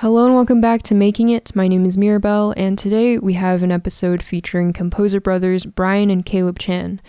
Hello 0.00 0.26
and 0.26 0.34
welcome 0.34 0.60
back 0.60 0.82
to 0.82 0.94
Making 0.94 1.30
It. 1.30 1.56
My 1.56 1.68
name 1.68 1.86
is 1.86 1.96
Mirabelle, 1.96 2.52
and 2.54 2.76
today 2.76 3.16
we 3.16 3.32
have 3.32 3.62
an 3.62 3.72
episode 3.72 4.22
featuring 4.22 4.74
composer 4.74 5.22
brothers 5.22 5.64
Brian 5.64 6.10
and 6.10 6.22
Caleb 6.22 6.58
Chan. 6.58 7.00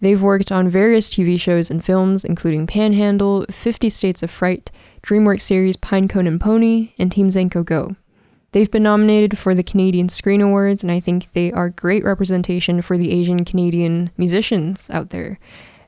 They've 0.00 0.20
worked 0.20 0.50
on 0.50 0.68
various 0.68 1.08
TV 1.08 1.38
shows 1.38 1.70
and 1.70 1.84
films, 1.84 2.24
including 2.24 2.66
Panhandle, 2.66 3.46
50 3.48 3.88
States 3.90 4.24
of 4.24 4.30
Fright, 4.32 4.72
DreamWorks 5.04 5.42
series 5.42 5.76
Pinecone 5.76 6.26
and 6.26 6.40
Pony, 6.40 6.90
and 6.98 7.12
Team 7.12 7.28
Zenko 7.28 7.64
Go. 7.64 7.94
They've 8.50 8.72
been 8.72 8.82
nominated 8.82 9.38
for 9.38 9.54
the 9.54 9.62
Canadian 9.62 10.08
Screen 10.08 10.40
Awards, 10.40 10.82
and 10.82 10.90
I 10.90 10.98
think 10.98 11.32
they 11.34 11.52
are 11.52 11.70
great 11.70 12.02
representation 12.02 12.82
for 12.82 12.98
the 12.98 13.12
Asian 13.12 13.44
Canadian 13.44 14.10
musicians 14.16 14.90
out 14.90 15.10
there. 15.10 15.38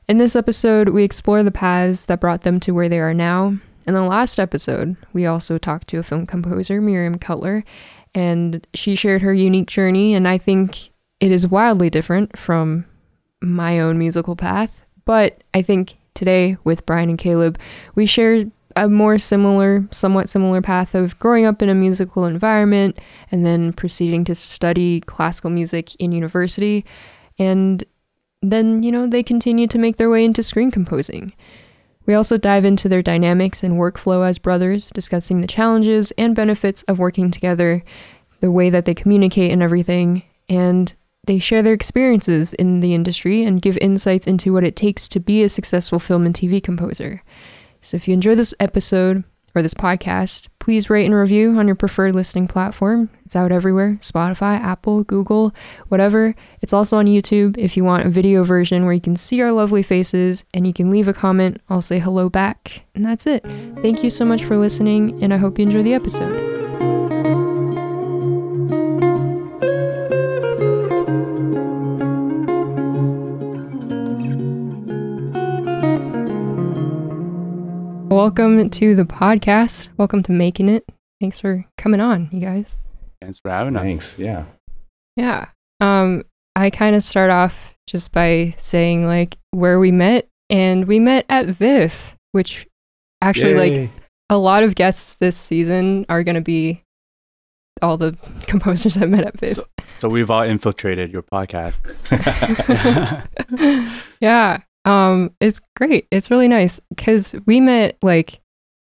In 0.07 0.18
this 0.18 0.36
episode, 0.36 0.91
we 0.91 1.02
explore 1.02 1.43
the 1.43 1.50
paths 1.50 2.05
that 2.05 2.21
brought 2.21 2.43
them 2.43 2.61
to 2.61 2.71
where 2.71 2.89
they 2.89 3.00
are 3.00 3.12
now, 3.12 3.59
in 3.87 3.95
the 3.95 4.03
last 4.03 4.41
episode, 4.41 4.96
we 5.12 5.27
also 5.27 5.59
talked 5.59 5.89
to 5.89 5.98
a 5.98 6.03
film 6.03 6.27
composer, 6.27 6.80
Miriam 6.80 7.19
Cutler, 7.19 7.64
and 8.14 8.66
she 8.74 8.95
shared 8.95 9.23
her 9.23 9.34
unique 9.34 9.69
journey. 9.69 10.15
And 10.15 10.27
I 10.27 10.38
think 10.38 10.91
it 11.20 11.30
is 11.30 11.47
wildly 11.47 11.91
different 11.91 12.38
from 12.38 12.87
my 13.41 13.80
own 13.80 13.98
musical 13.98 14.37
path. 14.37 14.84
But 15.05 15.43
I 15.52 15.62
think 15.62 15.97
today, 16.15 16.57
with 16.65 16.87
Brian 16.87 17.10
and 17.10 17.19
Caleb, 17.19 17.59
we 17.95 18.07
share 18.07 18.45
a 18.77 18.88
more 18.88 19.19
similar, 19.19 19.87
somewhat 19.91 20.29
similar 20.29 20.60
path 20.60 20.95
of 20.95 21.19
growing 21.19 21.45
up 21.45 21.62
in 21.62 21.69
a 21.69 21.74
musical 21.74 22.24
environment 22.24 22.98
and 23.30 23.45
then 23.45 23.73
proceeding 23.73 24.24
to 24.24 24.35
study 24.35 25.01
classical 25.01 25.51
music 25.51 25.95
in 25.96 26.12
university. 26.12 26.85
And 27.38 27.85
then, 28.43 28.82
you 28.82 28.91
know, 28.91 29.07
they 29.07 29.23
continue 29.23 29.66
to 29.69 29.79
make 29.79 29.96
their 29.96 30.10
way 30.10 30.24
into 30.24 30.43
screen 30.43 30.71
composing. 30.71 31.32
We 32.07 32.15
also 32.15 32.37
dive 32.37 32.65
into 32.65 32.89
their 32.89 33.03
dynamics 33.03 33.63
and 33.63 33.75
workflow 33.75 34.29
as 34.29 34.39
brothers, 34.39 34.91
discussing 34.91 35.41
the 35.41 35.47
challenges 35.47 36.13
and 36.19 36.35
benefits 36.35 36.83
of 36.85 36.99
working 36.99 37.30
together, 37.30 37.83
the 38.41 38.51
way 38.51 38.71
that 38.71 38.85
they 38.85 38.95
communicate 38.95 39.53
and 39.53 39.63
everything, 39.63 40.23
and 40.49 40.93
they 41.27 41.38
share 41.38 41.63
their 41.63 41.73
experiences 41.73 42.52
in 42.55 42.80
the 42.80 42.95
industry 42.95 43.43
and 43.43 43.63
give 43.63 43.79
insights 43.79 44.27
into 44.27 44.52
what 44.52 44.65
it 44.65 44.77
takes 44.77 45.09
to 45.09 45.21
be 45.21 45.43
a 45.43 45.49
successful 45.49 45.99
film 45.99 46.27
and 46.27 46.35
TV 46.35 46.63
composer. 46.63 47.23
So 47.80 47.96
if 47.96 48.07
you 48.07 48.15
enjoy 48.15 48.35
this 48.35 48.55
episode, 48.61 49.24
or 49.55 49.63
this 49.63 49.74
podcast, 49.74 50.49
please 50.59 50.91
rate 50.91 51.05
and 51.05 51.15
review 51.15 51.57
on 51.59 51.66
your 51.66 51.77
preferred 51.77 52.15
listening 52.15 52.49
platform. 52.49 53.10
It's 53.24 53.37
out 53.37 53.52
everywhere 53.52 53.99
Spotify, 54.01 54.59
Apple, 54.59 55.05
Google, 55.05 55.55
whatever. 55.88 56.35
It's 56.61 56.73
also 56.73 56.96
on 56.96 57.07
YouTube 57.07 57.57
if 57.57 57.77
you 57.77 57.85
want 57.85 58.07
a 58.07 58.11
video 58.11 58.45
version 58.45 58.85
where 58.85 58.95
you 58.95 59.01
can 59.01 59.16
see 59.16 59.41
our 59.41 59.52
lovely 59.52 59.83
faces 59.83 60.45
and 60.52 60.66
you 60.66 60.73
can 60.73 60.91
leave 60.91 61.09
a 61.09 61.15
comment. 61.15 61.61
I'll 61.69 61.83
say 61.83 61.99
hello 61.99 62.29
back. 62.29 62.83
And 62.95 63.05
that's 63.05 63.27
it. 63.27 63.45
Thank 63.83 64.03
you 64.03 64.11
so 64.11 64.25
much 64.25 64.44
for 64.44 64.56
listening, 64.56 65.22
and 65.22 65.33
I 65.33 65.37
hope 65.37 65.59
you 65.59 65.65
enjoy 65.65 65.83
the 65.83 65.94
episode. 65.94 66.74
Welcome 78.15 78.70
to 78.70 78.94
the 78.94 79.03
podcast. 79.03 79.88
Welcome 79.97 80.22
to 80.22 80.31
Making 80.31 80.69
It. 80.69 80.88
Thanks 81.20 81.41
for 81.41 81.66
coming 81.76 82.00
on, 82.00 82.28
you 82.31 82.38
guys. 82.38 82.76
Thanks 83.21 83.41
for 83.41 83.50
having 83.50 83.75
us. 83.75 83.82
Thanks. 83.82 84.16
Yeah. 84.16 84.44
Yeah. 85.16 85.48
Um, 85.81 86.22
I 86.54 86.71
kind 86.71 86.94
of 86.94 87.03
start 87.03 87.31
off 87.31 87.75
just 87.88 88.12
by 88.12 88.54
saying 88.56 89.04
like 89.04 89.37
where 89.50 89.81
we 89.81 89.91
met, 89.91 90.28
and 90.48 90.87
we 90.87 91.00
met 91.00 91.26
at 91.28 91.47
VIFF, 91.47 92.15
which 92.31 92.69
actually 93.21 93.54
Yay. 93.54 93.81
like 93.81 93.91
a 94.31 94.38
lot 94.38 94.62
of 94.62 94.76
guests 94.76 95.15
this 95.15 95.37
season 95.37 96.06
are 96.09 96.22
going 96.22 96.37
to 96.37 96.41
be 96.41 96.84
all 97.82 97.97
the 97.97 98.16
composers 98.43 98.97
I 98.97 99.06
met 99.06 99.25
at 99.25 99.41
VIFF. 99.41 99.54
So, 99.54 99.66
so 99.99 100.09
we've 100.09 100.31
all 100.31 100.43
infiltrated 100.43 101.10
your 101.10 101.25
podcast. 101.25 101.81
yeah. 104.21 104.62
Um, 104.84 105.33
it's 105.41 105.61
great. 105.77 106.06
It's 106.11 106.31
really 106.31 106.49
nice 106.49 106.81
because 106.91 107.34
we 107.47 107.61
met 107.61 107.97
like 108.03 108.41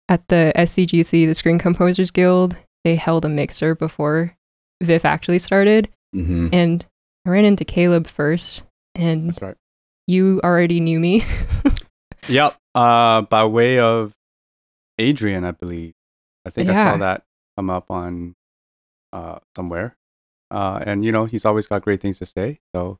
at 0.08 0.26
the 0.28 0.52
SCGC, 0.56 1.26
the 1.26 1.34
Screen 1.34 1.58
Composers 1.58 2.10
Guild. 2.10 2.56
They 2.84 2.96
held 2.96 3.24
a 3.24 3.28
mixer 3.28 3.74
before 3.74 4.36
VIFF 4.82 5.04
actually 5.04 5.38
started, 5.38 5.88
hmm 6.12 6.48
and 6.52 6.84
I 7.26 7.30
ran 7.30 7.44
into 7.46 7.64
Caleb 7.64 8.06
first, 8.06 8.62
and 8.94 9.30
That's 9.30 9.40
right. 9.40 9.56
you 10.06 10.40
already 10.44 10.80
knew 10.80 11.00
me. 11.00 11.24
Yep. 12.28 12.56
Uh, 12.74 13.22
by 13.22 13.44
way 13.44 13.78
of 13.78 14.12
Adrian, 14.98 15.44
I 15.44 15.50
believe. 15.52 15.92
I 16.46 16.50
think 16.50 16.70
I 16.70 16.74
saw 16.74 16.96
that 16.98 17.22
come 17.56 17.70
up 17.70 17.90
on 17.90 18.34
uh, 19.12 19.38
somewhere. 19.56 19.96
Uh, 20.50 20.80
and 20.84 21.04
you 21.04 21.12
know, 21.12 21.24
he's 21.24 21.44
always 21.44 21.66
got 21.66 21.82
great 21.82 22.00
things 22.00 22.18
to 22.18 22.26
say. 22.26 22.60
So 22.74 22.98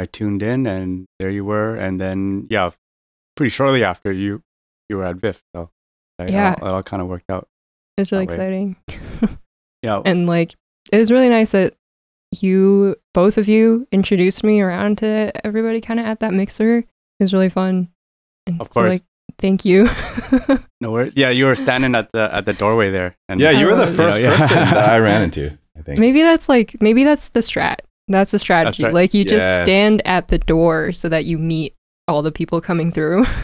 I 0.00 0.06
tuned 0.06 0.42
in, 0.42 0.66
and 0.66 1.06
there 1.18 1.30
you 1.30 1.44
were. 1.44 1.76
And 1.76 2.00
then, 2.00 2.46
yeah, 2.48 2.70
pretty 3.36 3.50
shortly 3.50 3.84
after 3.84 4.10
you 4.12 4.42
you 4.88 4.96
were 4.96 5.04
at 5.04 5.16
VIFF. 5.16 5.42
So 5.54 5.70
that, 6.18 6.30
Yeah. 6.30 6.54
all, 6.60 6.64
that 6.66 6.74
all 6.74 6.82
kind 6.82 7.02
of 7.02 7.08
worked 7.08 7.30
out. 7.30 7.46
it's 7.98 8.10
really 8.12 8.24
exciting, 8.24 8.76
Yeah. 9.82 10.00
and 10.04 10.26
like 10.26 10.54
it 10.92 10.98
was 10.98 11.10
really 11.12 11.28
nice 11.28 11.52
that 11.52 11.74
you 12.32 12.96
both 13.12 13.36
of 13.38 13.48
you 13.48 13.86
introduced 13.92 14.44
me 14.44 14.60
around 14.60 14.98
to 14.98 15.30
everybody 15.46 15.80
kind 15.80 16.00
of 16.00 16.06
at 16.06 16.20
that 16.20 16.32
mixer. 16.32 16.78
It 16.78 16.86
was 17.24 17.34
really 17.34 17.48
fun. 17.50 17.88
And 18.46 18.60
Of 18.60 18.68
so, 18.72 18.80
course. 18.80 18.90
like, 18.92 19.02
thank 19.38 19.64
you. 19.64 19.88
no 20.80 20.90
worries. 20.92 21.16
Yeah, 21.16 21.30
you 21.30 21.44
were 21.44 21.54
standing 21.56 21.94
at 21.94 22.10
the 22.12 22.30
at 22.34 22.46
the 22.46 22.52
doorway 22.54 22.90
there. 22.90 23.16
And 23.28 23.40
Yeah, 23.40 23.50
you 23.50 23.66
were 23.66 23.74
the 23.76 23.86
was- 23.86 23.96
first 23.96 24.18
Yeah, 24.20 24.30
yeah. 24.30 24.38
person 24.38 24.56
that 24.56 24.88
I 24.88 24.98
ran 24.98 25.22
into. 25.28 25.58
I 25.76 25.82
think. 25.82 25.98
Maybe 25.98 26.22
that's 26.22 26.48
like 26.48 26.76
maybe 26.80 27.04
that's 27.04 27.28
the 27.30 27.40
strat. 27.40 27.80
That's 28.10 28.30
the 28.32 28.38
strategy. 28.38 28.84
right. 28.84 28.92
Like 28.92 29.14
you 29.14 29.24
just 29.24 29.62
stand 29.62 30.02
at 30.04 30.28
the 30.28 30.38
door 30.38 30.92
so 30.92 31.08
that 31.08 31.24
you 31.24 31.38
meet 31.38 31.74
all 32.08 32.22
the 32.22 32.32
people 32.32 32.60
coming 32.60 32.92
through. 32.92 33.24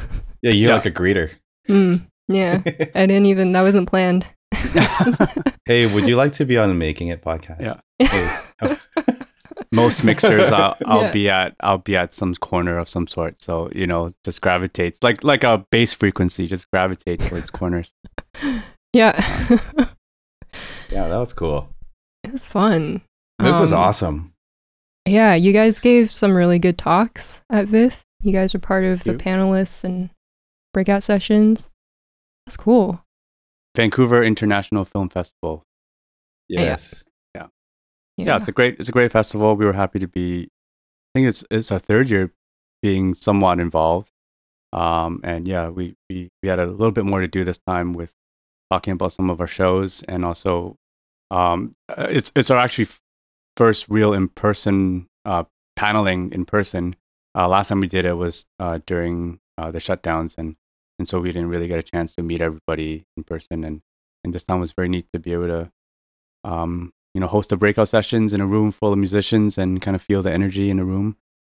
Yeah, 0.42 0.50
you're 0.52 0.68
Yeah. 0.68 0.74
like 0.76 0.86
a 0.86 0.90
greeter. 0.92 1.30
Mm, 1.68 2.06
yeah, 2.28 2.60
I 2.94 3.06
didn't 3.06 3.26
even. 3.26 3.52
That 3.52 3.62
wasn't 3.62 3.88
planned. 3.88 4.26
hey, 5.64 5.92
would 5.92 6.06
you 6.06 6.14
like 6.14 6.32
to 6.34 6.44
be 6.44 6.56
on 6.58 6.68
the 6.68 6.74
Making 6.74 7.08
It 7.08 7.22
podcast? 7.22 7.60
Yeah. 7.60 7.80
Hey. 8.06 8.76
most 9.72 10.04
mixers 10.04 10.52
I'll, 10.52 10.76
I'll 10.84 11.02
Yeah. 11.04 11.10
be 11.12 11.30
at 11.30 11.54
I'll 11.60 11.78
be 11.78 11.96
at 11.96 12.12
some 12.12 12.34
corner 12.34 12.78
of 12.78 12.88
some 12.88 13.06
sort. 13.08 13.42
So 13.42 13.70
you 13.74 13.86
know, 13.86 14.12
just 14.24 14.40
gravitates 14.42 15.02
like 15.02 15.24
like 15.24 15.42
a 15.42 15.64
bass 15.72 15.92
frequency, 15.92 16.46
just 16.46 16.70
gravitate 16.70 17.20
towards 17.20 17.50
corners. 17.50 17.94
yeah, 18.92 19.18
yeah, 20.90 21.08
that 21.08 21.16
was 21.16 21.32
cool. 21.32 21.68
it 22.22 22.32
was 22.32 22.46
fun. 22.46 23.00
VIFF 23.40 23.60
was 23.60 23.72
Um, 23.72 23.78
awesome. 23.80 24.32
Yeah, 25.06 25.34
you 25.34 25.52
guys 25.52 25.78
gave 25.78 26.10
some 26.10 26.34
really 26.34 26.58
good 26.58 26.78
talks 26.78 27.40
at 27.50 27.66
VIFF. 27.66 28.04
You 28.20 28.32
guys 28.32 28.54
were 28.54 28.60
part 28.60 28.84
of 28.84 29.04
the 29.04 29.14
panelists 29.14 29.84
and 29.84 30.10
breakout 30.74 31.02
sessions. 31.02 31.68
That's 32.46 32.56
cool. 32.56 33.02
Vancouver 33.76 34.22
International 34.24 34.84
Film 34.84 35.08
Festival. 35.08 35.62
Yes. 36.48 37.04
Yeah. 37.34 37.46
Yeah, 38.16 38.36
it's 38.38 38.48
a 38.48 38.52
great 38.52 38.78
it's 38.78 38.88
a 38.88 38.92
great 38.92 39.12
festival. 39.12 39.54
We 39.56 39.64
were 39.64 39.74
happy 39.74 39.98
to 39.98 40.08
be. 40.08 40.44
I 40.44 41.18
think 41.18 41.28
it's 41.28 41.44
it's 41.50 41.70
our 41.70 41.78
third 41.78 42.10
year 42.10 42.32
being 42.82 43.14
somewhat 43.14 43.60
involved. 43.60 44.10
Um, 44.72 45.20
and 45.22 45.46
yeah, 45.46 45.68
we, 45.68 45.94
we 46.08 46.30
we 46.42 46.48
had 46.48 46.58
a 46.58 46.66
little 46.66 46.92
bit 46.92 47.04
more 47.04 47.20
to 47.20 47.28
do 47.28 47.44
this 47.44 47.58
time 47.66 47.92
with 47.92 48.12
talking 48.70 48.92
about 48.92 49.12
some 49.12 49.30
of 49.30 49.40
our 49.40 49.46
shows 49.46 50.02
and 50.08 50.24
also 50.24 50.76
um, 51.30 51.74
uh, 51.88 52.08
it's 52.10 52.32
it's 52.34 52.50
our 52.50 52.58
actually 52.58 52.88
first 53.56 53.86
real 53.88 54.12
in 54.12 54.28
person 54.28 55.06
uh, 55.24 55.44
paneling 55.76 56.32
in 56.32 56.44
person. 56.44 56.96
Uh, 57.34 57.48
last 57.48 57.68
time 57.68 57.80
we 57.80 57.88
did 57.88 58.04
it 58.04 58.14
was 58.14 58.46
uh, 58.60 58.78
during 58.86 59.38
uh, 59.58 59.70
the 59.70 59.78
shutdowns 59.78 60.34
and 60.38 60.56
and 60.98 61.06
so 61.06 61.20
we 61.20 61.30
didn't 61.30 61.50
really 61.50 61.68
get 61.68 61.78
a 61.78 61.82
chance 61.82 62.14
to 62.14 62.22
meet 62.22 62.40
everybody 62.40 63.04
in 63.16 63.24
person 63.24 63.64
and 63.64 63.82
and 64.24 64.32
this 64.34 64.44
time 64.44 64.60
was 64.60 64.72
very 64.72 64.88
neat 64.88 65.06
to 65.12 65.18
be 65.18 65.32
able 65.32 65.46
to 65.46 65.70
um, 66.44 66.92
you 67.14 67.20
know 67.20 67.26
host 67.26 67.50
the 67.50 67.56
breakout 67.56 67.88
sessions 67.88 68.32
in 68.32 68.40
a 68.40 68.46
room 68.46 68.72
full 68.72 68.92
of 68.92 68.98
musicians 68.98 69.58
and 69.58 69.82
kind 69.82 69.94
of 69.94 70.02
feel 70.02 70.22
the 70.22 70.32
energy 70.32 70.70
in 70.70 70.78
the 70.78 70.84
room. 70.84 71.16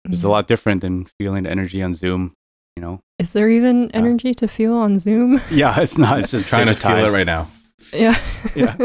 It's 0.09 0.23
a 0.23 0.29
lot 0.29 0.47
different 0.47 0.83
than 0.83 1.07
feeling 1.19 1.43
the 1.43 1.51
energy 1.51 1.83
on 1.83 1.93
Zoom. 1.95 2.35
You 2.77 2.83
know, 2.83 3.01
Is 3.19 3.33
there 3.33 3.49
even 3.49 3.91
energy 3.93 4.35
to 4.35 4.47
feel 4.47 4.75
on 4.75 5.01
Zoom? 5.01 5.41
yeah, 5.51 5.81
it's 5.81 5.99
not. 5.99 6.21
It's 6.21 6.31
just 6.31 6.47
Trying 6.47 6.67
to 6.69 6.75
feel 6.75 7.05
it 7.07 7.13
right 7.13 7.27
now. 7.27 7.49
yeah. 7.93 8.21
Yeah. 8.55 8.77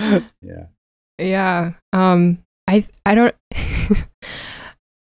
Yeah. 0.42 0.66
Yeah. 1.18 1.72
Um 1.92 2.38
I 2.66 2.84
I 3.06 3.14
don't 3.14 3.34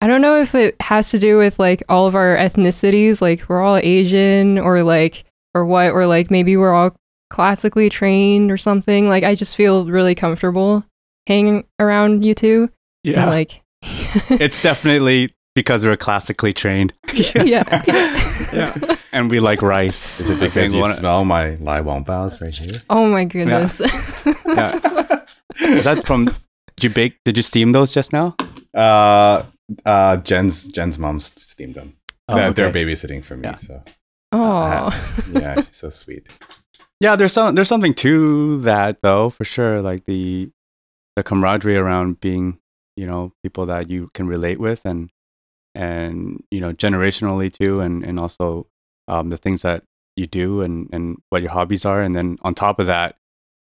I 0.01 0.09
don't 0.09 0.21
know 0.21 0.41
if 0.41 0.55
it 0.55 0.75
has 0.81 1.11
to 1.11 1.19
do 1.19 1.39
with 1.39 1.59
like 1.59 1.83
all 1.89 2.07
of 2.09 2.17
our 2.17 2.37
ethnicities, 2.37 3.21
like 3.21 3.49
we're 3.49 3.63
all 3.63 3.77
Asian 3.77 4.59
or 4.59 4.83
like 4.83 5.25
or 5.55 5.65
what 5.65 5.93
or 5.93 6.07
like 6.07 6.31
maybe 6.31 6.57
we're 6.57 6.75
all 6.75 6.97
classically 7.31 7.89
trained 7.89 8.51
or 8.51 8.59
something. 8.59 9.09
Like 9.09 9.23
I 9.25 9.35
just 9.35 9.55
feel 9.55 9.87
really 9.87 10.15
comfortable 10.15 10.85
hanging 11.27 11.65
around 11.79 12.25
you 12.25 12.35
two. 12.35 12.69
Yeah, 13.05 13.23
And 13.23 13.31
like 13.31 13.63
it's 13.83 14.61
definitely 14.61 15.33
because 15.55 15.85
we're 15.85 15.97
classically 15.97 16.53
trained. 16.53 16.93
yeah. 17.15 17.83
yeah. 17.87 18.49
yeah. 18.53 18.97
And 19.13 19.31
we 19.31 19.41
like 19.41 19.63
rice. 19.63 20.19
Is 20.19 20.31
it 20.31 20.41
because 20.41 20.75
you 20.75 20.85
smell 20.95 21.25
my 21.25 21.57
lai 21.57 21.81
wang 21.81 22.03
baos 22.03 22.41
right 22.41 22.55
here? 22.55 22.83
Oh 22.91 23.07
my 23.07 23.25
goodness. 23.25 23.81
Yeah. 24.47 25.02
Is 25.61 25.85
that 25.85 26.07
from? 26.07 26.27
Did 26.77 26.85
you 26.85 26.91
bake? 26.91 27.19
Did 27.25 27.37
you 27.37 27.43
steam 27.43 27.73
those 27.73 27.93
just 27.93 28.13
now? 28.13 28.35
Uh, 28.75 29.43
uh, 29.87 30.17
Jen's 30.19 30.65
Jen's 30.65 30.99
mom 30.99 31.21
steamed 31.21 31.75
them. 31.75 31.93
Oh, 32.29 32.37
they're, 32.37 32.47
okay. 32.49 32.55
they're 32.71 32.73
babysitting 32.87 33.23
for 33.23 33.37
me, 33.37 33.45
Yeah. 33.49 33.55
so 33.55 33.83
Oh. 34.33 35.25
yeah, 35.33 35.57
she's 35.63 35.77
so 35.77 35.91
sweet. 35.91 36.29
Yeah, 37.01 37.17
there's 37.17 37.33
some 37.33 37.55
there's 37.55 37.69
something 37.69 37.95
to 37.95 38.61
that 38.63 39.03
though, 39.03 39.31
for 39.31 39.45
sure. 39.45 39.83
Like 39.83 40.05
the 40.07 40.51
the 41.17 41.23
camaraderie 41.23 41.77
around 41.77 42.21
being, 42.21 42.59
you 42.97 43.07
know, 43.07 43.33
people 43.43 43.67
that 43.67 43.91
you 43.91 44.11
can 44.15 44.27
relate 44.27 44.59
with 44.61 44.87
and 44.87 45.11
and 45.75 46.43
you 46.51 46.61
know, 46.61 46.73
generationally 46.73 47.53
too 47.53 47.81
and 47.81 48.05
and 48.05 48.19
also 48.19 48.67
um 49.09 49.29
the 49.31 49.37
things 49.37 49.63
that 49.63 49.83
you 50.17 50.27
do 50.27 50.61
and 50.63 50.89
and 50.93 51.21
what 51.31 51.43
your 51.43 51.51
hobbies 51.51 51.85
are 51.85 52.01
and 52.03 52.15
then 52.15 52.39
on 52.43 52.55
top 52.55 52.79
of 52.79 52.87
that 52.87 53.17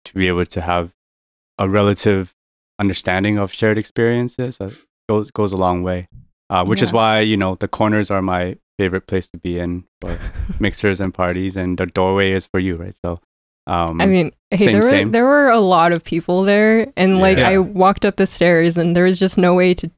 to 0.07 0.15
be 0.15 0.29
able 0.29 0.47
to 0.47 0.61
have 0.61 0.94
a 1.59 1.69
relative 1.69 2.35
understanding 2.79 3.39
of 3.39 3.53
shared 3.53 3.79
experiences 3.79 4.61
uh, 4.61 4.71
goes 5.09 5.31
goes 5.31 5.53
a 5.53 5.57
long 5.57 5.83
way. 5.83 6.09
Uh, 6.51 6.65
which 6.65 6.83
is 6.83 6.93
why, 6.93 7.21
you 7.21 7.37
know, 7.37 7.55
the 7.57 7.67
corners 7.67 8.11
are 8.11 8.21
my 8.23 8.57
favorite 8.79 9.07
place 9.07 9.29
to 9.29 9.39
be 9.39 9.59
in 9.59 9.85
for 10.01 10.19
mixers 10.61 11.01
and 11.01 11.15
parties 11.15 11.57
and 11.57 11.79
the 11.79 11.87
doorway 11.87 12.33
is 12.33 12.45
for 12.47 12.61
you, 12.61 12.77
right? 12.77 12.97
So 13.05 13.19
um 13.67 13.99
I 14.01 14.07
mean, 14.07 14.31
hey, 14.51 14.57
same, 14.59 14.67
there 14.73 14.77
were 14.83 14.89
same. 14.89 15.11
there 15.11 15.25
were 15.25 15.49
a 15.49 15.59
lot 15.61 15.93
of 15.93 16.05
people 16.05 16.43
there, 16.43 16.93
and 16.99 17.19
like 17.21 17.39
Yeah. 17.39 17.49
I 17.49 17.59
walked 17.59 18.05
up 18.05 18.17
the 18.17 18.27
stairs, 18.27 18.77
and 18.77 18.95
there 18.95 19.05
was 19.05 19.19
just 19.19 19.39
no 19.39 19.55
way 19.55 19.73
to. 19.75 19.91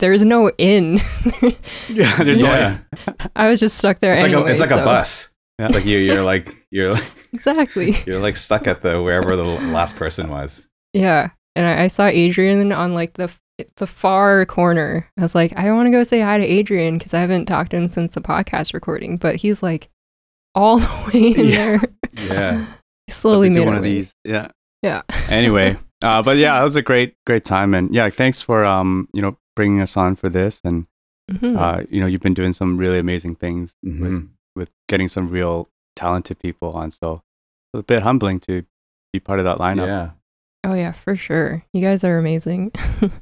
There 0.00 0.10
was 0.10 0.24
no 0.24 0.50
in. 0.58 0.98
Yeah, 1.88 2.16
there's 2.18 2.40
yeah, 2.42 2.78
I 3.36 3.48
was 3.48 3.60
just 3.60 3.78
stuck 3.78 4.00
there. 4.00 4.14
it's 4.14 4.22
like 4.24 4.32
a, 4.32 4.44
it's 4.46 4.60
like 4.60 4.70
so- 4.70 4.82
a 4.82 4.84
bus. 4.84 5.30
Yeah. 5.60 5.66
It's 5.66 5.74
like 5.76 5.84
you 5.84 5.98
you're 5.98 6.22
like 6.24 6.66
you're 6.72 6.92
like 6.94 7.04
Exactly. 7.32 7.94
you're 8.04 8.18
like 8.20 8.36
stuck 8.36 8.66
at 8.66 8.82
the 8.82 9.00
wherever 9.00 9.36
the 9.36 9.44
last 9.44 9.94
person 9.94 10.28
was. 10.28 10.66
Yeah, 10.94 11.30
and 11.56 11.66
I, 11.66 11.84
I 11.84 11.88
saw 11.88 12.06
Adrian 12.06 12.72
on 12.72 12.94
like 12.94 13.14
the 13.14 13.30
the 13.76 13.86
far 13.86 14.44
corner. 14.46 15.08
I 15.18 15.22
was 15.22 15.34
like, 15.34 15.52
I 15.56 15.70
want 15.72 15.86
to 15.86 15.90
go 15.90 16.02
say 16.04 16.20
hi 16.20 16.38
to 16.38 16.44
Adrian 16.44 16.98
because 16.98 17.14
I 17.14 17.20
haven't 17.20 17.46
talked 17.46 17.70
to 17.70 17.76
him 17.76 17.88
since 17.88 18.12
the 18.12 18.20
podcast 18.20 18.74
recording, 18.74 19.16
but 19.16 19.36
he's 19.36 19.62
like 19.62 19.88
all 20.54 20.78
the 20.80 21.10
way 21.12 21.28
in 21.32 21.46
Yeah. 21.46 21.76
there. 21.78 21.80
Yeah. 22.26 22.66
He 23.06 23.12
slowly 23.12 23.50
do 23.50 23.56
made 23.60 23.66
one 23.66 23.76
of 23.76 23.82
these. 23.82 24.14
Yeah. 24.24 24.48
Yeah. 24.82 25.02
Anyway, 25.28 25.76
uh, 26.02 26.22
but 26.22 26.38
yeah, 26.38 26.58
it 26.58 26.64
was 26.64 26.76
a 26.76 26.82
great, 26.82 27.14
great 27.26 27.44
time, 27.44 27.74
and 27.74 27.94
yeah, 27.94 28.08
thanks 28.08 28.40
for 28.40 28.64
um, 28.64 29.08
you 29.12 29.20
know, 29.20 29.36
bringing 29.56 29.80
us 29.82 29.96
on 29.96 30.16
for 30.16 30.28
this, 30.30 30.60
and 30.64 30.86
Mhm. 31.30 31.56
uh, 31.58 31.84
you 31.90 32.00
know, 32.00 32.06
you've 32.06 32.20
been 32.22 32.34
doing 32.34 32.52
some 32.54 32.76
really 32.76 32.98
amazing 32.98 33.34
things 33.36 33.74
with 33.82 34.12
Mhm. 34.14 34.28
with 34.56 34.70
getting 34.88 35.08
some 35.08 35.28
real 35.28 35.68
talented 35.96 36.38
people 36.38 36.72
on. 36.72 36.90
So 36.90 37.22
it's 37.72 37.80
a 37.80 37.82
bit 37.82 38.02
humbling 38.02 38.40
to 38.40 38.64
be 39.12 39.20
part 39.20 39.38
of 39.38 39.44
that 39.44 39.58
lineup. 39.58 39.86
Yeah. 39.86 40.10
Oh 40.64 40.74
yeah, 40.74 40.92
for 40.92 41.16
sure. 41.16 41.62
You 41.72 41.80
guys 41.82 42.02
are 42.04 42.18
amazing. 42.18 42.72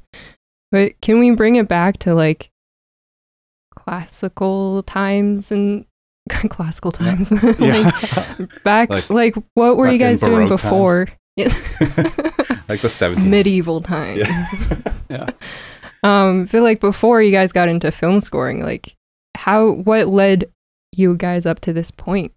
but 0.71 0.99
can 1.01 1.19
we 1.19 1.31
bring 1.31 1.57
it 1.57 1.67
back 1.67 1.97
to 1.99 2.13
like 2.15 2.49
classical 3.75 4.83
times 4.83 5.51
and 5.51 5.85
classical 6.49 6.91
times? 6.91 7.31
Yeah. 7.59 7.91
like 8.39 8.63
back 8.63 8.89
Like- 8.89 9.09
like, 9.09 9.35
what 9.55 9.77
were 9.77 9.89
you 9.91 9.97
guys 9.97 10.21
doing 10.21 10.47
Baroque 10.47 10.49
before? 10.61 11.07
like 11.37 12.81
the 12.81 12.87
70s. 12.89 13.25
Medieval 13.27 13.81
times. 13.81 14.27
Yeah. 15.09 15.29
Um, 16.03 16.43
I 16.43 16.45
feel 16.47 16.63
like 16.63 16.79
before 16.79 17.21
you 17.21 17.31
guys 17.31 17.51
got 17.51 17.69
into 17.69 17.91
film 17.91 18.21
scoring, 18.21 18.61
like 18.61 18.95
how 19.35 19.71
what 19.71 20.07
led 20.07 20.45
you 20.95 21.15
guys 21.17 21.45
up 21.45 21.59
to 21.61 21.73
this 21.73 21.91
point? 21.91 22.31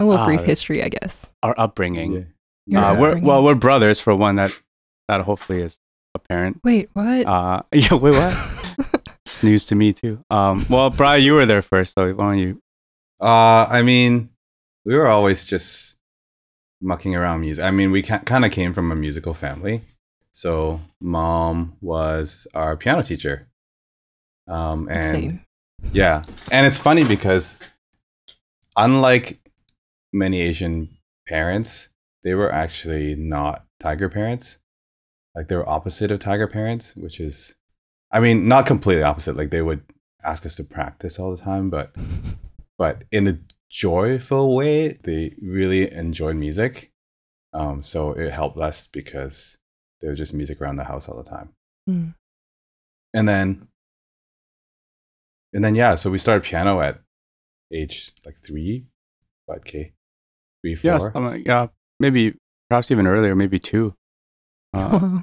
A 0.00 0.04
little 0.06 0.22
Ah, 0.22 0.26
brief 0.26 0.40
history, 0.42 0.82
I 0.82 0.88
guess. 0.88 1.26
Our 1.42 1.54
upbringing. 1.58 2.28
Your 2.70 2.82
Uh, 2.82 3.00
we're 3.00 3.18
well, 3.18 3.42
we're 3.42 3.56
brothers 3.56 3.98
for 3.98 4.14
one. 4.14 4.36
That 4.36 4.56
that 5.08 5.22
hopefully 5.22 5.60
is 5.60 5.80
apparent. 6.14 6.60
Wait, 6.62 6.88
what? 6.92 7.26
Uh, 7.26 7.62
yeah. 7.72 7.94
Wait, 7.94 8.12
what? 8.12 9.08
it's 9.26 9.42
news 9.42 9.66
to 9.66 9.74
me 9.74 9.92
too. 9.92 10.24
Um, 10.30 10.66
well, 10.70 10.88
Brian, 10.88 11.24
you 11.24 11.34
were 11.34 11.46
there 11.46 11.62
first, 11.62 11.94
so 11.94 12.12
why 12.14 12.30
don't 12.30 12.38
you? 12.38 12.62
Uh, 13.20 13.66
I 13.68 13.82
mean, 13.82 14.30
we 14.84 14.94
were 14.94 15.08
always 15.08 15.44
just 15.44 15.96
mucking 16.80 17.16
around 17.16 17.40
music. 17.40 17.64
I 17.64 17.72
mean, 17.72 17.90
we 17.90 18.02
kind 18.02 18.44
of 18.44 18.52
came 18.52 18.72
from 18.72 18.92
a 18.92 18.94
musical 18.94 19.34
family. 19.34 19.82
So, 20.30 20.80
mom 21.00 21.76
was 21.80 22.46
our 22.54 22.76
piano 22.76 23.02
teacher. 23.02 23.48
Um, 24.46 24.88
and 24.88 25.16
see. 25.16 25.40
yeah, 25.92 26.22
and 26.52 26.66
it's 26.66 26.78
funny 26.78 27.02
because 27.04 27.58
unlike 28.76 29.40
many 30.12 30.40
Asian 30.40 30.88
parents, 31.26 31.89
they 32.22 32.34
were 32.34 32.52
actually 32.52 33.14
not 33.14 33.66
tiger 33.78 34.08
parents. 34.08 34.58
Like 35.34 35.48
they 35.48 35.56
were 35.56 35.68
opposite 35.68 36.10
of 36.10 36.20
tiger 36.20 36.46
parents, 36.46 36.96
which 36.96 37.20
is, 37.20 37.54
I 38.12 38.20
mean, 38.20 38.48
not 38.48 38.66
completely 38.66 39.02
opposite. 39.02 39.36
Like 39.36 39.50
they 39.50 39.62
would 39.62 39.82
ask 40.24 40.44
us 40.44 40.56
to 40.56 40.64
practice 40.64 41.18
all 41.18 41.30
the 41.34 41.42
time, 41.42 41.70
but 41.70 41.94
but 42.78 43.04
in 43.12 43.28
a 43.28 43.38
joyful 43.70 44.54
way, 44.54 44.98
they 45.02 45.34
really 45.40 45.90
enjoyed 45.92 46.36
music. 46.36 46.92
Um, 47.52 47.82
so 47.82 48.12
it 48.12 48.30
helped 48.30 48.58
us 48.58 48.86
because 48.86 49.58
there 50.00 50.10
was 50.10 50.18
just 50.18 50.34
music 50.34 50.60
around 50.60 50.76
the 50.76 50.84
house 50.84 51.08
all 51.08 51.22
the 51.22 51.28
time. 51.28 51.50
Mm. 51.88 52.14
And 53.12 53.28
then, 53.28 53.68
and 55.52 55.64
then 55.64 55.74
yeah, 55.74 55.96
so 55.96 56.10
we 56.10 56.18
started 56.18 56.44
piano 56.44 56.80
at 56.80 57.00
age 57.72 58.12
like 58.24 58.36
three, 58.36 58.86
what 59.46 59.58
okay, 59.58 59.92
three, 60.62 60.74
four. 60.74 60.92
Yes. 60.92 61.08
I'm 61.14 61.26
like, 61.26 61.46
yeah. 61.46 61.68
Maybe 62.00 62.34
perhaps 62.68 62.90
even 62.90 63.06
earlier. 63.06 63.34
Maybe 63.36 63.58
two. 63.58 63.94
Uh, 64.72 65.20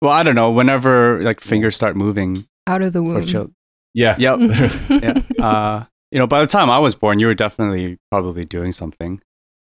well, 0.00 0.10
I 0.10 0.22
don't 0.22 0.34
know. 0.34 0.50
Whenever 0.50 1.22
like 1.22 1.40
fingers 1.40 1.76
start 1.76 1.96
moving 1.96 2.46
Out 2.66 2.80
of 2.80 2.92
the 2.94 3.00
for 3.00 3.04
womb. 3.04 3.26
children. 3.26 3.54
yeah, 3.92 4.16
Yep. 4.18 4.38
yeah. 5.02 5.20
Uh, 5.44 5.84
you 6.10 6.18
know, 6.18 6.26
by 6.26 6.40
the 6.40 6.46
time 6.46 6.70
I 6.70 6.78
was 6.78 6.94
born, 6.94 7.18
you 7.18 7.26
were 7.26 7.34
definitely 7.34 7.98
probably 8.10 8.46
doing 8.46 8.72
something. 8.72 9.20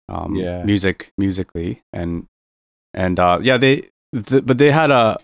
Um, 0.08 0.36
Yeah. 0.36 0.62
Music, 0.62 1.10
musically, 1.18 1.82
and 1.92 2.26
and 2.94 3.18
uh, 3.18 3.40
yeah, 3.42 3.56
they, 3.56 3.88
th- 4.14 4.46
but 4.46 4.58
they 4.58 4.70
had 4.70 4.92
a, 4.92 5.16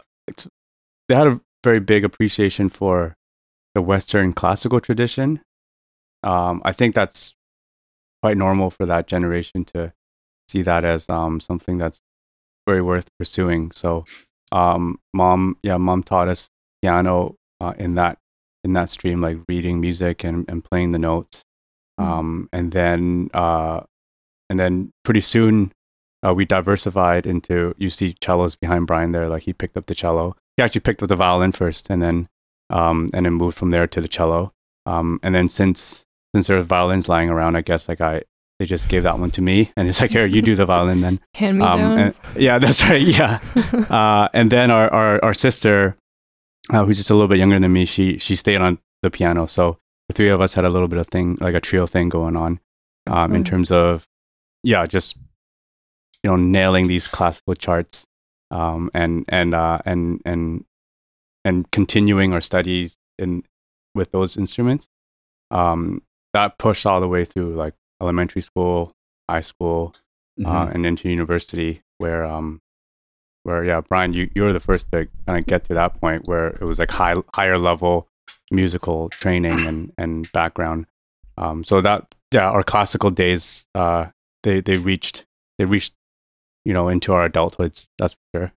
they 1.09 1.15
had 1.15 1.29
a 1.29 1.41
very 1.63 1.79
big 1.79 2.05
appreciation 2.05 2.69
for 2.69 3.15
the 3.77 3.81
Western 3.83 4.33
classical 4.33 4.81
tradition. 4.81 5.41
Um, 6.25 6.61
I 6.65 6.73
think 6.73 6.97
that's 6.97 7.33
quite 8.23 8.37
normal 8.37 8.71
for 8.71 8.87
that 8.87 9.07
generation 9.07 9.65
to 9.67 9.93
see 10.53 10.63
that 10.63 10.85
as 10.85 11.09
um 11.09 11.41
something 11.41 11.79
that's 11.79 12.01
very 12.67 12.83
worth 12.83 13.09
pursuing. 13.19 13.73
So, 13.73 14.05
um, 14.53 14.99
mom, 15.13 15.57
yeah, 15.63 15.79
mom 15.79 16.03
taught 16.03 16.29
us 16.29 16.49
piano 16.83 17.35
uh, 17.61 17.75
in 17.79 17.95
that 17.95 18.19
in 18.65 18.73
that 18.75 18.91
stream, 18.91 19.21
like 19.21 19.39
reading 19.49 19.81
music 19.81 20.25
and, 20.25 20.45
and 20.49 20.65
playing 20.65 20.93
the 20.93 20.99
notes. 20.99 21.45
Mm. 21.99 22.05
Um, 22.05 22.49
and 22.53 22.73
then, 22.73 23.29
uh, 23.35 23.81
and 24.49 24.59
then 24.61 24.93
pretty 25.05 25.21
soon, 25.21 25.73
uh, 26.25 26.33
we 26.33 26.45
diversified 26.45 27.27
into, 27.27 27.75
you 27.77 27.91
see 27.91 28.15
cellos 28.23 28.55
behind 28.55 28.87
Brian 28.87 29.13
there. 29.13 29.29
Like 29.29 29.43
he 29.43 29.53
picked 29.53 29.77
up 29.77 29.87
the 29.87 29.95
cello. 29.95 30.37
He 30.57 30.63
actually 30.63 30.83
picked 30.83 31.03
up 31.03 31.09
the 31.09 31.17
violin 31.17 31.53
first 31.53 31.91
and 31.91 32.01
then, 32.01 32.29
um, 32.71 33.11
and 33.13 33.27
then 33.27 33.33
moved 33.33 33.59
from 33.59 33.73
there 33.73 33.89
to 33.89 34.01
the 34.01 34.09
cello. 34.09 34.53
Um, 34.87 35.19
and 35.25 35.35
then 35.35 35.49
since, 35.49 36.05
since 36.35 36.47
there 36.47 36.57
was 36.57 36.67
violins 36.67 37.09
lying 37.09 37.31
around, 37.31 37.57
I 37.57 37.63
guess 37.63 37.89
like 37.89 38.01
I, 38.01 38.23
they 38.63 38.67
just 38.67 38.89
gave 38.89 39.03
that 39.03 39.19
one 39.19 39.33
to 39.33 39.43
me 39.43 39.73
and 39.77 39.89
it's 39.89 40.01
like, 40.01 40.13
here, 40.13 40.25
you 40.25 40.41
do 40.41 40.55
the 40.55 40.65
violin 40.65 41.01
then. 41.01 41.19
Hand 41.35 41.59
me 41.59 41.65
Um, 41.65 42.13
yeah, 42.37 42.61
that's 42.61 42.81
right. 42.85 43.03
Yeah 43.03 43.41
uh, 43.91 44.29
and 44.33 44.53
then 44.53 44.71
our 44.71 44.89
our, 44.93 45.25
our 45.25 45.35
sister, 45.35 45.97
uh, 46.71 46.85
who's 46.85 46.97
just 46.97 47.11
a 47.11 47.15
little 47.15 47.27
bit 47.27 47.39
younger 47.39 47.59
than 47.59 47.73
me, 47.73 47.85
she 47.85 48.19
she 48.19 48.37
stayed 48.37 48.61
on 48.61 48.79
the 49.03 49.11
piano. 49.11 49.47
So 49.47 49.79
the 50.09 50.15
three 50.15 50.29
of 50.29 50.41
us 50.41 50.55
had 50.55 50.65
a 50.65 50.71
little 50.71 50.87
bit 50.87 51.01
of 51.01 51.09
thing, 51.09 51.39
like 51.41 51.57
a 51.57 51.61
trio 51.61 51.89
thing 51.89 52.09
going 52.09 52.37
on, 52.37 52.61
um, 53.09 53.35
in 53.35 53.43
terms 53.43 53.73
of 53.73 54.07
yeah, 54.63 54.87
just 54.87 55.17
you 56.23 56.31
know 56.31 56.37
nailing 56.37 56.87
these 56.87 57.09
classical 57.09 57.57
charts, 57.57 58.07
um, 58.53 58.93
and 58.95 59.25
and 59.27 59.55
uh, 59.55 59.79
and 59.85 60.23
and 60.25 60.65
and 61.45 61.69
continuing 61.73 62.33
our 62.33 62.41
studies 62.41 62.97
in 63.19 63.43
with 63.93 64.13
those 64.13 64.37
instruments. 64.37 64.89
Um, 65.51 66.03
that 66.33 66.59
pushed 66.59 66.87
all 66.87 67.01
the 67.01 67.09
way 67.09 67.25
through 67.25 67.57
like 67.57 67.75
elementary 68.03 68.43
school, 68.43 68.93
high 69.31 69.41
school, 69.41 69.95
uh, 70.45 70.67
Mhm. 70.67 70.75
and 70.75 70.87
into 70.87 71.09
university 71.09 71.83
where 71.99 72.25
um 72.25 72.61
where 73.45 73.65
yeah 73.65 73.81
brian 73.89 74.13
you 74.13 74.31
you 74.35 74.43
were 74.43 74.53
the 74.53 74.61
first 74.61 74.91
to 74.93 75.07
kind 75.27 75.39
of 75.39 75.45
get 75.47 75.65
to 75.65 75.75
that 75.75 76.01
point 76.01 76.27
where 76.27 76.49
it 76.49 76.63
was 76.63 76.79
like 76.79 76.91
high 76.91 77.15
higher 77.35 77.59
level 77.59 78.09
musical 78.51 79.09
training 79.11 79.61
and 79.67 79.93
and 79.99 80.31
background 80.33 80.87
um 81.39 81.63
so 81.65 81.81
that 81.81 82.15
yeah 82.33 82.49
our 82.51 82.63
classical 82.63 83.11
days 83.11 83.67
uh 83.75 84.07
they 84.43 84.61
they 84.61 84.77
reached 84.79 85.25
they 85.59 85.65
reached 85.65 85.93
you 86.65 86.73
know 86.73 86.89
into 86.89 87.13
our 87.13 87.29
adulthoods 87.29 87.89
that's 87.99 88.15
for 88.15 88.27
sure 88.41 88.53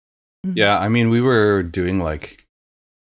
Yeah, 0.55 0.77
I 0.77 0.89
mean, 0.89 1.09
we 1.09 1.21
were 1.21 1.63
doing 1.63 1.99
like 2.03 2.45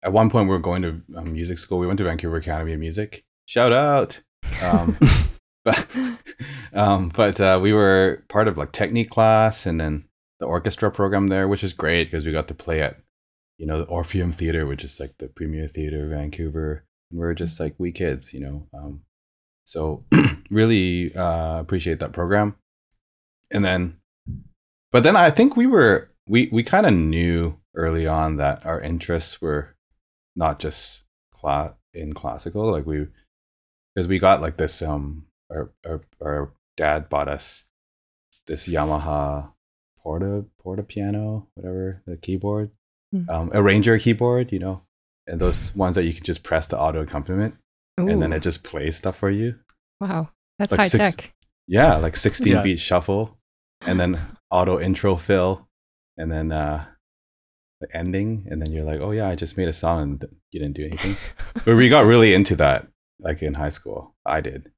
at 0.04 0.12
one 0.12 0.30
point 0.30 0.46
we 0.48 0.54
were 0.54 0.60
going 0.70 0.82
to 0.82 1.02
um, 1.18 1.32
music 1.32 1.58
school. 1.58 1.78
We 1.80 1.86
went 1.88 1.98
to 1.98 2.04
Vancouver 2.04 2.36
Academy 2.36 2.72
of 2.74 2.78
Music. 2.80 3.24
Shout 3.46 3.72
out. 3.72 4.20
Um, 4.62 4.96
but 5.64 5.86
um, 6.72 7.08
but 7.08 7.40
uh, 7.40 7.58
we 7.62 7.72
were 7.72 8.24
part 8.28 8.48
of 8.48 8.56
like 8.56 8.72
technique 8.72 9.10
class 9.10 9.66
and 9.66 9.80
then 9.80 10.04
the 10.38 10.46
orchestra 10.46 10.90
program 10.90 11.28
there, 11.28 11.48
which 11.48 11.64
is 11.64 11.72
great 11.72 12.04
because 12.04 12.26
we 12.26 12.32
got 12.32 12.48
to 12.48 12.54
play 12.54 12.82
at 12.82 12.98
you 13.58 13.66
know 13.66 13.78
the 13.78 13.86
Orpheum 13.86 14.32
Theater, 14.32 14.66
which 14.66 14.84
is 14.84 15.00
like 15.00 15.18
the 15.18 15.28
premier 15.28 15.68
theater 15.68 16.04
of 16.04 16.10
Vancouver. 16.10 16.84
And 17.10 17.20
we 17.20 17.26
are 17.26 17.34
just 17.34 17.60
like 17.60 17.74
we 17.78 17.92
kids, 17.92 18.32
you 18.32 18.40
know. 18.40 18.68
Um, 18.74 19.02
so 19.64 20.00
really 20.50 21.14
uh, 21.14 21.60
appreciate 21.60 22.00
that 22.00 22.12
program. 22.12 22.56
And 23.52 23.64
then, 23.64 23.98
but 24.90 25.02
then 25.02 25.16
I 25.16 25.30
think 25.30 25.56
we 25.56 25.66
were 25.66 26.08
we 26.28 26.48
we 26.52 26.62
kind 26.62 26.86
of 26.86 26.92
knew 26.92 27.58
early 27.74 28.06
on 28.06 28.36
that 28.36 28.64
our 28.66 28.80
interests 28.80 29.40
were 29.40 29.74
not 30.36 30.58
just 30.58 31.04
class 31.32 31.72
in 31.92 32.12
classical, 32.12 32.70
like 32.70 32.86
we 32.86 33.06
because 33.94 34.08
we 34.08 34.18
got 34.18 34.42
like 34.42 34.56
this 34.56 34.82
um 34.82 35.26
our, 35.50 35.70
our 35.86 36.04
our 36.20 36.52
dad 36.76 37.08
bought 37.08 37.28
us 37.28 37.64
this 38.46 38.68
Yamaha 38.68 39.52
porta 39.98 40.44
porta 40.58 40.82
piano, 40.82 41.48
whatever 41.54 42.02
the 42.06 42.16
keyboard, 42.16 42.70
mm. 43.14 43.28
um, 43.28 43.50
arranger 43.54 43.98
keyboard, 43.98 44.52
you 44.52 44.58
know, 44.58 44.82
and 45.26 45.40
those 45.40 45.74
ones 45.74 45.96
that 45.96 46.04
you 46.04 46.12
can 46.12 46.24
just 46.24 46.42
press 46.42 46.66
the 46.66 46.78
auto 46.78 47.00
accompaniment, 47.00 47.54
Ooh. 48.00 48.08
and 48.08 48.22
then 48.22 48.32
it 48.32 48.40
just 48.40 48.62
plays 48.62 48.96
stuff 48.96 49.16
for 49.16 49.30
you. 49.30 49.58
Wow, 50.00 50.30
that's 50.58 50.72
like 50.72 50.80
high 50.80 50.88
six, 50.88 51.16
tech. 51.16 51.34
Yeah, 51.66 51.96
like 51.96 52.16
sixteen 52.16 52.54
yeah. 52.54 52.62
beat 52.62 52.80
shuffle, 52.80 53.38
and 53.80 53.98
then 53.98 54.20
auto 54.50 54.78
intro 54.78 55.16
fill, 55.16 55.68
and 56.16 56.30
then 56.30 56.52
uh 56.52 56.86
the 57.80 57.96
ending, 57.96 58.46
and 58.50 58.60
then 58.60 58.70
you're 58.70 58.84
like, 58.84 59.00
oh 59.00 59.10
yeah, 59.10 59.28
I 59.28 59.34
just 59.34 59.56
made 59.56 59.68
a 59.68 59.72
song 59.72 60.02
and 60.02 60.24
you 60.52 60.60
didn't 60.60 60.76
do 60.76 60.84
anything. 60.84 61.16
but 61.64 61.76
we 61.76 61.88
got 61.88 62.06
really 62.06 62.34
into 62.34 62.56
that, 62.56 62.86
like 63.18 63.42
in 63.42 63.54
high 63.54 63.70
school. 63.70 64.14
I 64.24 64.40
did, 64.40 64.70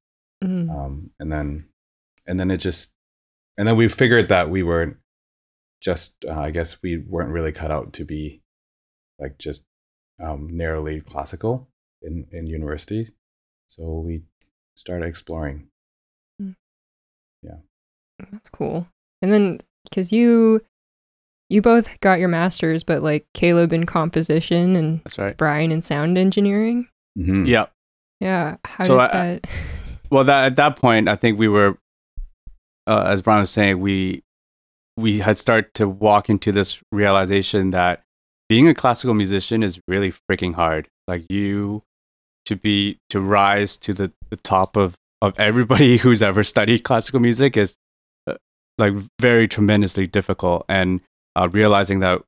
mm. 0.43 0.69
um, 0.69 1.11
and 1.19 1.31
then 1.31 1.67
and 2.25 2.39
then 2.39 2.51
it 2.51 2.57
just 2.57 2.91
and 3.57 3.67
then 3.67 3.75
we 3.75 3.87
figured 3.87 4.29
that 4.29 4.49
we 4.49 4.63
weren't 4.63 4.97
just 5.81 6.25
uh, 6.25 6.39
I 6.39 6.51
guess 6.51 6.81
we 6.81 6.97
weren't 6.97 7.31
really 7.31 7.51
cut 7.51 7.71
out 7.71 7.93
to 7.93 8.05
be 8.05 8.41
like 9.19 9.37
just 9.37 9.63
um, 10.21 10.55
narrowly 10.55 11.01
classical 11.01 11.69
in 12.01 12.27
in 12.31 12.47
university, 12.47 13.09
so 13.67 13.99
we 13.99 14.23
started 14.75 15.05
exploring. 15.05 15.67
Mm. 16.41 16.55
Yeah, 17.43 17.57
that's 18.31 18.49
cool. 18.49 18.87
And 19.21 19.31
then 19.31 19.61
because 19.89 20.11
you 20.11 20.61
you 21.49 21.61
both 21.61 21.99
got 22.01 22.19
your 22.19 22.27
masters, 22.27 22.83
but 22.83 23.01
like 23.03 23.25
Caleb 23.33 23.73
in 23.73 23.85
composition 23.85 24.75
and 24.75 25.01
that's 25.03 25.17
right. 25.17 25.37
Brian 25.37 25.71
in 25.71 25.81
sound 25.81 26.17
engineering. 26.17 26.87
Mm-hmm. 27.17 27.45
Yeah, 27.45 27.67
yeah. 28.19 28.57
How 28.65 28.83
so 28.83 28.97
did 28.97 29.01
I, 29.01 29.07
that? 29.07 29.47
well, 30.09 30.23
that 30.23 30.45
at 30.45 30.55
that 30.57 30.77
point, 30.77 31.07
I 31.07 31.15
think 31.15 31.39
we 31.39 31.47
were, 31.47 31.77
uh, 32.85 33.03
as 33.07 33.21
Brian 33.21 33.41
was 33.41 33.49
saying, 33.49 33.79
we 33.79 34.23
we 34.95 35.19
had 35.19 35.37
started 35.37 35.73
to 35.75 35.87
walk 35.87 36.27
into 36.29 36.51
this 36.51 36.81
realization 36.91 37.69
that 37.69 38.01
being 38.49 38.67
a 38.67 38.73
classical 38.73 39.13
musician 39.13 39.61
is 39.61 39.79
really 39.87 40.11
freaking 40.11 40.55
hard. 40.55 40.87
Like 41.07 41.25
you 41.29 41.83
to 42.45 42.55
be 42.55 42.97
to 43.09 43.19
rise 43.19 43.77
to 43.77 43.93
the, 43.93 44.11
the 44.29 44.37
top 44.37 44.75
of 44.77 44.95
of 45.21 45.37
everybody 45.39 45.97
who's 46.03 46.21
ever 46.21 46.43
studied 46.43 46.83
classical 46.83 47.19
music 47.19 47.57
is 47.57 47.77
uh, 48.27 48.35
like 48.77 48.93
very 49.19 49.47
tremendously 49.47 50.07
difficult 50.07 50.65
and 50.69 51.01
uh, 51.35 51.47
realizing 51.51 51.99
that 51.99 52.21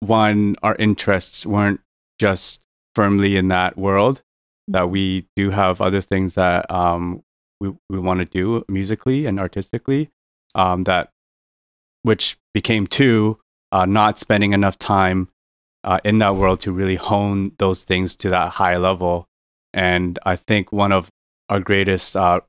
one 0.00 0.56
our 0.62 0.76
interests 0.76 1.44
weren't 1.44 1.80
just 2.18 2.62
firmly 2.94 3.36
in 3.36 3.48
that 3.48 3.76
world 3.76 4.22
that 4.70 4.90
we 4.90 5.26
do 5.36 5.50
have 5.50 5.80
other 5.80 6.00
things 6.00 6.34
that 6.34 6.70
um, 6.70 7.22
we, 7.60 7.72
we 7.88 7.98
want 7.98 8.20
to 8.20 8.24
do 8.24 8.64
musically 8.68 9.26
and 9.26 9.38
artistically 9.38 10.10
um, 10.54 10.84
that 10.84 11.10
which 12.02 12.38
became 12.54 12.86
two, 12.86 13.38
uh, 13.72 13.84
not 13.84 14.18
spending 14.18 14.52
enough 14.52 14.78
time 14.78 15.28
uh, 15.84 15.98
in 16.04 16.18
that 16.18 16.36
world 16.36 16.60
to 16.60 16.72
really 16.72 16.96
hone 16.96 17.52
those 17.58 17.84
things 17.84 18.16
to 18.16 18.30
that 18.30 18.50
high 18.50 18.76
level. 18.76 19.26
And 19.72 20.18
I 20.24 20.36
think 20.36 20.72
one 20.72 20.92
of 20.92 21.10
our 21.48 21.60
greatest 21.60 22.16
uh, 22.16 22.40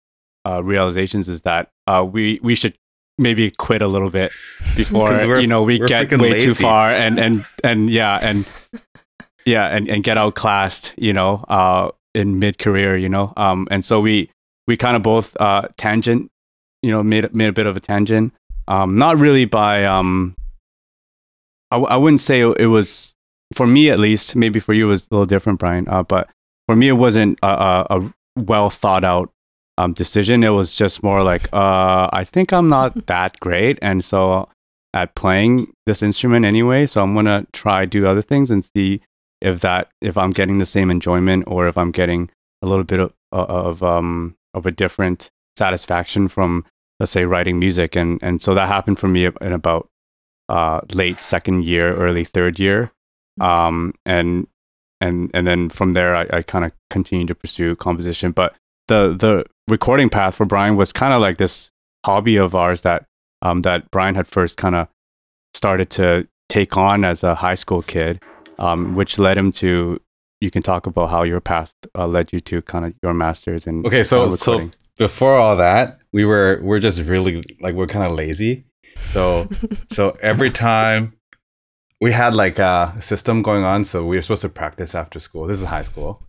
uh 0.44 0.64
realizations 0.64 1.30
is 1.30 1.42
that 1.42 1.70
uh, 1.86 2.04
we 2.10 2.40
we 2.42 2.56
should 2.56 2.76
maybe 3.18 3.52
quit 3.52 3.82
a 3.82 3.88
little 3.88 4.10
bit 4.10 4.32
before 4.76 5.14
you 5.40 5.48
know 5.48 5.64
we 5.64 5.80
get 5.80 6.12
way 6.12 6.32
lazy. 6.32 6.46
too 6.48 6.56
far 6.56 6.90
and 6.90 7.20
and 7.20 7.46
and 7.64 7.90
yeah 7.90 8.18
and 8.22 8.46
yeah 9.46 9.68
and, 9.68 9.88
and 9.88 10.04
get 10.04 10.18
outclassed 10.18 10.94
you 10.98 11.14
know 11.14 11.46
uh, 11.48 11.92
in 12.14 12.40
mid 12.40 12.58
career 12.58 12.98
you 12.98 13.10
know 13.10 13.34
um, 13.38 13.68
and 13.72 13.84
so 13.86 14.00
we 14.00 14.30
we 14.68 14.78
kind 14.78 14.96
of 14.96 15.04
both 15.04 15.36
uh, 15.40 15.68
tangent 15.78 16.30
you 16.82 16.92
know 16.92 17.04
made 17.04 17.34
made 17.34 17.48
a 17.48 17.54
bit 17.54 17.66
of 17.66 17.76
a 17.78 17.80
tangent 17.80 18.34
um, 18.68 18.98
not 18.98 19.18
really 19.18 19.46
by 19.46 19.86
um, 19.86 20.36
I, 21.72 21.78
I 21.78 21.98
wouldn't 21.98 22.22
say 22.22 22.42
it 22.42 22.68
was 22.68 23.16
for 23.56 23.66
me 23.66 23.90
at 23.90 24.00
least. 24.00 24.36
Maybe 24.36 24.60
for 24.60 24.74
you 24.74 24.86
it 24.88 24.92
was 24.92 25.08
a 25.10 25.14
little 25.14 25.26
different, 25.26 25.60
Brian. 25.60 25.88
Uh, 25.88 26.04
but 26.04 26.30
for 26.68 26.76
me, 26.76 26.90
it 26.90 26.94
wasn't 26.94 27.40
a, 27.42 27.48
a, 27.48 27.88
a 27.90 28.14
well 28.36 28.70
thought 28.70 29.04
out 29.04 29.32
um, 29.78 29.94
decision. 29.94 30.44
It 30.44 30.50
was 30.50 30.76
just 30.76 31.02
more 31.02 31.24
like 31.24 31.52
uh, 31.54 32.10
I 32.14 32.24
think 32.24 32.54
I'm 32.54 32.68
not 32.68 33.06
that 33.08 33.40
great, 33.40 33.80
and 33.82 34.04
so 34.04 34.50
at 34.94 35.16
playing 35.16 35.74
this 35.86 36.04
instrument 36.04 36.46
anyway. 36.46 36.86
So 36.86 37.02
I'm 37.02 37.16
gonna 37.16 37.48
try 37.54 37.86
do 37.86 38.06
other 38.06 38.22
things 38.22 38.52
and 38.52 38.64
see 38.64 39.02
if 39.42 39.62
that 39.62 39.90
if 40.02 40.18
I'm 40.18 40.32
getting 40.32 40.60
the 40.60 40.66
same 40.66 40.92
enjoyment 40.92 41.46
or 41.48 41.68
if 41.68 41.78
I'm 41.78 41.92
getting 41.92 42.30
a 42.62 42.68
little 42.68 42.84
bit 42.84 43.00
of 43.00 43.14
of 43.32 43.84
um 43.84 44.36
of 44.54 44.66
a 44.66 44.72
different 44.72 45.32
satisfaction 45.58 46.28
from 46.28 46.66
let's 47.00 47.12
say 47.12 47.26
writing 47.26 47.60
music. 47.60 47.96
And 47.96 48.20
and 48.22 48.42
so 48.42 48.54
that 48.54 48.68
happened 48.68 49.00
for 49.00 49.08
me 49.08 49.26
in 49.26 49.52
about 49.52 49.90
uh, 50.50 50.82
late 50.94 51.22
second 51.24 51.66
year 51.66 51.94
early 51.96 52.24
third 52.24 52.60
year. 52.60 52.92
Mm-hmm. 53.40 53.44
um, 53.44 53.94
and 54.06 54.48
and 55.00 55.32
and 55.34 55.48
then 55.48 55.70
from 55.70 55.94
there 55.94 56.16
i, 56.16 56.28
I 56.34 56.42
kind 56.42 56.66
of 56.66 56.74
continued 56.90 57.30
to 57.30 57.36
pursue 57.36 57.76
composition. 57.76 58.32
But 58.32 58.56
the 58.88 59.16
the 59.18 59.46
recording 59.68 60.10
path 60.10 60.36
for 60.36 60.46
brian 60.46 60.76
was 60.76 60.92
kind 60.92 61.14
of 61.14 61.22
like 61.22 61.38
this 61.38 61.72
hobby 62.06 62.36
of 62.36 62.54
ours 62.56 62.82
that 62.82 63.06
um, 63.42 63.62
that 63.62 63.90
brian 63.90 64.16
had 64.16 64.28
first 64.28 64.58
kind 64.58 64.76
of 64.76 64.88
started 65.54 65.90
to 65.92 66.28
take 66.50 66.76
on 66.76 67.06
as 67.06 67.24
a 67.24 67.36
high 67.36 67.56
school 67.56 67.82
kid 67.82 68.22
um, 68.62 68.96
which 68.96 69.20
led 69.20 69.38
him 69.38 69.52
to 69.52 70.00
you 70.40 70.50
can 70.50 70.64
talk 70.64 70.88
about 70.88 71.10
how 71.10 71.24
your 71.24 71.40
path 71.40 71.74
uh, 71.96 72.08
led 72.08 72.32
you 72.34 72.40
to 72.40 72.62
kind 72.64 72.86
of 72.86 72.94
your 73.04 73.14
masters 73.14 73.68
and 73.68 73.86
okay 73.86 74.04
so 74.04 74.36
so 74.36 74.72
before 75.02 75.36
all 75.36 75.56
that, 75.56 76.00
we 76.12 76.26
were 76.26 76.60
we're 76.62 76.80
just 76.80 77.02
really 77.02 77.44
like 77.60 77.74
we're 77.74 77.88
kind 77.88 78.06
of 78.06 78.16
lazy. 78.16 78.66
So 79.02 79.50
so 79.88 80.16
every 80.22 80.52
time 80.52 81.14
we 82.00 82.12
had 82.12 82.36
like 82.36 82.60
a 82.60 82.96
system 83.00 83.42
going 83.42 83.64
on, 83.64 83.84
so 83.84 84.06
we 84.06 84.16
were 84.16 84.22
supposed 84.22 84.44
to 84.44 84.50
practice 84.50 84.94
after 84.94 85.20
school. 85.20 85.48
This 85.48 85.60
is 85.60 85.68
high 85.68 85.84
school, 85.84 86.24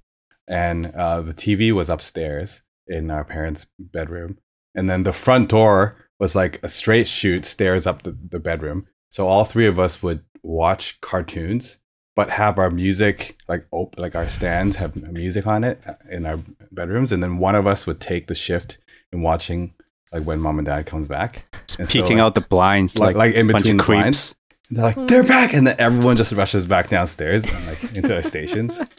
and 0.49 0.87
uh, 0.95 1.21
the 1.21 1.35
TV 1.35 1.73
was 1.73 1.91
upstairs 1.91 2.63
in 2.87 3.11
our 3.11 3.25
parents' 3.25 3.67
bedroom, 3.79 4.39
and 4.75 4.89
then 4.89 5.03
the 5.03 5.13
front 5.13 5.51
door 5.51 5.97
was 6.19 6.35
like 6.35 6.59
a 6.63 6.69
straight 6.69 7.09
shoot 7.09 7.45
stairs 7.45 7.87
up 7.87 8.05
the, 8.05 8.17
the 8.31 8.41
bedroom. 8.41 8.87
So 9.11 9.27
all 9.27 9.45
three 9.45 9.67
of 9.67 9.79
us 9.79 10.03
would 10.03 10.25
watch 10.43 10.99
cartoons 11.03 11.79
but 12.15 12.31
have 12.31 12.59
our 12.59 12.71
music 12.71 13.37
like 13.49 13.67
op- 13.71 13.99
like 13.99 14.15
our 14.15 14.29
stands 14.29 14.77
have 14.77 14.97
music 15.13 15.47
on 15.47 15.65
it 15.65 15.83
in 16.11 16.27
our 16.27 16.41
bedrooms. 16.71 17.13
And 17.13 17.23
then 17.23 17.39
one 17.39 17.55
of 17.55 17.67
us 17.67 17.87
would 17.87 18.01
take 18.01 18.27
the 18.27 18.35
shift 18.35 18.79
in 19.13 19.23
watching 19.23 19.75
like 20.13 20.25
when 20.25 20.41
mom 20.41 20.59
and 20.59 20.67
dad 20.67 20.87
comes 20.87 21.09
back. 21.09 21.47
And 21.79 21.89
peeking 21.89 22.05
so, 22.05 22.15
like, 22.15 22.21
out 22.21 22.35
the 22.35 22.43
blinds 22.43 22.99
like, 22.99 23.17
like 23.17 23.35
in 23.35 23.47
between 23.47 23.79
the 23.79 23.83
blinds. 23.83 24.35
They're 24.71 24.85
like 24.85 25.07
they're 25.07 25.23
back! 25.23 25.53
And 25.53 25.67
then 25.67 25.77
everyone 25.79 26.17
just 26.17 26.33
rushes 26.33 26.65
back 26.65 26.89
downstairs 26.89 27.45
and 27.45 27.67
like 27.67 27.83
into 27.95 28.09
their 28.09 28.23
stations. 28.23 28.79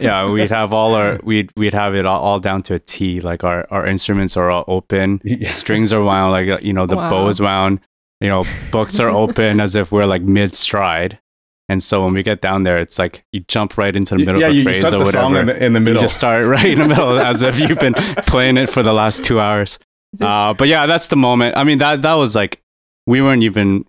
Yeah 0.00 0.28
we'd 0.30 0.50
have 0.50 0.72
all 0.72 0.94
our 0.94 1.20
we'd 1.22 1.52
we'd 1.56 1.74
have 1.74 1.94
it 1.94 2.04
all, 2.04 2.20
all 2.20 2.40
down 2.40 2.62
to 2.64 2.74
a 2.74 2.78
t 2.80 3.20
like 3.20 3.44
our 3.44 3.64
our 3.70 3.86
instruments 3.86 4.36
are 4.36 4.50
all 4.50 4.64
open. 4.66 5.20
Yeah. 5.24 5.48
strings 5.48 5.92
are 5.92 6.02
wound 6.02 6.32
like 6.32 6.64
you 6.64 6.72
know 6.72 6.86
the 6.86 6.96
wow. 6.96 7.10
bow 7.10 7.28
is 7.28 7.40
wound. 7.40 7.80
You 8.20 8.28
know 8.28 8.44
books 8.72 8.98
are 8.98 9.10
open 9.10 9.60
as 9.60 9.76
if 9.76 9.92
we're 9.92 10.06
like 10.06 10.22
mid 10.22 10.54
stride 10.54 11.20
and 11.68 11.82
so 11.82 12.04
when 12.04 12.14
we 12.14 12.22
get 12.22 12.40
down 12.40 12.62
there, 12.62 12.78
it's 12.78 12.98
like 12.98 13.24
you 13.32 13.40
jump 13.40 13.76
right 13.76 13.94
into 13.94 14.14
the 14.14 14.24
middle 14.24 14.40
yeah, 14.40 14.48
of 14.48 14.56
a 14.56 14.62
phrase 14.62 14.84
or 14.84 14.98
whatever. 14.98 15.40
In 15.40 15.46
the, 15.46 15.64
in 15.64 15.72
the, 15.72 15.80
middle. 15.80 16.00
You 16.00 16.08
just 16.08 16.16
start 16.16 16.46
right 16.46 16.66
in 16.66 16.78
the 16.78 16.86
middle 16.86 17.18
as 17.18 17.42
if 17.42 17.58
you've 17.58 17.80
been 17.80 17.94
playing 17.94 18.56
it 18.56 18.70
for 18.70 18.82
the 18.82 18.92
last 18.92 19.24
two 19.24 19.40
hours. 19.40 19.78
Uh, 20.20 20.54
but 20.54 20.68
yeah, 20.68 20.86
that's 20.86 21.08
the 21.08 21.16
moment. 21.16 21.56
I 21.56 21.64
mean, 21.64 21.78
that 21.78 22.02
that 22.02 22.14
was 22.14 22.34
like 22.34 22.62
we 23.06 23.20
weren't 23.20 23.42
even 23.42 23.84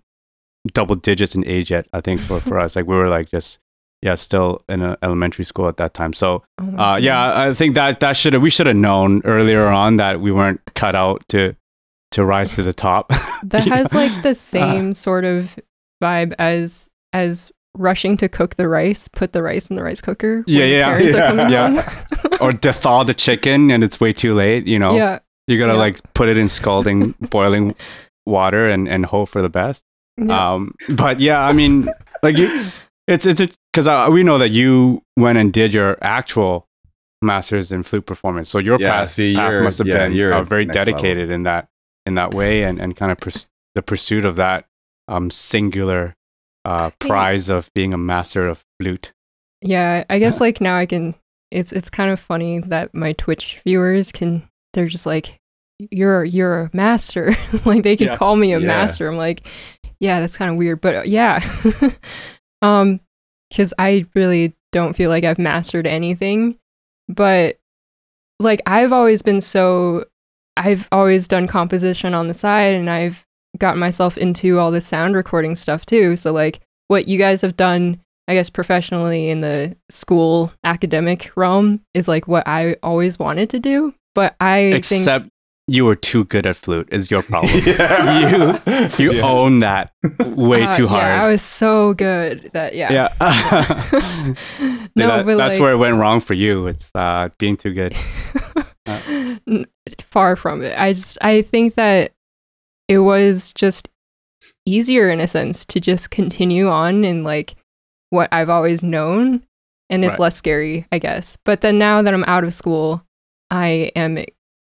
double 0.72 0.96
digits 0.96 1.34
in 1.34 1.46
age 1.46 1.70
yet. 1.70 1.86
I 1.92 2.00
think 2.00 2.20
for, 2.20 2.40
for 2.40 2.58
us, 2.58 2.74
like 2.74 2.86
we 2.86 2.96
were 2.96 3.08
like 3.08 3.30
just 3.30 3.60
yeah, 4.02 4.14
still 4.14 4.62
in 4.68 4.82
a 4.82 4.98
elementary 5.02 5.44
school 5.44 5.68
at 5.68 5.76
that 5.78 5.94
time. 5.94 6.12
So 6.12 6.42
oh 6.58 6.78
uh, 6.78 6.96
yeah, 6.96 7.40
I 7.40 7.54
think 7.54 7.74
that 7.76 8.00
that 8.00 8.16
should 8.16 8.32
have 8.32 8.42
we 8.42 8.50
should 8.50 8.66
have 8.66 8.76
known 8.76 9.22
earlier 9.24 9.66
on 9.66 9.96
that 9.96 10.20
we 10.20 10.32
weren't 10.32 10.60
cut 10.74 10.94
out 10.94 11.26
to 11.28 11.54
to 12.12 12.24
rise 12.24 12.54
to 12.54 12.62
the 12.62 12.72
top. 12.72 13.08
that 13.44 13.64
has 13.66 13.92
know? 13.92 14.00
like 14.00 14.22
the 14.22 14.30
uh, 14.30 14.34
same 14.34 14.90
uh, 14.90 14.94
sort 14.94 15.24
of 15.24 15.58
vibe 16.02 16.34
as 16.38 16.88
as 17.12 17.52
rushing 17.78 18.16
to 18.18 18.28
cook 18.28 18.56
the 18.56 18.68
rice, 18.68 19.08
put 19.08 19.32
the 19.32 19.42
rice 19.42 19.70
in 19.70 19.76
the 19.76 19.82
rice 19.82 20.00
cooker. 20.00 20.44
Yeah, 20.46 20.64
yeah, 20.64 20.98
yeah. 20.98 21.48
yeah. 21.48 22.04
or 22.40 22.52
to 22.52 22.72
thaw 22.72 23.04
the 23.04 23.14
chicken 23.14 23.70
and 23.70 23.82
it's 23.84 24.00
way 24.00 24.12
too 24.12 24.34
late, 24.34 24.66
you 24.66 24.78
know? 24.78 24.96
Yeah. 24.96 25.20
You 25.46 25.58
gotta 25.58 25.72
Yeah. 25.74 25.78
like 25.78 26.12
put 26.14 26.28
it 26.28 26.36
in 26.36 26.48
scalding, 26.48 27.12
boiling 27.30 27.74
water 28.26 28.68
and, 28.68 28.88
and 28.88 29.06
hope 29.06 29.30
for 29.30 29.40
the 29.40 29.48
best. 29.48 29.82
Yeah. 30.18 30.54
Um, 30.54 30.74
but 30.90 31.20
yeah, 31.20 31.40
I 31.40 31.52
mean, 31.52 31.88
like 32.22 32.36
you, 32.36 32.66
it's 33.06 33.24
it's 33.24 33.40
because 33.72 33.86
uh, 33.86 34.08
we 34.10 34.22
know 34.24 34.36
that 34.38 34.50
you 34.50 35.00
went 35.16 35.38
and 35.38 35.52
did 35.52 35.72
your 35.72 35.96
actual 36.02 36.66
masters 37.22 37.72
in 37.72 37.82
flute 37.82 38.04
performance, 38.06 38.48
so 38.48 38.58
your 38.58 38.78
Yeah, 38.80 38.90
path, 39.00 39.10
see, 39.10 39.34
path 39.34 39.62
must 39.62 39.78
have 39.78 39.86
yeah, 39.86 39.98
been 40.08 40.12
you're 40.12 40.34
uh, 40.34 40.42
very 40.42 40.64
next 40.64 40.76
level. 40.76 40.92
dedicated 40.94 41.30
in 41.30 41.44
that 41.44 41.68
in 42.04 42.14
that 42.16 42.34
way, 42.34 42.64
and 42.64 42.80
and 42.80 42.96
kind 42.96 43.10
of 43.12 43.18
pers- 43.18 43.46
the 43.74 43.82
pursuit 43.82 44.24
of 44.24 44.36
that 44.36 44.66
um 45.06 45.30
singular 45.30 46.14
uh 46.68 46.90
prize 46.98 47.48
of 47.48 47.70
being 47.74 47.94
a 47.94 47.98
master 47.98 48.46
of 48.46 48.62
flute. 48.78 49.12
Yeah, 49.62 50.04
I 50.10 50.18
guess 50.18 50.40
like 50.44 50.60
now 50.60 50.76
I 50.76 50.86
can. 50.86 51.14
It's 51.50 51.72
it's 51.72 51.88
kind 51.90 52.10
of 52.12 52.20
funny 52.20 52.60
that 52.60 52.94
my 52.94 53.12
Twitch 53.14 53.60
viewers 53.64 54.12
can. 54.12 54.48
They're 54.74 54.86
just 54.86 55.06
like, 55.06 55.38
you're 55.90 56.24
you're 56.24 56.60
a 56.60 56.70
master. 56.74 57.32
like 57.64 57.82
they 57.82 57.96
can 57.96 58.08
Yeah. 58.08 58.16
call 58.16 58.36
me 58.36 58.52
a 58.52 58.60
Yeah. 58.60 58.66
master. 58.66 59.08
I'm 59.08 59.16
like, 59.16 59.46
yeah, 60.00 60.20
that's 60.20 60.36
kind 60.36 60.50
of 60.50 60.56
weird, 60.58 60.80
but 60.80 60.94
uh, 60.94 61.02
yeah, 61.06 61.40
um, 62.62 63.00
because 63.50 63.72
I 63.78 64.06
really 64.14 64.54
don't 64.72 64.94
feel 64.94 65.08
like 65.10 65.24
I've 65.24 65.38
mastered 65.38 65.86
anything, 65.86 66.58
but 67.08 67.58
like 68.40 68.60
I've 68.66 68.92
always 68.92 69.22
been 69.22 69.40
so. 69.40 70.04
I've 70.56 70.88
always 70.90 71.28
done 71.28 71.46
composition 71.46 72.14
on 72.14 72.26
the 72.28 72.34
side, 72.34 72.74
and 72.74 72.90
I've 72.90 73.24
gotten 73.58 73.80
myself 73.80 74.16
into 74.18 74.58
all 74.58 74.70
this 74.70 74.86
sound 74.86 75.14
recording 75.14 75.56
stuff 75.56 75.84
too. 75.86 76.16
So 76.16 76.32
like 76.32 76.60
what 76.88 77.08
you 77.08 77.18
guys 77.18 77.40
have 77.42 77.56
done 77.56 78.00
I 78.28 78.34
guess 78.34 78.50
professionally 78.50 79.30
in 79.30 79.40
the 79.40 79.74
school 79.88 80.52
academic 80.62 81.30
realm 81.34 81.80
is 81.94 82.06
like 82.08 82.28
what 82.28 82.46
I 82.46 82.76
always 82.82 83.18
wanted 83.18 83.48
to 83.50 83.58
do. 83.58 83.94
But 84.14 84.36
I 84.38 84.70
think 84.72 85.00
Except 85.00 85.28
you 85.66 85.84
were 85.86 85.94
too 85.94 86.24
good 86.24 86.46
at 86.46 86.56
flute. 86.56 86.88
Is 86.92 87.10
your 87.10 87.22
problem? 87.22 87.52
yeah. 87.66 88.90
You 88.98 89.12
Yeah. 89.12 89.22
own 89.22 89.60
that 89.60 89.92
way 90.18 90.64
uh, 90.64 90.72
too 90.72 90.88
hard. 90.88 91.04
Yeah, 91.04 91.24
I 91.24 91.28
was 91.28 91.42
so 91.42 91.94
good 91.94 92.50
that 92.52 92.74
yeah. 92.74 92.92
Yeah. 92.92 93.14
no, 94.94 95.08
That- 95.08 95.24
but 95.26 95.36
that's 95.38 95.54
like, 95.56 95.60
where 95.62 95.72
it 95.72 95.76
went 95.78 95.96
wrong 95.96 96.20
for 96.20 96.34
you. 96.34 96.66
It's 96.66 96.90
uh, 96.94 97.28
being 97.38 97.56
too 97.56 97.72
good. 97.72 97.94
N- 98.86 99.66
far 100.00 100.36
from 100.36 100.62
it. 100.62 100.78
I 100.78 100.92
just 100.92 101.18
I 101.22 101.42
think 101.42 101.74
that 101.76 102.12
it 102.88 102.98
was 102.98 103.52
just 103.52 103.88
easier 104.66 105.10
in 105.10 105.20
a 105.20 105.28
sense 105.28 105.64
to 105.66 105.80
just 105.80 106.10
continue 106.10 106.68
on 106.68 107.04
in 107.04 107.22
like 107.22 107.54
what 108.10 108.28
I've 108.32 108.48
always 108.50 108.82
known 108.82 109.42
and 109.90 110.04
it's 110.04 110.12
Right. 110.12 110.20
less 110.20 110.36
scary, 110.36 110.86
I 110.92 110.98
guess. 110.98 111.36
But 111.44 111.60
then 111.62 111.78
now 111.78 112.02
that 112.02 112.12
I'm 112.14 112.24
out 112.24 112.44
of 112.44 112.54
school, 112.54 113.02
I 113.50 113.90
am 113.96 114.18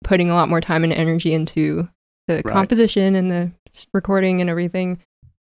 putting 0.04 0.30
a 0.30 0.34
lot 0.34 0.48
more 0.48 0.60
time 0.60 0.84
and 0.84 0.92
energy 0.92 1.34
into 1.34 1.88
the 2.28 2.36
Right. 2.44 2.52
composition 2.52 3.14
and 3.14 3.30
the 3.30 3.50
recording 3.92 4.40
and 4.40 4.48
everything. 4.48 4.98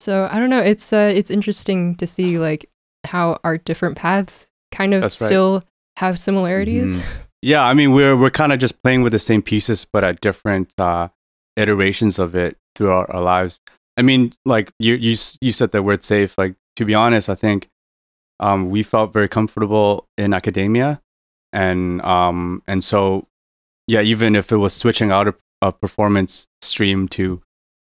So 0.01 0.27
I 0.32 0.39
don't 0.39 0.50
know, 0.50 0.60
it's 0.60 0.91
uh 0.91 1.12
it's 1.13 1.32
interesting 1.32 1.96
to 1.96 2.08
see 2.08 2.38
like 2.39 2.70
how 3.05 3.39
our 3.43 3.58
different 3.58 3.96
paths 3.98 4.48
kind 4.74 4.93
of 4.93 5.01
That's 5.01 5.20
right. 5.22 5.27
still 5.27 5.63
have 5.98 6.20
similarities. 6.20 7.01
Mhm. 7.01 7.03
Yeah, 7.46 7.62
I 7.65 7.74
mean 7.74 7.91
we're 7.91 8.15
we're 8.15 8.29
kind 8.29 8.53
of 8.53 8.60
just 8.60 8.82
playing 8.84 9.01
with 9.03 9.12
the 9.12 9.20
same 9.20 9.41
pieces, 9.41 9.86
but 9.91 10.05
at 10.05 10.22
different 10.22 10.74
uh, 10.79 11.10
iterations 11.57 12.19
of 12.19 12.36
it 12.36 12.57
throughout 12.75 13.13
our 13.13 13.22
lives. 13.22 13.60
I 13.98 14.01
mean, 14.01 14.33
like 14.45 14.72
you 14.79 14.95
you 14.95 15.15
you 15.41 15.51
said 15.51 15.72
the 15.72 15.83
word 15.83 16.03
safe. 16.03 16.38
Like 16.38 16.55
to 16.77 16.86
be 16.86 16.93
honest, 16.95 17.29
I 17.29 17.36
think 17.36 17.69
um, 18.39 18.69
we 18.69 18.83
felt 18.83 19.13
very 19.13 19.29
comfortable 19.29 20.07
in 20.17 20.33
academia, 20.33 21.01
and 21.51 22.01
um, 22.01 22.63
and 22.67 22.83
so 22.83 23.27
yeah, 23.88 24.01
even 24.01 24.36
if 24.36 24.51
it 24.51 24.57
was 24.57 24.74
switching 24.74 25.12
out 25.12 25.27
a, 25.27 25.36
a 25.62 25.72
performance 25.72 26.48
stream 26.62 27.07
to 27.10 27.41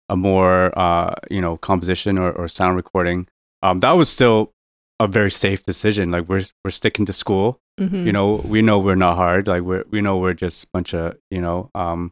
a 0.09 0.15
more 0.17 0.77
uh, 0.77 1.13
you 1.29 1.39
know 1.41 1.57
composition 1.57 2.17
or, 2.17 2.31
or 2.33 2.47
sound 2.47 2.75
recording, 2.75 3.27
um, 3.63 3.79
that 3.79 3.93
was 3.93 4.09
still 4.09 4.51
a 4.99 5.07
very 5.07 5.31
safe 5.31 5.63
decision. 5.63 6.11
Like 6.11 6.27
we're 6.27 6.43
we're 6.65 6.71
sticking 6.71 7.05
to 7.05 7.13
school 7.13 7.59
Mhm. 7.79 8.05
you 8.05 8.11
know 8.11 8.35
we 8.45 8.61
know 8.61 8.77
we're 8.77 8.95
not 8.99 9.15
hard 9.15 9.47
like 9.47 9.61
we're 9.63 9.85
we 9.89 10.01
know 10.01 10.17
we're 10.17 10.33
just 10.33 10.65
a 10.65 10.67
bunch 10.73 10.93
of 10.93 11.15
you 11.31 11.39
know 11.39 11.71
um 11.73 12.11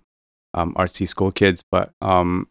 um 0.53 0.73
artsy 0.75 1.07
school 1.07 1.31
kids 1.31 1.63
but 1.71 1.91
um 2.01 2.47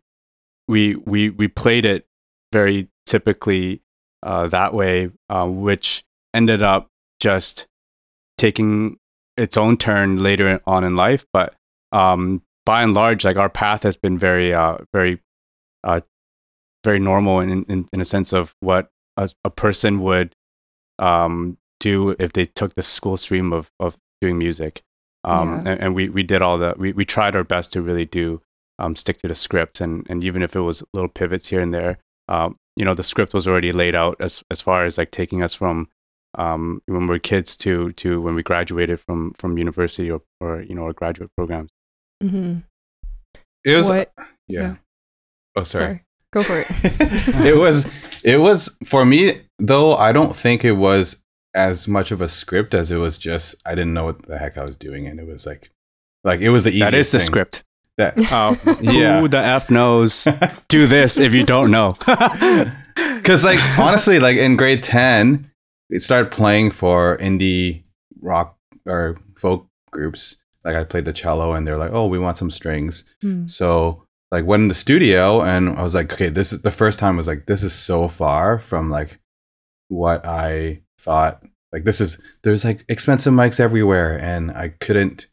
we 0.69 0.95
we 0.97 1.31
we 1.31 1.49
played 1.49 1.85
it 1.85 2.07
very 2.53 2.89
typically 3.07 3.81
uh 4.23 4.47
that 4.49 4.75
way 4.75 5.11
uh, 5.29 5.47
which 5.47 6.05
ended 6.35 6.63
up 6.63 6.89
just 7.21 7.67
taking 8.37 8.99
its 9.37 9.57
own 9.57 9.77
turn 9.77 10.23
later 10.23 10.61
on 10.67 10.85
in 10.85 10.97
life. 10.97 11.25
But 11.33 11.55
um 11.93 12.43
by 12.67 12.83
and 12.83 12.93
large 12.93 13.25
like 13.25 13.39
our 13.39 13.49
path 13.49 13.83
has 13.83 13.97
been 13.97 14.19
very 14.19 14.53
uh 14.53 14.79
very 14.93 15.21
uh 15.85 16.01
very 16.85 16.99
normal 16.99 17.41
in 17.41 17.65
in, 17.65 17.89
in 17.93 18.01
a 18.01 18.05
sense 18.05 18.33
of 18.33 18.55
what 18.61 18.89
a, 19.17 19.31
a 19.45 19.51
person 19.51 20.01
would 20.01 20.35
um 20.99 21.57
do 21.81 22.15
if 22.19 22.33
they 22.33 22.45
took 22.45 22.75
the 22.75 22.83
school 22.83 23.17
stream 23.17 23.53
of 23.53 23.71
of 23.81 23.97
doing 24.21 24.39
music 24.39 24.83
um 25.25 25.51
Yeah. 25.51 25.73
and, 25.73 25.81
and 25.81 25.95
we 25.95 26.09
we 26.09 26.23
did 26.23 26.43
all 26.43 26.59
that 26.59 26.79
we 26.79 26.93
we 26.93 27.05
tried 27.05 27.35
our 27.37 27.45
best 27.45 27.73
to 27.73 27.83
really 27.83 28.05
do 28.05 28.41
um 28.79 28.95
stick 28.97 29.19
to 29.19 29.29
the 29.29 29.35
script 29.35 29.81
and 29.81 30.07
and 30.09 30.23
even 30.25 30.43
if 30.43 30.55
it 30.57 30.61
was 30.61 30.83
little 30.95 31.09
pivots 31.09 31.49
here 31.49 31.61
and 31.61 31.73
there 31.75 31.99
um 32.29 32.57
you 32.77 32.85
know 32.85 32.95
the 32.95 33.03
script 33.03 33.35
was 33.35 33.47
already 33.49 33.73
laid 33.73 33.95
out 33.95 34.17
as 34.21 34.43
as 34.51 34.61
far 34.61 34.85
as 34.85 34.97
like 34.99 35.11
taking 35.11 35.43
us 35.43 35.55
from 35.55 35.89
um 36.35 36.81
when 36.87 37.03
we 37.03 37.07
were 37.09 37.19
kids 37.19 37.57
to 37.57 37.91
to 37.93 38.21
when 38.21 38.35
we 38.35 38.43
graduated 38.43 39.01
from 39.01 39.33
from 39.33 39.59
university 39.59 40.11
or 40.11 40.21
or 40.41 40.63
you 40.63 40.75
know 40.75 40.85
our 40.85 40.93
graduate 40.93 41.31
programs 41.37 41.71
Mhm. 42.23 42.65
It 43.65 43.77
was 43.77 43.87
what? 43.89 44.13
yeah. 44.17 44.61
yeah. 44.61 44.75
Oh, 45.57 45.65
sorry. 45.65 46.03
Go 46.33 46.43
for 46.43 46.59
it. 46.61 46.67
it 47.47 47.57
was 47.57 47.87
it 48.23 48.39
was 48.39 48.69
for 48.85 49.05
me 49.05 49.43
though 49.59 49.95
I 49.95 50.13
don't 50.13 50.35
think 50.37 50.65
it 50.65 50.73
was 50.73 51.21
as 51.55 51.89
much 51.89 52.11
of 52.11 52.21
a 52.21 52.29
script 52.29 52.75
as 52.75 52.91
it 52.91 52.97
was 52.97 53.19
just 53.19 53.55
I 53.67 53.71
didn't 53.75 53.95
know 53.95 54.05
what 54.05 54.23
the 54.23 54.39
heck 54.39 54.59
I 54.59 54.63
was 54.65 54.77
doing 54.77 55.07
and 55.07 55.19
it 55.19 55.27
was 55.27 55.47
like 55.47 55.71
like 56.25 56.41
it 56.41 56.51
was 56.51 56.65
the 56.65 56.71
easiest 56.71 56.91
that 56.93 56.99
is 56.99 57.11
the 57.13 57.19
thing. 57.19 57.27
script 57.27 57.65
That 57.97 58.19
uh, 58.33 58.55
Yeah. 58.81 59.21
who 59.21 59.29
the 59.29 59.39
f 59.39 59.71
knows 59.71 60.29
do 60.69 60.87
this 60.87 61.19
if 61.19 61.33
you 61.35 61.45
don't 61.45 61.71
know 61.71 61.95
Cuz 63.25 63.45
like 63.45 63.61
honestly 63.79 64.19
like 64.19 64.37
in 64.37 64.57
grade 64.57 64.83
10 64.83 65.45
we 65.91 65.99
started 65.99 66.31
playing 66.31 66.71
for 66.71 67.17
indie 67.19 67.83
rock 68.21 68.57
or 68.87 69.17
folk 69.37 69.67
groups 69.91 70.37
like 70.65 70.75
I 70.77 70.85
played 70.85 71.05
the 71.07 71.13
cello 71.13 71.55
and 71.55 71.67
they're 71.67 71.79
like 71.79 71.93
oh 71.93 72.07
we 72.07 72.19
want 72.19 72.37
some 72.37 72.51
strings 72.51 73.05
Hmm. 73.23 73.47
So 73.47 74.05
like 74.31 74.45
went 74.45 74.63
in 74.63 74.69
the 74.69 74.75
studio 74.75 75.41
and 75.41 75.71
I 75.71 75.83
was 75.83 75.95
like, 75.95 76.13
okay, 76.13 76.29
this 76.29 76.53
is 76.53 76.61
the 76.61 76.71
first 76.71 76.99
time 76.99 77.15
I 77.15 77.17
was 77.17 77.27
like, 77.27 77.47
this 77.47 77.63
is 77.63 77.73
so 77.73 78.09
far 78.09 78.59
from 78.59 78.91
like 78.91 79.19
what 79.89 80.27
I 80.27 80.83
thought. 81.01 81.43
Like 81.73 81.85
this 81.85 82.01
is 82.01 82.19
there's 82.43 82.65
like 82.65 82.85
expensive 82.89 83.33
mics 83.33 83.61
everywhere 83.61 84.19
and 84.19 84.51
I 84.51 84.71
couldn't 84.81 85.29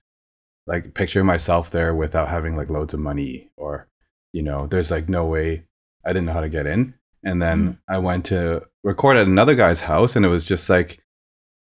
like 0.67 0.93
picture 0.93 1.23
myself 1.23 1.69
there 1.69 1.93
without 1.95 2.27
having 2.29 2.55
like 2.55 2.69
loads 2.69 2.93
of 2.93 2.99
money 2.99 3.49
or 3.57 3.87
you 4.33 4.41
know, 4.41 4.67
there's 4.67 4.91
like 4.91 5.07
no 5.07 5.25
way 5.25 5.63
I 6.05 6.09
didn't 6.09 6.25
know 6.25 6.33
how 6.33 6.41
to 6.41 6.49
get 6.49 6.65
in. 6.65 6.93
And 7.23 7.41
then 7.41 7.79
I 7.89 7.97
went 7.99 8.25
to 8.25 8.63
record 8.83 9.17
at 9.17 9.27
another 9.27 9.55
guy's 9.55 9.81
house 9.81 10.15
and 10.15 10.25
it 10.25 10.29
was 10.29 10.43
just 10.43 10.69
like 10.69 11.01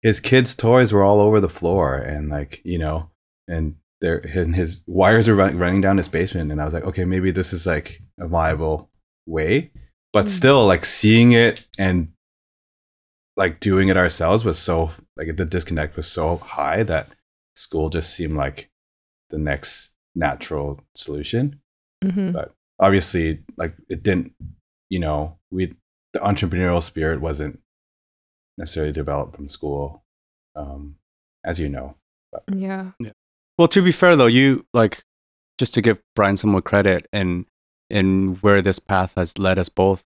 his 0.02 0.20
kids' 0.20 0.56
toys 0.56 0.92
were 0.92 1.04
all 1.04 1.22
over 1.22 1.40
the 1.40 1.48
floor 1.48 1.96
and 1.96 2.30
like, 2.30 2.62
you 2.66 2.78
know, 2.80 3.10
and 3.48 3.76
there 4.02 4.18
and 4.18 4.56
his 4.56 4.84
wires 4.88 5.30
are 5.30 5.36
run, 5.36 5.58
running 5.58 5.80
down 5.80 5.96
his 5.98 6.10
basement 6.10 6.52
and 6.52 6.62
i 6.62 6.66
was 6.66 6.74
like 6.74 6.84
okay 6.84 7.06
maybe 7.06 7.32
this 7.32 7.54
is 7.54 7.66
like 7.66 8.02
a 8.20 8.28
viable 8.28 8.90
way 9.26 9.72
but 10.12 10.26
Mm. 10.26 10.30
still 10.30 10.66
like 10.68 10.84
seeing 10.84 11.32
it 11.32 11.66
and 11.80 12.10
like 13.36 13.60
doing 13.60 13.90
it 13.90 13.98
ourselves 13.98 14.44
was 14.46 14.60
so 14.60 14.92
like 15.18 15.36
the 15.36 15.46
disconnect 15.46 15.96
was 15.96 16.08
so 16.08 16.38
high 16.38 16.84
that 16.84 17.08
school 17.56 17.90
just 17.90 18.14
seemed 18.16 18.36
like 18.36 18.70
the 19.30 19.38
next 19.40 19.92
natural 20.16 20.80
solution 20.96 21.60
Mhm. 22.04 22.52
obviously 22.80 23.44
like 23.58 23.76
it 23.90 24.04
didn't 24.04 24.34
you 24.90 25.00
know 25.00 25.38
we 25.52 25.74
the 26.14 26.20
entrepreneurial 26.20 26.82
spirit 26.84 27.22
wasn't 27.22 27.60
necessarily 28.58 28.92
developed 28.94 29.36
from 29.36 29.50
school 29.50 30.04
um 30.56 30.98
as 31.44 31.60
you 31.60 31.70
know 31.70 31.96
Yeah. 32.52 32.92
Well, 33.60 33.68
to 33.68 33.82
be 33.84 33.92
fair 33.92 34.16
though, 34.16 34.26
you 34.26 34.66
like 34.74 35.04
just 35.60 35.76
to 35.76 35.82
give 35.84 36.02
Brian 36.16 36.36
some 36.36 36.50
more 36.50 36.64
credit 36.64 37.08
and 37.14 37.46
in 37.92 38.36
where 38.42 38.60
this 38.64 38.80
path 38.80 39.14
has 39.16 39.38
led 39.38 39.60
us 39.60 39.70
both. 39.70 40.04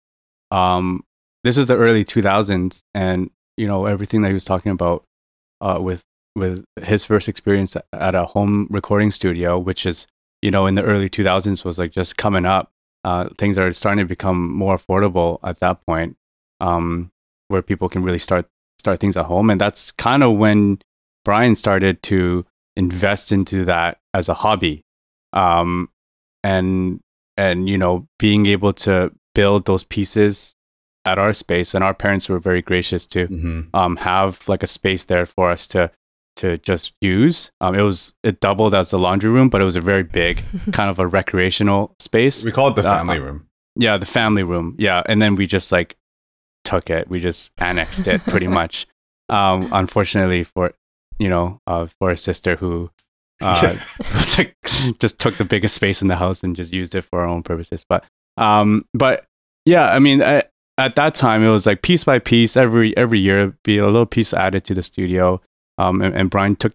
Um, 0.51 1.05
this 1.47 1.57
is 1.57 1.67
the 1.67 1.77
early 1.77 2.03
2000s, 2.03 2.83
and 2.93 3.31
you 3.55 3.67
know 3.67 3.85
everything 3.85 4.21
that 4.21 4.27
he 4.27 4.33
was 4.33 4.43
talking 4.43 4.71
about 4.71 5.05
uh, 5.61 5.79
with 5.81 6.03
with 6.35 6.65
his 6.83 7.05
first 7.05 7.29
experience 7.29 7.75
at 7.93 8.15
a 8.15 8.25
home 8.25 8.67
recording 8.69 9.11
studio, 9.11 9.57
which 9.57 9.85
is 9.85 10.07
you 10.41 10.51
know 10.51 10.65
in 10.65 10.75
the 10.75 10.83
early 10.83 11.09
2000s 11.09 11.63
was 11.63 11.79
like 11.79 11.91
just 11.91 12.17
coming 12.17 12.45
up. 12.45 12.69
Uh, 13.05 13.29
things 13.37 13.57
are 13.57 13.71
starting 13.71 14.03
to 14.03 14.07
become 14.07 14.51
more 14.51 14.77
affordable 14.77 15.39
at 15.41 15.59
that 15.59 15.85
point. 15.85 16.17
Um, 16.59 17.11
where 17.47 17.61
people 17.61 17.87
can 17.87 18.03
really 18.03 18.19
start 18.19 18.45
start 18.77 18.99
things 18.99 19.15
at 19.15 19.25
home, 19.25 19.49
and 19.49 19.61
that's 19.61 19.91
kind 19.91 20.23
of 20.23 20.35
when 20.35 20.79
Brian 21.23 21.55
started 21.55 22.03
to 22.03 22.45
invest 22.75 23.31
into 23.31 23.63
that 23.65 23.99
as 24.13 24.27
a 24.27 24.33
hobby, 24.33 24.81
um, 25.31 25.89
and 26.43 26.99
and 27.37 27.69
you 27.69 27.77
know 27.77 28.05
being 28.19 28.47
able 28.47 28.73
to 28.73 29.13
build 29.33 29.65
those 29.65 29.85
pieces 29.85 30.56
at 31.07 31.17
our 31.17 31.33
space, 31.33 31.73
and 31.73 31.83
our 31.83 31.93
parents 31.93 32.27
were 32.29 32.39
very 32.39 32.61
gracious 32.61 33.07
to 33.07 33.27
Mm-hmm. 33.27 33.61
um, 33.75 33.95
have 33.97 34.47
like 34.47 34.63
a 34.63 34.67
space 34.67 35.05
there 35.05 35.25
for 35.25 35.49
us 35.51 35.67
to 35.69 35.89
to 36.37 36.57
just 36.59 36.93
use. 37.01 37.49
Um, 37.61 37.73
it 37.73 37.81
was 37.81 38.13
it 38.23 38.39
doubled 38.41 38.75
as 38.75 38.93
a 38.93 38.97
laundry 38.97 39.29
room, 39.31 39.49
but 39.49 39.61
it 39.61 39.65
was 39.65 39.75
a 39.75 39.81
very 39.81 40.03
big 40.03 40.43
kind 40.71 40.89
of 40.89 40.99
a 40.99 41.07
recreational 41.07 41.95
space. 41.99 42.43
We 42.45 42.51
call 42.51 42.67
it 42.69 42.75
the 42.75 42.87
Uh, 42.87 42.97
family 42.97 43.19
room. 43.19 43.47
Yeah, 43.75 43.97
the 43.97 44.05
family 44.05 44.43
room. 44.43 44.75
Yeah, 44.77 45.01
and 45.09 45.21
then 45.21 45.35
we 45.35 45.47
just 45.47 45.71
like 45.71 45.95
took 46.63 46.89
it. 46.89 47.07
We 47.09 47.19
just 47.19 47.51
annexed 47.57 48.07
it 48.07 48.21
pretty 48.23 48.47
much. 48.61 48.85
Um, 49.29 49.69
unfortunately 49.71 50.43
for 50.43 50.73
you 51.19 51.29
know 51.29 51.59
uh, 51.67 51.87
for 51.99 52.11
a 52.11 52.17
sister 52.17 52.55
who 52.55 52.89
uh, 53.41 53.75
like 54.37 54.55
just 54.99 55.19
took 55.19 55.35
the 55.37 55.45
biggest 55.45 55.75
space 55.75 56.01
in 56.01 56.07
the 56.07 56.15
house 56.15 56.43
and 56.43 56.55
just 56.55 56.73
used 56.73 56.95
it 56.95 57.03
for 57.03 57.21
our 57.21 57.27
own 57.27 57.43
purposes. 57.43 57.83
But 57.89 58.03
um, 58.37 58.85
but 58.93 59.25
yeah, 59.65 59.91
I 59.91 59.99
mean, 59.99 60.21
I, 60.21 60.43
at 60.77 60.95
that 60.95 61.15
time 61.15 61.43
it 61.43 61.49
was 61.49 61.65
like 61.65 61.81
piece 61.81 62.03
by 62.03 62.19
piece. 62.19 62.55
Every 62.57 62.95
every 62.97 63.19
year, 63.19 63.57
be 63.63 63.77
a 63.77 63.85
little 63.85 64.05
piece 64.05 64.33
added 64.33 64.63
to 64.65 64.73
the 64.73 64.83
studio. 64.83 65.41
Um, 65.77 66.01
and, 66.01 66.15
and 66.15 66.29
Brian 66.29 66.55
took 66.55 66.73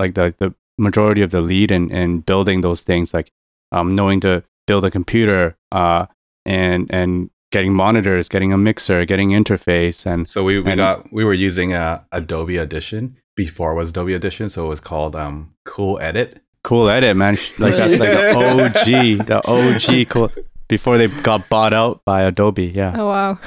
like 0.00 0.14
the 0.14 0.34
the 0.38 0.54
majority 0.78 1.22
of 1.22 1.30
the 1.30 1.40
lead 1.40 1.70
in 1.70 1.90
in 1.90 2.20
building 2.20 2.60
those 2.60 2.82
things, 2.82 3.12
like 3.14 3.30
um, 3.72 3.94
knowing 3.94 4.20
to 4.20 4.42
build 4.66 4.84
a 4.84 4.90
computer, 4.90 5.56
uh, 5.72 6.06
and 6.46 6.86
and 6.90 7.30
getting 7.50 7.72
monitors, 7.72 8.28
getting 8.28 8.52
a 8.52 8.58
mixer, 8.58 9.04
getting 9.06 9.30
interface, 9.30 10.04
and 10.04 10.26
So 10.26 10.44
we, 10.44 10.60
we 10.60 10.70
And- 10.70 10.78
got 10.78 11.10
we 11.12 11.24
were 11.24 11.32
using 11.34 11.72
uh, 11.72 12.02
Adobe 12.12 12.58
Audition 12.60 13.16
before 13.36 13.72
it 13.72 13.74
was 13.76 13.90
Adobe 13.90 14.14
Audition, 14.14 14.48
so 14.50 14.66
it 14.66 14.68
was 14.68 14.80
called 14.80 15.16
um, 15.16 15.54
Cool 15.64 15.98
Edit. 16.00 16.40
cool 16.64 16.88
edit, 16.90 17.16
man. 17.16 17.34
Like 17.58 17.74
that's 17.74 17.98
like 17.98 18.10
the 18.10 18.34
OG, 19.20 19.26
the 19.26 19.40
OG 19.46 20.08
cool. 20.10 20.30
Before 20.68 20.98
they 20.98 21.08
got 21.08 21.48
bought 21.48 21.72
out 21.72 22.02
by 22.04 22.20
Adobe, 22.22 22.66
yeah. 22.74 22.94
Oh 22.96 23.06
wow. 23.08 23.38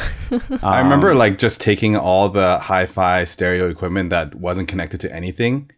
I 0.64 0.80
remember 0.80 1.12
Um, 1.12 1.18
like 1.18 1.38
just 1.38 1.62
taking 1.62 1.96
all 1.96 2.30
the 2.30 2.58
hi-fi 2.58 3.24
stereo 3.26 3.70
equipment 3.70 4.10
that 4.10 4.34
wasn't 4.36 4.68
connected 4.68 5.00
to 5.02 5.14
anything 5.16 5.70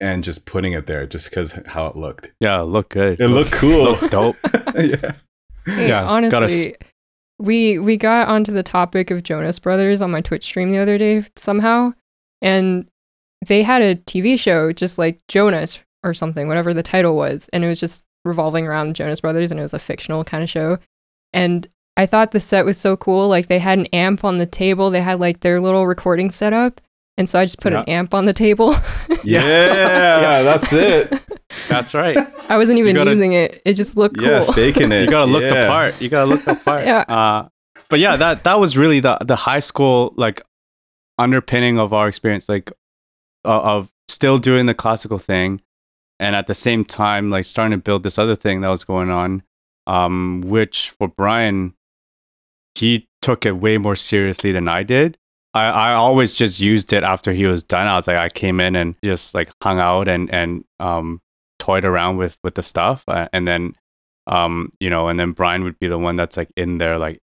and 0.00 0.22
just 0.22 0.44
putting 0.44 0.74
it 0.74 0.86
there 0.86 1.06
just 1.06 1.30
because 1.30 1.52
how 1.66 1.86
it 1.86 1.96
looked. 1.96 2.32
yeah, 2.40 2.60
look 2.60 2.90
good. 2.90 3.18
It 3.20 3.28
looked 3.28 3.52
cool. 3.52 3.84
Look 3.92 4.10
dope. 4.10 4.36
yeah. 4.76 5.12
Hey, 5.64 5.88
Yeah, 5.88 6.02
gotta 6.02 6.06
honestly, 6.44 6.76
we 7.38 7.78
we 7.78 7.96
got 7.96 8.28
onto 8.28 8.52
the 8.52 8.62
topic 8.62 9.10
of 9.10 9.22
Jonas 9.22 9.58
Brothers 9.58 10.02
on 10.02 10.10
my 10.10 10.20
Twitch 10.20 10.44
stream 10.44 10.72
the 10.72 10.78
other 10.78 10.98
day 10.98 11.24
somehow, 11.36 11.94
and 12.42 12.86
they 13.46 13.62
had 13.62 13.80
a 13.82 13.96
TV 13.96 14.38
show 14.38 14.72
just 14.72 14.98
like 14.98 15.20
Jonas 15.28 15.78
or 16.04 16.12
something, 16.12 16.48
whatever 16.48 16.74
the 16.74 16.82
title 16.82 17.16
was, 17.16 17.48
and 17.52 17.64
it 17.64 17.68
was 17.68 17.80
just 17.80 18.02
revolving 18.26 18.66
around 18.66 18.88
the 18.88 18.94
Jonas 18.94 19.20
Brothers, 19.20 19.50
and 19.50 19.58
it 19.58 19.62
was 19.62 19.74
a 19.74 19.78
fictional 19.78 20.24
kind 20.24 20.42
of 20.42 20.50
show, 20.50 20.78
and 21.32 21.66
I 21.96 22.04
thought 22.06 22.32
the 22.32 22.40
set 22.40 22.64
was 22.66 22.76
so 22.78 22.96
cool. 22.96 23.28
Like 23.28 23.46
they 23.46 23.58
had 23.58 23.78
an 23.78 23.86
amp 23.86 24.22
on 24.24 24.36
the 24.38 24.44
table, 24.46 24.90
they 24.90 25.00
had 25.00 25.18
like 25.20 25.40
their 25.40 25.60
little 25.60 25.86
recording 25.86 26.30
setup, 26.30 26.80
and 27.16 27.28
so 27.30 27.38
I 27.38 27.44
just 27.44 27.60
put 27.60 27.72
an 27.72 27.84
amp 27.88 28.12
on 28.12 28.24
the 28.26 28.34
table. 28.34 28.74
Yeah, 29.24 30.42
that's 30.42 30.72
it. 30.72 31.12
That's 31.68 31.94
right. 31.94 32.16
I 32.48 32.56
wasn't 32.58 32.78
even 32.78 32.94
gotta- 32.94 33.10
using 33.10 33.32
it; 33.32 33.60
it 33.64 33.74
just 33.74 33.96
looked 33.96 34.20
Yeah, 34.20 34.44
cool. 34.44 34.52
faking 34.52 34.92
it. 34.92 35.04
You 35.04 35.10
gotta 35.10 35.30
look 35.30 35.42
the 35.42 35.66
part. 35.66 36.00
You 36.00 36.08
gotta 36.08 36.26
look 36.26 36.42
the 36.44 36.54
part. 36.64 36.84
Yeah. 36.84 37.00
Uh, 37.08 37.48
but 37.88 37.98
yeah, 37.98 38.16
that 38.16 38.44
that 38.44 38.60
was 38.60 38.76
really 38.76 39.00
the 39.00 39.18
the 39.24 39.34
high 39.36 39.58
school 39.58 40.12
like 40.16 40.42
underpinning 41.18 41.78
of 41.78 41.92
our 41.92 42.06
experience, 42.08 42.48
like 42.48 42.70
uh, 43.44 43.60
of 43.62 43.90
still 44.08 44.38
doing 44.38 44.66
the 44.66 44.74
classical 44.74 45.18
thing, 45.18 45.60
and 46.18 46.34
at 46.34 46.46
the 46.46 46.54
same 46.54 46.84
time 46.84 47.30
like 47.30 47.44
starting 47.44 47.78
to 47.78 47.82
build 47.82 48.02
this 48.02 48.18
other 48.18 48.36
thing 48.36 48.60
that 48.60 48.68
was 48.68 48.84
going 48.84 49.10
on, 49.10 49.42
um, 49.86 50.42
which 50.42 50.90
for 50.90 51.08
Brian, 51.08 51.74
he 52.74 53.08
took 53.22 53.46
it 53.46 53.52
way 53.52 53.78
more 53.78 53.96
seriously 53.96 54.52
than 54.52 54.68
I 54.68 54.82
did. 54.82 55.18
I, 55.54 55.70
I 55.70 55.92
always 55.94 56.36
just 56.36 56.60
used 56.60 56.92
it 56.92 57.02
after 57.02 57.32
he 57.32 57.46
was 57.46 57.62
done. 57.62 57.86
I 57.86 57.96
was 57.96 58.06
like, 58.06 58.18
I 58.18 58.28
came 58.28 58.60
in 58.60 58.76
and 58.76 58.94
just 59.02 59.34
like 59.34 59.50
hung 59.62 59.78
out 59.78 60.08
and 60.08 60.30
and 60.30 60.64
um 60.80 61.20
toyed 61.58 61.84
around 61.84 62.18
with 62.18 62.36
with 62.44 62.54
the 62.54 62.62
stuff, 62.62 63.04
uh, 63.08 63.28
and 63.32 63.48
then 63.48 63.74
um 64.26 64.70
you 64.80 64.90
know, 64.90 65.08
and 65.08 65.18
then 65.18 65.32
Brian 65.32 65.64
would 65.64 65.78
be 65.78 65.88
the 65.88 65.98
one 65.98 66.16
that's 66.16 66.36
like 66.36 66.50
in 66.56 66.78
there 66.78 66.98
like 66.98 67.20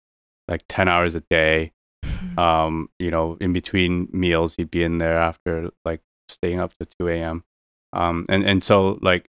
like 0.49 0.63
ten 0.69 0.89
hours 0.89 1.15
a 1.15 1.21
day. 1.31 1.73
Um, 2.39 2.91
you 2.99 3.11
know, 3.11 3.39
in 3.41 3.55
between 3.55 4.09
meals, 4.13 4.57
he'd 4.57 4.71
be 4.71 4.83
in 4.83 4.99
there 4.99 5.17
after 5.17 5.71
like 5.87 6.03
staying 6.29 6.61
up 6.61 6.75
to 6.79 6.87
two 6.87 7.09
a.m. 7.09 7.45
Um, 7.97 8.27
and 8.29 8.45
and 8.45 8.63
so 8.63 8.99
like 9.03 9.27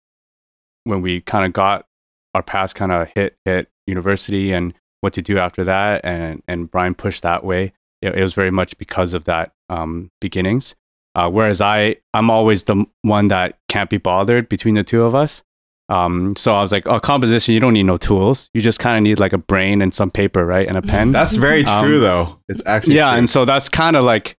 when 0.84 1.00
we 1.02 1.20
kind 1.22 1.46
of 1.46 1.52
got 1.52 1.86
our 2.34 2.42
paths 2.42 2.72
kind 2.74 2.92
of 2.92 3.08
hit 3.14 3.36
hit 3.44 3.68
university 3.86 4.52
and 4.52 4.74
what 5.00 5.12
to 5.14 5.22
do 5.22 5.38
after 5.38 5.64
that, 5.64 6.04
and 6.04 6.42
and 6.48 6.70
Brian 6.70 6.94
pushed 6.94 7.22
that 7.22 7.44
way 7.44 7.72
it, 8.02 8.14
it 8.14 8.22
was 8.22 8.34
very 8.34 8.50
much 8.50 8.76
because 8.78 9.14
of 9.14 9.24
that 9.24 9.52
um, 9.70 10.10
beginnings. 10.20 10.74
Uh, 11.14 11.30
whereas 11.30 11.62
I, 11.62 11.96
I'm 12.12 12.28
always 12.28 12.64
the 12.64 12.84
one 13.00 13.28
that 13.28 13.58
can't 13.70 13.88
be 13.88 13.96
bothered 13.96 14.50
between 14.50 14.74
the 14.74 14.84
two 14.84 15.02
of 15.02 15.14
us. 15.14 15.42
Um, 15.88 16.36
so 16.36 16.52
I 16.52 16.60
was 16.60 16.72
like, 16.72 16.86
oh, 16.86 17.00
composition, 17.00 17.54
you 17.54 17.60
don't 17.60 17.72
need 17.72 17.84
no 17.84 17.96
tools. 17.96 18.50
You 18.52 18.60
just 18.60 18.80
kind 18.80 18.98
of 18.98 19.02
need 19.02 19.18
like 19.18 19.32
a 19.32 19.38
brain 19.38 19.80
and 19.80 19.94
some 19.94 20.10
paper, 20.10 20.44
right, 20.44 20.68
and 20.68 20.76
a 20.76 20.82
pen. 20.82 21.12
That's 21.12 21.36
very 21.36 21.64
Um, 21.64 21.82
true, 21.84 22.00
though. 22.00 22.38
It's 22.50 22.62
actually 22.66 22.96
yeah, 22.96 23.10
true. 23.12 23.18
and 23.20 23.30
so 23.30 23.46
that's 23.46 23.70
kind 23.70 23.96
of 23.96 24.04
like 24.04 24.36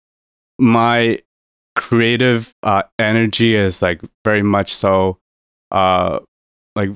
my 0.60 1.20
creative 1.78 2.52
uh, 2.64 2.82
energy 2.98 3.54
is 3.54 3.80
like 3.80 4.00
very 4.24 4.42
much 4.42 4.74
so, 4.74 5.16
uh, 5.70 6.18
like 6.74 6.90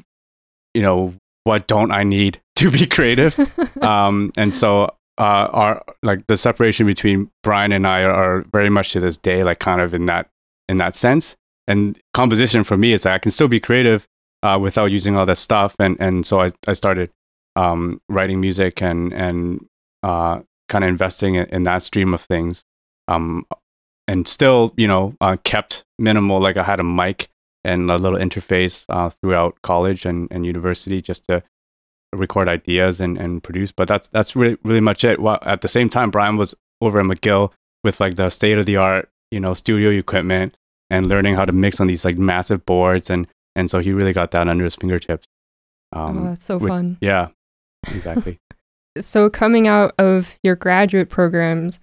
you 0.75 0.83
know, 0.83 1.14
what 1.45 1.68
don't 1.68 1.92
I 1.92 2.03
need 2.03 2.40
to 2.57 2.71
be 2.71 2.87
creative? 2.87 3.38
um, 3.83 4.33
and 4.37 4.55
so 4.55 4.85
uh, 5.18 5.49
our 5.53 5.85
like 6.03 6.27
the 6.27 6.37
separation 6.37 6.87
between 6.87 7.31
Brian 7.42 7.71
and 7.73 7.87
I 7.87 8.03
are, 8.03 8.12
are 8.12 8.45
very 8.53 8.71
much 8.71 8.92
to 8.92 9.01
this 9.01 9.16
day, 9.16 9.45
like 9.45 9.61
kind 9.61 9.81
of 9.81 9.95
in 9.95 10.07
that 10.07 10.29
in 10.68 10.79
that 10.79 10.97
sense. 10.97 11.37
And 11.68 11.99
composition 12.12 12.64
for 12.64 12.77
me 12.77 12.92
is 12.92 13.05
like 13.05 13.14
I 13.14 13.18
can 13.18 13.31
still 13.31 13.49
be 13.49 13.61
creative 13.61 14.05
uh, 14.42 14.59
without 14.61 14.87
using 14.87 15.16
all 15.16 15.27
that 15.27 15.38
stuff. 15.38 15.77
And 15.79 15.97
and 16.01 16.27
so 16.27 16.40
I 16.40 16.51
I 16.66 16.73
started 16.73 17.11
um, 17.55 18.01
writing 18.09 18.40
music 18.40 18.83
and 18.83 19.12
and 19.12 19.64
uh, 20.03 20.40
kind 20.68 20.83
of 20.83 20.88
investing 20.88 21.37
in, 21.37 21.47
in 21.47 21.62
that 21.64 21.85
stream 21.85 22.12
of 22.14 22.21
things. 22.23 22.64
Um, 23.07 23.47
and 24.12 24.29
still, 24.29 24.72
you 24.77 24.87
know, 24.87 25.14
uh, 25.20 25.37
kept 25.44 25.85
minimal. 25.98 26.38
Like 26.40 26.57
I 26.57 26.62
had 26.62 26.81
a 26.81 26.85
mic 26.85 27.29
and 27.64 27.90
a 27.90 27.96
little 27.98 28.18
interface 28.18 28.85
uh, 28.88 29.11
throughout 29.20 29.57
college 29.62 30.05
and, 30.05 30.29
and 30.31 30.44
university 30.44 31.01
just 31.01 31.25
to 31.29 31.42
record 32.12 32.48
ideas 32.48 33.01
and, 33.01 33.16
and 33.18 33.42
produce. 33.42 33.72
But 33.72 33.88
that's 33.88 34.09
that's 34.09 34.37
really 34.37 34.57
really 34.64 34.81
much 34.81 35.05
it. 35.05 35.18
Well, 35.18 35.38
at 35.42 35.61
the 35.62 35.68
same 35.68 35.88
time, 35.88 36.11
Brian 36.11 36.37
was 36.37 36.55
over 36.81 37.01
at 37.01 37.07
McGill 37.07 37.53
with 37.85 38.01
like 38.01 38.16
the 38.16 38.29
state 38.31 38.59
of 38.59 38.66
the 38.66 38.77
art, 38.77 39.09
you 39.31 39.40
know, 39.40 39.55
studio 39.55 39.90
equipment 39.90 40.57
and 40.90 41.09
learning 41.09 41.35
how 41.35 41.44
to 41.46 41.53
mix 41.53 41.81
on 41.81 41.87
these 41.87 42.05
like 42.05 42.18
massive 42.18 42.66
boards 42.66 43.09
and 43.11 43.27
and 43.57 43.70
so 43.70 43.79
he 43.81 43.92
really 43.92 44.12
got 44.12 44.31
that 44.33 44.48
under 44.48 44.64
his 44.64 44.75
fingertips. 44.77 45.27
oh, 45.94 46.01
Um, 46.07 46.25
that's 46.27 46.44
so 46.46 46.59
with- 46.59 46.68
fun. 46.70 46.98
yeah, 47.01 47.29
exactly. 47.88 48.38
So 48.98 49.31
coming 49.31 49.66
out 49.68 49.94
of 49.98 50.37
your 50.42 50.55
graduate 50.55 51.09
programs, 51.09 51.81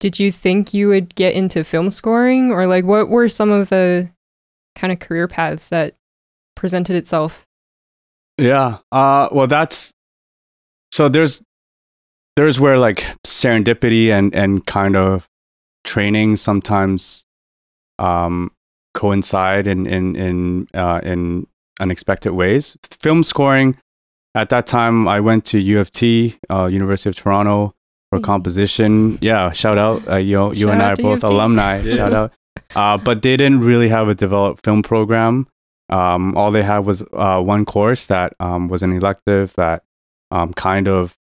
did 0.00 0.18
you 0.18 0.32
think 0.32 0.74
you 0.74 0.88
would 0.88 1.14
get 1.14 1.34
into 1.34 1.62
film 1.62 1.90
scoring 1.90 2.50
or 2.50 2.66
like 2.66 2.84
what 2.84 3.08
were 3.08 3.28
some 3.28 3.50
of 3.50 3.68
the 3.68 4.10
kind 4.74 4.92
of 4.92 4.98
career 4.98 5.28
paths 5.28 5.68
that 5.68 5.94
presented 6.56 6.96
itself? 6.96 7.46
Yeah. 8.38 8.78
Uh 8.90 9.28
well 9.30 9.46
that's 9.46 9.92
so 10.90 11.08
there's 11.08 11.42
there's 12.36 12.58
where 12.58 12.78
like 12.78 13.04
serendipity 13.26 14.08
and 14.08 14.34
and 14.34 14.64
kind 14.66 14.96
of 14.96 15.28
training 15.84 16.36
sometimes 16.36 17.26
um 17.98 18.50
coincide 18.94 19.66
in 19.66 19.86
in 19.86 20.16
in 20.16 20.66
uh 20.72 21.00
in 21.02 21.46
unexpected 21.78 22.32
ways. 22.32 22.76
Film 23.00 23.22
scoring 23.22 23.76
at 24.34 24.48
that 24.48 24.66
time 24.66 25.06
I 25.06 25.20
went 25.20 25.44
to 25.46 25.58
U 25.58 25.78
of 25.78 25.90
T, 25.90 26.38
uh 26.48 26.66
University 26.66 27.10
of 27.10 27.16
Toronto 27.16 27.74
for 28.10 28.18
Hey. 28.18 28.22
composition. 28.22 29.18
Yeah, 29.20 29.52
shout 29.52 29.78
out. 29.78 30.06
Uh, 30.08 30.16
you 30.16 30.52
you 30.52 30.66
Shout 30.66 30.72
and 30.74 30.82
I 30.82 30.90
are 30.92 30.96
to 30.96 31.02
U 31.02 31.08
of 31.10 31.20
both 31.20 31.30
alumni. 31.30 31.80
Yeah. 31.80 31.94
Shout 31.94 32.12
out. 32.12 32.32
Uh, 32.74 32.98
but 32.98 33.22
they 33.22 33.36
didn't 33.36 33.60
really 33.60 33.88
have 33.88 34.08
a 34.08 34.14
developed 34.14 34.64
film 34.64 34.82
program. 34.82 35.46
Um, 35.88 36.36
all 36.36 36.50
they 36.52 36.62
had 36.62 36.80
was 36.80 37.02
uh, 37.12 37.42
one 37.42 37.64
course 37.64 38.06
that 38.06 38.34
um, 38.40 38.68
was 38.68 38.82
an 38.82 38.92
elective 38.92 39.54
that 39.56 39.82
um, 40.30 40.52
kind 40.54 40.86
of 40.88 41.16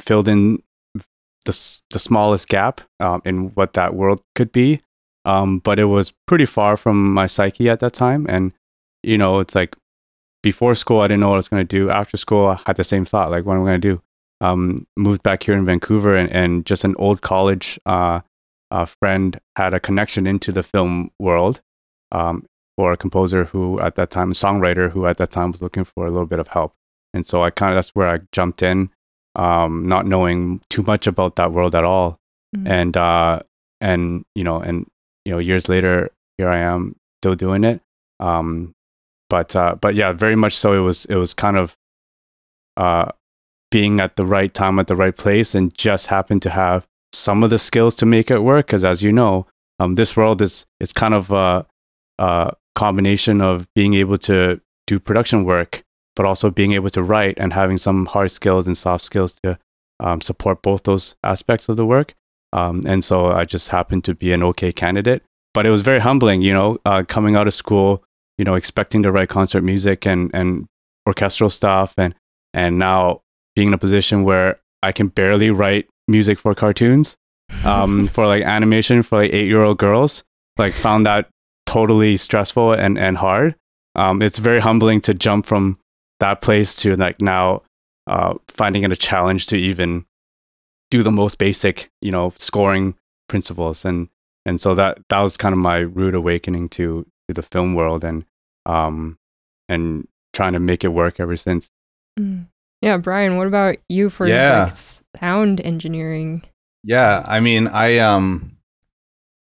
filled 0.00 0.28
in 0.28 0.62
the 0.94 1.50
s- 1.50 1.82
the 1.90 1.98
smallest 1.98 2.48
gap 2.48 2.80
um, 3.00 3.20
in 3.24 3.48
what 3.54 3.74
that 3.74 3.94
world 3.94 4.20
could 4.34 4.50
be. 4.52 4.80
Um, 5.24 5.58
but 5.58 5.78
it 5.78 5.84
was 5.86 6.12
pretty 6.26 6.46
far 6.46 6.76
from 6.76 7.12
my 7.12 7.26
psyche 7.26 7.68
at 7.68 7.80
that 7.80 7.92
time, 7.92 8.26
and 8.28 8.52
you 9.02 9.18
know, 9.18 9.40
it's 9.40 9.54
like 9.54 9.76
before 10.42 10.74
school, 10.74 11.00
I 11.00 11.08
didn't 11.08 11.20
know 11.20 11.28
what 11.28 11.34
I 11.34 11.44
was 11.44 11.48
going 11.48 11.66
to 11.66 11.76
do. 11.78 11.90
After 11.90 12.16
school, 12.16 12.46
I 12.46 12.60
had 12.66 12.76
the 12.76 12.84
same 12.84 13.04
thought, 13.04 13.30
like, 13.30 13.44
what 13.44 13.54
am 13.56 13.62
I 13.62 13.66
going 13.66 13.80
to 13.80 13.88
do? 13.94 14.02
Um, 14.40 14.86
moved 14.96 15.22
back 15.22 15.42
here 15.42 15.54
in 15.54 15.64
Vancouver, 15.64 16.16
and, 16.16 16.30
and 16.30 16.66
just 16.66 16.84
an 16.84 16.94
old 16.98 17.22
college 17.22 17.78
uh, 17.86 18.20
uh, 18.70 18.84
friend 18.84 19.40
had 19.56 19.74
a 19.74 19.80
connection 19.80 20.26
into 20.26 20.52
the 20.52 20.62
film 20.62 21.10
world 21.18 21.60
um, 22.12 22.46
for 22.76 22.92
a 22.92 22.96
composer 22.96 23.44
who, 23.44 23.80
at 23.80 23.94
that 23.96 24.10
time, 24.10 24.30
a 24.30 24.34
songwriter 24.34 24.90
who 24.90 25.06
at 25.06 25.16
that 25.18 25.30
time 25.30 25.52
was 25.52 25.62
looking 25.62 25.84
for 25.84 26.06
a 26.06 26.10
little 26.10 26.26
bit 26.26 26.38
of 26.38 26.48
help. 26.48 26.74
And 27.14 27.26
so 27.26 27.42
I 27.42 27.50
kind 27.50 27.72
of 27.72 27.76
that's 27.76 27.94
where 27.94 28.08
I 28.08 28.20
jumped 28.32 28.62
in, 28.62 28.90
um, 29.34 29.86
not 29.86 30.06
knowing 30.06 30.60
too 30.68 30.82
much 30.82 31.06
about 31.06 31.36
that 31.36 31.52
world 31.52 31.74
at 31.74 31.84
all, 31.84 32.18
mm-hmm. 32.54 32.66
and 32.66 32.96
uh, 32.96 33.40
and 33.80 34.24
you 34.34 34.44
know, 34.44 34.60
and 34.60 34.86
you 35.24 35.32
know, 35.32 35.38
years 35.38 35.68
later, 35.68 36.10
here 36.36 36.48
I 36.48 36.58
am 36.58 36.96
still 37.20 37.34
doing 37.34 37.64
it. 37.64 37.80
Um, 38.20 38.74
but 39.30 39.56
uh, 39.56 39.76
but 39.80 39.94
yeah, 39.94 40.12
very 40.12 40.36
much 40.36 40.54
so. 40.54 40.72
It 40.74 40.80
was 40.80 41.04
it 41.06 41.16
was 41.16 41.32
kind 41.34 41.56
of 41.56 41.74
uh, 42.76 43.12
being 43.70 44.00
at 44.00 44.16
the 44.16 44.26
right 44.26 44.52
time 44.52 44.78
at 44.78 44.86
the 44.86 44.96
right 44.96 45.16
place 45.16 45.54
and 45.54 45.74
just 45.74 46.06
happen 46.06 46.40
to 46.40 46.50
have 46.50 46.86
some 47.12 47.42
of 47.42 47.50
the 47.50 47.58
skills 47.58 47.94
to 47.96 48.06
make 48.06 48.30
it 48.30 48.40
work. 48.40 48.66
Because 48.66 48.84
as 48.84 49.02
you 49.02 49.12
know, 49.12 49.46
um, 49.78 49.94
this 49.94 50.16
world 50.16 50.40
is 50.42 50.66
is 50.80 50.92
kind 50.92 51.14
of 51.14 51.30
a, 51.30 51.66
a 52.18 52.52
combination 52.74 53.40
of 53.40 53.66
being 53.74 53.94
able 53.94 54.18
to 54.18 54.60
do 54.86 55.00
production 55.00 55.44
work, 55.44 55.82
but 56.14 56.26
also 56.26 56.50
being 56.50 56.72
able 56.72 56.90
to 56.90 57.02
write 57.02 57.38
and 57.38 57.52
having 57.52 57.78
some 57.78 58.06
hard 58.06 58.30
skills 58.30 58.66
and 58.66 58.76
soft 58.76 59.04
skills 59.04 59.38
to 59.42 59.58
um, 60.00 60.20
support 60.20 60.62
both 60.62 60.84
those 60.84 61.14
aspects 61.24 61.68
of 61.68 61.76
the 61.76 61.86
work. 61.86 62.14
Um, 62.52 62.82
and 62.86 63.04
so 63.04 63.26
I 63.26 63.44
just 63.44 63.68
happened 63.68 64.04
to 64.04 64.14
be 64.14 64.32
an 64.32 64.42
okay 64.42 64.72
candidate. 64.72 65.22
But 65.52 65.66
it 65.66 65.70
was 65.70 65.80
very 65.80 66.00
humbling, 66.00 66.42
you 66.42 66.52
know, 66.52 66.78
uh, 66.84 67.02
coming 67.08 67.34
out 67.34 67.48
of 67.48 67.54
school, 67.54 68.04
you 68.36 68.44
know, 68.44 68.54
expecting 68.54 69.02
to 69.02 69.10
write 69.10 69.30
concert 69.30 69.62
music 69.62 70.06
and, 70.06 70.30
and 70.34 70.68
orchestral 71.06 71.50
stuff 71.50 71.94
and 71.96 72.14
and 72.52 72.78
now 72.78 73.22
being 73.56 73.68
in 73.68 73.74
a 73.74 73.78
position 73.78 74.22
where 74.22 74.60
I 74.82 74.92
can 74.92 75.08
barely 75.08 75.50
write 75.50 75.88
music 76.06 76.38
for 76.38 76.54
cartoons, 76.54 77.16
um, 77.64 78.06
for 78.06 78.26
like 78.26 78.44
animation 78.44 79.02
for 79.02 79.18
like 79.18 79.32
eight 79.32 79.48
year 79.48 79.62
old 79.62 79.78
girls, 79.78 80.22
like 80.56 80.74
found 80.74 81.06
that 81.06 81.28
totally 81.64 82.16
stressful 82.16 82.74
and, 82.74 82.96
and 82.98 83.16
hard. 83.16 83.56
Um, 83.96 84.22
it's 84.22 84.38
very 84.38 84.60
humbling 84.60 85.00
to 85.02 85.14
jump 85.14 85.46
from 85.46 85.78
that 86.20 86.40
place 86.42 86.76
to 86.76 86.96
like 86.96 87.20
now 87.20 87.62
uh, 88.06 88.34
finding 88.48 88.84
it 88.84 88.92
a 88.92 88.96
challenge 88.96 89.46
to 89.46 89.56
even 89.56 90.04
do 90.90 91.02
the 91.02 91.10
most 91.10 91.38
basic, 91.38 91.90
you 92.00 92.12
know, 92.12 92.32
scoring 92.36 92.94
principles. 93.28 93.84
And, 93.84 94.08
and 94.44 94.60
so 94.60 94.74
that, 94.74 94.98
that 95.08 95.20
was 95.20 95.36
kind 95.36 95.52
of 95.52 95.58
my 95.58 95.78
rude 95.78 96.14
awakening 96.14 96.68
to, 96.70 97.06
to 97.28 97.34
the 97.34 97.42
film 97.42 97.74
world 97.74 98.04
and, 98.04 98.24
um, 98.66 99.18
and 99.68 100.06
trying 100.32 100.52
to 100.52 100.60
make 100.60 100.84
it 100.84 100.88
work 100.88 101.18
ever 101.18 101.36
since. 101.36 101.70
Mm. 102.18 102.46
Yeah, 102.86 102.98
Brian, 102.98 103.36
what 103.36 103.48
about 103.48 103.78
you 103.88 104.08
for 104.08 104.28
yeah. 104.28 104.62
like, 104.62 105.20
sound 105.20 105.60
engineering? 105.60 106.44
Yeah, 106.84 107.24
I 107.26 107.40
mean, 107.40 107.66
I 107.66 107.98
um 107.98 108.50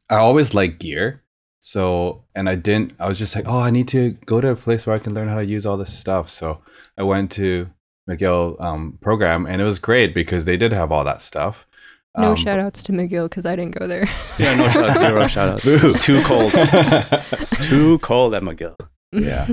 I 0.08 0.14
always 0.14 0.54
like 0.54 0.78
gear. 0.78 1.24
So, 1.58 2.22
and 2.36 2.48
I 2.48 2.54
didn't 2.54 2.92
I 3.00 3.08
was 3.08 3.18
just 3.18 3.34
like, 3.34 3.48
"Oh, 3.48 3.58
I 3.58 3.70
need 3.70 3.88
to 3.88 4.12
go 4.26 4.40
to 4.40 4.50
a 4.50 4.54
place 4.54 4.86
where 4.86 4.94
I 4.94 5.00
can 5.00 5.12
learn 5.12 5.26
how 5.26 5.38
to 5.38 5.44
use 5.44 5.66
all 5.66 5.76
this 5.76 5.92
stuff." 5.92 6.30
So, 6.30 6.60
I 6.96 7.02
went 7.02 7.32
to 7.32 7.68
McGill 8.08 8.60
um, 8.60 8.96
program 9.02 9.44
and 9.44 9.60
it 9.60 9.64
was 9.64 9.80
great 9.80 10.14
because 10.14 10.44
they 10.44 10.56
did 10.56 10.70
have 10.70 10.92
all 10.92 11.02
that 11.02 11.20
stuff. 11.20 11.66
No 12.16 12.30
um, 12.30 12.36
shout 12.36 12.60
outs 12.60 12.80
to 12.84 12.92
McGill 12.92 13.28
because 13.28 13.44
I 13.44 13.56
didn't 13.56 13.76
go 13.76 13.88
there. 13.88 14.08
yeah, 14.38 14.54
no 14.54 14.68
shout 14.68 14.90
outs, 14.90 14.98
zero 15.00 15.26
shout 15.26 15.48
outs. 15.48 15.66
It's 15.66 16.04
too 16.04 16.22
cold. 16.22 16.52
it's 16.54 17.56
too 17.66 17.98
cold 17.98 18.36
at 18.36 18.44
McGill. 18.44 18.76
Yeah, 19.10 19.48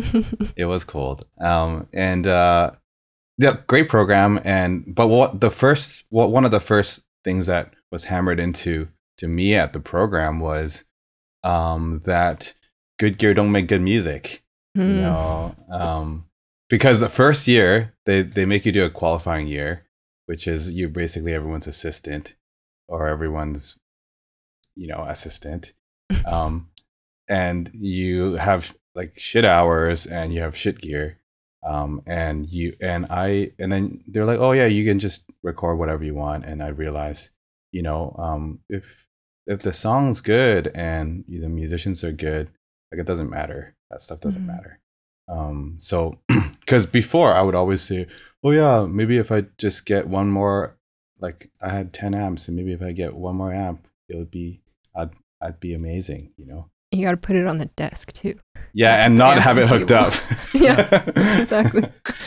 it 0.56 0.66
was 0.66 0.84
cold. 0.84 1.26
Um, 1.40 1.88
and 1.92 2.28
uh, 2.28 2.74
yeah, 3.38 3.58
great 3.68 3.90
program. 3.90 4.40
And 4.44 4.84
but 4.94 5.08
what 5.08 5.42
the 5.42 5.52
first, 5.52 6.06
what 6.10 6.32
one 6.32 6.46
of 6.46 6.52
the 6.52 6.60
first 6.60 7.04
things 7.24 7.48
that 7.48 7.74
was 7.92 8.06
hammered 8.06 8.40
into 8.40 8.90
to 9.18 9.28
me 9.28 9.56
at 9.56 9.74
the 9.74 9.80
program 9.80 10.40
was 10.40 10.84
um, 11.44 12.02
that 12.06 12.54
good 13.00 13.18
gear 13.18 13.34
don't 13.34 13.52
make 13.52 13.68
good 13.68 13.82
music. 13.82 14.44
You 14.76 14.84
hmm. 14.84 15.02
know, 15.02 15.56
um, 15.70 16.26
because 16.70 17.00
the 17.00 17.10
first 17.10 17.48
year 17.48 17.94
they 18.06 18.22
they 18.24 18.46
make 18.46 18.66
you 18.66 18.72
do 18.72 18.86
a 18.86 18.90
qualifying 18.90 19.48
year, 19.48 19.86
which 20.26 20.48
is 20.48 20.70
you 20.70 20.90
basically 20.90 21.34
everyone's 21.34 21.68
assistant 21.68 22.36
or 22.88 23.08
everyone's 23.08 23.78
you 24.76 24.88
know 24.88 25.04
assistant, 25.08 25.74
um, 26.26 26.70
and 27.28 27.72
you 27.74 28.34
have 28.34 28.76
like 28.96 29.18
shit 29.18 29.46
hours 29.46 30.06
and 30.06 30.34
you 30.34 30.42
have 30.42 30.56
shit 30.56 30.80
gear 30.80 31.18
um, 31.66 32.02
and 32.06 32.50
you 32.50 32.76
and 32.82 33.06
I 33.10 33.52
and 33.60 33.72
then 33.72 34.02
they're 34.08 34.26
like, 34.26 34.40
oh 34.40 34.52
yeah, 34.52 34.66
you 34.66 34.86
can 34.86 35.00
just 35.00 35.30
record 35.42 35.80
whatever 35.80 36.04
you 36.04 36.14
want. 36.14 36.46
And 36.46 36.62
I 36.62 36.68
realized, 36.70 37.30
you 37.72 37.82
know, 37.82 38.16
um, 38.18 38.60
if 38.70 39.08
if 39.48 39.62
the 39.62 39.74
song's 39.74 40.22
good 40.22 40.72
and 40.76 41.24
the 41.28 41.50
musicians 41.50 42.04
are 42.04 42.12
good, 42.12 42.50
like 42.92 43.00
it 43.00 43.08
doesn't 43.08 43.30
matter. 43.30 43.76
That 43.90 44.02
stuff 44.02 44.20
doesn't 44.20 44.42
mm-hmm. 44.42 44.52
matter. 44.52 44.80
Um, 45.28 45.78
so 45.80 46.14
because 46.60 46.86
before 46.86 47.34
I 47.34 47.42
would 47.42 47.56
always 47.56 47.82
say, 47.82 48.08
oh 48.44 48.52
yeah, 48.52 48.86
maybe 48.86 49.18
if 49.18 49.32
I 49.32 49.46
just 49.58 49.86
get 49.86 50.08
one 50.08 50.30
more, 50.30 50.78
like 51.20 51.50
I 51.62 51.70
had 51.70 51.94
ten 51.94 52.14
amps, 52.14 52.48
and 52.48 52.58
maybe 52.58 52.74
if 52.74 52.82
I 52.82 52.92
get 52.92 53.16
one 53.16 53.36
more 53.36 53.54
amp, 53.54 53.88
it 54.10 54.18
would 54.18 54.32
be 54.32 54.62
I'd 54.96 55.12
I'd 55.42 55.60
be 55.60 55.74
amazing, 55.74 56.34
you 56.36 56.46
know. 56.46 56.70
You 56.94 57.06
got 57.06 57.12
to 57.12 57.18
put 57.18 57.36
it 57.36 57.48
on 57.48 57.58
the 57.58 57.66
desk 57.66 58.14
too. 58.14 58.36
Yeah, 58.74 59.06
and 59.06 59.18
not 59.18 59.40
have 59.40 59.58
it 59.58 59.68
hooked 59.68 59.92
up. 59.92 60.14
yeah, 60.54 61.40
exactly. 61.40 61.84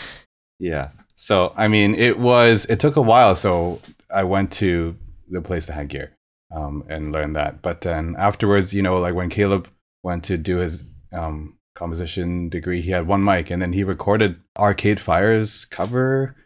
yeah. 0.58 0.90
So, 1.14 1.52
I 1.56 1.68
mean, 1.68 1.94
it 1.94 2.18
was, 2.18 2.66
it 2.66 2.80
took 2.80 2.96
a 2.96 3.02
while. 3.02 3.36
So 3.36 3.80
I 4.14 4.24
went 4.24 4.52
to 4.52 4.96
the 5.28 5.40
place 5.40 5.66
that 5.66 5.74
had 5.74 5.88
gear 5.88 6.16
um, 6.54 6.84
and 6.88 7.12
learned 7.12 7.36
that. 7.36 7.62
But 7.62 7.82
then 7.82 8.16
afterwards, 8.18 8.74
you 8.74 8.82
know, 8.82 8.98
like 8.98 9.14
when 9.14 9.30
Caleb 9.30 9.68
went 10.02 10.24
to 10.24 10.36
do 10.36 10.58
his 10.58 10.82
um, 11.12 11.58
composition 11.74 12.48
degree, 12.48 12.80
he 12.80 12.90
had 12.90 13.06
one 13.06 13.24
mic 13.24 13.50
and 13.50 13.62
then 13.62 13.72
he 13.72 13.84
recorded 13.84 14.36
Arcade 14.58 15.00
Fire's 15.00 15.64
cover. 15.64 16.36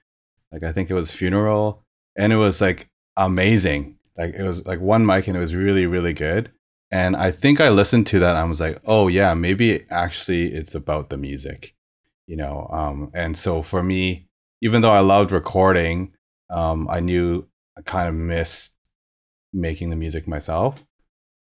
Like, 0.53 0.63
I 0.63 0.73
think 0.73 0.91
it 0.91 0.95
was 0.95 1.11
Funeral. 1.11 1.83
And 2.17 2.33
it 2.33 2.37
was 2.37 2.61
like 2.61 2.89
amazing. 3.17 3.99
Like, 4.17 4.35
it 4.35 4.43
was 4.43 4.67
like 4.67 4.81
one 4.81 5.07
mic 5.07 5.27
and 5.27 5.37
it 5.37 5.41
was 5.41 5.55
really, 5.55 5.87
really 5.87 6.13
good. 6.13 6.53
And 6.91 7.17
I 7.17 7.31
think 7.31 7.61
I 7.61 7.69
listened 7.69 8.07
to 8.09 8.19
that 8.19 8.31
and 8.31 8.39
I 8.39 8.45
was 8.45 8.61
like, 8.61 8.81
oh 8.85 9.09
yeah, 9.09 9.35
maybe 9.35 9.85
actually 9.91 10.53
it's 10.53 10.75
about 10.75 11.09
the 11.09 11.17
music, 11.17 11.75
you 12.27 12.37
know. 12.37 12.67
Um, 12.71 13.11
and 13.15 13.37
so 13.37 13.63
for 13.63 13.83
me, 13.83 14.29
even 14.61 14.83
though 14.83 14.91
I 14.91 15.01
loved 15.01 15.31
recording, 15.31 16.13
um, 16.51 16.89
I 16.91 17.01
knew 17.01 17.47
I 17.79 17.83
kind 17.83 18.09
of 18.09 18.15
missed 18.15 18.75
making 19.53 19.91
the 19.91 19.97
music 19.97 20.27
myself. 20.27 20.85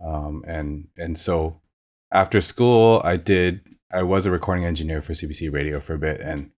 Um, 0.04 0.43
and 0.47 0.88
and 0.97 1.17
so 1.17 1.60
after 2.12 2.41
school, 2.41 3.01
I 3.04 3.17
did. 3.17 3.67
I 3.93 4.04
was 4.04 4.25
a 4.25 4.32
recording 4.32 4.65
engineer 4.65 5.01
for 5.01 5.13
CBC 5.13 5.51
Radio 5.51 5.80
for 5.80 5.93
a 5.95 5.99
bit, 5.99 6.21
and 6.21 6.51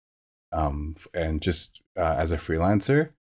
um, 0.52 0.96
and 1.14 1.42
just 1.42 1.82
uh, 1.98 2.16
as 2.18 2.32
a 2.32 2.38
freelancer. 2.38 3.12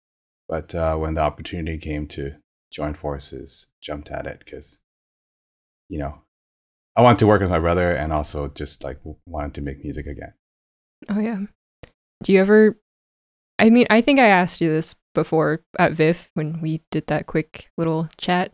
But 0.49 0.75
uh, 0.75 0.97
when 0.97 1.15
the 1.15 1.21
opportunity 1.21 1.79
came 1.79 2.07
to 2.09 2.37
join 2.73 2.95
forces, 2.95 3.67
jumped 3.81 4.11
at 4.11 4.27
it 4.27 4.41
because 4.45 4.81
you 5.91 5.99
know, 5.99 6.23
I 6.97 7.03
wanted 7.03 7.19
to 7.19 7.27
work 7.27 7.41
with 7.41 7.51
my 7.51 7.59
brother 7.59 7.93
and 7.93 8.13
also 8.13 8.49
just 8.49 8.83
like 8.83 8.99
wanted 9.27 9.55
to 9.55 9.63
make 9.63 9.83
music 9.83 10.07
again. 10.07 10.33
Oh 11.09 11.21
yeah. 11.21 11.41
Do 12.23 12.33
you 12.33 12.41
ever 12.41 12.79
I 13.59 13.69
mean, 13.69 13.87
I 13.91 14.01
think 14.01 14.19
I 14.19 14.29
asked 14.29 14.63
you 14.63 14.71
this 14.71 14.95
before 15.15 15.63
at 15.79 15.93
VIFF 15.93 16.31
when 16.35 16.63
we 16.63 16.83
did 16.91 17.09
that 17.09 17.27
quick 17.27 17.69
little 17.77 18.09
chat, 18.17 18.53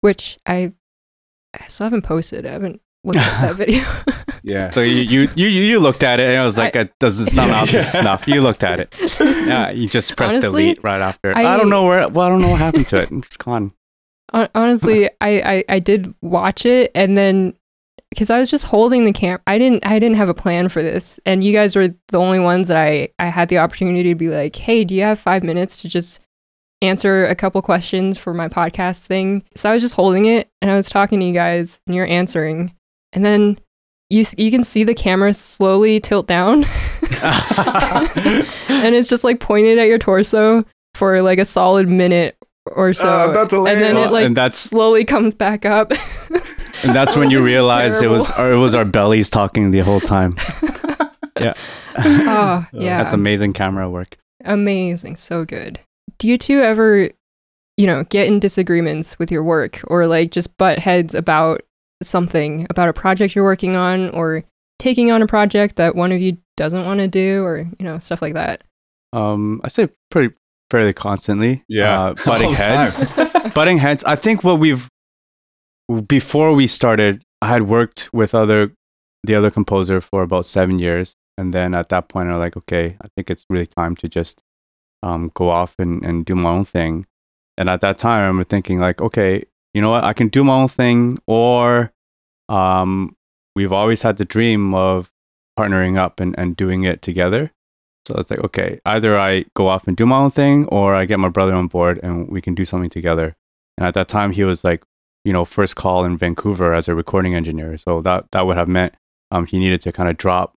which 0.00 0.38
I 0.46 0.72
I 1.58 1.66
still 1.66 1.84
haven't 1.84 2.02
posted. 2.02 2.46
I 2.46 2.52
haven't 2.52 2.80
looked 3.04 3.18
at 3.18 3.40
that 3.42 3.56
video. 3.56 3.84
yeah. 4.42 4.70
So 4.72 4.80
you, 4.80 5.02
you 5.02 5.28
you 5.34 5.48
you 5.48 5.80
looked 5.80 6.04
at 6.04 6.20
it 6.20 6.28
and 6.30 6.38
I 6.38 6.44
was 6.44 6.56
like, 6.56 6.76
I, 6.76 6.88
"Does 7.00 7.20
it's 7.20 7.34
not 7.34 7.50
out 7.50 7.68
to 7.68 7.82
snuff?" 7.82 8.28
You 8.28 8.40
looked 8.40 8.62
at 8.62 8.80
it. 8.80 8.94
Yeah. 9.48 9.70
You 9.70 9.88
just 9.88 10.14
pressed 10.14 10.36
Honestly, 10.36 10.64
delete 10.64 10.84
right 10.84 11.00
after. 11.00 11.34
I, 11.34 11.54
I, 11.54 11.56
don't 11.56 11.70
know 11.70 11.84
where. 11.84 12.06
Well, 12.06 12.26
I 12.26 12.28
don't 12.28 12.42
know 12.42 12.50
what 12.50 12.58
happened 12.58 12.86
to 12.88 12.98
it. 12.98 13.10
It's 13.10 13.38
gone. 13.38 13.72
Honestly, 14.32 15.08
I, 15.20 15.40
I 15.40 15.64
I 15.68 15.78
did 15.78 16.14
watch 16.22 16.66
it 16.66 16.90
and 16.94 17.16
then 17.16 17.54
because 18.10 18.30
I 18.30 18.38
was 18.38 18.50
just 18.50 18.64
holding 18.64 19.04
the 19.04 19.12
camera. 19.12 19.40
I 19.46 19.58
didn't 19.58 19.86
I 19.86 19.98
didn't 19.98 20.16
have 20.16 20.28
a 20.28 20.34
plan 20.34 20.68
for 20.68 20.82
this, 20.82 21.20
and 21.26 21.44
you 21.44 21.52
guys 21.52 21.76
were 21.76 21.88
the 22.08 22.18
only 22.18 22.40
ones 22.40 22.68
that 22.68 22.76
I 22.76 23.10
I 23.18 23.26
had 23.26 23.48
the 23.48 23.58
opportunity 23.58 24.02
to 24.04 24.14
be 24.14 24.28
like, 24.28 24.56
hey, 24.56 24.84
do 24.84 24.94
you 24.94 25.02
have 25.02 25.20
five 25.20 25.42
minutes 25.42 25.82
to 25.82 25.88
just 25.88 26.20
answer 26.80 27.26
a 27.26 27.34
couple 27.34 27.60
questions 27.62 28.16
for 28.16 28.32
my 28.32 28.48
podcast 28.48 29.06
thing? 29.06 29.44
So 29.54 29.70
I 29.70 29.74
was 29.74 29.82
just 29.82 29.94
holding 29.94 30.26
it 30.26 30.48
and 30.62 30.70
I 30.70 30.76
was 30.76 30.88
talking 30.88 31.20
to 31.20 31.26
you 31.26 31.34
guys, 31.34 31.80
and 31.86 31.94
you're 31.94 32.06
answering, 32.06 32.74
and 33.12 33.24
then 33.24 33.58
you 34.10 34.24
you 34.36 34.50
can 34.50 34.64
see 34.64 34.84
the 34.84 34.94
camera 34.94 35.34
slowly 35.34 36.00
tilt 36.00 36.26
down, 36.26 36.64
and 37.22 38.94
it's 38.94 39.08
just 39.08 39.24
like 39.24 39.40
pointed 39.40 39.78
at 39.78 39.88
your 39.88 39.98
torso 39.98 40.64
for 40.94 41.20
like 41.22 41.38
a 41.38 41.44
solid 41.44 41.88
minute 41.88 42.37
or 42.74 42.92
so. 42.92 43.08
Uh, 43.08 43.32
that's 43.32 43.52
hilarious. 43.52 43.88
And 43.88 43.96
then 43.96 44.04
it 44.04 44.12
like 44.12 44.26
and 44.26 44.36
that's, 44.36 44.58
slowly 44.58 45.04
comes 45.04 45.34
back 45.34 45.64
up. 45.64 45.92
and 46.82 46.94
that's 46.94 47.16
when 47.16 47.30
you 47.30 47.42
realize 47.42 48.02
it 48.02 48.10
was 48.10 48.30
it 48.38 48.58
was 48.58 48.74
our 48.74 48.84
bellies 48.84 49.30
talking 49.30 49.70
the 49.70 49.80
whole 49.80 50.00
time. 50.00 50.36
yeah. 51.40 51.54
Oh, 51.96 52.66
yeah. 52.72 53.02
That's 53.02 53.14
amazing 53.14 53.52
camera 53.52 53.90
work. 53.90 54.16
Amazing. 54.44 55.16
So 55.16 55.44
good. 55.44 55.80
do 56.18 56.28
you 56.28 56.38
two 56.38 56.60
ever, 56.60 57.10
you 57.76 57.86
know, 57.86 58.04
get 58.04 58.26
in 58.28 58.38
disagreements 58.38 59.18
with 59.18 59.30
your 59.30 59.42
work 59.42 59.80
or 59.84 60.06
like 60.06 60.30
just 60.30 60.56
butt 60.56 60.78
heads 60.78 61.14
about 61.14 61.62
something, 62.02 62.66
about 62.70 62.88
a 62.88 62.92
project 62.92 63.34
you're 63.34 63.44
working 63.44 63.74
on 63.74 64.10
or 64.10 64.44
taking 64.78 65.10
on 65.10 65.22
a 65.22 65.26
project 65.26 65.76
that 65.76 65.96
one 65.96 66.12
of 66.12 66.20
you 66.20 66.38
doesn't 66.56 66.84
want 66.84 67.00
to 67.00 67.08
do 67.08 67.42
or, 67.44 67.58
you 67.78 67.84
know, 67.84 67.98
stuff 67.98 68.22
like 68.22 68.34
that? 68.34 68.62
Um, 69.12 69.60
I 69.64 69.68
say 69.68 69.88
pretty 70.10 70.34
fairly 70.70 70.92
constantly. 70.92 71.64
Yeah. 71.68 72.00
Uh, 72.00 72.14
butting 72.24 72.52
heads. 72.52 73.04
butting 73.54 73.78
heads. 73.78 74.04
I 74.04 74.16
think 74.16 74.44
what 74.44 74.58
we've 74.58 74.88
before 76.06 76.52
we 76.54 76.66
started, 76.66 77.22
I 77.40 77.48
had 77.48 77.62
worked 77.62 78.10
with 78.12 78.34
other 78.34 78.72
the 79.24 79.34
other 79.34 79.50
composer 79.50 80.00
for 80.00 80.22
about 80.22 80.46
seven 80.46 80.78
years. 80.78 81.14
And 81.36 81.54
then 81.54 81.74
at 81.74 81.88
that 81.90 82.08
point, 82.08 82.28
I'm 82.28 82.38
like, 82.38 82.56
okay, 82.56 82.96
I 83.00 83.08
think 83.14 83.30
it's 83.30 83.44
really 83.48 83.66
time 83.66 83.94
to 83.96 84.08
just 84.08 84.42
um, 85.02 85.30
go 85.34 85.48
off 85.48 85.74
and, 85.78 86.04
and 86.04 86.24
do 86.24 86.34
my 86.34 86.50
own 86.50 86.64
thing. 86.64 87.06
And 87.56 87.68
at 87.68 87.80
that 87.80 87.98
time, 87.98 88.20
I 88.20 88.26
remember 88.26 88.44
thinking, 88.44 88.78
like, 88.78 89.00
okay, 89.00 89.44
you 89.74 89.80
know 89.80 89.90
what? 89.90 90.04
I 90.04 90.12
can 90.12 90.28
do 90.28 90.42
my 90.44 90.54
own 90.54 90.68
thing, 90.68 91.18
or 91.26 91.92
um, 92.48 93.16
we've 93.54 93.72
always 93.72 94.02
had 94.02 94.16
the 94.16 94.24
dream 94.24 94.74
of 94.74 95.10
partnering 95.58 95.96
up 95.96 96.20
and, 96.20 96.34
and 96.38 96.56
doing 96.56 96.84
it 96.84 97.02
together. 97.02 97.52
So 98.08 98.14
it's 98.16 98.30
like, 98.30 98.40
okay, 98.40 98.80
either 98.86 99.18
I 99.18 99.44
go 99.54 99.68
off 99.68 99.86
and 99.86 99.94
do 99.94 100.06
my 100.06 100.16
own 100.16 100.30
thing, 100.30 100.64
or 100.68 100.94
I 100.94 101.04
get 101.04 101.20
my 101.20 101.28
brother 101.28 101.54
on 101.54 101.66
board 101.66 102.00
and 102.02 102.26
we 102.30 102.40
can 102.40 102.54
do 102.54 102.64
something 102.64 102.88
together. 102.88 103.36
And 103.76 103.86
at 103.86 103.92
that 103.92 104.08
time, 104.08 104.32
he 104.32 104.44
was 104.44 104.64
like, 104.64 104.82
you 105.26 105.32
know, 105.34 105.44
first 105.44 105.76
call 105.76 106.06
in 106.06 106.16
Vancouver 106.16 106.72
as 106.72 106.88
a 106.88 106.94
recording 106.94 107.34
engineer. 107.34 107.76
So 107.76 108.00
that 108.00 108.30
that 108.32 108.46
would 108.46 108.56
have 108.56 108.66
meant 108.66 108.94
um, 109.30 109.44
he 109.44 109.58
needed 109.58 109.82
to 109.82 109.92
kind 109.92 110.08
of 110.08 110.16
drop 110.16 110.54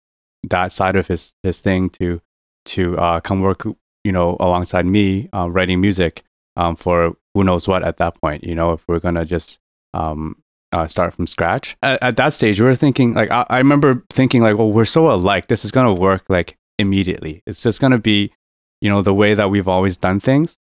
that 0.48 0.72
side 0.72 0.96
of 0.96 1.08
his 1.08 1.36
his 1.44 1.60
thing 1.60 1.90
to 1.90 2.22
to 2.66 2.98
uh, 2.98 3.20
come 3.20 3.42
work 3.42 3.66
you 4.06 4.14
know 4.14 4.38
alongside 4.40 4.86
me 4.86 5.28
uh, 5.34 5.50
writing 5.50 5.82
music 5.82 6.24
um, 6.56 6.78
for 6.78 7.18
who 7.34 7.44
knows 7.44 7.68
what 7.68 7.84
at 7.84 7.98
that 7.98 8.20
point 8.22 8.46
you 8.46 8.56
know 8.56 8.72
if 8.72 8.88
we're 8.88 9.00
gonna 9.00 9.26
just 9.26 9.60
um, 9.94 10.42
uh, 10.72 10.88
start 10.88 11.14
from 11.14 11.28
scratch 11.28 11.76
at, 11.84 12.02
at, 12.02 12.16
that 12.16 12.30
stage 12.30 12.60
we 12.62 12.66
were 12.66 12.76
thinking 12.76 13.14
like 13.14 13.30
I, 13.30 13.46
I 13.50 13.58
remember 13.58 14.06
thinking 14.10 14.42
like 14.42 14.58
well 14.58 14.72
we're 14.72 14.86
so 14.86 15.12
alike 15.12 15.48
this 15.48 15.66
is 15.66 15.72
gonna 15.72 15.94
work 15.94 16.24
like 16.30 16.58
immediately. 16.82 17.41
It's 17.46 17.62
just 17.62 17.80
gonna 17.80 18.00
be 18.00 18.34
you 18.82 18.89
know 18.89 19.02
the 19.02 19.13
way 19.13 19.34
that 19.34 19.50
we've 19.50 19.67
always 19.67 19.96
done 19.96 20.20
things 20.20 20.58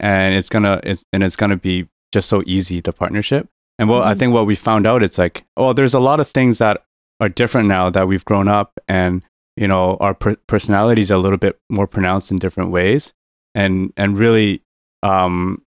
and 0.00 0.34
it's 0.34 0.48
gonna 0.48 0.80
it's 0.82 1.04
and 1.12 1.22
it's 1.22 1.36
gonna 1.36 1.56
be 1.56 1.88
just 2.12 2.28
so 2.28 2.42
easy 2.46 2.80
the 2.80 2.92
partnership. 2.92 3.48
And 3.78 3.88
well 3.88 4.00
mm-hmm. 4.00 4.08
i 4.08 4.14
think 4.14 4.32
what 4.34 4.46
we 4.46 4.56
found 4.56 4.86
out 4.86 5.04
it's 5.04 5.18
like 5.18 5.44
oh 5.56 5.72
there's 5.72 5.94
a 5.94 6.00
lot 6.00 6.18
of 6.18 6.28
things 6.28 6.58
that 6.58 6.82
are 7.20 7.28
different 7.28 7.68
now 7.68 7.90
that 7.90 8.08
we've 8.08 8.24
grown 8.24 8.48
up 8.48 8.78
and 8.88 9.22
you 9.56 9.66
know 9.66 9.96
our 10.00 10.14
per- 10.14 10.36
personalities 10.46 11.10
are 11.10 11.14
a 11.14 11.18
little 11.18 11.38
bit 11.38 11.58
more 11.68 11.86
pronounced 11.86 12.30
in 12.30 12.38
different 12.38 12.70
ways. 12.70 13.12
And 13.54 13.92
and 13.96 14.16
really 14.16 14.62
um, 15.02 15.62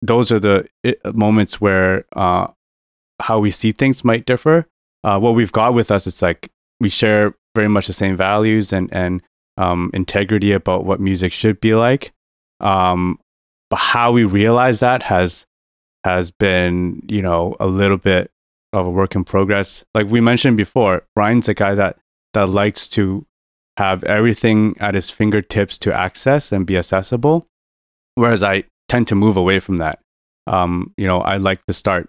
those 0.00 0.32
are 0.32 0.40
the 0.40 0.68
moments 1.12 1.60
where 1.60 2.06
uh, 2.16 2.48
how 3.20 3.38
we 3.38 3.50
see 3.50 3.72
things 3.72 4.04
might 4.04 4.24
differ. 4.24 4.66
Uh, 5.04 5.18
what 5.18 5.34
we've 5.34 5.52
got 5.52 5.74
with 5.74 5.90
us 5.90 6.06
it's 6.06 6.22
like 6.22 6.50
we 6.80 6.88
share 6.88 7.34
very 7.58 7.68
much 7.68 7.86
the 7.86 7.92
same 7.92 8.16
values 8.16 8.72
and 8.72 8.86
and 8.92 9.22
um, 9.56 9.90
integrity 9.92 10.52
about 10.52 10.84
what 10.84 11.00
music 11.00 11.32
should 11.32 11.58
be 11.60 11.74
like 11.74 12.12
um, 12.60 13.18
but 13.70 13.78
how 13.78 14.12
we 14.12 14.24
realize 14.24 14.80
that 14.80 15.02
has 15.02 15.46
has 16.04 16.30
been 16.30 17.02
you 17.08 17.22
know 17.22 17.56
a 17.60 17.66
little 17.66 17.98
bit 17.98 18.30
of 18.72 18.86
a 18.86 18.90
work 18.90 19.14
in 19.14 19.24
progress. 19.24 19.84
Like 19.94 20.06
we 20.06 20.20
mentioned 20.20 20.56
before, 20.56 21.04
Brian's 21.14 21.48
a 21.48 21.54
guy 21.54 21.74
that 21.74 21.98
that 22.34 22.48
likes 22.48 22.88
to 22.90 23.26
have 23.76 24.04
everything 24.04 24.76
at 24.80 24.94
his 24.94 25.10
fingertips 25.10 25.78
to 25.78 25.94
access 25.94 26.52
and 26.52 26.66
be 26.66 26.76
accessible, 26.76 27.46
whereas 28.14 28.42
I 28.42 28.64
tend 28.88 29.06
to 29.08 29.14
move 29.14 29.36
away 29.36 29.60
from 29.60 29.76
that. 29.78 30.00
Um, 30.46 30.92
you 30.96 31.04
know, 31.04 31.20
I 31.20 31.36
like 31.36 31.64
to 31.66 31.72
start 31.72 32.08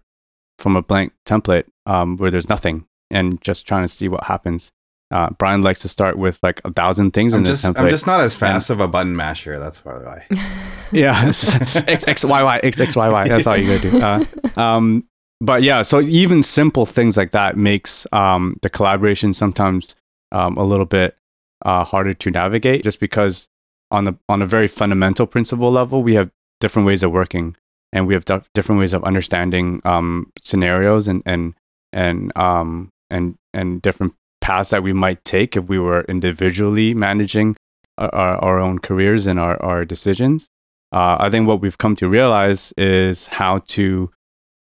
from 0.58 0.76
a 0.76 0.82
blank 0.82 1.14
template 1.26 1.66
um, 1.86 2.18
where 2.18 2.32
there's 2.32 2.50
nothing 2.50 2.86
and 3.12 3.42
just 3.42 3.68
trying 3.68 3.84
to 3.84 3.88
see 3.88 4.08
what 4.08 4.26
happens. 4.26 4.72
Uh, 5.12 5.30
Brian 5.32 5.64
likes 5.64 5.80
to 5.80 5.88
start 5.88 6.18
with 6.18 6.40
like 6.44 6.62
a 6.66 6.72
thousand 6.72 7.12
things 7.12 7.34
I'm 7.34 7.40
in 7.40 7.46
just. 7.46 7.66
I'm 7.66 7.90
just 7.90 8.06
not 8.06 8.22
as 8.22 8.36
fast 8.36 8.70
and, 8.70 8.80
of 8.80 8.88
a 8.88 8.88
button 8.88 9.16
masher. 9.16 9.58
That's 9.58 9.84
why. 9.84 10.26
yeah, 10.92 11.26
x 11.28 12.08
x 12.08 12.24
y 12.24 12.44
y 12.44 12.60
x 12.62 12.80
x 12.80 12.96
y 12.96 13.10
y. 13.10 13.28
That's 13.28 13.48
all 13.48 13.58
you 13.58 13.78
gotta 13.78 13.92
do. 13.92 14.00
Uh, 14.00 14.60
um, 14.60 15.08
but 15.42 15.64
yeah, 15.64 15.82
so 15.82 16.02
even 16.02 16.44
simple 16.44 16.86
things 16.86 17.18
like 17.18 17.32
that 17.32 17.58
makes 17.58 18.06
um, 18.12 18.58
the 18.62 18.70
collaboration 18.70 19.34
sometimes 19.34 19.96
um, 20.32 20.58
a 20.58 20.64
little 20.64 20.86
bit 20.86 21.18
uh, 21.66 21.84
harder 21.84 22.14
to 22.14 22.32
navigate, 22.32 22.84
just 22.84 23.00
because 23.00 23.48
on 23.90 24.06
the 24.06 24.18
on 24.28 24.42
a 24.42 24.46
very 24.46 24.68
fundamental 24.68 25.26
principle 25.26 25.72
level, 25.72 26.04
we 26.04 26.16
have 26.16 26.30
different 26.60 26.86
ways 26.86 27.04
of 27.04 27.12
working, 27.12 27.56
and 27.92 28.06
we 28.06 28.14
have 28.14 28.26
d- 28.26 28.42
different 28.54 28.80
ways 28.80 28.94
of 28.94 29.04
understanding 29.04 29.82
um, 29.86 30.32
scenarios 30.40 31.08
and 31.08 31.24
and 31.26 31.56
and 31.94 32.36
um, 32.38 32.92
and 33.10 33.38
and 33.54 33.82
different 33.82 34.14
paths 34.50 34.72
that 34.72 34.82
we 34.82 34.94
might 34.94 35.24
take 35.24 35.56
if 35.56 35.66
we 35.70 35.78
were 35.78 36.02
individually 36.16 36.96
managing 36.96 37.56
our, 38.00 38.36
our 38.48 38.60
own 38.60 38.80
careers 38.80 39.28
and 39.28 39.40
our, 39.40 39.62
our 39.62 39.86
decisions. 39.86 40.50
Uh, 40.92 41.18
I 41.20 41.30
think 41.30 41.48
what 41.48 41.62
we've 41.62 41.78
come 41.78 41.96
to 41.98 42.10
realize 42.10 42.74
is 42.76 43.28
how 43.28 43.60
to 43.78 44.10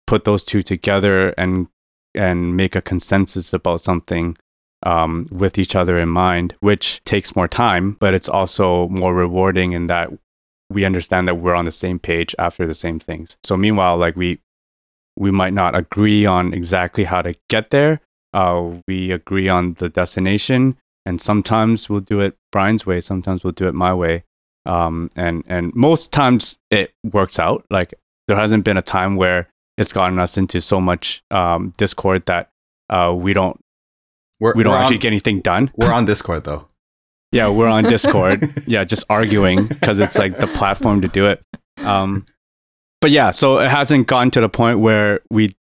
put 0.08 0.24
those 0.24 0.44
two 0.44 0.64
together 0.64 1.30
and 1.38 1.68
and 2.16 2.56
make 2.58 2.76
a 2.76 2.82
consensus 2.82 3.54
about 3.54 3.82
something 3.82 4.38
um, 4.84 5.28
with 5.32 5.60
each 5.60 5.76
other 5.76 6.00
in 6.00 6.10
mind, 6.10 6.56
which 6.62 7.04
takes 7.04 7.36
more 7.36 7.48
time, 7.48 7.98
but 8.00 8.14
it's 8.14 8.30
also 8.30 8.88
more 8.88 9.14
rewarding 9.14 9.74
in 9.74 9.88
that 9.88 10.10
we 10.70 10.86
understand 10.86 11.28
that 11.28 11.36
we're 11.36 11.54
on 11.54 11.66
the 11.66 11.72
same 11.86 12.00
page 12.00 12.34
after 12.40 12.66
the 12.66 12.74
same 12.74 13.00
things. 13.00 13.38
So 13.44 13.56
meanwhile, 13.56 13.98
like 13.98 14.16
we 14.16 14.40
we 15.16 15.30
might 15.30 15.54
not 15.54 15.76
agree 15.76 16.26
on 16.26 16.54
exactly 16.54 17.04
how 17.04 17.22
to 17.22 17.36
get 17.50 17.70
there. 17.70 18.02
Uh, 18.36 18.82
we 18.88 19.12
agree 19.12 19.48
on 19.48 19.76
the 19.76 19.88
destination, 19.88 20.78
and 21.06 21.22
sometimes 21.22 21.90
we'll 21.90 22.02
do 22.02 22.20
it 22.20 22.36
Brian's 22.52 22.86
way. 22.86 23.00
Sometimes 23.00 23.44
we'll 23.44 23.54
do 23.54 23.68
it 23.68 23.74
my 23.74 23.94
way. 23.94 24.24
Um, 24.66 25.10
and 25.16 25.44
and 25.48 25.74
most 25.74 26.12
times 26.12 26.58
it 26.70 26.94
works 27.04 27.40
out. 27.40 27.66
Like 27.70 27.94
there 28.28 28.38
hasn't 28.38 28.66
been 28.66 28.78
a 28.78 28.82
time 28.82 29.16
where 29.16 29.48
it's 29.78 29.94
gotten 29.94 30.20
us 30.20 30.38
into 30.38 30.60
so 30.60 30.82
much 30.82 31.24
um, 31.32 31.74
discord 31.78 32.26
that 32.26 32.50
uh, 32.90 33.14
we 33.16 33.34
don't 33.34 33.60
we're, 34.40 34.54
we 34.54 34.64
don't 34.64 34.74
actually 34.74 34.98
on, 34.98 35.02
get 35.02 35.08
anything 35.08 35.42
done. 35.42 35.72
We're 35.76 35.94
on 35.94 36.06
Discord 36.06 36.44
though. 36.44 36.68
yeah, 37.32 37.50
we're 37.50 37.68
on 37.68 37.86
Discord. 37.86 38.64
yeah, 38.68 38.84
just 38.84 39.06
arguing 39.10 39.68
because 39.68 40.00
it's 40.00 40.18
like 40.18 40.38
the 40.38 40.48
platform 40.48 41.02
to 41.02 41.08
do 41.08 41.26
it. 41.28 41.42
Um, 41.78 42.26
but 43.02 43.12
yeah, 43.12 43.32
so 43.32 43.60
it 43.60 43.70
hasn't 43.70 44.08
gotten 44.08 44.32
to 44.32 44.42
the 44.42 44.50
point 44.50 44.80
where 44.80 45.22
we 45.30 45.56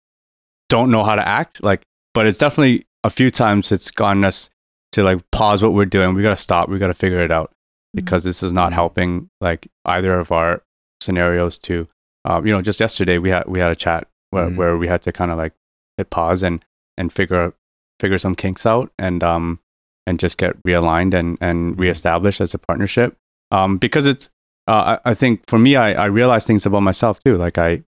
don't 0.68 0.90
know 0.90 1.04
how 1.04 1.14
to 1.14 1.26
act. 1.26 1.62
Like, 1.62 1.82
but 2.14 2.26
it's 2.26 2.38
definitely 2.38 2.86
a 3.02 3.10
few 3.10 3.30
times 3.30 3.70
it's 3.70 3.90
gotten 3.90 4.24
us 4.24 4.48
to 4.92 5.02
like 5.02 5.18
pause 5.30 5.62
what 5.62 5.74
we're 5.74 5.84
doing. 5.84 6.14
We 6.14 6.22
got 6.22 6.30
to 6.30 6.36
stop. 6.36 6.68
We 6.68 6.78
got 6.78 6.86
to 6.86 6.94
figure 6.94 7.20
it 7.20 7.30
out 7.30 7.50
mm-hmm. 7.50 7.96
because 7.96 8.24
this 8.24 8.42
is 8.42 8.52
not 8.52 8.72
helping 8.72 9.28
like 9.40 9.68
either 9.84 10.18
of 10.18 10.32
our 10.32 10.62
scenarios 11.00 11.58
to 11.58 11.88
um, 12.24 12.46
you 12.46 12.52
know, 12.52 12.62
just 12.62 12.80
yesterday 12.80 13.18
we 13.18 13.30
had 13.30 13.46
we 13.46 13.58
had 13.58 13.70
a 13.70 13.76
chat 13.76 14.08
where, 14.30 14.48
mm. 14.48 14.56
where 14.56 14.76
we 14.76 14.88
had 14.88 15.02
to 15.02 15.12
kind 15.12 15.30
of 15.30 15.36
like 15.36 15.52
hit 15.96 16.10
pause 16.10 16.42
and 16.42 16.64
and 16.96 17.12
figure 17.12 17.52
figure 18.00 18.18
some 18.18 18.34
kinks 18.34 18.66
out 18.66 18.90
and 18.98 19.22
um 19.22 19.60
and 20.06 20.18
just 20.18 20.38
get 20.38 20.60
realigned 20.64 21.14
and 21.14 21.38
and 21.40 21.72
mm-hmm. 21.72 21.80
reestablished 21.80 22.40
as 22.40 22.54
a 22.54 22.58
partnership. 22.58 23.16
Um, 23.50 23.76
because 23.78 24.06
it's 24.06 24.30
uh, 24.66 24.98
I, 25.04 25.10
I 25.10 25.14
think 25.14 25.42
for 25.46 25.58
me 25.58 25.76
I 25.76 26.04
I 26.04 26.06
realize 26.06 26.46
things 26.46 26.66
about 26.66 26.80
myself 26.80 27.22
too. 27.22 27.36
Like 27.36 27.58
I 27.58 27.82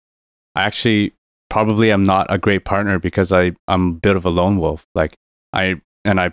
I 0.55 0.65
actually 0.65 1.13
probably 1.55 1.93
am 1.93 2.03
not 2.03 2.27
a 2.31 2.37
great 2.37 2.65
partner 2.65 2.99
because 2.99 3.31
I 3.31 3.53
I'm 3.69 3.91
a 3.91 3.93
bit 3.93 4.17
of 4.17 4.25
a 4.25 4.29
lone 4.29 4.59
wolf. 4.59 4.89
Like 4.93 5.15
I 5.53 5.77
and 6.05 6.21
I 6.21 6.33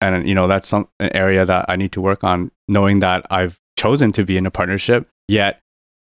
and 0.00 0.26
you 0.26 0.34
know 0.34 0.46
that's 0.46 0.66
some 0.66 0.88
an 0.98 1.14
area 1.14 1.44
that 1.44 1.66
I 1.68 1.76
need 1.76 1.92
to 1.92 2.00
work 2.00 2.24
on. 2.24 2.50
Knowing 2.66 3.00
that 3.00 3.26
I've 3.30 3.60
chosen 3.78 4.12
to 4.12 4.24
be 4.24 4.38
in 4.38 4.46
a 4.46 4.50
partnership, 4.50 5.10
yet 5.28 5.60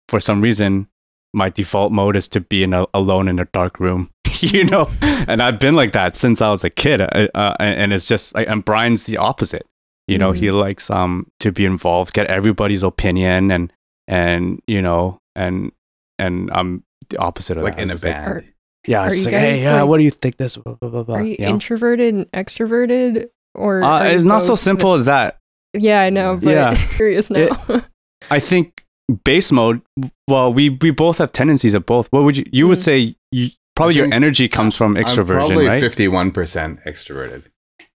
for 0.09 0.19
some 0.19 0.41
reason 0.41 0.89
my 1.33 1.47
default 1.47 1.93
mode 1.93 2.17
is 2.17 2.27
to 2.29 2.41
be 2.41 2.63
in 2.63 2.73
a, 2.73 2.85
alone 2.93 3.29
in 3.29 3.39
a 3.39 3.45
dark 3.53 3.79
room, 3.79 4.09
you 4.41 4.65
know. 4.65 4.91
and 5.01 5.41
I've 5.41 5.59
been 5.59 5.77
like 5.77 5.93
that 5.93 6.13
since 6.13 6.41
I 6.41 6.49
was 6.49 6.65
a 6.65 6.69
kid, 6.69 6.99
uh, 6.99 7.29
uh 7.33 7.55
and 7.61 7.93
it's 7.93 8.09
just 8.09 8.35
like, 8.35 8.49
and 8.49 8.65
Brian's 8.65 9.03
the 9.03 9.15
opposite. 9.15 9.65
You 10.09 10.17
know, 10.17 10.33
mm-hmm. 10.33 10.43
he 10.43 10.51
likes 10.51 10.89
um 10.89 11.27
to 11.39 11.53
be 11.53 11.63
involved, 11.63 12.13
get 12.13 12.27
everybody's 12.27 12.83
opinion, 12.83 13.51
and 13.51 13.71
and 14.05 14.61
you 14.67 14.81
know, 14.81 15.21
and 15.33 15.71
and 16.19 16.51
I'm 16.51 16.83
the 17.13 17.19
opposite 17.19 17.57
of 17.57 17.63
like 17.63 17.77
that. 17.77 17.83
in 17.83 17.91
a 17.91 17.95
band. 17.95 18.35
Like, 18.35 18.53
yeah, 18.85 19.05
it's 19.05 19.25
like, 19.25 19.33
hey, 19.33 19.61
yeah, 19.61 19.81
like, 19.81 19.89
what 19.89 19.97
do 19.97 20.03
you 20.03 20.11
think? 20.11 20.37
This, 20.37 20.57
blah, 20.57 20.73
blah, 20.73 21.03
blah, 21.03 21.15
are 21.15 21.23
you, 21.23 21.37
you 21.39 21.45
know? 21.45 21.51
introverted 21.51 22.13
and 22.13 22.31
extroverted, 22.31 23.29
or 23.55 23.81
uh, 23.81 24.03
it's 24.03 24.25
not 24.25 24.41
so 24.41 24.55
simple 24.55 24.91
with... 24.91 25.01
as 25.01 25.05
that. 25.05 25.39
Yeah, 25.73 26.01
I 26.01 26.09
know, 26.09 26.37
but 26.37 26.49
yeah. 26.49 26.75
curious 26.95 27.29
now. 27.29 27.47
It, 27.69 27.83
I 28.31 28.39
think 28.39 28.83
base 29.25 29.51
mode 29.51 29.81
well 30.29 30.51
we 30.51 30.69
we 30.69 30.89
both 30.89 31.17
have 31.17 31.29
tendencies 31.33 31.73
of 31.73 31.85
both 31.85 32.07
what 32.11 32.23
would 32.23 32.37
you 32.37 32.45
you 32.53 32.65
mm. 32.65 32.69
would 32.69 32.81
say 32.81 33.13
you, 33.31 33.49
probably 33.75 33.95
your 33.95 34.11
energy 34.13 34.47
comes 34.47 34.77
from 34.77 34.95
extroversion 34.95 35.41
I'm 35.41 35.47
probably 35.49 35.67
right 35.67 35.83
51% 35.83 36.83
extroverted 36.85 37.43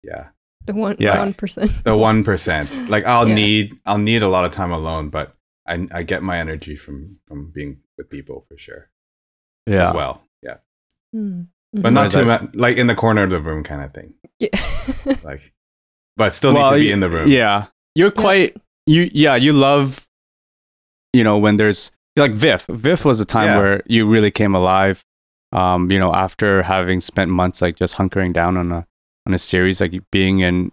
yeah 0.02 0.28
the 0.64 0.72
one 0.72 0.96
yeah. 0.98 1.26
1% 1.26 1.54
the 1.82 1.90
1% 1.90 2.88
like 2.88 3.04
i'll 3.04 3.28
yeah. 3.28 3.34
need 3.34 3.78
i'll 3.84 3.98
need 3.98 4.22
a 4.22 4.28
lot 4.28 4.46
of 4.46 4.52
time 4.52 4.72
alone 4.72 5.10
but 5.10 5.36
I 5.66 5.86
I 5.92 6.02
get 6.02 6.22
my 6.22 6.38
energy 6.38 6.76
from 6.76 7.18
from 7.26 7.50
being 7.50 7.80
with 7.96 8.10
people 8.10 8.44
for 8.48 8.56
sure. 8.56 8.90
Yeah. 9.66 9.88
As 9.88 9.94
well. 9.94 10.22
Yeah. 10.42 10.56
Mm. 11.14 11.46
But 11.72 11.92
not 11.92 12.10
too 12.10 12.24
much 12.24 12.54
like 12.54 12.76
in 12.76 12.86
the 12.86 12.94
corner 12.94 13.22
of 13.24 13.30
the 13.30 13.40
room 13.40 13.62
kind 13.64 13.82
of 13.82 13.92
thing. 13.94 14.14
Yeah. 14.38 14.48
Like 15.22 15.52
but 16.16 16.30
still 16.32 16.54
Well, 16.54 16.70
need 16.72 16.76
to 16.76 16.80
be 16.82 16.88
y- 16.88 16.92
in 16.94 17.00
the 17.00 17.10
room. 17.10 17.28
Yeah. 17.28 17.66
You're 17.94 18.10
quite 18.10 18.56
you 18.86 19.10
yeah, 19.12 19.36
you 19.36 19.52
love 19.52 20.06
you 21.12 21.24
know 21.24 21.38
when 21.38 21.56
there's 21.56 21.90
like 22.16 22.32
VIFF. 22.32 22.66
VIFF 22.66 23.04
was 23.04 23.18
a 23.20 23.24
time 23.24 23.46
Yeah. 23.48 23.58
where 23.58 23.82
you 23.86 24.06
really 24.06 24.30
came 24.30 24.54
alive. 24.54 25.04
Um, 25.52 25.90
you 25.90 25.98
know, 25.98 26.12
after 26.14 26.62
having 26.62 27.00
spent 27.00 27.30
months 27.30 27.62
like 27.62 27.76
just 27.76 27.94
hunkering 27.96 28.32
down 28.32 28.56
on 28.56 28.70
a 28.72 28.86
on 29.26 29.34
a 29.34 29.38
series, 29.38 29.80
like 29.80 29.94
being 30.12 30.40
in 30.40 30.70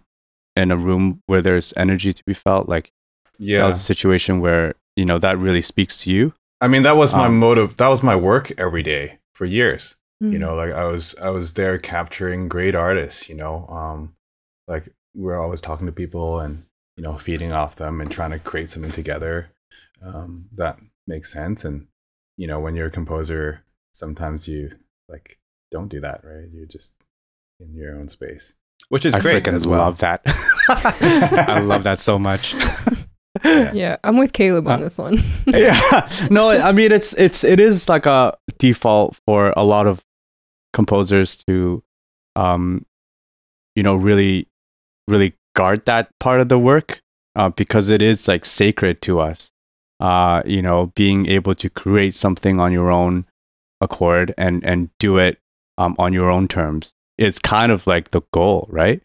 in 0.54 0.70
a 0.70 0.76
room 0.76 1.22
where 1.26 1.40
there's 1.40 1.72
energy 1.76 2.12
to 2.12 2.22
be 2.24 2.34
felt, 2.34 2.68
like 2.68 2.92
that 3.38 3.44
Yeah. 3.44 3.66
was 3.66 3.76
a 3.76 3.78
situation 3.80 4.40
where, 4.40 4.74
you 4.96 5.04
know, 5.06 5.18
that 5.18 5.38
really 5.38 5.62
speaks 5.62 5.98
to 6.02 6.10
you. 6.12 6.34
I 6.62 6.68
mean 6.68 6.82
that 6.82 6.96
was 6.96 7.12
my 7.12 7.26
Um, 7.26 7.38
motive. 7.38 7.76
That 7.76 7.88
was 7.88 8.02
my 8.02 8.16
work 8.16 8.52
every 8.58 8.82
day 8.82 9.18
for 9.34 9.44
years. 9.44 9.96
Mm. 10.22 10.32
you 10.34 10.38
know 10.38 10.54
like 10.54 10.70
i 10.70 10.84
was 10.84 11.16
i 11.20 11.30
was 11.30 11.54
there 11.54 11.78
capturing 11.78 12.48
great 12.48 12.76
artists 12.76 13.28
you 13.28 13.34
know 13.34 13.66
um 13.66 14.14
like 14.68 14.84
we 15.16 15.22
we're 15.22 15.40
always 15.40 15.60
talking 15.60 15.86
to 15.86 15.92
people 15.92 16.38
and 16.38 16.64
you 16.96 17.02
know 17.02 17.18
feeding 17.18 17.50
off 17.50 17.74
them 17.74 18.00
and 18.00 18.08
trying 18.08 18.30
to 18.30 18.38
create 18.38 18.70
something 18.70 18.92
together 18.92 19.50
um 20.00 20.46
that 20.52 20.78
makes 21.08 21.32
sense 21.32 21.64
and 21.64 21.88
you 22.36 22.46
know 22.46 22.60
when 22.60 22.76
you're 22.76 22.86
a 22.86 22.98
composer 23.00 23.62
sometimes 23.90 24.46
you 24.46 24.70
like 25.08 25.40
don't 25.72 25.88
do 25.88 25.98
that 25.98 26.20
right 26.22 26.48
you're 26.52 26.66
just 26.66 26.94
in 27.58 27.74
your 27.74 27.96
own 27.98 28.06
space 28.06 28.54
which 28.90 29.04
is 29.04 29.14
I 29.14 29.20
great 29.20 29.42
freaking 29.42 29.54
as 29.54 29.66
well 29.66 29.80
love 29.80 29.98
that. 29.98 30.20
I 31.48 31.58
love 31.60 31.82
that 31.82 31.98
so 31.98 32.16
much. 32.18 32.54
Yeah, 33.44 33.96
I'm 34.04 34.18
with 34.18 34.32
Caleb 34.32 34.68
on 34.68 34.80
Uh, 34.80 34.84
this 34.84 34.98
one. 34.98 35.18
yeah. 35.46 36.08
No 36.30 36.50
i 36.50 36.72
mean 36.72 36.92
it's 36.92 37.12
it's 37.14 37.44
it 37.44 37.58
is 37.60 37.88
like 37.88 38.06
a 38.06 38.36
default 38.58 39.18
for 39.26 39.52
a 39.56 39.64
lot 39.64 39.86
of 39.86 40.04
composers 40.72 41.36
to 41.46 41.82
um 42.36 42.84
you 43.74 43.82
know 43.82 43.96
really 43.96 44.48
really 45.08 45.34
guard 45.56 45.84
that 45.86 46.08
part 46.20 46.40
of 46.40 46.48
the 46.48 46.58
work 46.58 47.00
uh, 47.36 47.48
because 47.48 47.88
it 47.88 48.02
is 48.02 48.28
like 48.28 48.44
sacred 48.44 49.00
to 49.02 49.18
us. 49.20 49.50
Uh 50.00 50.42
you 50.44 50.60
know 50.62 50.92
being 50.94 51.26
able 51.26 51.54
to 51.54 51.70
create 51.70 52.14
something 52.14 52.60
on 52.60 52.72
your 52.72 52.90
own 52.90 53.24
accord 53.80 54.34
and 54.36 54.64
and 54.66 54.90
do 54.98 55.16
it 55.18 55.38
um 55.78 55.96
on 55.98 56.12
your 56.12 56.30
own 56.30 56.48
terms 56.48 56.94
is 57.18 57.38
kind 57.38 57.72
of 57.72 57.86
like 57.86 58.10
the 58.10 58.22
goal 58.32 58.66
right? 58.70 59.00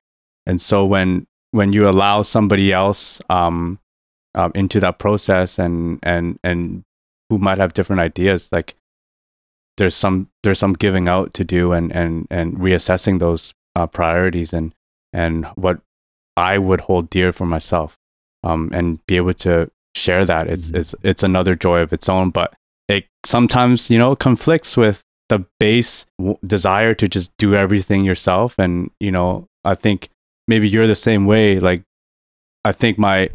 And 0.45 0.59
so 0.61 0.85
when 0.85 1.27
when 1.51 1.71
you 1.73 1.87
allow 1.87 2.23
somebody 2.23 2.73
else 2.73 3.21
um 3.29 3.79
um, 4.37 4.51
into 4.55 4.79
that 4.79 4.99
process 4.99 5.59
and 5.59 5.99
and 6.03 6.39
and 6.43 6.83
who 7.29 7.37
might 7.37 7.57
have 7.57 7.73
different 7.73 7.99
ideas 7.99 8.51
like 8.51 8.75
there's 9.77 9.95
some 9.95 10.29
there's 10.43 10.59
some 10.59 10.73
giving 10.73 11.07
out 11.07 11.33
to 11.33 11.43
do 11.43 11.71
and 11.73 11.91
and 11.95 12.27
and 12.29 12.57
reassessing 12.57 13.19
those 13.19 13.53
uh, 13.75 13.85
priorities 13.87 14.53
and 14.53 14.73
and 15.13 15.45
what 15.55 15.79
I 16.35 16.57
would 16.57 16.81
hold 16.81 17.09
dear 17.09 17.31
for 17.31 17.45
myself 17.45 17.95
um 18.43 18.69
and 18.73 19.05
be 19.07 19.17
able 19.17 19.33
to 19.33 19.69
share 19.95 20.25
that. 20.25 20.47
It's 20.47 20.71
Mhm. 20.71 20.79
it's 20.79 20.95
it's 21.03 21.23
another 21.23 21.55
joy 21.55 21.81
of 21.81 21.91
its 21.93 22.07
own 22.09 22.29
but 22.29 22.53
it 22.87 23.05
sometimes 23.25 23.89
you 23.89 23.97
know 23.99 24.15
conflicts 24.15 24.77
with 24.77 25.01
the 25.29 25.45
base 25.59 26.05
w- 26.19 26.37
desire 26.45 26.93
to 26.93 27.07
just 27.07 27.31
do 27.37 27.53
everything 27.55 28.05
yourself. 28.05 28.55
And 28.57 28.91
you 28.99 29.11
know 29.11 29.47
I 29.63 29.75
think 29.75 30.09
maybe 30.47 30.69
you're 30.69 30.87
the 30.87 30.95
same 31.09 31.25
way. 31.25 31.59
Like 31.59 31.83
I 32.65 32.71
think 32.71 32.97
my 32.97 33.29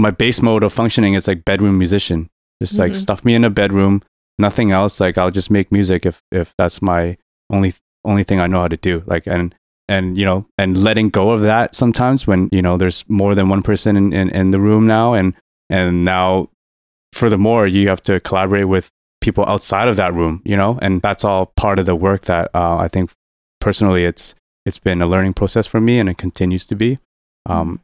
my 0.00 0.10
base 0.10 0.40
mode 0.42 0.62
of 0.64 0.72
functioning 0.72 1.14
is 1.14 1.28
like 1.28 1.44
bedroom 1.44 1.78
musician. 1.78 2.28
Just 2.62 2.78
like 2.78 2.92
Mhm. 2.92 2.96
stuff 2.96 3.24
me 3.24 3.34
in 3.34 3.44
a 3.44 3.50
bedroom, 3.50 4.02
nothing 4.38 4.70
else. 4.70 5.00
Like 5.00 5.16
I'll 5.18 5.30
just 5.30 5.50
make 5.50 5.72
music 5.72 6.04
if 6.06 6.20
if 6.32 6.52
that's 6.58 6.82
my 6.82 7.16
only 7.50 7.72
only 8.04 8.24
thing 8.24 8.40
I 8.40 8.46
know 8.46 8.60
how 8.60 8.68
to 8.68 8.76
do. 8.76 9.02
Like 9.06 9.26
and 9.26 9.54
and 9.88 10.16
you 10.18 10.24
know 10.24 10.46
and 10.58 10.76
letting 10.84 11.10
go 11.10 11.30
of 11.30 11.40
that 11.42 11.74
sometimes 11.74 12.26
when 12.26 12.48
you 12.52 12.62
know 12.62 12.76
there's 12.76 13.04
more 13.08 13.34
than 13.34 13.48
one 13.48 13.62
person 13.62 13.96
in 13.96 14.12
in, 14.12 14.28
in 14.30 14.50
the 14.52 14.60
room 14.60 14.86
now 14.86 15.14
and 15.14 15.34
and 15.68 16.04
now 16.04 16.48
furthermore 17.12 17.66
you 17.66 17.88
have 17.88 18.02
to 18.02 18.20
collaborate 18.20 18.68
with 18.68 18.90
people 19.20 19.44
outside 19.46 19.88
of 19.88 19.96
that 19.96 20.14
room 20.14 20.40
you 20.44 20.56
know 20.56 20.78
and 20.80 21.02
that's 21.02 21.24
all 21.24 21.46
part 21.56 21.78
of 21.80 21.86
the 21.86 21.96
work 21.96 22.22
that 22.26 22.48
uh, 22.54 22.76
i 22.76 22.86
think 22.88 23.10
personally 23.60 24.04
it's 24.04 24.34
it's 24.64 24.78
been 24.78 25.02
a 25.02 25.06
learning 25.06 25.34
process 25.34 25.66
for 25.66 25.80
me 25.80 25.98
and 25.98 26.08
it 26.08 26.16
continues 26.18 26.64
to 26.66 26.76
be 26.76 26.98
um, 27.46 27.80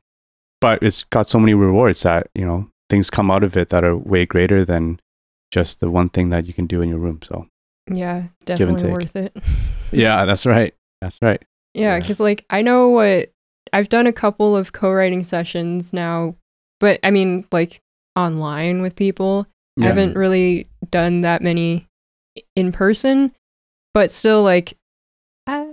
but 0.61 0.83
it's 0.83 1.05
got 1.05 1.27
so 1.29 1.39
many 1.39 1.55
rewards 1.55 2.03
that 2.03 2.29
you 2.35 2.45
know 2.45 2.69
things 2.89 3.11
come 3.11 3.31
out 3.31 3.43
of 3.45 3.57
it 3.57 3.69
that 3.71 3.85
are 3.85 3.97
way 3.97 4.25
greater 4.27 4.65
than 4.65 5.01
just 5.51 5.81
the 5.81 5.91
one 5.91 6.09
thing 6.09 6.31
that 6.31 6.47
you 6.47 6.53
can 6.55 6.67
do 6.67 6.81
in 6.83 6.89
your 6.89 6.99
room 6.99 7.21
so 7.23 7.47
yeah, 7.89 8.25
definitely 8.45 8.91
worth 8.91 9.15
it. 9.15 9.37
yeah 9.93 10.25
that's 10.25 10.45
right 10.47 10.73
that's 11.01 11.19
right 11.23 11.43
Yeah, 11.75 11.95
Yeah. 11.95 12.01
because 12.01 12.19
like 12.21 12.45
I 12.51 12.63
know 12.63 12.89
what 12.89 13.33
I've 13.73 13.89
done 13.89 14.07
a 14.07 14.13
couple 14.13 14.57
of 14.57 14.73
co-writing 14.73 15.23
sessions 15.25 15.93
now, 15.93 16.35
but 16.81 16.99
I 17.05 17.11
mean 17.11 17.47
like 17.53 17.81
online 18.17 18.83
with 18.83 18.97
people. 18.97 19.47
I 19.79 19.83
Yeah. 19.83 19.89
haven't 19.89 20.17
really 20.17 20.69
done 20.91 21.21
that 21.23 21.43
many 21.43 21.87
in 22.57 22.73
person, 22.73 23.33
but 23.95 24.11
still 24.11 24.43
like, 24.43 24.77
uh, 25.47 25.65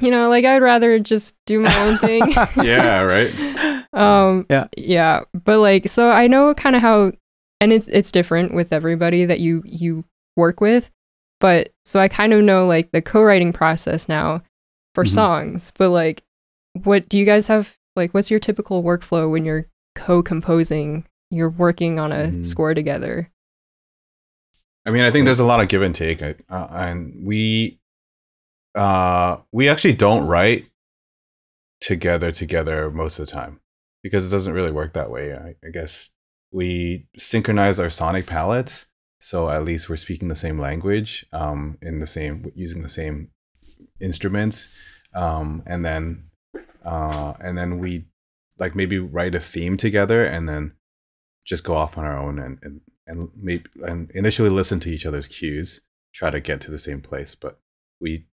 you 0.00 0.10
know, 0.10 0.28
like 0.28 0.44
I'd 0.44 0.62
rather 0.62 0.98
just 0.98 1.34
do 1.46 1.60
my 1.60 1.74
own 1.88 1.96
thing. 1.98 2.22
yeah 2.62 3.00
right 3.02 3.32
um 3.94 4.46
Yeah. 4.50 4.66
yeah 4.76 5.20
but 5.44 5.58
like 5.60 5.88
so 5.88 6.10
i 6.10 6.26
know 6.26 6.52
kind 6.54 6.76
of 6.76 6.82
how 6.82 7.12
and 7.60 7.72
it's 7.72 7.88
it's 7.88 8.10
different 8.12 8.52
with 8.54 8.72
everybody 8.72 9.24
that 9.24 9.40
you 9.40 9.62
you 9.64 10.04
work 10.36 10.60
with 10.60 10.90
but 11.40 11.70
so 11.84 12.00
i 12.00 12.08
kind 12.08 12.32
of 12.32 12.42
know 12.42 12.66
like 12.66 12.90
the 12.92 13.00
co-writing 13.02 13.52
process 13.52 14.08
now 14.08 14.42
for 14.94 15.04
Mhm. 15.04 15.08
songs 15.08 15.72
but 15.78 15.90
like 15.90 16.22
what 16.82 17.08
do 17.08 17.18
you 17.18 17.24
guys 17.24 17.46
have 17.46 17.76
like 17.96 18.12
what's 18.12 18.30
your 18.30 18.40
typical 18.40 18.82
workflow 18.82 19.30
when 19.30 19.44
you're 19.44 19.66
co-composing 19.94 21.06
you're 21.30 21.50
working 21.50 21.98
on 22.00 22.10
a 22.12 22.26
Mhm. 22.26 22.44
score 22.44 22.74
together 22.74 23.30
I 24.86 24.90
mean, 24.90 25.02
I 25.04 25.10
think 25.10 25.24
there's 25.24 25.40
a 25.40 25.44
lot 25.46 25.60
of 25.60 25.68
give 25.68 25.80
and 25.80 25.94
take, 25.94 26.20
I- 26.20 26.34
uh, 26.50 26.68
and 26.70 27.26
we 27.26 27.80
uh, 28.74 29.38
we 29.50 29.66
actually 29.68 29.94
don't 29.94 30.26
write 30.26 30.66
together 31.80 32.30
together 32.32 32.90
most 32.90 33.18
of 33.18 33.24
the 33.26 33.32
time 33.32 33.60
because 34.04 34.24
it 34.24 34.28
doesn't 34.30 34.52
really 34.52 34.70
work 34.70 34.92
that 34.92 35.10
way. 35.10 35.32
I, 35.32 35.56
I 35.66 35.70
guess 35.72 36.10
we 36.52 37.08
synchronize 37.16 37.80
our 37.80 37.90
sonic 37.90 38.26
palettes, 38.26 38.86
so 39.18 39.48
at 39.50 39.64
least 39.64 39.88
we're 39.88 39.96
speaking 39.96 40.28
the 40.28 40.34
same 40.36 40.58
language, 40.58 41.26
um, 41.32 41.78
in 41.82 41.98
the 41.98 42.06
same 42.06 42.52
using 42.54 42.82
the 42.82 42.88
same 42.88 43.30
instruments, 44.00 44.68
um, 45.14 45.62
and 45.66 45.84
then 45.84 46.30
uh, 46.84 47.32
and 47.40 47.56
then 47.58 47.78
we 47.78 48.04
like 48.58 48.76
maybe 48.76 48.98
write 48.98 49.34
a 49.34 49.40
theme 49.40 49.76
together, 49.76 50.22
and 50.22 50.48
then 50.48 50.74
just 51.44 51.64
go 51.64 51.74
off 51.74 51.98
on 51.98 52.04
our 52.04 52.18
own 52.18 52.38
and 52.38 52.58
and 52.62 52.80
and 53.06 53.30
maybe 53.40 53.64
and 53.82 54.10
initially 54.14 54.50
listen 54.50 54.78
to 54.80 54.90
each 54.90 55.06
other's 55.06 55.26
cues, 55.26 55.80
try 56.14 56.30
to 56.30 56.40
get 56.40 56.60
to 56.60 56.70
the 56.70 56.78
same 56.78 57.00
place. 57.00 57.34
But 57.34 57.58
we, 58.00 58.26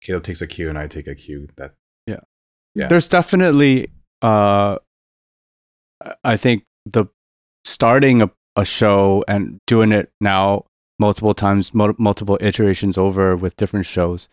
Caleb 0.00 0.24
takes 0.24 0.42
a 0.42 0.46
cue 0.46 0.68
and 0.68 0.78
I 0.78 0.86
take 0.86 1.06
a 1.06 1.14
cue. 1.14 1.48
That 1.56 1.74
Yeah. 2.74 2.88
there's 2.88 3.08
definitely 3.08 3.88
uh 4.22 4.78
i 6.24 6.36
think 6.36 6.64
the 6.86 7.06
starting 7.64 8.22
a, 8.22 8.30
a 8.56 8.64
show 8.64 9.24
and 9.28 9.58
doing 9.66 9.92
it 9.92 10.10
now 10.20 10.64
multiple 10.98 11.34
times 11.34 11.72
mul- 11.74 11.94
multiple 11.98 12.38
iterations 12.40 12.96
over 12.98 13.36
with 13.36 13.56
different 13.56 13.86
shows 13.86 14.28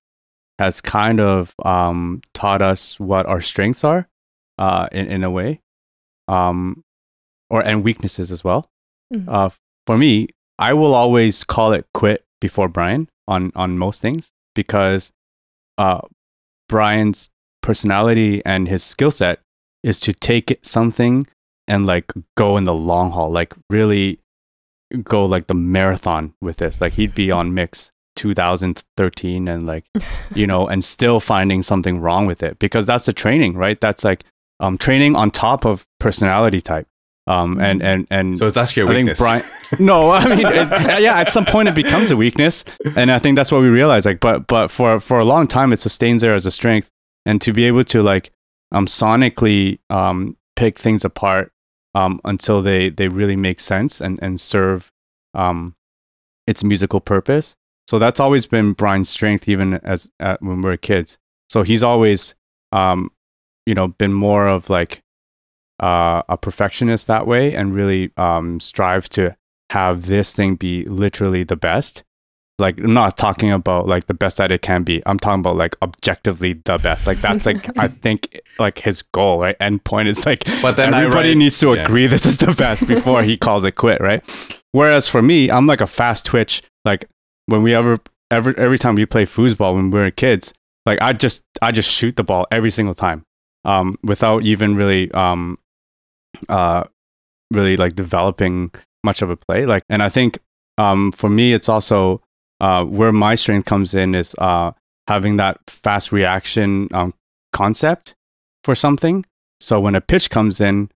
has 0.59 0.81
kind 0.81 1.19
of 1.19 1.53
um 1.65 2.21
taught 2.33 2.61
us 2.61 2.99
what 2.99 3.25
our 3.25 3.41
strengths 3.41 3.83
are 3.83 4.07
uh 4.57 4.87
in, 4.91 5.07
in 5.07 5.23
a 5.23 5.31
way 5.31 5.59
um 6.27 6.83
or 7.49 7.61
and 7.61 7.83
weaknesses 7.83 8.31
as 8.31 8.43
well 8.43 8.69
Mhm. 9.13 9.25
uh 9.27 9.49
for 9.87 9.97
me 9.97 10.27
i 10.59 10.73
will 10.73 10.93
always 10.93 11.43
call 11.43 11.71
it 11.71 11.85
quit 11.93 12.23
before 12.41 12.67
brian 12.69 13.09
on 13.27 13.51
on 13.55 13.77
most 13.77 14.01
things 14.01 14.31
because 14.53 15.11
uh 15.77 16.01
brian's 16.67 17.29
personality 17.61 18.41
and 18.45 18.67
his 18.67 18.83
skill 18.83 19.11
set 19.11 19.39
is 19.83 19.99
to 19.99 20.13
take 20.13 20.59
something 20.61 21.25
and 21.69 21.85
like 21.85 22.11
go 22.35 22.57
in 22.57 22.65
the 22.65 22.73
long 22.73 23.11
haul 23.11 23.29
like 23.31 23.53
really 23.69 24.19
go 25.03 25.25
like 25.25 25.47
the 25.47 25.53
marathon 25.53 26.33
with 26.41 26.57
this. 26.57 26.81
Like 26.81 26.93
he'd 26.93 27.15
be 27.15 27.31
on 27.31 27.53
mix 27.53 27.91
2013 28.15 29.47
and 29.47 29.65
like 29.65 29.85
you 30.35 30.45
know 30.45 30.67
and 30.67 30.83
still 30.83 31.19
finding 31.19 31.61
something 31.61 32.01
wrong 32.01 32.25
with 32.25 32.43
it 32.43 32.59
because 32.59 32.85
that's 32.85 33.05
the 33.05 33.13
training 33.13 33.53
right? 33.55 33.79
That's 33.79 34.03
like 34.03 34.25
um 34.59 34.77
training 34.77 35.15
on 35.15 35.31
top 35.31 35.65
of 35.65 35.85
personality 35.99 36.59
type. 36.59 36.87
Um 37.27 37.61
and 37.61 37.83
and 37.83 38.07
and 38.09 38.35
so 38.35 38.47
it's 38.47 38.57
actually 38.57 38.83
a 38.83 38.85
I 38.87 38.89
think 38.89 39.07
weakness. 39.07 39.19
Brian- 39.19 39.43
no 39.79 40.09
i 40.09 40.27
mean 40.27 40.47
it, 40.47 40.99
yeah 40.99 41.19
at 41.19 41.29
some 41.29 41.45
point 41.45 41.69
it 41.69 41.75
becomes 41.75 42.09
a 42.09 42.17
weakness 42.17 42.65
and 42.95 43.11
i 43.11 43.19
think 43.19 43.35
that's 43.35 43.51
what 43.51 43.61
we 43.61 43.67
realize 43.67 44.03
like 44.03 44.19
but 44.19 44.47
but 44.47 44.69
for 44.69 44.99
for 44.99 45.19
a 45.19 45.23
long 45.25 45.45
time 45.45 45.71
it 45.71 45.77
sustains 45.77 46.23
there 46.23 46.33
as 46.33 46.47
a 46.47 46.51
strength 46.51 46.89
and 47.27 47.39
to 47.39 47.53
be 47.53 47.65
able 47.65 47.83
to 47.83 48.01
like 48.01 48.31
um 48.71 48.87
sonically 48.87 49.77
um 49.91 50.35
pick 50.55 50.79
things 50.79 51.05
apart 51.05 51.51
um, 51.95 52.19
until 52.25 52.61
they 52.61 52.89
they 52.89 53.07
really 53.07 53.35
make 53.35 53.59
sense 53.59 54.01
and 54.01 54.19
and 54.21 54.39
serve 54.39 54.91
um, 55.33 55.75
its 56.47 56.63
musical 56.63 56.99
purpose. 56.99 57.55
So 57.87 57.97
that's 57.97 58.19
always 58.19 58.45
been 58.45 58.73
Brian's 58.73 59.09
strength, 59.09 59.49
even 59.49 59.75
as 59.75 60.09
uh, 60.19 60.37
when 60.41 60.61
we 60.61 60.69
were 60.69 60.77
kids. 60.77 61.17
So 61.49 61.63
he's 61.63 61.81
always, 61.81 62.35
um, 62.71 63.09
you 63.65 63.73
know, 63.73 63.87
been 63.87 64.13
more 64.13 64.47
of 64.47 64.69
like 64.69 65.01
uh, 65.79 66.21
a 66.29 66.37
perfectionist 66.37 67.07
that 67.07 67.25
way, 67.25 67.55
and 67.55 67.73
really 67.73 68.11
um, 68.17 68.59
strive 68.59 69.09
to 69.09 69.35
have 69.71 70.05
this 70.05 70.33
thing 70.35 70.55
be 70.55 70.85
literally 70.85 71.43
the 71.43 71.55
best. 71.55 72.03
Like 72.59 72.77
I'm 72.77 72.93
not 72.93 73.17
talking 73.17 73.51
about 73.51 73.87
like 73.87 74.07
the 74.07 74.13
best 74.13 74.37
that 74.37 74.51
it 74.51 74.61
can 74.61 74.83
be. 74.83 75.01
I'm 75.05 75.17
talking 75.19 75.39
about 75.39 75.55
like 75.57 75.75
objectively 75.81 76.53
the 76.65 76.77
best. 76.77 77.07
Like 77.07 77.21
that's 77.21 77.45
like 77.45 77.77
I 77.77 77.87
think 78.03 78.39
like 78.59 78.79
his 78.79 79.01
goal, 79.13 79.39
right? 79.39 79.55
End 79.59 79.83
point 79.83 80.07
is 80.09 80.25
like 80.25 80.43
But 80.61 80.75
then 80.77 80.93
everybody 80.93 81.29
write- 81.29 81.37
needs 81.37 81.59
to 81.59 81.73
yeah. 81.73 81.83
agree 81.85 82.07
this 82.07 82.25
is 82.25 82.37
the 82.37 82.53
best 82.53 82.87
before 82.87 83.23
he 83.23 83.37
calls 83.45 83.63
it 83.63 83.71
quit, 83.73 84.01
right? 84.01 84.23
Whereas 84.71 85.07
for 85.07 85.21
me, 85.21 85.49
I'm 85.49 85.65
like 85.65 85.81
a 85.81 85.87
fast 85.87 86.25
twitch. 86.25 86.61
Like 86.85 87.09
when 87.47 87.63
we 87.63 87.73
ever 87.73 87.97
every 88.31 88.53
every 88.57 88.77
time 88.77 88.95
we 88.95 89.05
play 89.05 89.25
foosball 89.25 89.75
when 89.75 89.89
we 89.91 89.99
were 89.99 90.11
kids, 90.11 90.53
like 90.85 91.01
I 91.01 91.13
just 91.13 91.43
I 91.61 91.71
just 91.71 91.91
shoot 91.91 92.15
the 92.15 92.23
ball 92.23 92.45
every 92.51 92.71
single 92.71 92.93
time, 92.93 93.23
um, 93.65 93.95
without 94.03 94.43
even 94.43 94.75
really 94.75 95.11
um, 95.11 95.57
uh, 96.47 96.83
really 97.51 97.77
like 97.77 97.95
developing 97.95 98.71
much 99.03 99.21
of 99.21 99.29
a 99.29 99.35
play. 99.37 99.65
Like, 99.65 99.83
and 99.89 100.03
I 100.03 100.09
think 100.09 100.39
um, 100.77 101.11
for 101.11 101.29
me, 101.29 101.53
it's 101.53 101.69
also 101.69 102.21
uh, 102.59 102.83
where 102.85 103.11
my 103.11 103.35
strength 103.35 103.65
comes 103.65 103.93
in 103.93 104.15
is 104.15 104.35
uh, 104.37 104.71
having 105.07 105.37
that 105.37 105.59
fast 105.67 106.11
reaction 106.11 106.87
um, 106.93 107.13
concept 107.53 108.15
for 108.63 108.75
something. 108.75 109.25
So 109.59 109.79
when 109.79 109.95
a 109.95 110.01
pitch 110.01 110.29
comes 110.29 110.61
in, 110.61 110.89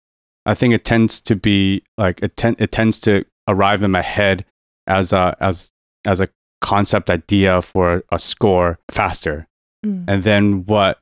I 0.45 0.53
think 0.53 0.73
it 0.73 0.85
tends 0.85 1.21
to 1.21 1.35
be 1.35 1.83
like 1.97 2.21
it, 2.21 2.35
ten- 2.35 2.55
it 2.59 2.71
tends 2.71 2.99
to 3.01 3.25
arrive 3.47 3.83
in 3.83 3.91
my 3.91 4.01
head 4.01 4.45
as 4.87 5.13
a 5.13 5.35
as 5.39 5.71
as 6.05 6.19
a 6.21 6.29
concept 6.61 7.09
idea 7.09 7.61
for 7.61 8.03
a 8.11 8.19
score 8.19 8.79
faster. 8.91 9.47
Mm. 9.85 10.05
And 10.07 10.23
then 10.23 10.65
what 10.65 10.99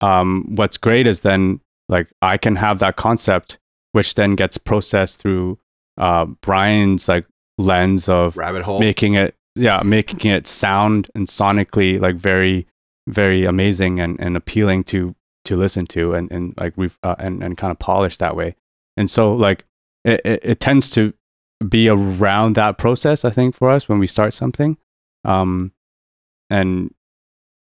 um 0.00 0.44
what's 0.54 0.76
great 0.76 1.06
is 1.06 1.20
then 1.20 1.60
like 1.88 2.08
I 2.22 2.38
can 2.38 2.56
have 2.56 2.78
that 2.78 2.96
concept 2.96 3.58
which 3.92 4.14
then 4.14 4.36
gets 4.36 4.58
processed 4.58 5.20
through 5.20 5.58
uh 5.96 6.26
Brian's 6.26 7.08
like 7.08 7.26
lens 7.58 8.08
of 8.08 8.36
Rabbit 8.36 8.62
hole. 8.62 8.80
making 8.80 9.14
it 9.14 9.34
yeah 9.58 9.82
making 9.84 10.30
it 10.30 10.46
sound 10.46 11.10
and 11.14 11.26
sonically 11.26 12.00
like 12.00 12.16
very 12.16 12.66
very 13.08 13.44
amazing 13.44 14.00
and, 14.00 14.20
and 14.20 14.36
appealing 14.36 14.84
to 14.84 15.14
to 15.44 15.56
listen 15.56 15.86
to 15.86 16.14
and 16.14 16.30
and 16.30 16.54
like 16.58 16.74
we've 16.76 16.98
uh, 17.02 17.16
and 17.18 17.42
and 17.42 17.56
kind 17.56 17.70
of 17.70 17.78
polished 17.78 18.18
that 18.18 18.36
way. 18.36 18.54
And 18.96 19.10
so 19.10 19.34
like 19.34 19.64
it, 20.04 20.20
it, 20.24 20.40
it 20.42 20.60
tends 20.60 20.90
to 20.90 21.14
be 21.68 21.88
around 21.88 22.54
that 22.54 22.78
process 22.78 23.24
i 23.24 23.30
think 23.30 23.52
for 23.52 23.68
us 23.68 23.88
when 23.88 23.98
we 23.98 24.06
start 24.06 24.32
something. 24.34 24.76
Um 25.24 25.72
and 26.50 26.94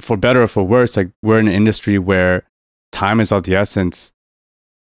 for 0.01 0.16
better 0.16 0.43
or 0.43 0.49
for 0.49 0.64
worse 0.64 0.97
like 0.97 1.11
we're 1.22 1.38
in 1.38 1.47
an 1.47 1.55
industry 1.55 1.99
where 1.99 2.45
time 2.90 3.20
is 3.20 3.30
of 3.30 3.45
the 3.45 3.55
essence 3.55 4.12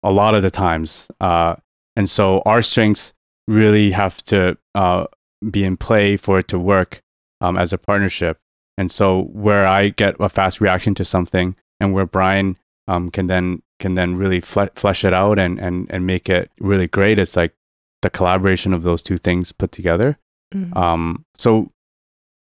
a 0.02 0.10
lot 0.10 0.34
of 0.34 0.42
the 0.42 0.50
times 0.50 1.10
uh 1.20 1.54
and 1.96 2.10
so 2.10 2.42
our 2.44 2.60
strengths 2.60 3.14
really 3.46 3.90
have 3.90 4.22
to 4.24 4.58
uh 4.74 5.06
be 5.50 5.64
in 5.64 5.76
play 5.76 6.16
for 6.16 6.38
it 6.38 6.48
to 6.48 6.58
work 6.58 7.00
um, 7.40 7.56
as 7.56 7.72
a 7.72 7.78
partnership. 7.78 8.38
And 8.76 8.90
so 8.90 9.22
where 9.32 9.66
I 9.66 9.88
get 9.90 10.16
a 10.20 10.28
fast 10.28 10.60
reaction 10.60 10.94
to 10.96 11.04
something, 11.04 11.56
and 11.80 11.92
where 11.92 12.06
Brian 12.06 12.56
um, 12.86 13.10
can 13.10 13.26
then 13.26 13.62
can 13.80 13.94
then 13.94 14.16
really 14.16 14.40
fle- 14.40 14.72
flesh 14.74 15.04
it 15.04 15.12
out 15.12 15.38
and 15.38 15.58
and 15.58 15.86
and 15.90 16.06
make 16.06 16.28
it 16.28 16.50
really 16.60 16.86
great. 16.88 17.18
It's 17.18 17.36
like 17.36 17.54
the 18.02 18.10
collaboration 18.10 18.72
of 18.72 18.82
those 18.84 19.02
two 19.02 19.18
things 19.18 19.50
put 19.52 19.72
together. 19.72 20.16
Mhm. 20.54 20.76
Um, 20.76 21.24
so 21.36 21.70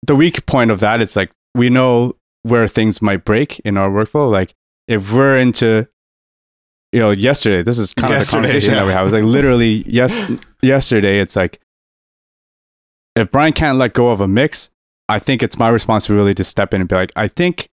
the 0.07 0.15
weak 0.15 0.45
point 0.47 0.71
of 0.71 0.81
that 0.81 1.01
is 1.01 1.17
like 1.17 1.31
we 1.55 1.69
know 1.71 2.17
where 2.43 2.69
things 2.69 3.01
might 3.03 3.25
break 3.25 3.59
in 3.61 3.77
our 3.77 3.91
workflow. 3.91 4.31
Like 4.31 4.55
if 4.89 5.13
we're 5.13 5.39
into, 5.39 5.87
you 6.93 7.01
know, 7.01 7.11
yesterday, 7.11 7.63
this 7.63 7.79
is 7.79 7.93
kind 7.95 8.05
of 8.05 8.11
the 8.11 8.15
Yesterday, 8.21 8.37
conversation 8.43 8.75
that 8.75 8.87
we 8.87 8.93
have. 8.93 8.99
had. 8.99 9.01
It 9.01 9.05
was 9.05 9.13
like 9.13 9.25
literally 9.25 9.85
yes, 9.87 10.19
yesterday. 10.63 11.19
It's 11.21 11.37
like 11.37 11.61
if 13.17 13.31
Brian 13.31 13.53
can't 13.53 13.79
let 13.79 13.93
go 13.95 14.09
of 14.09 14.21
a 14.21 14.29
mix, 14.29 14.71
I 15.09 15.19
think 15.19 15.43
it's 15.43 15.59
my 15.59 15.69
responsibility 15.69 16.35
to 16.35 16.45
step 16.45 16.73
in 16.75 16.81
and 16.81 16.89
be 16.89 16.95
like, 16.95 17.13
I 17.17 17.29
think 17.29 17.69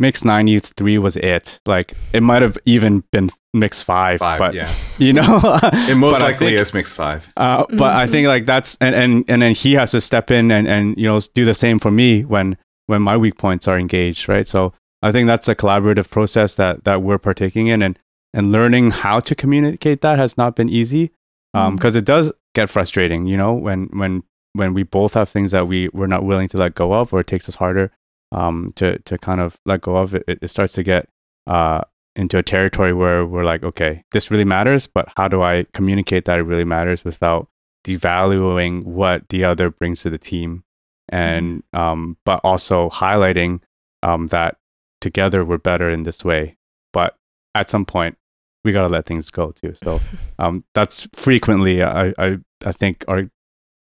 mix 0.00 0.24
93 0.24 0.98
was 0.98 1.16
it. 1.16 1.60
Like 1.66 1.94
it 2.12 2.22
might 2.22 2.42
have 2.42 2.58
even 2.64 3.04
been 3.12 3.30
mix 3.52 3.80
five, 3.80 4.18
Five. 4.18 4.38
but 4.40 4.54
yeah. 4.54 4.72
you 4.98 5.12
know, 5.12 5.22
It 5.88 5.96
most 5.96 6.20
likely 6.20 6.48
think- 6.48 6.58
is 6.60 6.74
mix 6.74 6.92
five. 6.94 7.28
uh, 7.36 7.64
but 7.70 7.94
I 7.94 8.06
think 8.06 8.26
like 8.26 8.46
that's 8.46 8.76
and, 8.80 8.94
and 8.94 9.24
and 9.28 9.42
then 9.42 9.54
he 9.54 9.74
has 9.74 9.92
to 9.92 10.00
step 10.00 10.30
in 10.32 10.50
and 10.50 10.66
and 10.66 10.96
you 10.98 11.04
know 11.04 11.20
do 11.34 11.44
the 11.44 11.54
same 11.54 11.78
for 11.78 11.90
me 11.92 12.24
when 12.24 12.56
when 12.86 13.00
my 13.00 13.16
weak 13.16 13.38
points 13.38 13.68
are 13.68 13.78
engaged, 13.78 14.28
right? 14.28 14.46
So 14.48 14.72
I 15.02 15.12
think 15.12 15.26
that's 15.28 15.48
a 15.48 15.54
collaborative 15.54 16.10
process 16.10 16.56
that 16.56 16.82
that 16.84 17.02
we're 17.02 17.18
partaking 17.18 17.68
in, 17.68 17.80
and 17.82 17.96
and 18.32 18.50
learning 18.50 18.90
how 18.90 19.20
to 19.20 19.34
communicate 19.36 20.00
that 20.00 20.18
has 20.18 20.36
not 20.36 20.56
been 20.56 20.68
easy 20.68 21.12
because 21.52 21.94
it 21.94 22.04
does 22.04 22.32
get 22.56 22.68
frustrating, 22.68 23.26
you 23.26 23.36
know, 23.36 23.52
when 23.54 23.84
when 23.92 24.24
when 24.54 24.72
we 24.72 24.82
both 24.82 25.14
have 25.14 25.28
things 25.28 25.50
that 25.50 25.68
we 25.68 25.88
we're 25.92 26.06
not 26.06 26.24
willing 26.24 26.48
to 26.48 26.56
let 26.56 26.74
go 26.74 26.94
of, 26.94 27.12
or 27.12 27.20
it 27.20 27.26
takes 27.26 27.48
us 27.48 27.56
harder 27.56 27.90
um, 28.32 28.72
to 28.76 28.98
to 29.00 29.18
kind 29.18 29.40
of 29.40 29.60
let 29.66 29.82
go 29.82 29.96
of. 29.96 30.14
It, 30.14 30.24
it 30.26 30.48
starts 30.48 30.72
to 30.74 30.82
get 30.82 31.08
uh, 31.46 31.82
into 32.16 32.38
a 32.38 32.42
territory 32.42 32.92
where 32.92 33.26
we're 33.26 33.44
like, 33.44 33.62
okay, 33.64 34.04
this 34.12 34.30
really 34.30 34.44
matters, 34.44 34.86
but 34.86 35.08
how 35.16 35.28
do 35.28 35.42
I 35.42 35.66
communicate 35.74 36.24
that 36.24 36.38
it 36.38 36.42
really 36.42 36.64
matters 36.64 37.04
without 37.04 37.48
devaluing 37.84 38.84
what 38.84 39.28
the 39.28 39.44
other 39.44 39.70
brings 39.70 40.02
to 40.02 40.10
the 40.10 40.18
team, 40.18 40.64
and 41.08 41.62
um, 41.72 42.16
but 42.24 42.40
also 42.44 42.88
highlighting 42.90 43.60
um, 44.02 44.28
that 44.28 44.56
together 45.00 45.44
we're 45.44 45.58
better 45.58 45.90
in 45.90 46.04
this 46.04 46.24
way. 46.24 46.56
But 46.92 47.16
at 47.54 47.68
some 47.68 47.84
point, 47.84 48.16
we 48.64 48.72
gotta 48.72 48.88
let 48.88 49.04
things 49.06 49.30
go 49.30 49.50
too. 49.50 49.74
So 49.82 50.00
um, 50.38 50.64
that's 50.74 51.08
frequently 51.12 51.82
I, 51.82 52.14
I 52.18 52.38
I 52.64 52.72
think 52.72 53.04
are 53.08 53.28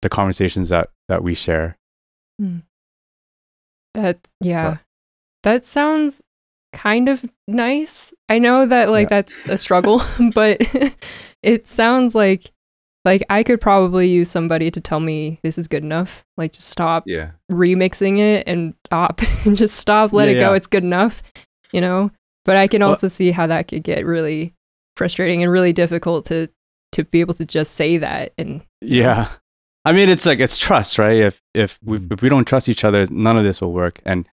the 0.02 0.10
conversations 0.10 0.70
that 0.70 0.89
that 1.08 1.24
we 1.24 1.34
share. 1.34 1.78
Hmm. 2.39 2.60
That 3.93 4.20
yeah. 4.41 4.78
That 5.43 5.66
sounds 5.66 6.22
kind 6.74 7.10
of 7.10 7.26
nice. 7.47 8.14
I 8.28 8.39
know 8.39 8.66
that 8.66 8.89
like 8.89 9.10
that's 9.10 9.47
a 9.47 9.58
struggle, 9.58 10.02
but 10.34 10.58
it 11.41 11.68
sounds 11.68 12.14
like 12.16 12.52
like 13.06 13.24
I 13.30 13.43
could 13.43 13.62
probably 13.62 14.10
use 14.10 14.30
somebody 14.30 14.70
to 14.72 14.82
tell 14.82 15.00
me 15.00 15.39
this 15.41 15.58
is 15.58 15.68
good 15.68 15.84
enough. 15.84 16.24
Like 16.38 16.54
just 16.54 16.68
stop 16.68 17.04
Yeah. 17.08 17.32
remixing 17.52 18.20
it 18.20 18.47
and 18.47 18.74
stop 18.86 19.22
and 19.45 19.56
just 19.56 19.78
stop, 19.78 20.12
let 20.14 20.28
Yeah, 20.28 20.36
it 20.36 20.39
go. 20.39 20.50
yeah. 20.52 20.56
It's 20.58 20.68
good 20.68 20.84
enough, 20.84 21.24
you 21.72 21.80
know? 21.82 22.12
But 22.45 22.58
I 22.58 22.68
can 22.68 22.82
Well- 22.82 22.89
also 22.89 23.08
see 23.08 23.32
how 23.32 23.47
that 23.47 23.68
could 23.70 23.84
get 23.84 24.06
really 24.06 24.54
frustrating 24.97 25.41
and 25.43 25.52
really 25.52 25.74
difficult 25.74 26.26
to 26.28 26.50
to 26.91 27.04
be 27.06 27.22
able 27.22 27.36
to 27.36 27.45
just 27.45 27.74
say 27.76 27.97
that 27.97 28.34
and 28.38 28.64
Yeah. 28.82 29.30
I 29.86 29.91
mean, 29.93 30.09
it's 30.09 30.25
like 30.25 30.39
it's 30.39 30.57
trust, 30.57 30.97
right? 30.99 31.17
If 31.17 31.41
if 31.53 31.80
we 31.84 31.97
if 32.11 32.21
we 32.21 32.30
don't 32.30 32.45
trust 32.45 32.67
each 32.69 32.84
other, 32.84 33.05
none 33.09 33.38
of 33.38 33.43
this 33.43 33.61
will 33.61 33.71
work. 33.73 33.99
And 34.05 34.27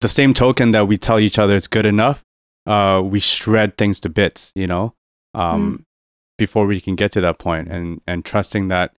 the 0.00 0.08
same 0.08 0.34
token 0.34 0.70
that 0.72 0.86
we 0.88 0.96
tell 0.98 1.18
each 1.18 1.38
other 1.38 1.56
it's 1.56 1.66
good 1.66 1.86
enough, 1.86 2.22
uh, 2.66 3.02
we 3.04 3.20
shred 3.20 3.76
things 3.76 4.00
to 4.00 4.08
bits, 4.08 4.52
you 4.54 4.66
know, 4.66 4.94
um, 5.34 5.84
before 6.38 6.66
we 6.66 6.80
can 6.80 6.94
get 6.94 7.12
to 7.12 7.20
that 7.22 7.38
point. 7.38 7.68
And 7.68 8.00
and 8.06 8.24
trusting 8.24 8.68
that 8.68 8.92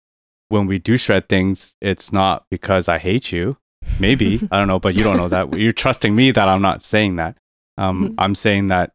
when 0.49 0.67
we 0.67 0.79
do 0.79 0.97
shred 0.97 1.29
things, 1.29 1.75
it's 1.81 2.11
not 2.11 2.45
because 2.51 2.87
I 2.89 2.97
hate 2.97 3.31
you. 3.31 3.57
Maybe 3.99 4.41
I 4.51 4.57
don't 4.57 4.67
know, 4.67 4.79
but 4.79 4.95
you 4.95 5.03
don't 5.03 5.17
know 5.17 5.29
that. 5.29 5.57
You're 5.57 5.71
trusting 5.71 6.15
me 6.15 6.31
that 6.31 6.47
I'm 6.47 6.61
not 6.61 6.81
saying 6.81 7.15
that. 7.15 7.37
Um, 7.77 8.09
Mhm. 8.09 8.15
I'm 8.17 8.35
saying 8.35 8.67
that 8.67 8.91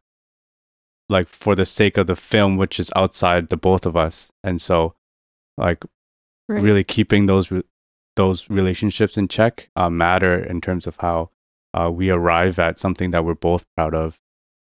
like 1.09 1.27
for 1.27 1.55
the 1.55 1.65
sake 1.65 1.97
of 1.97 2.07
the 2.07 2.15
film, 2.15 2.57
which 2.57 2.79
is 2.79 2.91
outside 2.95 3.49
the 3.49 3.57
both 3.57 3.85
of 3.85 3.97
us. 3.97 4.31
And 4.43 4.61
so, 4.61 4.95
like 5.57 5.83
Right. 6.51 6.61
really 6.63 6.83
keeping 6.83 7.25
those 7.27 7.49
re- 7.51 7.63
those 8.15 8.49
relationships 8.49 9.17
in 9.17 9.27
check 9.27 9.69
uh, 9.75 9.89
matter 9.89 10.37
in 10.43 10.59
terms 10.61 10.85
of 10.87 10.97
how 10.97 11.29
uh, 11.73 11.89
we 11.93 12.09
arrive 12.09 12.59
at 12.59 12.77
something 12.77 13.11
that 13.11 13.23
we're 13.23 13.35
both 13.35 13.65
proud 13.77 13.93
of, 13.95 14.19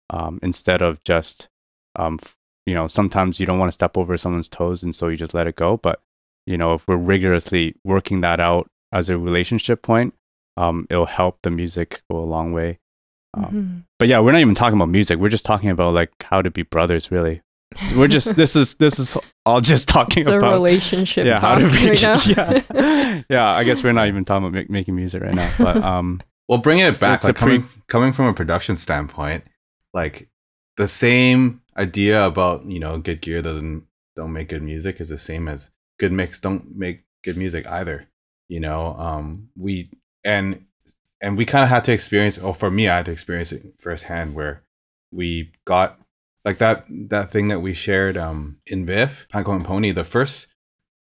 um, 0.10 0.40
instead 0.42 0.82
of 0.82 1.04
just 1.04 1.48
um, 1.96 2.20
f- 2.22 2.36
you 2.66 2.74
know 2.74 2.88
sometimes 2.88 3.40
you 3.40 3.46
don't 3.46 3.60
want 3.60 3.68
to 3.70 3.74
step 3.74 3.98
over 3.98 4.18
someone's 4.18 4.50
toes 4.50 4.82
and 4.84 4.96
so 4.96 5.08
you 5.08 5.16
just 5.18 5.34
let 5.36 5.48
it 5.48 5.56
go. 5.56 5.78
But 5.78 6.02
you 6.48 6.58
know 6.58 6.74
if 6.74 6.88
we're 6.88 6.98
rigorously 6.98 7.76
working 7.84 8.22
that 8.22 8.40
out 8.40 8.68
as 8.92 9.10
a 9.10 9.18
relationship 9.18 9.82
point, 9.84 10.14
um, 10.58 10.88
it'll 10.90 11.06
help 11.06 11.40
the 11.44 11.52
music 11.52 12.02
go 12.10 12.18
a 12.18 12.26
long 12.26 12.52
way. 12.54 12.80
Um, 13.36 13.44
Mhm. 13.46 13.84
But 14.00 14.08
yeah, 14.08 14.20
we're 14.20 14.32
not 14.32 14.42
even 14.42 14.56
talking 14.56 14.78
about 14.78 14.90
music. 14.90 15.20
We're 15.20 15.30
just 15.30 15.46
talking 15.46 15.70
about 15.70 15.94
like 15.94 16.12
how 16.24 16.42
to 16.42 16.50
be 16.50 16.64
brothers, 16.64 17.12
really. 17.12 17.42
We're 17.96 18.08
just 18.08 18.36
this 18.36 18.56
is 18.56 18.76
this 18.76 19.00
is 19.00 19.18
all 19.46 19.62
just 19.62 19.88
talking 19.88 20.22
it's 20.22 20.30
a 20.30 20.38
about 20.38 20.54
relationship 20.54 21.26
yeah, 21.26 21.40
how 21.40 21.56
to 21.56 21.70
be, 21.70 21.90
right 21.90 22.02
now. 22.02 22.20
yeah, 22.74 23.22
yeah. 23.30 23.48
I 23.48 23.64
guess 23.64 23.84
we're 23.84 23.94
not 23.94 24.08
even 24.08 24.26
talking 24.26 24.46
about 24.46 24.54
make, 24.54 24.70
making 24.70 24.96
music 24.96 25.22
right 25.22 25.34
now, 25.34 25.52
but 25.58 25.78
um, 25.84 26.22
Well, 26.48 26.60
bringing 26.60 26.86
it 26.86 27.00
back, 27.00 27.20
It's 27.20 27.26
a 27.26 27.28
like 27.30 27.36
pre- 27.36 27.58
coming, 27.58 27.70
coming 27.88 28.14
from 28.14 28.26
a 28.26 28.34
production 28.34 28.76
standpoint, 28.76 29.44
like 29.94 30.30
the 30.78 30.88
same 30.88 31.62
idea 31.78 32.26
about 32.26 32.66
you 32.66 32.80
know 32.80 32.98
good 32.98 33.22
gear 33.22 33.42
doesn't 33.42 33.86
don't 34.16 34.34
make 34.34 34.50
good 34.50 34.64
music 34.64 35.02
is 35.02 35.10
the 35.10 35.18
same 35.18 35.48
as 35.48 35.72
good 36.00 36.12
mix 36.12 36.40
don't 36.40 36.76
make 36.76 37.04
good 37.24 37.38
music 37.38 37.68
either. 37.68 38.08
You 38.48 38.60
know, 38.60 38.96
um, 38.98 39.50
we 39.58 39.90
and 40.24 40.66
and 41.22 41.38
we 41.38 41.46
kind 41.46 41.64
of 41.64 41.70
had 41.70 41.84
to 41.86 41.92
experience. 41.92 42.40
Oh, 42.42 42.54
for 42.54 42.72
me, 42.72 42.88
I 42.88 42.98
had 42.98 43.06
to 43.06 43.12
experience 43.12 43.52
it 43.52 43.64
firsthand 43.80 44.36
where 44.36 44.64
we 45.12 45.52
got 45.66 46.00
like 46.46 46.60
that 46.60 46.86
that 47.10 47.32
thing 47.32 47.48
that 47.48 47.60
we 47.60 47.74
shared 47.74 48.16
um, 48.16 48.60
in 48.68 48.86
VIFF, 48.86 49.28
Pinecone 49.34 49.58
and 49.58 49.66
Pony. 49.66 49.92
The 49.92 50.04
first 50.04 50.48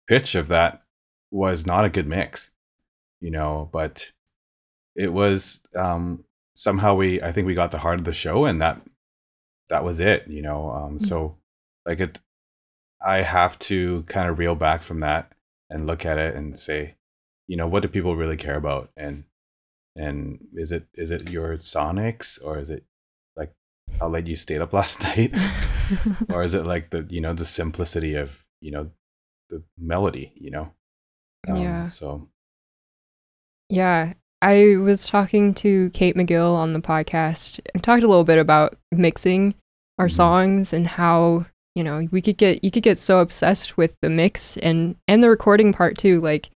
pitch 0.08 0.34
of 0.34 0.48
that 0.48 0.82
was 1.30 1.66
not 1.66 1.86
a 1.86 1.90
good 1.90 2.08
mix, 2.08 2.52
you 3.20 3.30
know, 3.30 3.70
but 3.72 4.14
it 4.96 5.12
was 5.12 5.60
um, 5.76 6.24
somehow 6.56 6.96
we 6.96 7.22
I 7.22 7.34
think 7.34 7.46
we 7.46 7.54
got 7.54 7.72
the 7.72 7.80
heart 7.80 8.00
of 8.00 8.06
the 8.06 8.14
show, 8.14 8.46
and 8.46 8.62
that 8.62 8.82
that 9.70 9.84
was 9.84 10.00
it, 10.00 10.28
you 10.28 10.42
know. 10.42 10.72
Um, 10.72 10.96
mm-hmm. 10.96 11.06
So 11.06 11.38
like 11.86 12.00
it, 12.00 12.20
I 13.06 13.18
have 13.18 13.60
to 13.60 14.04
kind 14.04 14.30
of 14.30 14.40
reel 14.40 14.56
back 14.56 14.82
from 14.82 15.02
that 15.02 15.36
and 15.70 15.86
look 15.86 16.06
at 16.06 16.18
it 16.18 16.36
and 16.36 16.58
say, 16.58 16.96
you 17.48 17.58
know, 17.58 17.68
what 17.68 17.82
do 17.82 17.90
people 17.90 18.16
really 18.16 18.38
care 18.38 18.56
about, 18.56 18.92
and 18.96 19.26
and 19.94 20.48
is 20.54 20.72
it 20.72 20.88
is 20.94 21.12
it 21.12 21.30
your 21.30 21.58
Sonics 21.58 22.40
or 22.44 22.58
is 22.58 22.70
it 22.70 22.86
how 24.00 24.08
late 24.08 24.28
you 24.28 24.36
stayed 24.36 24.62
up 24.62 24.74
last 24.74 25.02
night, 25.04 25.34
or 26.30 26.44
is 26.44 26.54
it 26.54 26.66
like 26.66 26.90
the 26.90 27.06
you 27.10 27.22
know 27.22 27.34
the 27.34 27.46
simplicity 27.46 28.16
of 28.16 28.46
you 28.62 28.72
know 28.72 28.92
the 29.50 29.64
melody, 29.78 30.32
you 30.36 30.52
know? 30.52 30.74
Um, 31.48 31.58
yeah. 31.58 31.86
So. 31.88 32.30
Yeah, 33.70 34.14
I 34.42 34.76
was 34.78 35.08
talking 35.08 35.54
to 35.56 35.90
Kate 35.92 36.16
McGill 36.16 36.54
on 36.54 36.74
the 36.74 36.82
podcast 36.82 37.60
and 37.74 37.84
talked 37.84 38.04
a 38.04 38.08
little 38.08 38.24
bit 38.24 38.38
about 38.38 38.76
mixing 38.92 39.56
our 39.98 40.08
mm-hmm. 40.08 40.16
songs 40.16 40.74
and 40.74 40.88
how 40.88 41.46
you 41.76 41.84
know 41.84 42.08
we 42.12 42.22
could 42.22 42.38
get 42.38 42.64
you 42.64 42.70
could 42.70 42.84
get 42.84 42.98
so 42.98 43.20
obsessed 43.20 43.78
with 43.78 43.96
the 44.02 44.10
mix 44.10 44.58
and 44.58 44.96
and 45.08 45.24
the 45.24 45.30
recording 45.30 45.74
part 45.74 45.98
too 45.98 46.20
like 46.22 46.50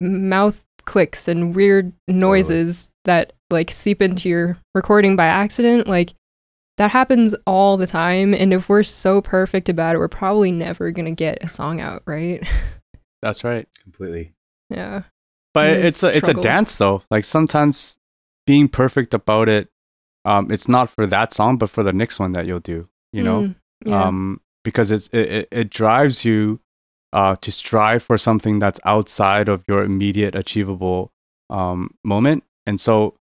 mouth 0.00 0.64
clicks 0.84 1.28
and 1.28 1.54
weird 1.54 1.92
noises 2.08 2.86
totally. 2.86 2.92
that 3.04 3.32
like 3.52 3.70
seep 3.70 4.02
into 4.02 4.28
your 4.28 4.58
recording 4.74 5.16
by 5.16 5.26
accident 5.26 5.86
like 5.86 6.12
that 6.78 6.90
happens 6.90 7.34
all 7.46 7.76
the 7.76 7.86
time 7.86 8.34
and 8.34 8.52
if 8.52 8.68
we're 8.68 8.82
so 8.82 9.20
perfect 9.20 9.68
about 9.68 9.94
it 9.94 9.98
we're 9.98 10.08
probably 10.08 10.50
never 10.50 10.90
going 10.90 11.04
to 11.04 11.12
get 11.12 11.42
a 11.42 11.48
song 11.48 11.80
out 11.80 12.02
right 12.06 12.48
that's 13.22 13.44
right 13.44 13.68
completely 13.82 14.32
yeah 14.70 15.02
but 15.54 15.70
it's 15.70 16.02
a 16.02 16.16
it's 16.16 16.28
a 16.28 16.34
dance 16.34 16.76
though. 16.78 17.02
Like 17.10 17.24
sometimes 17.24 17.98
being 18.46 18.68
perfect 18.68 19.14
about 19.14 19.48
it, 19.48 19.68
um, 20.24 20.50
it's 20.50 20.68
not 20.68 20.90
for 20.90 21.06
that 21.06 21.32
song, 21.32 21.58
but 21.58 21.70
for 21.70 21.82
the 21.82 21.92
next 21.92 22.18
one 22.18 22.32
that 22.32 22.46
you'll 22.46 22.60
do. 22.60 22.88
You 23.12 23.22
know, 23.22 23.42
mm, 23.42 23.54
yeah. 23.84 24.04
um, 24.04 24.40
because 24.64 24.90
it's 24.90 25.08
it, 25.08 25.48
it 25.50 25.70
drives 25.70 26.24
you 26.24 26.60
uh, 27.12 27.36
to 27.42 27.52
strive 27.52 28.02
for 28.02 28.16
something 28.16 28.58
that's 28.58 28.80
outside 28.84 29.48
of 29.48 29.62
your 29.68 29.84
immediate 29.84 30.34
achievable 30.34 31.12
um, 31.50 31.94
moment. 32.02 32.44
And 32.66 32.80
so, 32.80 33.16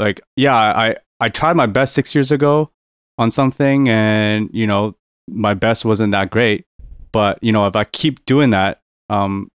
like, 0.00 0.20
yeah, 0.36 0.54
I 0.54 0.96
I 1.20 1.28
tried 1.28 1.56
my 1.56 1.66
best 1.66 1.94
six 1.94 2.14
years 2.14 2.32
ago 2.32 2.70
on 3.18 3.30
something, 3.30 3.88
and 3.88 4.50
you 4.52 4.66
know, 4.66 4.96
my 5.28 5.54
best 5.54 5.84
wasn't 5.84 6.12
that 6.12 6.30
great. 6.30 6.64
But 7.12 7.38
you 7.42 7.52
know, 7.52 7.66
if 7.66 7.76
I 7.76 7.84
keep 7.84 8.24
doing 8.24 8.50
that, 8.50 8.80
um, 9.08 9.50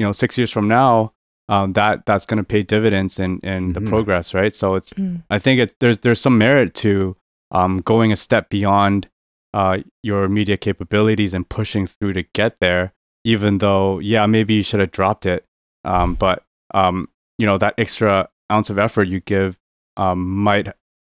you 0.00 0.06
know 0.06 0.12
six 0.12 0.38
years 0.38 0.50
from 0.50 0.66
now 0.66 1.12
um, 1.50 1.74
that 1.74 2.06
that's 2.06 2.24
going 2.24 2.38
to 2.38 2.44
pay 2.44 2.62
dividends 2.62 3.18
in 3.18 3.38
in 3.40 3.72
mm-hmm. 3.72 3.72
the 3.72 3.82
progress 3.82 4.32
right 4.32 4.54
so 4.54 4.74
it's 4.74 4.94
mm. 4.94 5.22
i 5.28 5.38
think 5.38 5.60
it, 5.60 5.78
there's 5.78 5.98
there's 5.98 6.20
some 6.20 6.38
merit 6.38 6.72
to 6.74 7.14
um, 7.50 7.82
going 7.82 8.10
a 8.10 8.16
step 8.16 8.48
beyond 8.48 9.08
uh, 9.52 9.78
your 10.02 10.28
media 10.28 10.56
capabilities 10.56 11.34
and 11.34 11.48
pushing 11.48 11.86
through 11.86 12.14
to 12.14 12.22
get 12.32 12.58
there 12.60 12.94
even 13.24 13.58
though 13.58 13.98
yeah 13.98 14.24
maybe 14.24 14.54
you 14.54 14.62
should 14.62 14.80
have 14.80 14.90
dropped 14.90 15.26
it 15.26 15.44
um, 15.84 16.14
but 16.14 16.44
um, 16.72 17.06
you 17.36 17.44
know 17.44 17.58
that 17.58 17.74
extra 17.76 18.26
ounce 18.50 18.70
of 18.70 18.78
effort 18.78 19.06
you 19.06 19.20
give 19.20 19.58
um, 20.00 20.28
might 20.28 20.68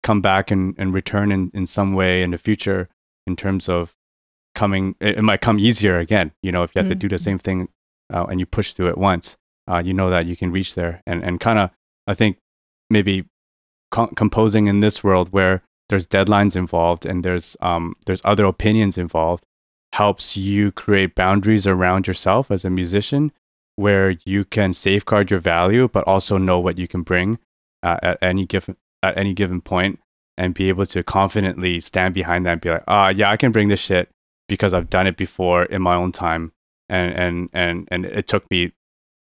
come 0.03 0.21
back 0.21 0.51
and, 0.51 0.75
and 0.77 0.93
return 0.93 1.31
in, 1.31 1.49
in 1.53 1.65
some 1.65 1.93
way 1.93 2.21
in 2.21 2.31
the 2.31 2.37
future 2.37 2.89
in 3.25 3.35
terms 3.35 3.69
of 3.69 3.95
coming 4.53 4.95
it, 4.99 5.17
it 5.17 5.21
might 5.23 5.41
come 5.41 5.57
easier 5.57 5.97
again 5.97 6.31
you 6.43 6.51
know 6.51 6.61
if 6.63 6.75
you 6.75 6.79
have 6.79 6.87
mm. 6.87 6.89
to 6.89 6.95
do 6.95 7.09
the 7.09 7.15
mm-hmm. 7.15 7.23
same 7.23 7.39
thing 7.39 7.67
uh, 8.13 8.25
and 8.29 8.39
you 8.39 8.45
push 8.45 8.73
through 8.73 8.89
it 8.89 8.97
once, 8.97 9.37
uh, 9.69 9.81
you 9.83 9.93
know 9.93 10.09
that 10.09 10.25
you 10.25 10.35
can 10.35 10.51
reach 10.51 10.75
there. 10.75 11.01
And 11.05 11.23
and 11.23 11.39
kind 11.39 11.59
of, 11.59 11.71
I 12.07 12.13
think 12.13 12.37
maybe 12.89 13.25
co- 13.91 14.07
composing 14.07 14.67
in 14.67 14.79
this 14.79 15.03
world 15.03 15.29
where 15.31 15.61
there's 15.89 16.07
deadlines 16.07 16.55
involved 16.55 17.05
and 17.05 17.23
there's 17.23 17.57
um, 17.61 17.95
there's 18.05 18.21
other 18.23 18.45
opinions 18.45 18.97
involved 18.97 19.43
helps 19.93 20.35
you 20.35 20.71
create 20.71 21.13
boundaries 21.13 21.67
around 21.67 22.07
yourself 22.07 22.49
as 22.49 22.65
a 22.65 22.69
musician 22.69 23.31
where 23.75 24.15
you 24.25 24.43
can 24.43 24.73
safeguard 24.73 25.29
your 25.29 25.39
value 25.39 25.87
but 25.87 26.03
also 26.07 26.37
know 26.37 26.59
what 26.59 26.79
you 26.79 26.87
can 26.87 27.03
bring 27.03 27.37
uh, 27.83 27.97
at 28.01 28.17
any 28.21 28.45
given 28.45 28.75
at 29.01 29.17
any 29.17 29.33
given 29.33 29.61
point 29.61 29.99
and 30.37 30.53
be 30.53 30.69
able 30.69 30.85
to 30.85 31.03
confidently 31.03 31.79
stand 31.79 32.13
behind 32.13 32.45
that 32.45 32.53
and 32.53 32.61
be 32.61 32.69
like 32.69 32.83
ah 32.87 33.09
yeah 33.09 33.29
i 33.29 33.37
can 33.37 33.51
bring 33.51 33.67
this 33.67 33.79
shit 33.79 34.09
because 34.47 34.73
i've 34.73 34.89
done 34.89 35.07
it 35.07 35.17
before 35.17 35.65
in 35.65 35.81
my 35.81 35.95
own 35.95 36.11
time. 36.11 36.51
And 36.89 37.13
and 37.13 37.49
and 37.53 37.87
and 37.91 38.05
it 38.05 38.27
took 38.27 38.49
me 38.51 38.73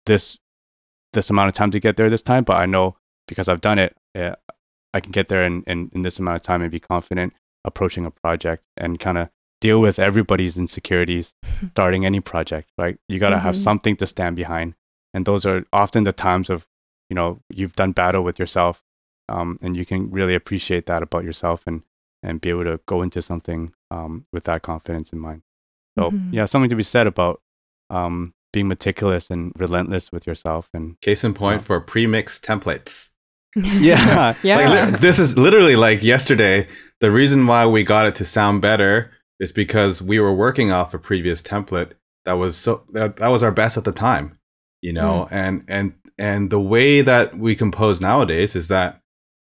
this 0.06 0.38
this 1.12 1.28
amount 1.28 1.48
of 1.48 1.54
time 1.54 1.70
to 1.70 1.78
get 1.78 1.96
there 1.96 2.08
this 2.08 2.22
time 2.22 2.44
but 2.44 2.56
i 2.56 2.64
know 2.64 2.96
because 3.28 3.46
i've 3.46 3.60
done 3.60 3.78
it 3.78 3.94
yeah, 4.14 4.36
i 4.94 5.00
can 5.00 5.12
get 5.12 5.28
there 5.28 5.44
in, 5.44 5.62
in, 5.66 5.90
in 5.92 6.00
this 6.02 6.18
amount 6.18 6.36
of 6.36 6.42
time 6.42 6.62
and 6.62 6.70
be 6.70 6.80
confident 6.80 7.34
approaching 7.64 8.06
a 8.06 8.10
project 8.10 8.64
and 8.78 8.98
kind 8.98 9.18
of 9.18 9.28
deal 9.62 9.80
with 9.80 9.98
everybody's 9.98 10.58
insecurities 10.58 11.34
starting 11.70 12.04
any 12.04 12.20
project 12.20 12.68
right? 12.76 12.98
You 13.08 13.18
got 13.18 13.30
to 13.30 13.36
mm-hmm. 13.36 13.44
have 13.46 13.56
something 13.56 13.96
to 13.96 14.06
stand 14.06 14.36
behind. 14.36 14.74
And 15.14 15.24
those 15.24 15.46
are 15.46 15.64
often 15.72 16.04
the 16.04 16.12
times 16.12 16.50
of 16.50 16.66
you 17.12 17.14
know 17.14 17.40
you've 17.50 17.76
done 17.76 17.92
battle 17.92 18.22
with 18.22 18.38
yourself 18.38 18.82
um, 19.28 19.58
and 19.62 19.76
you 19.76 19.84
can 19.84 20.10
really 20.10 20.34
appreciate 20.34 20.86
that 20.86 21.02
about 21.02 21.24
yourself 21.24 21.62
and 21.66 21.82
and 22.22 22.40
be 22.40 22.50
able 22.50 22.64
to 22.64 22.80
go 22.86 23.02
into 23.02 23.20
something 23.20 23.72
um, 23.90 24.24
with 24.32 24.44
that 24.44 24.62
confidence 24.62 25.12
in 25.12 25.18
mind 25.18 25.42
so 25.98 26.10
mm-hmm. 26.10 26.34
yeah 26.34 26.46
something 26.46 26.70
to 26.70 26.76
be 26.76 26.82
said 26.82 27.06
about 27.06 27.40
um, 27.90 28.32
being 28.52 28.68
meticulous 28.68 29.30
and 29.30 29.52
relentless 29.56 30.12
with 30.12 30.26
yourself. 30.26 30.68
And 30.74 31.00
case 31.00 31.24
in 31.24 31.34
point 31.34 31.62
uh, 31.62 31.64
for 31.64 31.80
pre-mixed 31.80 32.44
templates. 32.44 33.10
yeah, 33.56 34.34
yeah. 34.42 34.68
Like, 34.68 35.00
this 35.00 35.18
is 35.18 35.36
literally 35.36 35.76
like 35.76 36.02
yesterday. 36.02 36.66
The 37.00 37.10
reason 37.10 37.46
why 37.46 37.66
we 37.66 37.82
got 37.82 38.06
it 38.06 38.14
to 38.16 38.24
sound 38.24 38.62
better 38.62 39.10
is 39.40 39.52
because 39.52 40.00
we 40.00 40.18
were 40.20 40.32
working 40.32 40.70
off 40.70 40.94
a 40.94 40.98
previous 40.98 41.42
template 41.42 41.92
that 42.24 42.34
was 42.34 42.56
so 42.56 42.84
that, 42.92 43.16
that 43.16 43.28
was 43.28 43.42
our 43.42 43.50
best 43.50 43.76
at 43.76 43.84
the 43.84 43.92
time, 43.92 44.38
you 44.80 44.92
know. 44.92 45.26
Mm. 45.30 45.32
And 45.32 45.64
and 45.68 45.94
and 46.22 46.50
the 46.50 46.60
way 46.60 47.00
that 47.00 47.34
we 47.34 47.54
compose 47.54 48.00
nowadays 48.00 48.54
is 48.54 48.68
that 48.68 49.00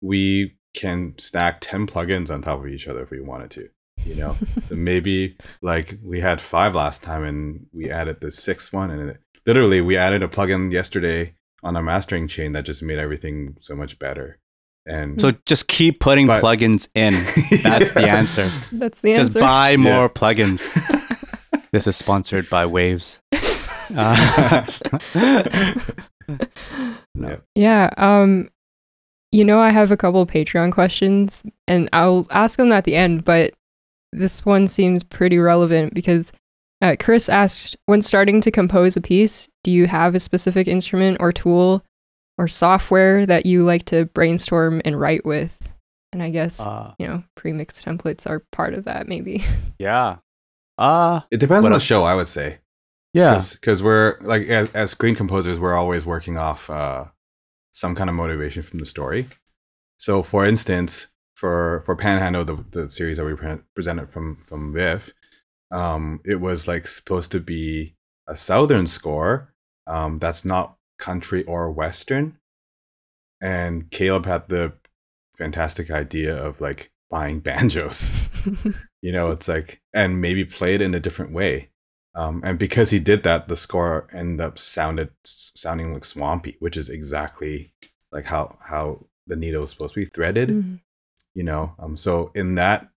we 0.01 0.55
can 0.74 1.15
stack 1.17 1.57
10 1.61 1.88
plugins 1.88 2.30
on 2.30 2.41
top 2.41 2.59
of 2.59 2.67
each 2.67 2.88
other 2.88 3.01
if 3.01 3.09
we 3.09 3.20
wanted 3.20 3.51
to 3.51 3.70
you 4.05 4.15
know? 4.15 4.38
So 4.67 4.76
maybe 4.76 5.36
like 5.61 5.97
we 6.03 6.20
had 6.20 6.39
five 6.39 6.76
last 6.76 7.01
time 7.01 7.24
and 7.24 7.65
we 7.74 7.89
added 7.89 8.22
the 8.22 8.32
sixth 8.32 8.72
one 8.72 8.91
and 8.91 9.09
it, 9.09 9.17
literally 9.47 9.82
we 9.82 9.97
added 9.97 10.22
a 10.22 10.28
plugin 10.28 10.72
yesterday 10.72 11.34
on 11.63 11.76
our 11.76 11.82
mastering 11.82 12.28
chain 12.28 12.51
that 12.51 12.65
just 12.65 12.84
made 12.84 12.99
everything 12.99 13.57
so 13.59 13.76
much 13.76 13.97
better. 13.97 14.38
And 14.86 15.20
so 15.20 15.32
just 15.45 15.67
keep 15.67 15.99
putting 15.99 16.28
but, 16.28 16.43
plugins 16.43 16.88
in. 16.93 17.13
That's 17.63 17.95
yeah. 17.95 18.01
the 18.01 18.09
answer. 18.09 18.51
That's 18.72 19.01
the 19.01 19.13
answer. 19.13 19.24
just 19.24 19.39
buy 19.39 19.76
more 19.76 19.91
yeah. 19.91 20.07
plugins. 20.09 21.05
This 21.72 21.86
is 21.86 21.95
sponsored 21.95 22.49
by 22.49 22.65
waves 22.65 23.22
uh, 23.96 24.66
no. 27.16 27.40
yeah 27.56 27.90
um 27.98 28.50
you 29.32 29.44
know 29.44 29.60
i 29.60 29.70
have 29.70 29.92
a 29.92 29.98
couple 29.98 30.26
patreon 30.26 30.72
questions 30.72 31.44
and 31.68 31.90
i'll 31.94 32.28
ask 32.30 32.58
them 32.58 32.72
at 32.72 32.84
the 32.84 32.96
end 32.96 33.24
but 33.24 33.54
this 34.12 34.46
one 34.46 34.68
seems 34.68 35.04
pretty 35.04 35.38
relevant 35.38 35.94
because 35.94 36.32
uh, 36.82 36.96
Chris 37.00 37.28
asked, 37.28 37.76
when 37.88 38.02
starting 38.02 38.42
to 38.42 38.52
compose 38.52 38.96
a 38.96 39.02
piece, 39.02 39.50
do 39.64 39.72
you 39.72 39.88
have 39.88 40.16
a 40.16 40.20
specific 40.20 40.68
instrument 40.68 41.18
or 41.20 41.32
tool 41.32 41.84
or 42.38 42.48
software 42.48 43.26
that 43.26 43.46
you 43.46 43.64
like 43.66 43.84
to 43.86 44.06
brainstorm 44.06 44.82
and 44.86 45.00
write 45.00 45.26
with? 45.26 45.58
And 46.14 46.24
I 46.24 46.30
guess, 46.30 46.60
uh, 46.60 46.94
you 46.98 47.06
know, 47.06 47.24
pre-mixed 47.36 47.86
templates 47.86 48.28
are 48.28 48.44
part 48.52 48.74
of 48.74 48.86
that, 48.86 49.08
maybe. 49.08 49.44
Yeah. 49.78 50.16
Uh, 50.78 51.22
it 51.32 51.38
depends 51.38 51.66
on 51.66 51.72
the 51.72 51.80
show, 51.80 52.04
I 52.04 52.16
would 52.16 52.28
say. 52.28 52.58
Yeah. 53.14 53.41
Because 53.51 53.82
we're, 53.82 54.18
like, 54.22 54.47
as, 54.47 54.70
as 54.74 54.91
screen 54.91 55.16
composers, 55.16 55.60
we're 55.60 55.76
always 55.76 56.05
working 56.05 56.38
off 56.38 56.70
uh, 56.70 57.05
some 57.72 57.95
kind 57.95 58.10
of 58.10 58.16
motivation 58.16 58.64
from 58.64 58.80
the 58.80 58.86
story. 58.86 59.28
So, 59.97 60.24
for 60.24 60.45
instance, 60.45 61.07
for 61.36 61.84
for 61.86 61.95
Panhandle, 61.95 62.45
the, 62.45 62.66
the 62.72 62.91
series 62.91 63.18
that 63.18 63.26
we 63.26 63.36
pre- 63.36 63.64
presented 63.76 64.12
from 64.12 64.38
from 64.38 64.74
VIFF, 64.74 65.12
um, 65.72 66.22
it 66.26 66.39
was 66.39 66.68
like 66.68 66.88
supposed 66.88 67.32
to 67.32 67.39
be 67.39 67.95
a 68.28 68.36
southern 68.38 68.88
score 68.88 69.53
um, 69.88 70.20
that's 70.20 70.45
not 70.45 70.78
country 70.99 71.43
or 71.45 71.72
western, 71.72 72.38
and 73.41 73.89
Caleb 73.91 74.26
had 74.26 74.49
the 74.49 74.74
fantastic 75.38 75.89
idea 75.91 76.36
of 76.36 76.62
like 76.62 76.91
buying 77.10 77.39
banjos, 77.41 78.12
You 79.01 79.14
know, 79.14 79.32
it's 79.32 79.47
like, 79.47 79.82
and 79.93 80.20
maybe 80.22 80.43
play 80.43 80.76
it 80.76 80.82
in 80.82 80.93
a 80.93 80.99
different 80.99 81.32
way. 81.32 81.68
Um, 82.20 82.41
and 82.43 82.59
because 82.59 82.89
he 82.89 82.99
did 82.99 83.24
that, 83.24 83.47
the 83.47 83.55
score 83.55 84.07
ended 84.13 84.41
up 84.41 84.59
sounded 84.59 85.11
sounding 85.24 85.93
like 85.93 86.03
swampy, 86.03 86.57
which 86.59 86.76
is 86.76 86.89
exactly 86.89 87.74
like 88.11 88.26
how 88.26 88.57
how 88.67 89.05
the 89.26 89.38
needle 89.38 89.63
is 89.63 89.70
supposed 89.70 89.93
to 89.93 90.01
be 90.01 90.05
threaded. 90.05 90.49
Mm-hmm. 90.49 90.76
You 91.34 91.43
know, 91.43 91.76
um, 91.80 91.95
so 91.95 92.32
in 92.36 92.55
that 92.55 92.89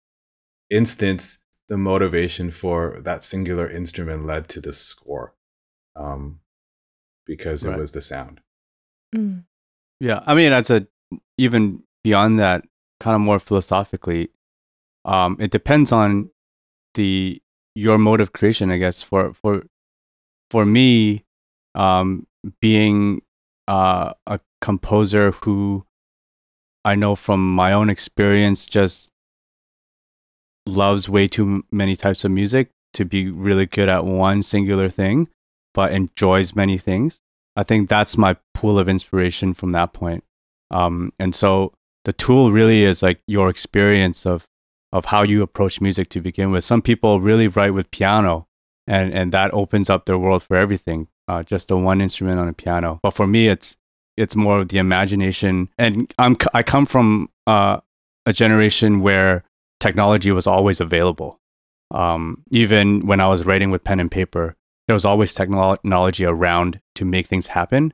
instance, 0.70 1.38
the 1.68 1.76
motivation 1.76 2.50
for 2.50 2.98
that 3.02 3.22
singular 3.22 3.70
instrument 3.70 4.26
led 4.26 4.48
to 4.48 4.60
the 4.60 4.72
score, 4.72 5.36
um, 5.94 6.40
because 7.24 7.64
right. 7.64 7.76
it 7.76 7.80
was 7.80 7.92
the 7.92 8.02
sound. 8.02 8.40
Mm. 9.14 9.44
Yeah, 10.00 10.24
I 10.26 10.34
mean, 10.34 10.50
that's 10.50 10.70
a 10.70 10.88
even 11.38 11.84
beyond 12.02 12.40
that, 12.40 12.64
kind 12.98 13.14
of 13.14 13.20
more 13.20 13.38
philosophically, 13.38 14.30
um, 15.04 15.36
it 15.38 15.52
depends 15.52 15.92
on 15.92 16.30
the 16.94 17.41
your 17.74 17.98
mode 17.98 18.20
of 18.20 18.32
creation, 18.32 18.70
I 18.70 18.78
guess. 18.78 19.02
For 19.02 19.32
for 19.34 19.64
for 20.50 20.64
me, 20.66 21.24
um, 21.74 22.26
being 22.60 23.22
uh, 23.68 24.12
a 24.26 24.40
composer 24.60 25.32
who 25.32 25.84
I 26.84 26.94
know 26.94 27.14
from 27.14 27.54
my 27.54 27.72
own 27.72 27.88
experience 27.88 28.66
just 28.66 29.10
loves 30.66 31.08
way 31.08 31.26
too 31.26 31.64
many 31.70 31.96
types 31.96 32.24
of 32.24 32.30
music 32.30 32.70
to 32.94 33.04
be 33.04 33.30
really 33.30 33.66
good 33.66 33.88
at 33.88 34.04
one 34.04 34.42
singular 34.42 34.88
thing, 34.88 35.28
but 35.74 35.92
enjoys 35.92 36.54
many 36.54 36.78
things. 36.78 37.20
I 37.56 37.62
think 37.62 37.88
that's 37.88 38.16
my 38.16 38.36
pool 38.54 38.78
of 38.78 38.88
inspiration 38.88 39.54
from 39.54 39.72
that 39.72 39.92
point. 39.92 40.24
Um, 40.70 41.12
and 41.18 41.34
so 41.34 41.72
the 42.04 42.12
tool 42.12 42.52
really 42.52 42.82
is 42.82 43.02
like 43.02 43.20
your 43.26 43.48
experience 43.48 44.26
of 44.26 44.46
of 44.92 45.06
how 45.06 45.22
you 45.22 45.42
approach 45.42 45.80
music 45.80 46.08
to 46.10 46.20
begin 46.20 46.50
with. 46.50 46.64
Some 46.64 46.82
people 46.82 47.20
really 47.20 47.48
write 47.48 47.74
with 47.74 47.90
piano, 47.90 48.46
and 48.86 49.12
and 49.12 49.32
that 49.32 49.52
opens 49.54 49.90
up 49.90 50.06
their 50.06 50.18
world 50.18 50.42
for 50.42 50.56
everything. 50.56 51.08
Uh, 51.28 51.42
just 51.42 51.68
the 51.68 51.76
one 51.76 52.00
instrument 52.00 52.40
on 52.40 52.48
a 52.48 52.52
piano. 52.52 53.00
But 53.02 53.12
for 53.12 53.26
me, 53.26 53.48
it's 53.48 53.76
it's 54.16 54.36
more 54.36 54.60
of 54.60 54.68
the 54.68 54.78
imagination. 54.78 55.68
And 55.78 56.12
I'm 56.18 56.36
I 56.54 56.62
come 56.62 56.86
from 56.86 57.30
uh, 57.46 57.80
a 58.26 58.32
generation 58.32 59.00
where 59.00 59.44
technology 59.80 60.30
was 60.30 60.46
always 60.46 60.80
available. 60.80 61.40
Um, 61.90 62.42
even 62.50 63.06
when 63.06 63.20
I 63.20 63.28
was 63.28 63.44
writing 63.44 63.70
with 63.70 63.84
pen 63.84 64.00
and 64.00 64.10
paper, 64.10 64.56
there 64.86 64.94
was 64.94 65.04
always 65.04 65.34
technology 65.34 66.24
around 66.24 66.80
to 66.94 67.04
make 67.04 67.26
things 67.26 67.48
happen. 67.48 67.92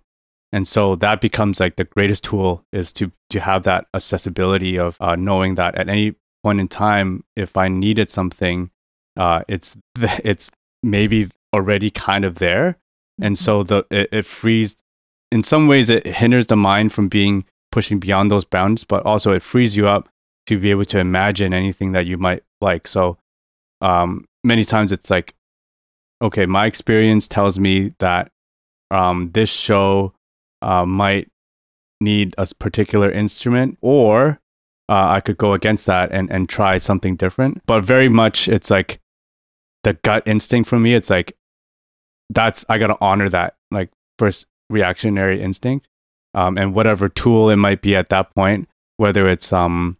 And 0.52 0.66
so 0.66 0.96
that 0.96 1.20
becomes 1.20 1.60
like 1.60 1.76
the 1.76 1.84
greatest 1.84 2.24
tool 2.24 2.64
is 2.72 2.92
to 2.94 3.12
to 3.30 3.40
have 3.40 3.64
that 3.64 3.86
accessibility 3.94 4.78
of 4.78 4.96
uh, 5.00 5.16
knowing 5.16 5.56
that 5.56 5.74
at 5.76 5.88
any 5.88 6.14
point 6.42 6.60
in 6.60 6.68
time, 6.68 7.24
if 7.36 7.56
I 7.56 7.68
needed 7.68 8.10
something, 8.10 8.70
uh, 9.16 9.42
it's 9.48 9.76
it's 10.24 10.50
maybe 10.82 11.30
already 11.54 11.90
kind 11.90 12.24
of 12.24 12.36
there, 12.36 12.76
and 13.20 13.36
mm-hmm. 13.36 13.44
so 13.44 13.62
the 13.62 13.86
it, 13.90 14.08
it 14.12 14.26
frees. 14.26 14.76
In 15.30 15.42
some 15.42 15.68
ways, 15.68 15.90
it 15.90 16.06
hinders 16.06 16.46
the 16.46 16.56
mind 16.56 16.92
from 16.92 17.08
being 17.08 17.44
pushing 17.70 17.98
beyond 17.98 18.30
those 18.30 18.44
bounds, 18.44 18.84
but 18.84 19.04
also 19.04 19.32
it 19.32 19.42
frees 19.42 19.76
you 19.76 19.86
up 19.86 20.08
to 20.46 20.58
be 20.58 20.70
able 20.70 20.86
to 20.86 20.98
imagine 20.98 21.52
anything 21.52 21.92
that 21.92 22.06
you 22.06 22.16
might 22.16 22.42
like. 22.62 22.88
So 22.88 23.18
um, 23.82 24.24
many 24.42 24.64
times 24.64 24.90
it's 24.90 25.10
like, 25.10 25.34
okay, 26.22 26.46
my 26.46 26.64
experience 26.64 27.28
tells 27.28 27.58
me 27.58 27.92
that 27.98 28.30
um, 28.90 29.30
this 29.32 29.50
show 29.50 30.14
uh, 30.62 30.86
might 30.86 31.28
need 32.00 32.34
a 32.38 32.46
particular 32.58 33.10
instrument, 33.10 33.76
or 33.82 34.40
uh, 34.88 35.08
I 35.08 35.20
could 35.20 35.38
go 35.38 35.52
against 35.52 35.86
that 35.86 36.10
and, 36.12 36.30
and 36.30 36.48
try 36.48 36.78
something 36.78 37.16
different. 37.16 37.62
But 37.66 37.84
very 37.84 38.08
much 38.08 38.48
it's 38.48 38.70
like 38.70 39.00
the 39.84 39.94
gut 39.94 40.22
instinct 40.26 40.68
for 40.68 40.78
me. 40.78 40.94
It's 40.94 41.10
like, 41.10 41.36
that's, 42.30 42.64
I 42.68 42.78
got 42.78 42.88
to 42.88 42.96
honor 43.00 43.28
that, 43.28 43.56
like, 43.70 43.90
first 44.18 44.46
reactionary 44.70 45.40
instinct. 45.40 45.86
Um, 46.34 46.58
and 46.58 46.74
whatever 46.74 47.08
tool 47.08 47.48
it 47.48 47.56
might 47.56 47.80
be 47.80 47.96
at 47.96 48.10
that 48.10 48.34
point, 48.34 48.68
whether 48.98 49.26
it's 49.26 49.52
um, 49.52 49.96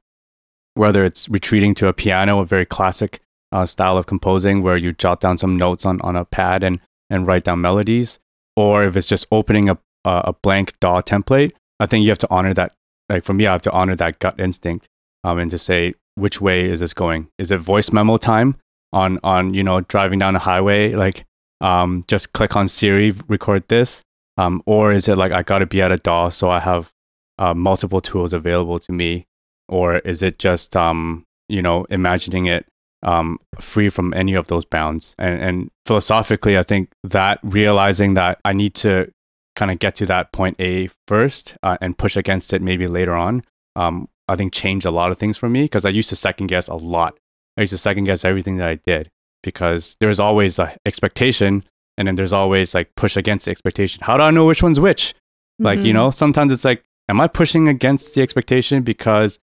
whether 0.75 1.05
it's 1.05 1.29
retreating 1.29 1.75
to 1.75 1.89
a 1.89 1.93
piano, 1.93 2.41
a 2.41 2.45
very 2.45 2.67
classic 2.67 3.21
uh, 3.51 3.67
style 3.67 3.97
of 3.97 4.07
composing 4.07 4.63
where 4.63 4.77
you 4.77 4.93
jot 4.93 5.21
down 5.21 5.39
some 5.39 5.57
notes 5.57 5.87
on, 5.87 6.01
on 6.03 6.17
a 6.17 6.25
pad 6.25 6.63
and, 6.63 6.81
and 7.11 7.27
write 7.27 7.45
down 7.45 7.61
melodies, 7.61 8.21
or 8.57 8.85
if 8.85 8.95
it's 8.95 9.09
just 9.09 9.27
opening 9.33 9.71
a, 9.71 9.79
a 10.05 10.35
blank 10.35 10.75
DAW 10.81 11.01
template, 11.01 11.53
I 11.81 11.87
think 11.87 12.05
you 12.05 12.11
have 12.11 12.19
to 12.19 12.31
honor 12.31 12.55
that 12.55 12.75
like 13.09 13.25
for 13.25 13.35
me, 13.35 13.47
I 13.47 13.53
have 13.53 13.63
to 13.63 13.73
honor 13.73 13.97
that 13.97 14.19
gut 14.19 14.39
instinct 14.39 14.89
um, 15.25 15.39
and 15.39 15.51
to 15.51 15.59
say 15.59 15.95
which 16.15 16.41
way 16.41 16.65
is 16.65 16.81
this 16.81 16.95
going? 16.95 17.29
Is 17.39 17.51
it 17.51 17.59
voice 17.59 17.93
memo 17.93 18.17
time 18.17 18.57
on 18.93 19.19
on 19.23 19.55
you 19.55 19.63
know 19.63 19.81
driving 19.83 20.19
down 20.19 20.37
a 20.37 20.41
highway? 20.41 20.95
Like 20.95 21.25
um, 21.61 22.05
just 22.09 22.33
click 22.33 22.57
on 22.57 22.69
Siri, 22.69 23.13
record 23.29 23.67
this, 23.69 24.03
um, 24.37 24.63
or 24.67 24.93
is 24.93 25.09
it 25.09 25.17
like 25.17 25.33
I 25.33 25.43
got 25.43 25.61
to 25.61 25.67
be 25.67 25.83
at 25.83 25.93
a 25.93 25.97
DAW 25.97 26.29
so 26.29 26.51
I 26.51 26.61
have 26.61 26.93
uh, 27.39 27.55
multiple 27.55 28.01
tools 28.01 28.33
available 28.33 28.79
to 28.81 28.93
me, 28.93 29.27
or 29.69 29.99
is 29.99 30.23
it 30.23 30.39
just 30.39 30.77
um, 30.77 31.25
you 31.49 31.63
know 31.63 31.87
imagining 31.91 32.47
it 32.47 32.67
um, 33.03 33.39
free 33.61 33.89
from 33.89 34.13
any 34.15 34.35
of 34.35 34.49
those 34.49 34.65
bounds? 34.65 35.15
And, 35.19 35.41
and 35.41 35.71
philosophically, 35.87 36.59
I 36.59 36.63
think 36.63 36.91
that 37.05 37.39
realizing 37.43 38.15
that 38.15 38.41
I 38.45 38.53
need 38.53 38.75
to 38.77 39.11
kind 39.59 39.71
of 39.73 39.81
get 39.81 39.97
to 39.97 40.07
that 40.07 40.33
point 40.33 40.57
A 40.61 40.89
first 41.09 41.57
uh, 41.63 41.77
and 41.81 41.99
push 41.99 42.17
against 42.17 42.53
it 42.53 42.63
maybe 42.63 42.87
later 42.87 43.15
on, 43.15 43.43
um, 43.77 44.09
I 44.29 44.37
think 44.37 44.53
changed 44.53 44.87
a 44.87 44.91
lot 44.91 45.11
of 45.11 45.19
things 45.19 45.37
for 45.37 45.49
me 45.49 45.65
because 45.65 45.85
I 45.85 45.91
used 45.91 46.09
to 46.11 46.17
second 46.17 46.47
guess 46.47 46.69
a 46.69 46.77
lot. 46.77 47.19
I 47.57 47.63
used 47.63 47.73
to 47.73 47.79
second 47.79 48.05
guess 48.05 48.25
everything 48.25 48.59
that 48.59 48.69
I 48.69 48.75
did 48.87 49.11
because 49.43 49.97
there's 50.01 50.21
always 50.21 50.59
a 50.59 50.77
expectation 50.87 51.65
and 51.97 52.07
then 52.07 52.15
there's 52.15 52.33
always 52.33 52.73
like 52.73 52.95
push 52.95 53.17
against 53.17 53.47
the 53.47 53.51
expectation. 53.51 54.01
How 54.03 54.17
do 54.17 54.23
I 54.23 54.31
know 54.31 54.47
which 54.47 54.63
one's 54.63 54.79
which? 54.79 55.11
Mm-hmm. 55.11 55.65
Like, 55.65 55.79
you 55.79 55.87
mm-hmm. 55.87 55.95
know, 55.95 56.11
sometimes 56.13 56.53
it's 56.53 56.65
like, 56.65 56.85
am 57.09 57.21
I 57.21 57.27
pushing 57.27 57.67
against 57.67 58.15
the 58.15 58.23
expectation 58.23 58.83
because 58.83 59.41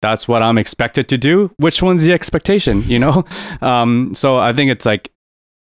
that's 0.00 0.26
what 0.26 0.42
I'm 0.42 0.56
expected 0.56 1.08
to 1.10 1.18
do? 1.18 1.52
Which 1.58 1.82
one's 1.82 2.02
the 2.02 2.14
expectation, 2.14 2.82
you 2.84 2.98
know? 2.98 3.24
Um, 3.60 4.14
so 4.14 4.38
I 4.38 4.52
think 4.52 4.70
it's 4.70 4.86
like 4.86 5.10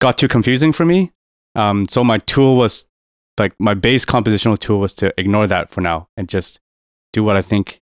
got 0.00 0.18
too 0.18 0.28
confusing 0.28 0.72
for 0.72 0.84
me. 0.84 1.12
Um, 1.54 1.88
so 1.88 2.04
my 2.04 2.18
tool 2.18 2.56
was 2.56 2.86
like 3.38 3.54
my 3.58 3.74
base 3.74 4.04
compositional 4.04 4.58
tool 4.58 4.80
was 4.80 4.94
to 4.94 5.12
ignore 5.18 5.46
that 5.46 5.70
for 5.70 5.80
now 5.80 6.08
and 6.16 6.28
just 6.28 6.60
do 7.12 7.22
what 7.22 7.36
I 7.36 7.42
think 7.42 7.80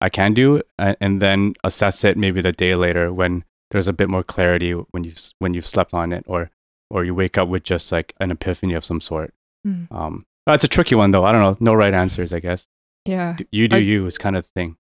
I 0.00 0.08
can 0.08 0.32
do, 0.34 0.62
and 0.78 1.20
then 1.20 1.54
assess 1.64 2.04
it 2.04 2.16
maybe 2.16 2.40
the 2.40 2.52
day 2.52 2.74
later 2.74 3.12
when 3.12 3.44
there's 3.70 3.88
a 3.88 3.92
bit 3.92 4.08
more 4.08 4.22
clarity 4.22 4.72
when 4.72 5.04
you 5.04 5.12
when 5.38 5.54
you've 5.54 5.66
slept 5.66 5.94
on 5.94 6.12
it, 6.12 6.24
or 6.26 6.50
or 6.90 7.04
you 7.04 7.14
wake 7.14 7.38
up 7.38 7.48
with 7.48 7.62
just 7.62 7.92
like 7.92 8.14
an 8.20 8.30
epiphany 8.30 8.74
of 8.74 8.84
some 8.84 9.00
sort. 9.00 9.32
Mm. 9.66 9.92
Um, 9.92 10.26
that's 10.46 10.64
a 10.64 10.68
tricky 10.68 10.94
one 10.94 11.10
though. 11.10 11.24
I 11.24 11.32
don't 11.32 11.42
know. 11.42 11.56
No 11.60 11.74
right 11.74 11.94
answers, 11.94 12.32
I 12.32 12.40
guess. 12.40 12.66
Yeah. 13.04 13.36
You 13.50 13.68
do 13.68 13.76
are, 13.76 13.80
you 13.80 14.06
is 14.06 14.18
kind 14.18 14.36
of 14.36 14.44
the 14.44 14.50
thing. 14.54 14.76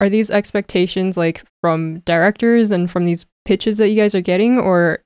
Are 0.00 0.08
these 0.08 0.30
expectations 0.30 1.16
like 1.16 1.42
from 1.60 2.00
directors 2.00 2.70
and 2.70 2.90
from 2.90 3.04
these 3.04 3.26
pitches 3.44 3.78
that 3.78 3.88
you 3.88 3.96
guys 3.96 4.14
are 4.14 4.20
getting, 4.20 4.58
or 4.58 5.02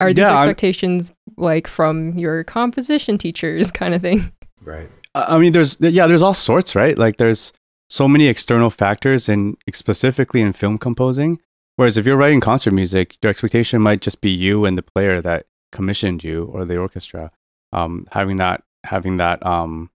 are 0.00 0.08
these 0.08 0.18
yeah, 0.18 0.36
expectations 0.36 1.10
I'm, 1.10 1.34
like 1.36 1.66
from 1.66 2.18
your 2.18 2.44
composition 2.44 3.18
teachers 3.18 3.70
kind 3.72 3.94
of 3.94 4.00
thing? 4.00 4.32
Right. 4.62 4.88
I 5.14 5.38
mean, 5.38 5.52
there's 5.52 5.80
yeah, 5.80 6.06
there's 6.06 6.22
all 6.22 6.34
sorts, 6.34 6.74
right? 6.74 6.96
Like 6.96 7.16
there's 7.16 7.52
so 7.88 8.06
many 8.06 8.26
external 8.26 8.70
factors, 8.70 9.28
and 9.28 9.56
specifically 9.72 10.40
in 10.40 10.52
film 10.52 10.78
composing. 10.78 11.40
Whereas 11.76 11.96
if 11.96 12.06
you're 12.06 12.16
writing 12.16 12.40
concert 12.40 12.72
music, 12.72 13.16
your 13.22 13.30
expectation 13.30 13.80
might 13.80 14.00
just 14.00 14.20
be 14.20 14.30
you 14.30 14.64
and 14.64 14.76
the 14.78 14.82
player 14.82 15.20
that 15.22 15.46
commissioned 15.72 16.22
you 16.22 16.44
or 16.52 16.64
the 16.64 16.76
orchestra. 16.76 17.30
Um, 17.72 18.06
having 18.12 18.36
that 18.36 18.62
having 18.84 19.16
that 19.16 19.44
um, 19.44 19.90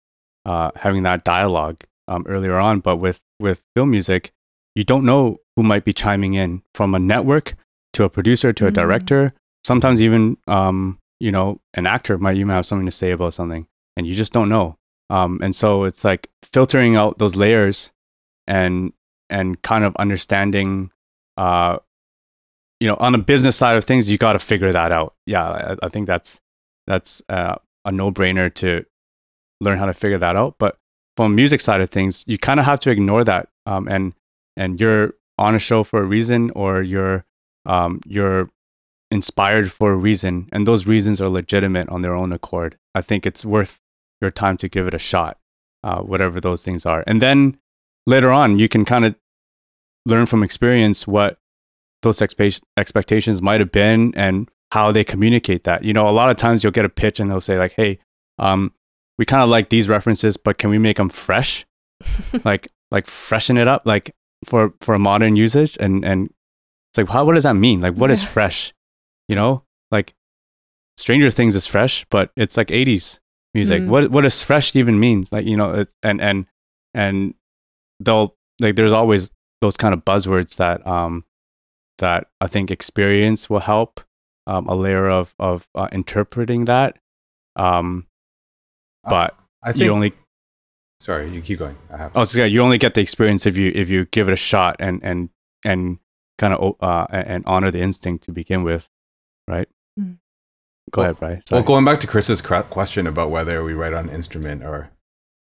uh, 0.44 0.70
having 0.76 1.02
that 1.02 1.24
dialogue 1.24 1.82
um, 2.06 2.24
earlier 2.28 2.58
on, 2.58 2.80
but 2.80 2.96
with 2.96 3.20
with 3.40 3.64
film 3.74 3.90
music, 3.90 4.32
you 4.74 4.84
don't 4.84 5.04
know 5.04 5.38
who 5.56 5.62
might 5.62 5.84
be 5.84 5.92
chiming 5.92 6.34
in 6.34 6.62
from 6.74 6.94
a 6.94 6.98
network 6.98 7.54
to 7.94 8.04
a 8.04 8.10
producer 8.10 8.52
to 8.52 8.66
a 8.66 8.68
mm-hmm. 8.68 8.74
director 8.74 9.32
sometimes 9.64 10.00
even 10.02 10.36
um, 10.46 10.98
you 11.18 11.32
know 11.32 11.60
an 11.74 11.86
actor 11.86 12.18
might 12.18 12.36
even 12.36 12.50
have 12.50 12.66
something 12.66 12.86
to 12.86 12.92
say 12.92 13.10
about 13.10 13.34
something 13.34 13.66
and 13.96 14.06
you 14.06 14.14
just 14.14 14.32
don't 14.32 14.48
know. 14.48 14.76
Um, 15.10 15.40
and 15.42 15.54
so 15.54 15.84
it's 15.84 16.04
like 16.04 16.30
filtering 16.42 16.96
out 16.96 17.18
those 17.18 17.36
layers 17.36 17.92
and 18.46 18.92
and 19.28 19.60
kind 19.62 19.84
of 19.84 19.94
understanding 19.96 20.90
uh, 21.36 21.78
you 22.78 22.88
know 22.88 22.96
on 23.00 23.12
the 23.12 23.18
business 23.18 23.56
side 23.56 23.76
of 23.76 23.84
things 23.84 24.08
you 24.08 24.18
got 24.18 24.34
to 24.34 24.38
figure 24.38 24.72
that 24.72 24.92
out. 24.92 25.14
Yeah 25.26 25.48
I, 25.48 25.76
I 25.82 25.88
think 25.88 26.06
that's 26.06 26.40
that's 26.86 27.22
uh, 27.28 27.56
a 27.84 27.92
no-brainer 27.92 28.52
to 28.54 28.84
learn 29.60 29.78
how 29.78 29.86
to 29.86 29.94
figure 29.94 30.18
that 30.18 30.36
out. 30.36 30.56
But 30.58 30.78
from 31.16 31.34
music 31.34 31.60
side 31.60 31.80
of 31.80 31.90
things 31.90 32.24
you 32.26 32.38
kind 32.38 32.60
of 32.60 32.66
have 32.66 32.80
to 32.80 32.90
ignore 32.90 33.24
that 33.24 33.48
um, 33.66 33.88
and 33.88 34.14
and 34.56 34.80
you're 34.80 35.14
on 35.38 35.54
a 35.54 35.58
show 35.58 35.82
for 35.82 36.00
a 36.00 36.04
reason 36.04 36.50
or 36.50 36.82
you're 36.82 37.24
um, 37.66 38.00
you're 38.06 38.48
inspired 39.10 39.72
for 39.72 39.92
a 39.92 39.96
reason, 39.96 40.48
and 40.52 40.66
those 40.66 40.86
reasons 40.86 41.20
are 41.20 41.28
legitimate 41.28 41.88
on 41.88 42.02
their 42.02 42.14
own 42.14 42.32
accord, 42.32 42.78
I 42.94 43.00
think 43.00 43.26
it's 43.26 43.44
worth 43.44 43.80
your 44.20 44.30
time 44.30 44.56
to 44.58 44.68
give 44.68 44.86
it 44.86 44.94
a 44.94 44.98
shot, 44.98 45.38
uh, 45.82 46.00
whatever 46.00 46.40
those 46.40 46.62
things 46.62 46.86
are. 46.86 47.02
And 47.06 47.20
then 47.20 47.58
later 48.06 48.30
on, 48.30 48.58
you 48.58 48.68
can 48.68 48.84
kind 48.84 49.04
of 49.04 49.14
learn 50.06 50.26
from 50.26 50.42
experience 50.42 51.06
what 51.06 51.38
those 52.02 52.18
expe- 52.18 52.60
expectations 52.76 53.42
might 53.42 53.60
have 53.60 53.72
been 53.72 54.14
and 54.16 54.48
how 54.72 54.92
they 54.92 55.04
communicate 55.04 55.64
that. 55.64 55.84
You 55.84 55.92
know, 55.92 56.08
a 56.08 56.12
lot 56.12 56.30
of 56.30 56.36
times 56.36 56.62
you'll 56.62 56.72
get 56.72 56.84
a 56.84 56.90
pitch 56.90 57.20
and 57.20 57.30
they'll 57.30 57.40
say 57.40 57.58
like, 57.58 57.72
"Hey, 57.72 57.98
um, 58.38 58.72
we 59.18 59.24
kind 59.24 59.42
of 59.42 59.48
like 59.48 59.68
these 59.68 59.88
references, 59.88 60.36
but 60.36 60.58
can 60.58 60.70
we 60.70 60.78
make 60.78 60.96
them 60.96 61.08
fresh? 61.08 61.66
like, 62.44 62.68
like 62.90 63.06
freshen 63.06 63.58
it 63.58 63.68
up, 63.68 63.82
like 63.84 64.14
for 64.44 64.74
for 64.80 64.94
a 64.94 64.98
modern 64.98 65.36
usage." 65.36 65.76
And 65.80 66.04
and 66.04 66.32
it's 66.90 66.98
like, 66.98 67.08
how 67.08 67.24
what 67.24 67.34
does 67.34 67.44
that 67.44 67.54
mean? 67.54 67.80
Like, 67.80 67.94
what 67.94 68.10
yeah. 68.10 68.14
is 68.14 68.22
fresh? 68.22 68.72
You 69.30 69.36
know, 69.36 69.62
like 69.90 70.14
Stranger 70.96 71.30
Things 71.30 71.54
is 71.54 71.66
fresh, 71.66 72.04
but 72.10 72.32
it's 72.36 72.56
like 72.56 72.68
'80s 72.68 73.20
music. 73.54 73.82
Mm. 73.82 73.88
What 73.88 74.10
what 74.10 74.22
does 74.22 74.42
fresh 74.42 74.74
even 74.74 74.98
mean? 74.98 75.24
Like, 75.30 75.46
you 75.46 75.56
know, 75.56 75.72
it, 75.72 75.88
and 76.02 76.20
and 76.20 76.46
and 76.94 77.34
they'll 78.00 78.34
like 78.58 78.74
there's 78.74 78.92
always 78.92 79.30
those 79.60 79.76
kind 79.76 79.94
of 79.94 80.04
buzzwords 80.04 80.56
that 80.56 80.84
um 80.86 81.24
that 81.98 82.26
I 82.40 82.48
think 82.48 82.70
experience 82.70 83.48
will 83.48 83.60
help 83.60 84.00
um, 84.46 84.66
a 84.66 84.74
layer 84.74 85.08
of 85.08 85.34
of 85.38 85.68
uh, 85.74 85.88
interpreting 85.92 86.64
that. 86.64 86.98
Um, 87.56 88.06
uh, 89.04 89.10
but 89.10 89.30
uh, 89.32 89.36
I 89.62 89.72
think, 89.72 89.84
you 89.84 89.92
only. 89.92 90.12
Sorry, 90.98 91.30
you 91.30 91.40
keep 91.40 91.60
going. 91.60 91.76
I 91.92 91.96
have. 91.98 92.12
Oh, 92.16 92.24
so 92.24 92.40
yeah, 92.40 92.46
you 92.46 92.60
only 92.62 92.78
get 92.78 92.94
the 92.94 93.00
experience 93.00 93.46
if 93.46 93.56
you 93.56 93.70
if 93.74 93.88
you 93.88 94.06
give 94.06 94.28
it 94.28 94.32
a 94.32 94.36
shot 94.36 94.76
and 94.80 95.00
and 95.04 95.30
and 95.64 95.98
kind 96.38 96.52
of 96.52 96.74
uh, 96.80 97.06
and 97.10 97.44
honor 97.46 97.70
the 97.70 97.80
instinct 97.80 98.24
to 98.24 98.32
begin 98.32 98.64
with, 98.64 98.88
right? 99.50 99.68
Mm. 99.98 100.18
Go 100.90 101.02
well, 101.02 101.10
ahead, 101.10 101.18
Bryce. 101.18 101.44
Well, 101.50 101.62
going 101.62 101.84
back 101.84 102.00
to 102.00 102.06
Chris's 102.06 102.42
question 102.42 103.06
about 103.06 103.30
whether 103.30 103.62
we 103.62 103.74
write 103.74 103.94
on 103.94 104.08
instrument 104.08 104.64
or 104.64 104.90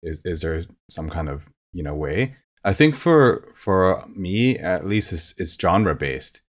is 0.04 0.20
is 0.26 0.42
there 0.42 0.64
some 0.90 1.10
kind 1.10 1.30
of 1.30 1.50
you 1.72 1.84
know 1.84 1.96
way? 1.96 2.36
I 2.64 2.74
think 2.74 2.96
for 2.96 3.52
for 3.56 4.04
me 4.16 4.58
at 4.58 4.86
least, 4.86 5.12
it's, 5.12 5.34
it's 5.38 5.58
genre 5.60 5.96
based. 5.96 6.42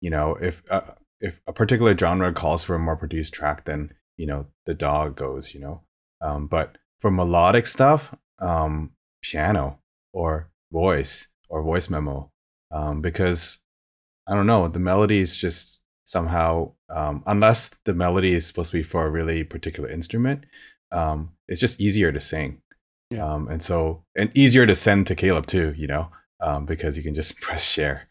You 0.00 0.10
know, 0.10 0.36
if 0.40 0.62
uh, 0.70 0.94
if 1.20 1.40
a 1.46 1.52
particular 1.52 1.96
genre 1.96 2.32
calls 2.32 2.64
for 2.64 2.74
a 2.74 2.78
more 2.78 2.96
produced 2.96 3.34
track, 3.34 3.64
then 3.64 3.92
you 4.16 4.26
know 4.26 4.46
the 4.66 4.74
DAW 4.74 5.10
goes. 5.10 5.54
You 5.54 5.60
know, 5.60 5.82
um, 6.20 6.46
but 6.46 6.78
for 6.98 7.10
melodic 7.10 7.66
stuff, 7.66 8.14
um, 8.40 8.92
piano 9.22 9.80
or 10.12 10.50
voice 10.72 11.28
or 11.48 11.62
voice 11.62 11.88
memo, 11.88 12.32
um, 12.70 13.02
because 13.02 13.58
I 14.26 14.34
don't 14.34 14.46
know, 14.46 14.68
the 14.68 14.78
melody 14.78 15.20
is 15.20 15.36
just 15.36 15.81
somehow, 16.12 16.70
um, 16.90 17.22
unless 17.26 17.70
the 17.84 17.94
melody 17.94 18.34
is 18.34 18.46
supposed 18.46 18.70
to 18.70 18.76
be 18.76 18.82
for 18.82 19.06
a 19.06 19.10
really 19.10 19.42
particular 19.42 19.88
instrument, 19.88 20.44
um, 20.92 21.32
it's 21.48 21.60
just 21.60 21.80
easier 21.80 22.12
to 22.12 22.20
sing. 22.20 22.60
Yeah. 23.10 23.26
Um, 23.26 23.48
and 23.48 23.62
so, 23.62 24.04
and 24.14 24.30
easier 24.36 24.66
to 24.66 24.74
send 24.74 25.06
to 25.06 25.14
Caleb 25.14 25.46
too, 25.46 25.74
you 25.76 25.86
know, 25.86 26.10
um, 26.40 26.66
because 26.66 26.96
you 26.96 27.02
can 27.02 27.14
just 27.14 27.36
press 27.40 27.64
share. 27.64 28.08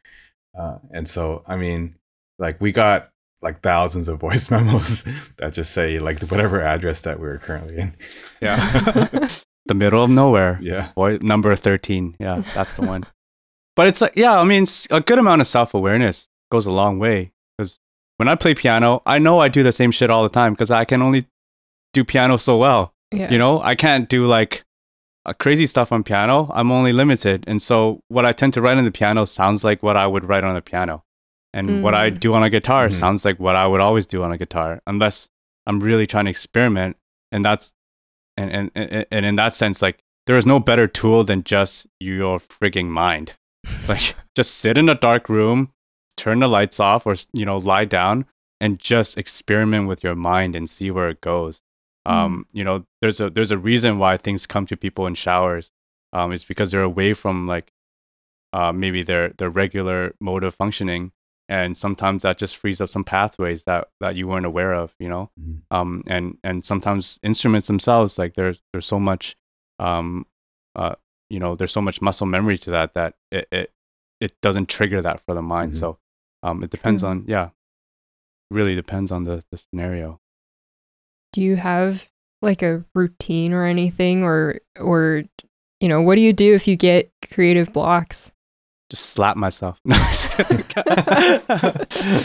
Uh, 0.58 0.80
and 0.91 1.08
so, 1.08 1.43
I 1.47 1.56
mean, 1.56 1.95
like 2.39 2.60
we 2.60 2.72
got 2.72 3.12
like 3.41 3.62
thousands 3.62 4.08
of 4.08 4.20
voice 4.20 4.49
memos 4.52 5.06
that 5.38 5.54
just 5.54 5.72
say 5.72 5.99
like 5.99 6.22
whatever 6.24 6.60
address 6.60 7.02
that 7.02 7.20
we 7.20 7.28
are 7.28 7.38
currently 7.38 7.78
in. 7.78 7.95
Yeah. 8.41 9.30
the 9.68 9.76
middle 9.76 10.04
of 10.04 10.10
nowhere. 10.10 10.60
Yeah. 10.62 10.89
Boy, 10.95 11.20
number 11.22 11.56
13. 11.56 12.16
Yeah, 12.20 12.43
that's 12.56 12.76
the 12.76 12.82
one. 12.82 13.06
but 13.76 13.86
it's 13.88 14.02
like, 14.02 14.14
yeah, 14.16 14.39
I 14.39 14.43
mean, 14.43 14.66
a 14.89 15.02
good 15.02 15.20
amount 15.20 15.41
of 15.41 15.47
self 15.47 15.76
awareness 15.76 16.30
goes 16.52 16.66
a 16.66 16.72
long 16.72 16.97
way 16.97 17.32
because 17.32 17.40
when 18.22 18.28
I 18.28 18.36
play 18.36 18.53
piano, 18.53 19.01
I 19.03 19.17
know 19.17 19.39
I 19.39 19.47
do 19.47 19.63
the 19.63 19.72
same 19.72 19.89
shit 19.89 20.11
all 20.11 20.22
the 20.22 20.30
time 20.30 20.53
because 20.53 20.69
I 20.69 20.86
can 20.86 21.01
only 21.01 21.26
do 21.91 22.03
piano 22.03 22.38
so 22.38 22.55
well. 22.55 22.93
Yeah. 23.11 23.32
You 23.32 23.39
know, 23.39 23.59
I 23.63 23.74
can't 23.74 24.07
do 24.07 24.28
like 24.28 24.63
uh, 25.26 25.34
crazy 25.34 25.65
stuff 25.65 25.91
on 25.91 26.03
piano, 26.03 26.51
I'm 26.53 26.72
only 26.72 26.93
limited. 26.93 27.43
And 27.47 27.59
so 27.59 28.03
what 28.09 28.24
I 28.24 28.32
tend 28.32 28.53
to 28.53 28.61
write 28.61 28.78
on 28.78 28.86
the 28.86 28.91
piano 28.91 29.26
sounds 29.26 29.63
like 29.63 29.82
what 29.82 29.97
I 29.97 30.05
would 30.05 30.24
write 30.24 30.43
on 30.43 30.53
the 30.53 30.61
piano. 30.61 31.03
And 31.51 31.67
mm. 31.67 31.82
what 31.82 31.95
I 31.95 32.11
mm. 32.11 32.19
do 32.19 32.36
on 32.36 32.43
a 32.43 32.51
guitar 32.51 32.89
mm-hmm. 32.89 32.99
sounds 32.99 33.26
like 33.26 33.39
what 33.39 33.55
I 33.55 33.65
would 33.65 33.82
always 33.82 34.05
do 34.05 34.22
on 34.22 34.32
a 34.32 34.38
guitar, 34.38 34.84
unless 34.86 35.28
I'm 35.65 35.80
really 35.80 36.05
trying 36.05 36.26
to 36.26 36.32
experiment. 36.32 36.97
And 37.32 37.43
that's, 37.43 37.74
and, 38.38 38.51
and, 38.51 38.72
and, 38.76 39.07
and 39.09 39.26
in 39.26 39.36
that 39.38 39.55
sense, 39.55 39.82
like 39.82 39.97
there 40.28 40.38
is 40.38 40.45
no 40.45 40.59
better 40.59 40.86
tool 40.86 41.24
than 41.24 41.43
just 41.43 41.88
your 41.99 42.39
frigging 42.39 42.89
mind. 42.89 43.34
like 43.88 44.13
just 44.36 44.59
sit 44.59 44.78
in 44.78 44.89
a 44.89 44.95
dark 44.95 45.28
room, 45.28 45.72
turn 46.22 46.39
the 46.39 46.47
lights 46.47 46.80
off 46.80 47.05
or, 47.07 47.15
you 47.34 47.45
know, 47.45 47.57
lie 47.57 47.86
down 47.86 48.26
and 48.59 48.78
just 48.78 49.17
experiment 49.17 49.88
with 49.88 50.03
your 50.03 50.15
mind 50.15 50.55
and 50.55 50.69
see 50.69 50.91
where 50.91 51.09
it 51.09 51.19
goes. 51.19 51.63
Mm. 52.07 52.11
Um, 52.11 52.45
you 52.53 52.63
know, 52.63 52.86
there's 53.01 53.19
a 53.19 53.30
there's 53.30 53.51
a 53.51 53.57
reason 53.57 53.97
why 53.97 54.17
things 54.17 54.45
come 54.45 54.65
to 54.67 54.78
people 54.78 55.07
in 55.07 55.15
showers. 55.15 55.72
Um, 56.13 56.32
it's 56.32 56.43
because 56.43 56.72
they're 56.72 56.84
away 56.84 57.13
from 57.13 57.47
like 57.47 57.72
uh, 58.53 58.72
maybe 58.72 59.01
their 59.03 59.30
their 59.30 59.49
regular 59.49 60.13
mode 60.19 60.43
of 60.43 60.53
functioning, 60.55 61.11
and 61.49 61.76
sometimes 61.76 62.24
that 62.24 62.38
just 62.38 62.57
frees 62.57 62.82
up 62.82 62.89
some 62.89 63.03
pathways 63.03 63.63
that 63.63 63.89
that 63.99 64.15
you 64.15 64.28
weren't 64.28 64.45
aware 64.45 64.74
of. 64.74 64.93
You 64.99 65.09
know, 65.09 65.32
mm. 65.39 65.61
um, 65.72 66.03
and 66.07 66.38
and 66.43 66.63
sometimes 66.63 67.19
instruments 67.24 67.67
themselves, 67.67 68.17
like 68.17 68.36
there's 68.36 68.61
there's 68.74 68.86
so 68.86 68.99
much, 68.99 69.36
um, 69.80 70.26
uh, 70.76 70.95
you 71.30 71.39
know, 71.39 71.55
there's 71.55 71.72
so 71.72 71.82
much 71.82 72.01
muscle 72.01 72.28
memory 72.28 72.57
to 72.59 72.72
that 72.72 72.93
that 72.93 73.15
it 73.32 73.47
it, 73.51 73.72
it 74.19 74.34
doesn't 74.41 74.69
trigger 74.69 75.01
that 75.01 75.19
for 75.26 75.34
the 75.34 75.41
mind. 75.41 75.72
Mm-hmm. 75.72 75.80
So, 75.80 75.97
um, 76.43 76.63
it 76.63 76.69
depends 76.69 77.03
on 77.03 77.25
yeah, 77.27 77.49
really 78.49 78.75
depends 78.75 79.11
on 79.11 79.23
the 79.23 79.43
the 79.51 79.57
scenario. 79.57 80.19
Do 81.33 81.41
you 81.41 81.55
have 81.55 82.09
like 82.41 82.61
a 82.61 82.83
routine 82.95 83.53
or 83.53 83.65
anything 83.65 84.23
or 84.23 84.59
or 84.79 85.23
you 85.79 85.87
know 85.87 86.01
what 86.01 86.15
do 86.15 86.21
you 86.21 86.33
do 86.33 86.53
if 86.53 86.67
you 86.67 86.75
get 86.75 87.11
creative 87.31 87.71
blocks? 87.71 88.31
Just 88.89 89.11
slap 89.11 89.37
myself. 89.37 89.79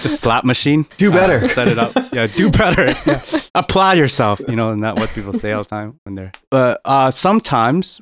Just 0.03 0.21
slap 0.21 0.45
machine. 0.45 0.85
Do 0.97 1.11
better. 1.13 1.35
uh, 1.37 1.39
set 1.39 1.69
it 1.69 1.79
up. 1.79 1.93
Yeah 2.13 2.27
do 2.27 2.51
better. 2.63 2.89
Yeah. 3.07 3.23
apply 3.55 3.95
yourself 3.95 4.41
you 4.49 4.57
know 4.57 4.71
and 4.71 4.83
that 4.83 4.97
what 4.97 5.11
people 5.11 5.33
say 5.33 5.53
all 5.53 5.63
the 5.63 5.69
time 5.69 5.99
when 6.05 6.15
they're 6.15 6.33
but 6.51 6.81
uh, 6.85 7.11
sometimes 7.11 8.01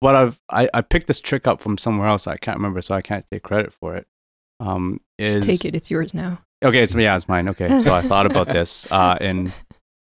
what 0.00 0.14
i've 0.16 0.40
I, 0.50 0.68
I 0.74 0.80
picked 0.80 1.06
this 1.06 1.20
trick 1.20 1.46
up 1.46 1.60
from 1.60 1.76
somewhere 1.78 2.08
else. 2.08 2.26
I 2.26 2.36
can't 2.36 2.56
remember 2.56 2.80
so 2.80 2.94
i 2.94 3.02
can't 3.02 3.26
take 3.30 3.42
credit 3.42 3.72
for 3.72 3.94
it. 3.96 4.06
Um 4.60 5.00
is 5.18 5.36
just 5.36 5.46
take 5.46 5.64
it 5.64 5.74
it's 5.74 5.90
yours 5.90 6.14
now 6.14 6.38
okay 6.64 6.82
it's 6.82 6.94
yeah 6.94 7.16
it's 7.16 7.28
mine 7.28 7.48
okay 7.48 7.78
so 7.78 7.94
i 7.94 8.00
thought 8.00 8.26
about 8.26 8.48
this 8.48 8.86
uh 8.90 9.16
in 9.20 9.52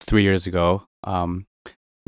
three 0.07 0.23
years 0.23 0.47
ago. 0.47 0.87
Um, 1.03 1.45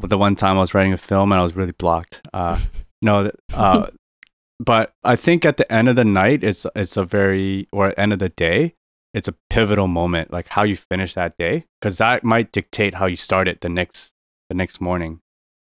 the 0.01 0.17
one 0.17 0.35
time 0.35 0.57
I 0.57 0.61
was 0.61 0.73
writing 0.73 0.93
a 0.93 0.97
film 0.97 1.31
and 1.31 1.39
I 1.39 1.43
was 1.43 1.55
really 1.55 1.73
blocked. 1.73 2.21
Uh, 2.33 2.59
no, 3.01 3.31
uh, 3.53 3.87
but 4.59 4.91
I 5.03 5.15
think 5.15 5.45
at 5.45 5.57
the 5.57 5.71
end 5.71 5.89
of 5.89 5.95
the 5.95 6.05
night, 6.05 6.43
it's 6.43 6.65
it's 6.75 6.97
a 6.97 7.03
very 7.03 7.67
or 7.71 7.93
end 7.99 8.13
of 8.13 8.19
the 8.19 8.29
day, 8.29 8.75
it's 9.13 9.27
a 9.27 9.35
pivotal 9.49 9.87
moment, 9.87 10.31
like 10.31 10.47
how 10.47 10.63
you 10.63 10.75
finish 10.75 11.13
that 11.13 11.37
day, 11.37 11.65
because 11.79 11.97
that 11.97 12.23
might 12.23 12.51
dictate 12.51 12.95
how 12.95 13.05
you 13.05 13.17
start 13.17 13.47
it 13.47 13.61
the 13.61 13.69
next 13.69 14.13
the 14.49 14.55
next 14.55 14.79
morning. 14.79 15.19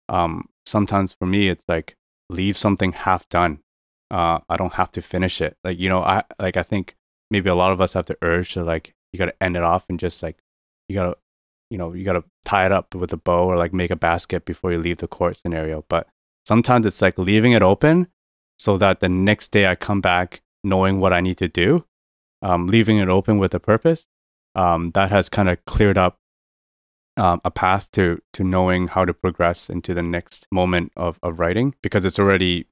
Um, 0.08 0.48
sometimes 0.66 1.12
for 1.12 1.26
me, 1.26 1.48
it's 1.48 1.64
like 1.68 1.96
leave 2.28 2.58
something 2.58 2.92
half 2.92 3.28
done. 3.28 3.60
Uh, 4.10 4.38
I 4.48 4.56
don't 4.56 4.74
have 4.74 4.92
to 4.92 5.02
finish 5.02 5.40
it. 5.40 5.56
Like 5.62 5.78
you 5.78 5.88
know, 5.88 6.02
I 6.02 6.24
like 6.40 6.56
I 6.56 6.62
think 6.64 6.96
maybe 7.30 7.50
a 7.50 7.54
lot 7.54 7.72
of 7.72 7.80
us 7.80 7.94
have 7.94 8.06
the 8.06 8.16
urge 8.22 8.52
to 8.52 8.64
like 8.64 8.94
you 9.12 9.18
got 9.18 9.26
to 9.26 9.42
end 9.42 9.56
it 9.56 9.62
off 9.62 9.84
and 9.88 9.98
just 9.98 10.22
like 10.22 10.36
you 10.88 10.94
got 10.94 11.06
to 11.06 11.16
you 11.70 11.78
know, 11.78 11.92
you 11.92 12.04
got 12.04 12.12
to 12.14 12.24
tie 12.44 12.66
it 12.66 12.72
up 12.72 12.94
with 12.94 13.12
a 13.12 13.16
bow 13.16 13.46
or 13.46 13.56
like 13.56 13.72
make 13.72 13.90
a 13.90 13.96
basket 13.96 14.44
before 14.44 14.72
you 14.72 14.78
leave 14.78 14.98
the 14.98 15.08
court 15.08 15.36
scenario. 15.36 15.84
But 15.88 16.06
sometimes 16.44 16.86
it's 16.86 17.02
like 17.02 17.18
leaving 17.18 17.52
it 17.52 17.62
open 17.62 18.08
so 18.58 18.78
that 18.78 19.00
the 19.00 19.08
next 19.08 19.48
day 19.48 19.66
I 19.66 19.74
come 19.74 20.00
back 20.00 20.42
knowing 20.62 21.00
what 21.00 21.12
I 21.12 21.20
need 21.20 21.38
to 21.38 21.48
do, 21.48 21.84
um, 22.42 22.66
leaving 22.66 22.98
it 22.98 23.08
open 23.08 23.38
with 23.38 23.54
a 23.54 23.60
purpose. 23.60 24.06
Um, 24.54 24.92
that 24.92 25.10
has 25.10 25.28
kind 25.28 25.48
of 25.50 25.62
cleared 25.66 25.98
up 25.98 26.16
um, 27.18 27.40
a 27.44 27.50
path 27.50 27.90
to 27.92 28.22
to 28.32 28.44
knowing 28.44 28.88
how 28.88 29.04
to 29.04 29.12
progress 29.12 29.68
into 29.68 29.92
the 29.92 30.02
next 30.02 30.46
moment 30.50 30.92
of, 30.96 31.18
of 31.22 31.38
writing 31.38 31.74
because 31.82 32.04
it's 32.04 32.18
already 32.18 32.66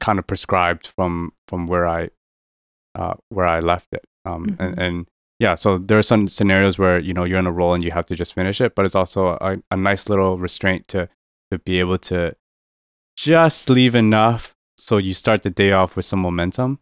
kind 0.00 0.18
of 0.18 0.26
prescribed 0.26 0.88
from 0.88 1.32
from 1.48 1.66
where 1.66 1.86
I 1.86 2.10
uh, 2.94 3.14
where 3.28 3.46
I 3.46 3.60
left 3.60 3.92
it. 3.92 4.04
Um, 4.24 4.46
mm-hmm. 4.46 4.62
and, 4.62 4.78
and 4.78 5.06
yeah, 5.38 5.54
so 5.56 5.78
there 5.78 5.98
are 5.98 6.02
some 6.02 6.28
scenarios 6.28 6.78
where 6.78 6.98
you 6.98 7.12
know 7.12 7.24
you're 7.24 7.38
in 7.38 7.46
a 7.46 7.52
role 7.52 7.74
and 7.74 7.82
you 7.82 7.90
have 7.90 8.06
to 8.06 8.14
just 8.14 8.34
finish 8.34 8.60
it, 8.60 8.74
but 8.74 8.84
it's 8.84 8.94
also 8.94 9.36
a, 9.40 9.56
a 9.70 9.76
nice 9.76 10.08
little 10.08 10.38
restraint 10.38 10.88
to 10.88 11.08
to 11.50 11.58
be 11.58 11.80
able 11.80 11.98
to 11.98 12.34
just 13.16 13.70
leave 13.70 13.94
enough 13.94 14.54
so 14.78 14.96
you 14.96 15.14
start 15.14 15.42
the 15.42 15.50
day 15.50 15.72
off 15.72 15.96
with 15.96 16.04
some 16.04 16.20
momentum, 16.20 16.78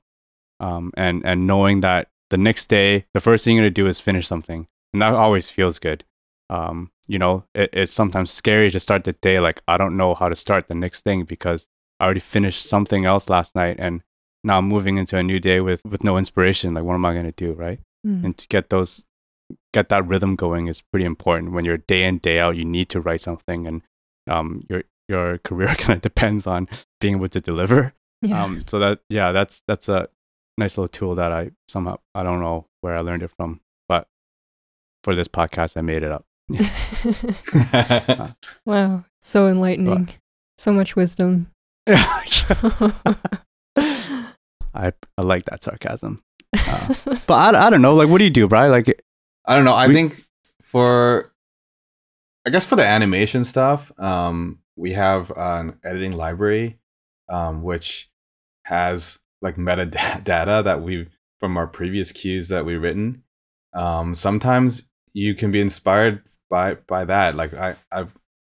um, 0.60 0.92
and 0.96 1.22
and 1.24 1.46
knowing 1.46 1.80
that 1.80 2.08
the 2.30 2.38
next 2.38 2.68
day 2.68 3.06
the 3.14 3.20
first 3.20 3.44
thing 3.44 3.56
you're 3.56 3.62
gonna 3.62 3.70
do 3.70 3.86
is 3.86 3.98
finish 3.98 4.26
something, 4.26 4.66
and 4.92 5.02
that 5.02 5.14
always 5.14 5.50
feels 5.50 5.78
good. 5.78 6.04
Um, 6.50 6.90
you 7.08 7.18
know, 7.18 7.44
it, 7.54 7.70
it's 7.72 7.92
sometimes 7.92 8.30
scary 8.30 8.70
to 8.70 8.80
start 8.80 9.04
the 9.04 9.12
day 9.14 9.40
like 9.40 9.62
I 9.66 9.78
don't 9.78 9.96
know 9.96 10.14
how 10.14 10.28
to 10.28 10.36
start 10.36 10.68
the 10.68 10.74
next 10.74 11.02
thing 11.02 11.24
because 11.24 11.68
I 11.98 12.04
already 12.04 12.20
finished 12.20 12.68
something 12.68 13.06
else 13.06 13.30
last 13.30 13.54
night 13.54 13.76
and 13.78 14.02
now 14.44 14.58
I'm 14.58 14.68
moving 14.68 14.98
into 14.98 15.16
a 15.16 15.22
new 15.22 15.40
day 15.40 15.60
with 15.60 15.82
with 15.84 16.04
no 16.04 16.18
inspiration. 16.18 16.74
Like, 16.74 16.84
what 16.84 16.94
am 16.94 17.04
I 17.04 17.14
gonna 17.14 17.32
do, 17.32 17.52
right? 17.52 17.80
mm. 18.06 18.24
and 18.24 18.36
to 18.38 18.46
get 18.48 18.70
those 18.70 19.06
get 19.72 19.88
that 19.88 20.06
rhythm 20.06 20.36
going 20.36 20.66
is 20.66 20.80
pretty 20.80 21.04
important 21.04 21.52
when 21.52 21.64
you're 21.64 21.76
day 21.78 22.04
in 22.04 22.18
day 22.18 22.38
out 22.38 22.56
you 22.56 22.64
need 22.64 22.88
to 22.88 23.00
write 23.00 23.20
something 23.20 23.66
and 23.66 23.82
um, 24.28 24.64
your 24.68 24.84
your 25.08 25.38
career 25.44 25.74
kind 25.76 25.96
of 25.96 26.02
depends 26.02 26.46
on 26.46 26.68
being 27.00 27.16
able 27.16 27.28
to 27.28 27.40
deliver 27.40 27.92
yeah. 28.22 28.42
um, 28.42 28.62
so 28.66 28.78
that 28.78 29.00
yeah 29.08 29.32
that's 29.32 29.62
that's 29.66 29.88
a 29.88 30.08
nice 30.58 30.76
little 30.76 30.88
tool 30.88 31.14
that 31.14 31.32
I 31.32 31.50
somehow 31.68 31.98
I 32.14 32.22
don't 32.22 32.40
know 32.40 32.66
where 32.80 32.96
I 32.96 33.00
learned 33.00 33.22
it 33.22 33.32
from, 33.36 33.60
but 33.88 34.06
for 35.02 35.14
this 35.14 35.28
podcast, 35.28 35.76
I 35.76 35.80
made 35.80 36.02
it 36.02 36.12
up. 36.12 36.26
wow, 38.66 39.04
so 39.22 39.48
enlightening, 39.48 40.10
so 40.58 40.72
much 40.72 40.94
wisdom. 40.94 41.50
I 44.74 44.92
I 45.16 45.22
like 45.22 45.44
that 45.46 45.62
sarcasm. 45.62 46.22
Uh, 46.54 46.94
but 47.26 47.54
I, 47.54 47.66
I 47.66 47.70
don't 47.70 47.82
know. 47.82 47.94
Like, 47.94 48.08
what 48.08 48.18
do 48.18 48.24
you 48.24 48.30
do, 48.30 48.48
Brian? 48.48 48.70
Like, 48.70 49.02
I 49.44 49.54
don't 49.54 49.64
know. 49.64 49.72
I 49.74 49.88
we, 49.88 49.94
think 49.94 50.22
for, 50.60 51.32
I 52.46 52.50
guess 52.50 52.64
for 52.64 52.76
the 52.76 52.86
animation 52.86 53.44
stuff, 53.44 53.90
um, 53.98 54.58
we 54.76 54.92
have 54.92 55.32
an 55.36 55.78
editing 55.84 56.12
library, 56.12 56.78
um, 57.28 57.62
which 57.62 58.10
has 58.64 59.18
like 59.40 59.56
metadata 59.56 60.64
that 60.64 60.82
we 60.82 61.08
from 61.40 61.56
our 61.56 61.66
previous 61.66 62.12
cues 62.12 62.48
that 62.48 62.64
we've 62.64 62.80
written. 62.80 63.24
Um, 63.74 64.14
sometimes 64.14 64.84
you 65.12 65.34
can 65.34 65.50
be 65.50 65.60
inspired 65.60 66.22
by 66.48 66.74
by 66.74 67.04
that. 67.04 67.34
Like 67.34 67.54
I, 67.54 67.76
I've 67.90 68.14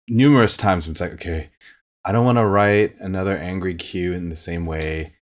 numerous 0.09 0.57
times 0.57 0.87
it's 0.87 1.01
like, 1.01 1.15
okay, 1.15 1.51
I 2.05 2.13
don't 2.13 2.25
want 2.25 2.39
to 2.39 2.47
write 2.47 2.95
another 3.01 3.37
angry 3.37 3.75
cue 3.75 4.13
in 4.13 4.29
the 4.29 4.37
same 4.37 4.67
way 4.67 5.16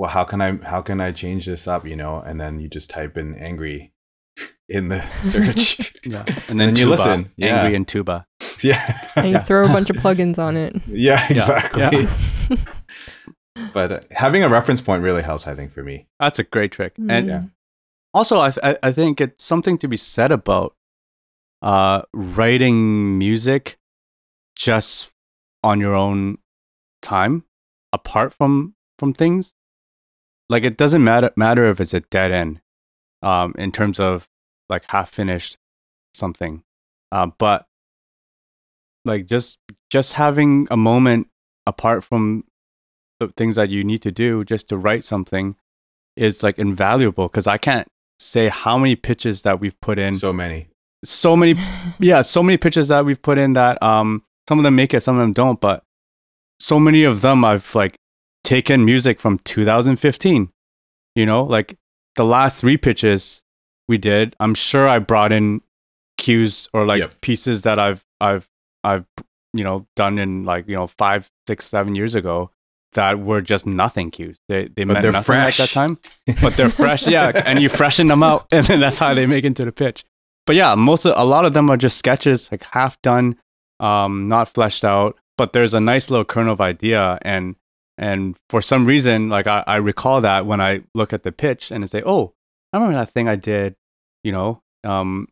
well 0.00 0.08
how 0.08 0.24
can 0.24 0.40
i 0.40 0.56
how 0.64 0.80
can 0.80 0.98
i 0.98 1.12
change 1.12 1.44
this 1.44 1.68
up 1.68 1.86
you 1.86 1.94
know? 1.94 2.22
And 2.24 2.40
then 2.40 2.58
you 2.58 2.68
just 2.68 2.88
type 2.88 3.18
in 3.18 3.34
angry 3.34 3.92
in 4.66 4.88
the 4.88 5.04
search. 5.22 5.92
Yeah. 6.04 6.24
And 6.48 6.58
then, 6.58 6.70
and 6.70 6.78
you 6.78 6.88
listen. 6.88 7.30
Yeah. 7.36 7.56
angry 7.56 7.74
in 7.76 7.84
tuba. 7.84 8.26
Yeah. 8.62 9.08
And 9.16 9.28
you 9.30 9.38
throw 9.38 9.64
a 9.64 9.68
bunch 9.68 9.90
of 9.90 9.96
plugins 9.96 10.38
on 10.38 10.56
it. 10.56 10.74
Yeah 10.86 11.26
exactly. 11.28 11.82
Yeah. 11.82 12.56
but 13.74 13.92
uh, 13.92 14.00
having 14.12 14.42
a 14.42 14.48
reference 14.48 14.80
point 14.80 15.02
really 15.02 15.22
helps 15.22 15.46
i 15.46 15.54
think 15.54 15.70
for 15.70 15.82
me. 15.82 16.08
That's 16.18 16.38
a 16.38 16.44
great 16.44 16.72
trick. 16.72 16.96
Mm. 16.96 17.12
and 17.12 17.26
yeah. 17.28 17.42
also 18.14 18.40
I, 18.40 18.50
th- 18.50 18.78
I 18.82 18.92
think 18.92 19.20
it's 19.20 19.44
something 19.44 19.76
to 19.78 19.88
be 19.88 19.98
said 19.98 20.32
about 20.32 20.74
uh 21.60 22.02
writing 22.14 23.18
music 23.18 23.78
just 24.56 25.12
on 25.62 25.78
your 25.78 25.94
own 25.94 26.38
time 27.02 27.44
apart 27.92 28.32
from 28.32 28.74
from 28.98 29.12
things 29.12 29.54
like 30.50 30.64
it 30.64 30.76
doesn't 30.76 31.02
matter 31.02 31.30
matter 31.36 31.64
if 31.70 31.80
it's 31.80 31.94
a 31.94 32.00
dead 32.00 32.30
end 32.32 32.60
um 33.22 33.54
in 33.56 33.72
terms 33.72 33.98
of 33.98 34.28
like 34.68 34.84
half 34.88 35.10
finished 35.10 35.56
something. 36.14 36.62
Uh, 37.10 37.28
but 37.38 37.66
like 39.04 39.26
just 39.26 39.58
just 39.90 40.12
having 40.12 40.68
a 40.70 40.76
moment 40.76 41.28
apart 41.66 42.04
from 42.04 42.44
the 43.18 43.28
things 43.28 43.56
that 43.56 43.70
you 43.70 43.82
need 43.82 44.02
to 44.02 44.12
do 44.12 44.44
just 44.44 44.68
to 44.68 44.76
write 44.76 45.04
something 45.04 45.56
is 46.16 46.42
like 46.42 46.58
invaluable 46.58 47.28
because 47.28 47.46
i 47.46 47.56
can't 47.56 47.86
say 48.20 48.48
how 48.48 48.76
many 48.78 48.94
pitches 48.94 49.42
that 49.42 49.60
we've 49.60 49.80
put 49.80 49.98
in. 49.98 50.12
So 50.18 50.32
many. 50.32 50.68
So 51.04 51.34
many 51.34 51.54
yeah 51.98 52.22
so 52.22 52.42
many 52.42 52.58
pitches 52.58 52.88
that 52.88 53.04
we've 53.04 53.20
put 53.20 53.38
in 53.38 53.54
that 53.54 53.82
um 53.82 54.22
some 54.48 54.58
of 54.58 54.64
them 54.64 54.76
make 54.76 54.92
it 54.92 55.00
some 55.00 55.16
of 55.16 55.20
them 55.20 55.32
don't 55.32 55.60
but 55.60 55.82
so 56.58 56.78
many 56.78 57.04
of 57.04 57.22
them 57.22 57.44
i've 57.44 57.74
like 57.74 57.96
taken 58.50 58.84
music 58.84 59.20
from 59.20 59.38
2015. 59.44 60.50
You 61.14 61.26
know, 61.26 61.44
like 61.44 61.78
the 62.16 62.24
last 62.24 62.58
three 62.58 62.76
pitches 62.76 63.42
we 63.88 63.96
did, 63.96 64.34
I'm 64.40 64.54
sure 64.54 64.88
I 64.88 64.98
brought 64.98 65.30
in 65.30 65.60
cues 66.18 66.68
or 66.72 66.84
like 66.84 66.98
yep. 66.98 67.20
pieces 67.20 67.62
that 67.62 67.78
I've 67.78 68.04
I've 68.20 68.48
I've 68.82 69.06
you 69.52 69.64
know 69.64 69.86
done 69.94 70.18
in 70.18 70.44
like 70.44 70.66
you 70.68 70.74
know 70.74 70.88
five, 70.88 71.30
six, 71.46 71.66
seven 71.66 71.94
years 71.94 72.14
ago 72.14 72.50
that 72.92 73.20
were 73.20 73.40
just 73.40 73.66
nothing 73.66 74.10
cues. 74.10 74.40
They 74.48 74.68
they 74.68 74.82
but 74.84 74.94
meant 74.94 75.06
nothing 75.06 75.22
fresh. 75.22 75.60
at 75.60 75.68
that 75.68 75.72
time, 75.72 75.98
but 76.42 76.56
they're 76.56 76.70
fresh. 76.70 77.06
Yeah, 77.06 77.30
and 77.46 77.62
you 77.62 77.68
freshen 77.68 78.08
them 78.08 78.22
out, 78.22 78.46
and 78.52 78.66
then 78.66 78.80
that's 78.80 78.98
how 78.98 79.14
they 79.14 79.26
make 79.26 79.44
into 79.44 79.64
the 79.64 79.72
pitch. 79.72 80.04
But 80.46 80.56
yeah, 80.56 80.74
most 80.74 81.04
of, 81.04 81.14
a 81.16 81.24
lot 81.24 81.44
of 81.44 81.52
them 81.52 81.70
are 81.70 81.76
just 81.76 81.98
sketches, 81.98 82.50
like 82.50 82.64
half 82.64 83.00
done, 83.02 83.36
um, 83.78 84.28
not 84.28 84.48
fleshed 84.48 84.84
out. 84.84 85.16
But 85.38 85.52
there's 85.52 85.72
a 85.72 85.80
nice 85.80 86.10
little 86.10 86.24
kernel 86.24 86.52
of 86.52 86.60
idea, 86.60 87.18
and 87.22 87.54
and 88.00 88.34
for 88.48 88.62
some 88.62 88.86
reason, 88.86 89.28
like 89.28 89.46
I, 89.46 89.62
I 89.66 89.76
recall 89.76 90.22
that 90.22 90.46
when 90.46 90.58
I 90.58 90.80
look 90.94 91.12
at 91.12 91.22
the 91.22 91.32
pitch 91.32 91.70
and 91.70 91.84
I 91.84 91.86
say, 91.86 92.02
oh, 92.04 92.32
I 92.72 92.78
remember 92.78 92.98
that 92.98 93.10
thing 93.10 93.28
I 93.28 93.36
did, 93.36 93.76
you 94.24 94.32
know, 94.32 94.62
um, 94.84 95.28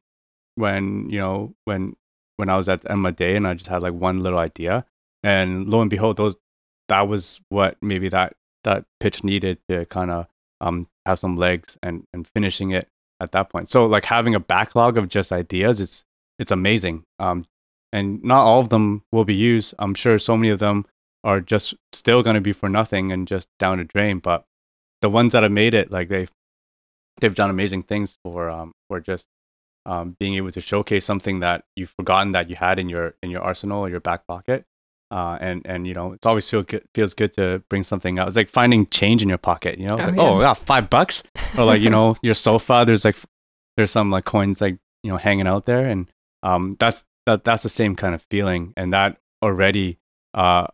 when, 0.55 1.09
you 1.09 1.19
know, 1.19 1.55
when, 1.65 1.97
when 2.37 2.51
I 2.51 2.57
was 2.57 2.69
at 2.69 2.89
Emma 2.89 3.11
Day 3.11 3.37
and 3.37 3.47
I 3.47 3.55
just 3.55 3.71
had 3.71 3.81
like 3.81 3.95
one 3.95 4.23
little 4.23 4.39
idea. 4.39 4.85
And 5.23 5.67
lo 5.71 5.81
and 5.81 5.89
behold, 5.89 6.19
those, 6.19 6.37
that 6.89 7.09
was 7.09 7.41
what 7.49 7.79
maybe 7.81 8.11
that, 8.11 8.35
that 8.65 8.85
pitch 9.01 9.25
needed 9.25 9.59
to 9.71 9.87
kind 9.87 10.11
of 10.11 10.27
um, 10.61 10.89
have 11.07 11.19
some 11.19 11.37
legs 11.37 11.79
and, 11.83 12.05
and 12.13 12.29
finishing 12.29 12.73
it 12.73 12.87
at 13.19 13.33
that 13.33 13.49
point. 13.49 13.71
So 13.71 13.87
like 13.87 14.05
having 14.05 14.35
a 14.35 14.41
backlog 14.41 14.99
of 14.99 15.09
just 15.09 15.33
ideas, 15.33 15.81
it's, 15.81 16.05
it's 16.39 16.51
amazing. 16.51 17.05
Um, 17.19 17.47
and 17.95 18.23
not 18.23 18.45
all 18.45 18.61
of 18.61 18.69
them 18.69 19.05
will 19.11 19.25
be 19.25 19.35
used. 19.35 19.75
I'm 19.79 19.95
sure 19.95 20.19
so 20.19 20.37
many 20.37 20.51
of 20.51 20.59
them 20.59 20.85
are 21.25 21.41
just 21.41 21.75
still 21.93 22.23
going 22.23 22.35
to 22.35 22.41
be 22.41 22.53
for 22.53 22.69
nothing 22.69 23.13
and 23.13 23.27
just 23.27 23.49
down 23.59 23.81
a 23.81 23.85
drain. 23.85 24.19
But 24.19 24.45
the 25.01 25.11
ones 25.11 25.33
that 25.33 25.43
have 25.43 25.53
made 25.53 25.75
it, 25.75 25.91
like 25.91 26.09
they've 26.09 26.31
they've 27.21 27.35
done 27.35 27.51
amazing 27.51 27.83
things 27.83 28.17
for 28.23 28.49
um 28.49 28.73
for 28.89 29.01
just 29.01 29.29
um 29.87 30.17
being 30.21 30.35
able 30.35 30.51
to 30.53 30.61
showcase 30.61 31.05
something 31.05 31.41
that 31.41 31.65
you've 31.77 31.93
forgotten 31.99 32.31
that 32.33 32.49
you 32.49 32.57
had 32.57 32.79
in 32.79 32.89
your 32.89 33.15
in 33.23 33.31
your 33.31 33.43
arsenal 33.43 33.81
or 33.81 33.91
your 33.91 34.01
back 34.01 34.27
pocket. 34.27 34.65
Uh, 35.11 35.39
and 35.41 35.63
and 35.65 35.87
you 35.87 35.95
know 35.95 36.13
it's 36.13 36.27
always 36.27 36.49
feel 36.51 36.63
good, 36.63 36.85
feels 36.95 37.15
good 37.15 37.33
to 37.33 37.63
bring 37.71 37.83
something 37.83 38.19
out. 38.19 38.29
It's 38.29 38.37
like 38.37 38.49
finding 38.49 38.85
change 38.87 39.23
in 39.23 39.29
your 39.29 39.39
pocket. 39.39 39.79
You 39.79 39.89
know, 39.89 39.97
it's 39.97 40.05
oh, 40.05 40.11
like 40.11 40.17
yes. 40.17 40.25
oh 40.27 40.41
yeah, 40.41 40.55
five 40.55 40.91
bucks, 40.91 41.23
or 41.57 41.65
like 41.65 41.81
you 41.81 41.89
know 41.97 42.15
your 42.23 42.35
sofa. 42.35 42.85
There's 42.87 43.07
like 43.07 43.17
there's 43.79 43.91
some 43.91 44.11
like 44.11 44.27
coins 44.27 44.61
like 44.61 44.77
you 45.03 45.11
know 45.11 45.17
hanging 45.17 45.47
out 45.47 45.65
there, 45.65 45.87
and 45.87 46.11
um 46.43 46.77
that's 46.79 47.07
that 47.25 47.43
that's 47.43 47.63
the 47.63 47.71
same 47.71 47.97
kind 47.97 48.15
of 48.15 48.21
feeling, 48.31 48.75
and 48.77 48.93
that 48.93 49.17
already 49.43 49.99
uh 50.35 50.67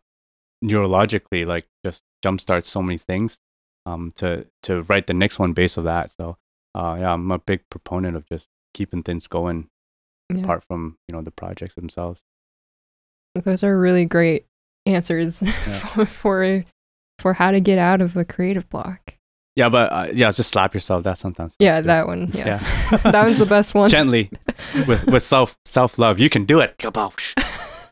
neurologically 0.64 1.46
like 1.46 1.66
just 1.84 2.02
jumpstarts 2.24 2.64
so 2.64 2.82
many 2.82 2.98
things 2.98 3.38
um, 3.86 4.12
to 4.16 4.46
to 4.62 4.82
write 4.84 5.06
the 5.06 5.14
next 5.14 5.38
one 5.38 5.52
based 5.52 5.76
of 5.76 5.84
that. 5.84 6.12
So 6.12 6.36
uh, 6.74 6.96
yeah, 6.98 7.12
I'm 7.12 7.30
a 7.30 7.38
big 7.38 7.60
proponent 7.70 8.16
of 8.16 8.26
just 8.26 8.48
keeping 8.72 9.02
things 9.02 9.26
going 9.26 9.68
yeah. 10.32 10.42
apart 10.42 10.64
from 10.64 10.96
you 11.08 11.14
know 11.14 11.22
the 11.22 11.30
projects 11.30 11.74
themselves. 11.74 12.22
Those 13.34 13.62
are 13.62 13.78
really 13.78 14.06
great 14.06 14.46
answers 14.86 15.42
yeah. 15.42 16.04
for 16.04 16.64
for 17.18 17.32
how 17.32 17.50
to 17.50 17.60
get 17.60 17.78
out 17.78 18.00
of 18.00 18.16
a 18.16 18.24
creative 18.24 18.68
block. 18.68 19.14
Yeah, 19.56 19.68
but 19.68 19.92
uh, 19.92 20.06
yeah, 20.12 20.32
just 20.32 20.50
slap 20.50 20.74
yourself. 20.74 21.04
That 21.04 21.18
sometimes. 21.18 21.54
Yeah, 21.60 21.80
that 21.80 22.06
one. 22.06 22.30
Yeah, 22.32 22.60
yeah. 22.90 22.96
that 23.10 23.24
one's 23.24 23.38
the 23.38 23.46
best 23.46 23.74
one. 23.74 23.88
Gently, 23.88 24.30
with 24.88 25.06
with 25.06 25.22
self 25.34 25.56
self 25.64 25.98
love, 25.98 26.18
you 26.18 26.28
can 26.28 26.44
do 26.44 26.60
it. 26.60 26.74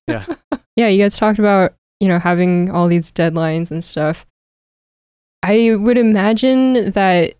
Yeah. 0.09 0.27
Yeah, 0.75 0.89
you 0.89 1.03
guys 1.03 1.16
talked 1.16 1.39
about 1.39 1.75
you 2.03 2.09
know, 2.09 2.18
having 2.18 2.68
all 2.68 2.88
these 2.88 3.12
deadlines 3.12 3.70
and 3.70 3.82
stuff. 3.82 4.26
I 5.44 5.76
would 5.76 5.96
imagine 5.96 6.90
that 6.90 7.34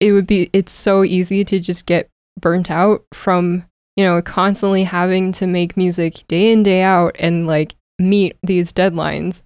it 0.00 0.10
would 0.10 0.26
be 0.26 0.50
it's 0.52 0.72
so 0.72 1.04
easy 1.04 1.44
to 1.44 1.60
just 1.60 1.86
get 1.86 2.08
burnt 2.40 2.68
out 2.68 3.04
from, 3.14 3.64
you 3.94 4.04
know, 4.04 4.20
constantly 4.20 4.82
having 4.82 5.30
to 5.32 5.46
make 5.46 5.76
music 5.76 6.24
day 6.26 6.50
in 6.50 6.64
day 6.64 6.82
out 6.82 7.14
and 7.20 7.46
like 7.46 7.76
meet 8.00 8.36
these 8.42 8.72
deadlines. 8.72 9.42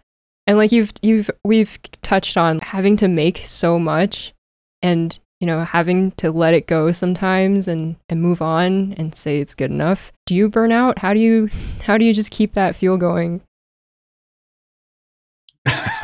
And 0.47 0.57
like 0.57 0.73
you've 0.73 0.95
you've 1.03 1.31
we've 1.45 1.79
touched 2.01 2.39
on 2.39 2.61
having 2.61 2.97
to 2.97 3.09
make 3.09 3.43
so 3.45 3.79
much 3.79 4.33
and 4.81 5.19
you 5.39 5.47
know 5.47 5.65
having 5.65 6.13
to 6.13 6.31
let 6.31 6.55
it 6.55 6.67
go 6.67 6.93
sometimes 6.93 7.69
and 7.69 7.97
and 8.09 8.23
move 8.23 8.41
on 8.41 8.95
and 8.95 9.15
say 9.15 9.39
it's 9.39 9.55
good 9.55 9.71
enough 9.71 10.13
do 10.25 10.35
you 10.35 10.49
burn 10.49 10.73
out 10.73 11.01
how 11.01 11.13
do 11.13 11.21
you 11.21 11.51
how 11.83 11.99
do 11.99 12.05
you 12.05 12.15
just 12.15 12.31
keep 12.31 12.53
that 12.53 12.75
fuel 12.75 12.97
going 12.97 13.43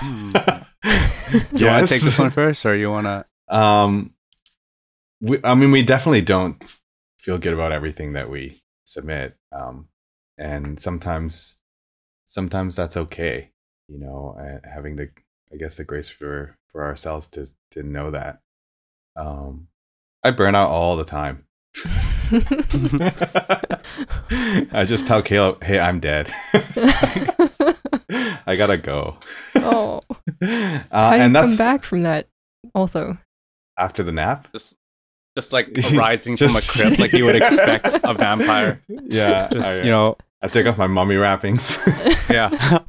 Hmm. 0.02 0.32
you 1.56 1.66
want 1.66 1.86
to 1.86 1.94
take 1.94 2.02
this 2.02 2.18
one 2.18 2.30
first, 2.30 2.66
or 2.66 2.74
you 2.74 2.90
want 2.90 3.06
to? 3.06 3.54
Um, 3.54 4.14
we, 5.20 5.38
I 5.44 5.54
mean, 5.54 5.70
we 5.70 5.84
definitely 5.84 6.22
don't 6.22 6.62
feel 7.18 7.38
good 7.38 7.52
about 7.52 7.70
everything 7.70 8.14
that 8.14 8.28
we 8.28 8.62
submit, 8.84 9.36
um, 9.52 9.88
and 10.36 10.80
sometimes, 10.80 11.56
sometimes 12.24 12.74
that's 12.74 12.96
okay. 12.96 13.50
You 13.88 14.00
know, 14.00 14.36
uh, 14.38 14.68
having 14.68 14.96
the, 14.96 15.10
I 15.52 15.56
guess, 15.56 15.76
the 15.76 15.84
grace 15.84 16.08
for 16.08 16.58
for 16.66 16.84
ourselves 16.84 17.28
to 17.28 17.46
to 17.70 17.82
know 17.82 18.10
that. 18.10 18.40
Um, 19.14 19.68
I 20.24 20.32
burn 20.32 20.54
out 20.54 20.70
all 20.70 20.96
the 20.96 21.04
time. 21.04 21.46
I 24.72 24.84
just 24.86 25.06
tell 25.06 25.22
Caleb, 25.22 25.62
"Hey, 25.62 25.78
I'm 25.78 26.00
dead." 26.00 26.30
I 28.46 28.56
gotta 28.56 28.76
go. 28.76 29.16
oh, 29.56 30.00
uh, 30.40 30.86
how 30.90 31.16
do 31.16 31.24
you 31.24 31.32
come 31.32 31.56
back 31.56 31.84
from 31.84 32.02
that? 32.02 32.28
Also, 32.74 33.16
after 33.78 34.02
the 34.02 34.12
nap, 34.12 34.50
just 34.52 34.76
just 35.36 35.52
like 35.52 35.68
rising 35.92 36.36
from 36.36 36.56
a 36.56 36.60
crypt, 36.60 36.98
like 36.98 37.12
you 37.12 37.24
would 37.24 37.36
expect 37.36 37.96
a 38.04 38.14
vampire. 38.14 38.82
Yeah, 38.88 39.48
just 39.52 39.68
I, 39.68 39.82
you 39.82 39.90
know, 39.90 40.16
I 40.40 40.48
take 40.48 40.66
off 40.66 40.78
my 40.78 40.86
mummy 40.86 41.16
wrappings. 41.16 41.78
yeah. 42.30 42.80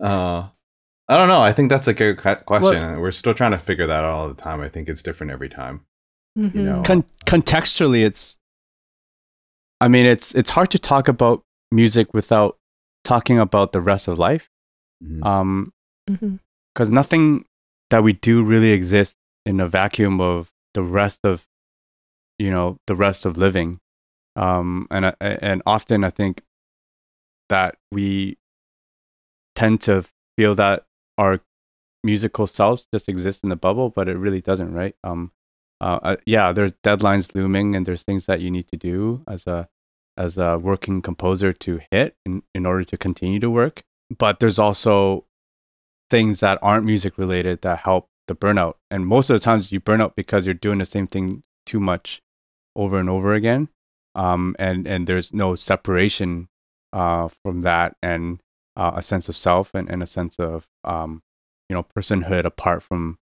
Uh, 0.00 0.48
I 1.08 1.16
don't 1.16 1.28
know. 1.28 1.42
I 1.42 1.52
think 1.52 1.68
that's 1.68 1.86
a 1.86 1.94
good 1.94 2.16
question. 2.16 2.80
Well, 2.80 3.00
We're 3.00 3.10
still 3.12 3.34
trying 3.34 3.52
to 3.52 3.58
figure 3.58 3.86
that 3.86 4.04
out 4.04 4.14
all 4.14 4.28
the 4.28 4.34
time. 4.34 4.60
I 4.60 4.68
think 4.68 4.88
it's 4.88 5.02
different 5.02 5.32
every 5.32 5.48
time. 5.48 5.84
Mm-hmm. 6.38 6.58
You 6.58 6.64
know, 6.64 6.82
Con- 6.82 7.04
contextually, 7.26 8.04
it's. 8.04 8.38
I 9.80 9.88
mean, 9.88 10.06
it's 10.06 10.34
it's 10.34 10.50
hard 10.50 10.70
to 10.70 10.78
talk 10.78 11.08
about 11.08 11.42
music 11.70 12.14
without 12.14 12.58
talking 13.04 13.38
about 13.38 13.72
the 13.72 13.80
rest 13.80 14.08
of 14.08 14.18
life, 14.18 14.48
mm-hmm. 15.02 15.22
um, 15.24 15.72
because 16.06 16.88
mm-hmm. 16.88 16.94
nothing 16.94 17.44
that 17.90 18.02
we 18.02 18.12
do 18.12 18.42
really 18.42 18.70
exists 18.70 19.16
in 19.44 19.60
a 19.60 19.68
vacuum 19.68 20.20
of 20.20 20.50
the 20.74 20.82
rest 20.82 21.20
of, 21.24 21.46
you 22.38 22.50
know, 22.50 22.78
the 22.86 22.96
rest 22.96 23.24
of 23.24 23.36
living, 23.36 23.78
um, 24.36 24.86
and 24.90 25.14
and 25.20 25.62
often 25.66 26.04
I 26.04 26.10
think 26.10 26.42
that 27.48 27.76
we 27.90 28.38
tend 29.54 29.80
to 29.82 30.04
feel 30.38 30.54
that 30.54 30.84
our 31.18 31.40
musical 32.02 32.46
selves 32.46 32.86
just 32.92 33.08
exist 33.08 33.42
in 33.44 33.50
the 33.50 33.56
bubble, 33.56 33.90
but 33.90 34.08
it 34.08 34.16
really 34.16 34.40
doesn't, 34.40 34.72
right? 34.72 34.96
Um, 35.04 35.32
uh, 35.80 35.98
uh, 36.02 36.16
yeah, 36.26 36.52
there's 36.52 36.72
deadlines 36.84 37.34
looming, 37.34 37.76
and 37.76 37.84
there's 37.84 38.02
things 38.02 38.26
that 38.26 38.40
you 38.40 38.50
need 38.50 38.68
to 38.68 38.76
do 38.76 39.22
as 39.28 39.46
a 39.46 39.68
as 40.16 40.36
a 40.36 40.58
working 40.58 41.02
composer 41.02 41.52
to 41.52 41.80
hit 41.90 42.16
in, 42.26 42.42
in 42.54 42.66
order 42.66 42.84
to 42.84 42.96
continue 42.96 43.40
to 43.40 43.50
work. 43.50 43.82
But 44.16 44.40
there's 44.40 44.58
also 44.58 45.26
things 46.10 46.40
that 46.40 46.58
aren't 46.62 46.84
music 46.84 47.16
related 47.16 47.62
that 47.62 47.78
help 47.80 48.08
the 48.28 48.34
burnout. 48.34 48.74
And 48.90 49.06
most 49.06 49.30
of 49.30 49.34
the 49.34 49.44
times 49.44 49.72
you 49.72 49.80
burn 49.80 50.00
out 50.00 50.16
because 50.16 50.46
you're 50.46 50.54
doing 50.54 50.78
the 50.78 50.86
same 50.86 51.06
thing 51.06 51.42
too 51.64 51.80
much 51.80 52.20
over 52.76 52.98
and 52.98 53.08
over 53.08 53.34
again. 53.34 53.68
Um, 54.14 54.54
and 54.58 54.86
and 54.86 55.06
there's 55.06 55.32
no 55.32 55.54
separation 55.54 56.48
uh, 56.92 57.28
from 57.42 57.62
that 57.62 57.96
and 58.02 58.40
uh, 58.76 58.92
a 58.94 59.02
sense 59.02 59.28
of 59.30 59.36
self 59.36 59.74
and, 59.74 59.88
and 59.90 60.02
a 60.02 60.06
sense 60.06 60.38
of 60.38 60.66
um, 60.84 61.22
you 61.72 61.74
know 61.74 61.86
personhood 61.96 62.44
apart 62.44 62.82
from 62.82 63.16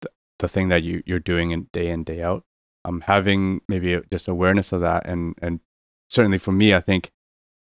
the, 0.00 0.10
the 0.40 0.48
thing 0.48 0.68
that 0.68 0.82
you 0.82 1.04
you're 1.06 1.20
doing 1.20 1.52
in 1.52 1.68
day 1.72 1.88
in 1.88 2.02
day 2.02 2.20
out 2.20 2.42
um 2.84 3.02
having 3.02 3.60
maybe 3.68 4.00
just 4.10 4.26
awareness 4.26 4.72
of 4.72 4.80
that 4.80 5.06
and 5.06 5.36
and 5.40 5.60
certainly 6.12 6.38
for 6.38 6.52
me 6.52 6.74
i 6.74 6.80
think 6.80 7.10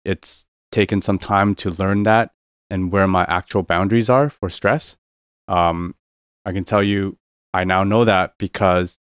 it's 0.05 0.47
taken 0.71 1.01
some 1.01 1.19
time 1.19 1.55
to 1.55 1.71
learn 1.71 2.03
that 2.03 2.33
and 2.71 2.93
where 2.93 3.07
my 3.07 3.25
actual 3.29 3.63
boundaries 3.63 4.11
are 4.11 4.29
for 4.29 4.51
stress 4.51 4.97
um 5.49 5.95
i 6.45 6.53
can 6.53 6.65
tell 6.65 6.83
you 6.83 7.17
i 7.53 7.65
now 7.65 7.85
know 7.85 8.05
that 8.05 8.35
because 8.39 8.99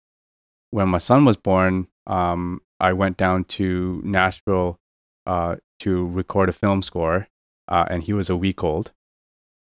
when 0.70 0.90
my 0.90 0.98
son 0.98 1.26
was 1.26 1.38
born 1.38 1.88
um 2.08 2.62
i 2.80 2.92
went 2.94 3.18
down 3.18 3.44
to 3.44 4.02
nashville 4.04 4.80
uh 5.26 5.56
to 5.80 6.08
record 6.08 6.50
a 6.50 6.54
film 6.54 6.82
score 6.82 7.28
uh, 7.72 7.86
and 7.90 8.04
he 8.04 8.14
was 8.14 8.30
a 8.30 8.36
week 8.36 8.64
old. 8.64 8.92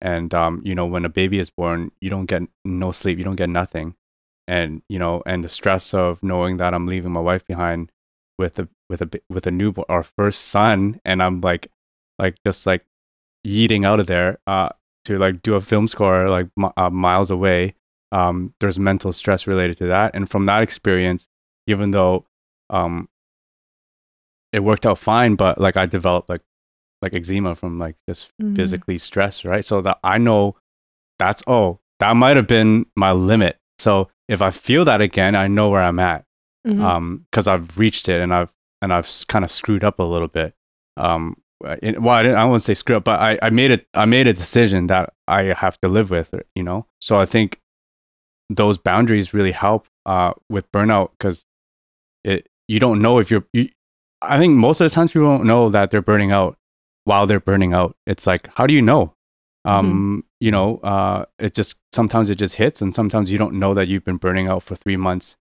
And 0.02 0.34
um, 0.34 0.62
you 0.64 0.74
know, 0.74 0.86
when 0.86 1.06
a 1.06 1.10
baby 1.10 1.40
is 1.40 1.50
born, 1.50 1.92
you 2.00 2.10
don't 2.10 2.26
get 2.26 2.44
no 2.64 2.92
sleep, 2.92 3.18
you 3.18 3.24
don't 3.24 3.36
get 3.36 3.50
nothing, 3.50 3.96
and 4.48 4.84
you 4.88 5.00
know, 5.00 5.24
and 5.26 5.44
the 5.44 5.50
stress 5.50 5.94
of 5.94 6.22
knowing 6.22 6.58
that 6.58 6.74
I'm 6.74 6.88
leaving 6.88 7.12
my 7.12 7.20
wife 7.20 7.46
behind 7.46 7.92
with 8.38 8.60
a 8.60 8.70
with 8.90 9.02
a 9.02 9.22
with 9.30 9.48
a 9.48 9.52
newborn, 9.52 9.86
our 9.90 10.04
first 10.04 10.48
son, 10.48 11.00
and 11.06 11.22
I'm 11.22 11.42
like, 11.42 11.68
like 12.20 12.36
just 12.46 12.66
like 12.66 12.86
yeeting 13.46 13.86
out 13.86 14.00
of 14.00 14.08
there 14.08 14.40
uh, 14.48 14.70
to 15.06 15.18
like 15.18 15.42
do 15.42 15.56
a 15.56 15.62
film 15.62 15.88
score 15.88 16.30
like 16.30 16.48
uh, 16.78 16.90
miles 16.90 17.32
away. 17.32 17.76
Um, 18.12 18.54
there's 18.60 18.80
mental 18.80 19.12
stress 19.12 19.48
related 19.48 19.78
to 19.80 19.88
that, 19.88 20.16
and 20.16 20.30
from 20.30 20.46
that 20.46 20.64
experience, 20.64 21.30
even 21.68 21.92
though 21.92 22.26
um, 22.70 23.10
it 24.54 24.64
worked 24.64 24.86
out 24.86 24.98
fine, 24.98 25.36
but 25.36 25.60
like 25.60 25.78
I 25.78 25.86
developed 25.86 26.30
like 26.30 26.42
like 27.02 27.16
eczema 27.16 27.56
from 27.56 27.80
like 27.80 27.96
just 28.08 28.32
mm-hmm. 28.42 28.56
physically 28.56 28.98
stress, 28.98 29.46
right? 29.46 29.64
So 29.64 29.82
that 29.82 30.00
I 30.04 30.18
know 30.18 30.56
that's 31.20 31.44
oh, 31.48 31.80
that 32.00 32.16
might 32.16 32.38
have 32.38 32.48
been 32.48 32.86
my 32.96 33.12
limit. 33.12 33.58
So 33.80 34.10
if 34.28 34.42
I 34.42 34.52
feel 34.52 34.86
that 34.86 35.02
again, 35.02 35.36
I 35.36 35.48
know 35.48 35.70
where 35.70 35.82
I'm 35.82 36.00
at. 36.00 36.26
Mm-hmm. 36.66 36.84
Um, 36.84 37.26
because 37.32 37.48
I've 37.48 37.78
reached 37.78 38.10
it 38.10 38.20
and 38.20 38.34
I've 38.34 38.52
and 38.82 38.94
I've 38.94 39.10
kind 39.28 39.44
of 39.46 39.52
screwed 39.52 39.84
up 39.84 40.00
a 40.00 40.04
little 40.04 40.28
bit. 40.28 40.54
Um, 40.96 41.38
in, 41.82 42.02
well, 42.02 42.14
I, 42.16 42.24
didn't, 42.24 42.38
I 42.38 42.46
won't 42.46 42.62
say 42.62 42.74
screw 42.74 42.98
up, 42.98 43.04
but 43.04 43.20
I, 43.20 43.40
I 43.42 43.50
made 43.50 43.72
it. 43.72 43.88
I 43.94 44.06
made 44.06 44.28
a 44.28 44.34
decision 44.34 44.88
that 44.88 45.14
I 45.28 45.44
have 45.46 45.80
to 45.82 45.88
live 45.88 46.10
with. 46.10 46.34
You 46.56 46.64
know, 46.64 46.86
so 47.02 47.18
I 47.18 47.26
think 47.26 47.60
those 48.50 48.78
boundaries 48.78 49.34
really 49.34 49.52
help 49.52 49.88
uh, 50.06 50.34
with 50.50 50.72
burnout 50.72 51.12
because 51.18 51.46
it 52.24 52.48
you 52.68 52.80
don't 52.80 53.02
know 53.02 53.20
if 53.20 53.32
you're. 53.32 53.46
You, 53.54 53.70
I 54.22 54.38
think 54.38 54.56
most 54.56 54.82
of 54.82 54.90
the 54.90 54.94
times 54.94 55.12
people 55.12 55.28
don't 55.28 55.46
know 55.48 55.70
that 55.70 55.92
they're 55.92 56.02
burning 56.02 56.32
out 56.32 56.58
while 57.06 57.28
they're 57.28 57.40
burning 57.40 57.74
out. 57.74 57.96
It's 58.06 58.28
like, 58.28 58.50
how 58.56 58.68
do 58.68 58.74
you 58.74 58.82
know? 58.82 59.14
Mm-hmm. 59.66 59.70
Um, 59.70 59.88
mm-hmm. 59.88 60.20
You 60.40 60.52
know, 60.52 60.78
uh, 60.78 61.26
it 61.40 61.54
just 61.56 61.78
sometimes 61.94 62.30
it 62.30 62.36
just 62.36 62.56
hits, 62.56 62.82
and 62.82 62.94
sometimes 62.94 63.32
you 63.32 63.38
don't 63.38 63.56
know 63.56 63.74
that 63.74 63.88
you've 63.88 64.06
been 64.06 64.18
burning 64.18 64.48
out 64.48 64.64
for 64.64 64.76
three 64.76 64.98
months, 64.98 65.38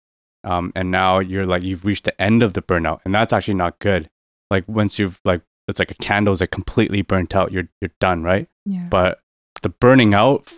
um, 0.44 0.72
and 0.74 0.90
now 0.90 1.18
you're 1.18 1.46
like 1.46 1.62
you've 1.62 1.84
reached 1.84 2.04
the 2.04 2.20
end 2.20 2.42
of 2.42 2.54
the 2.54 2.62
burnout, 2.62 3.00
and 3.04 3.14
that's 3.14 3.32
actually 3.32 3.54
not 3.54 3.78
good. 3.78 4.08
Like 4.50 4.64
once 4.68 4.98
you've 4.98 5.20
like 5.24 5.42
it's 5.68 5.78
like 5.78 5.90
a 5.90 5.96
candle's 5.96 6.40
like 6.40 6.50
completely 6.50 7.02
burnt 7.02 7.34
out, 7.34 7.52
you're 7.52 7.68
you're 7.80 7.90
done, 8.00 8.22
right? 8.22 8.48
Yeah. 8.64 8.86
But 8.90 9.20
the 9.62 9.68
burning 9.68 10.14
out 10.14 10.52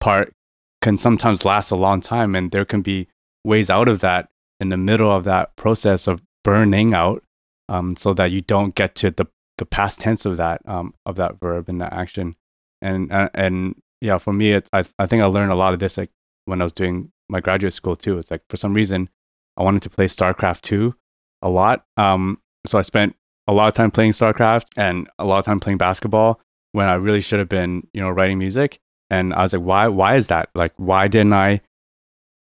part 0.00 0.32
can 0.80 0.96
sometimes 0.96 1.44
last 1.44 1.70
a 1.70 1.76
long 1.76 2.00
time, 2.00 2.34
and 2.34 2.50
there 2.50 2.64
can 2.64 2.82
be 2.82 3.08
ways 3.44 3.70
out 3.70 3.88
of 3.88 4.00
that 4.00 4.28
in 4.60 4.68
the 4.68 4.76
middle 4.76 5.10
of 5.10 5.24
that 5.24 5.56
process 5.56 6.06
of 6.06 6.22
burning 6.44 6.94
out, 6.94 7.22
um, 7.68 7.96
so 7.96 8.14
that 8.14 8.30
you 8.30 8.40
don't 8.40 8.74
get 8.74 8.94
to 8.96 9.10
the 9.10 9.26
the 9.58 9.66
past 9.66 10.00
tense 10.00 10.24
of 10.24 10.36
that 10.36 10.60
um, 10.66 10.94
of 11.06 11.16
that 11.16 11.38
verb 11.38 11.68
and 11.68 11.80
that 11.80 11.92
action 11.92 12.36
and 12.80 13.12
uh, 13.12 13.30
and 13.34 13.80
yeah 14.00 14.18
for 14.18 14.32
me 14.32 14.52
it, 14.52 14.68
I, 14.72 14.84
I 14.98 15.06
think 15.06 15.22
i 15.22 15.26
learned 15.26 15.52
a 15.52 15.56
lot 15.56 15.72
of 15.72 15.78
this 15.78 15.96
like 15.96 16.10
when 16.46 16.60
i 16.60 16.64
was 16.64 16.72
doing 16.72 17.12
my 17.28 17.40
graduate 17.40 17.72
school 17.72 17.96
too 17.96 18.18
it's 18.18 18.30
like 18.30 18.42
for 18.48 18.56
some 18.56 18.74
reason 18.74 19.08
i 19.56 19.62
wanted 19.62 19.82
to 19.82 19.90
play 19.90 20.06
starcraft 20.06 20.60
2 20.62 20.94
a 21.42 21.48
lot 21.48 21.84
um, 21.96 22.38
so 22.66 22.78
i 22.78 22.82
spent 22.82 23.14
a 23.48 23.52
lot 23.52 23.68
of 23.68 23.74
time 23.74 23.90
playing 23.90 24.12
starcraft 24.12 24.66
and 24.76 25.08
a 25.18 25.24
lot 25.24 25.38
of 25.38 25.44
time 25.44 25.60
playing 25.60 25.78
basketball 25.78 26.40
when 26.72 26.88
i 26.88 26.94
really 26.94 27.20
should 27.20 27.38
have 27.38 27.48
been 27.48 27.86
you 27.92 28.00
know 28.00 28.10
writing 28.10 28.38
music. 28.38 28.80
And 29.10 29.34
i 29.34 29.42
was 29.42 29.52
like 29.52 29.62
why 29.62 29.88
why 29.88 30.16
is 30.16 30.28
that? 30.28 30.48
Like 30.54 30.72
why 30.76 31.08
didn't 31.08 31.34
i 31.34 31.60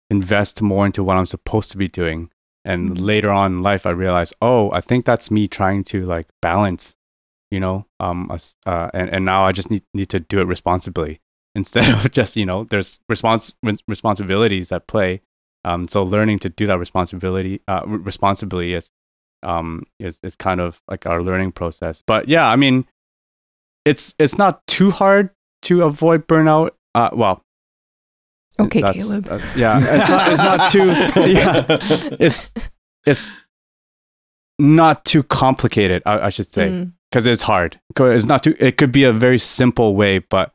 invest 0.09 0.61
more 0.61 0.85
into 0.85 1.03
what 1.03 1.17
i'm 1.17 1.25
supposed 1.25 1.71
to 1.71 1.77
be 1.77 1.87
doing? 1.87 2.29
And 2.65 2.91
mm-hmm. 2.91 3.03
later 3.03 3.29
on 3.29 3.53
in 3.53 3.63
life 3.63 3.85
i 3.85 3.91
realized 3.91 4.33
oh 4.41 4.71
i 4.71 4.81
think 4.81 5.05
that's 5.05 5.31
me 5.31 5.47
trying 5.47 5.83
to 5.85 6.03
like 6.05 6.27
balance 6.41 6.95
you 7.49 7.61
know 7.61 7.85
um 8.01 8.29
uh, 8.29 8.89
and, 8.93 9.09
and 9.09 9.23
now 9.23 9.43
i 9.45 9.53
just 9.53 9.71
need, 9.71 9.83
need 9.93 10.09
to 10.09 10.19
do 10.19 10.41
it 10.41 10.47
responsibly 10.47 11.21
instead 11.55 11.89
of 11.89 12.11
just 12.11 12.35
you 12.35 12.45
know 12.45 12.65
there's 12.65 12.99
respons- 13.09 13.53
responsibilities 13.87 14.67
that 14.67 14.85
play 14.85 15.21
um 15.63 15.87
so 15.87 16.03
learning 16.03 16.39
to 16.39 16.49
do 16.49 16.67
that 16.67 16.79
responsibility 16.79 17.61
uh 17.67 17.81
responsibly 17.85 18.73
is 18.73 18.91
um 19.43 19.83
is, 19.99 20.19
is 20.23 20.35
kind 20.35 20.59
of 20.59 20.81
like 20.89 21.05
our 21.05 21.21
learning 21.21 21.51
process 21.51 22.03
but 22.07 22.27
yeah 22.27 22.49
i 22.49 22.55
mean 22.55 22.85
it's 23.85 24.15
it's 24.19 24.37
not 24.37 24.65
too 24.67 24.91
hard 24.91 25.29
to 25.61 25.83
avoid 25.83 26.27
burnout 26.27 26.71
uh 26.95 27.09
well 27.13 27.41
okay 28.59 28.81
caleb 28.81 29.27
uh, 29.29 29.39
yeah 29.55 29.77
it's 29.79 30.09
not 30.09 30.31
it's 30.31 30.43
not 30.43 30.69
too 30.69 30.85
yeah 31.31 31.65
it's 32.19 32.51
it's 33.05 33.37
not 34.59 35.05
too 35.05 35.21
complicated 35.23 36.01
i, 36.05 36.19
I 36.19 36.29
should 36.29 36.51
say 36.51 36.69
mm 36.69 36.91
because 37.11 37.25
it's 37.25 37.43
hard. 37.43 37.79
It's 37.97 38.25
not 38.25 38.43
too. 38.43 38.55
It 38.59 38.77
could 38.77 38.91
be 38.91 39.03
a 39.03 39.13
very 39.13 39.39
simple 39.39 39.95
way, 39.95 40.19
but 40.19 40.53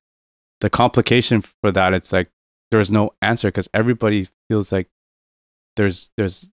the 0.61 0.71
complication 0.71 1.41
for 1.41 1.73
that, 1.73 1.95
it's 1.95 2.13
like 2.13 2.31
there's 2.71 2.91
no 2.91 3.13
answer 3.23 3.49
because 3.49 3.69
everybody 3.75 4.29
feels 4.49 4.73
like 4.73 4.89
there's 5.77 6.11
there's 6.17 6.51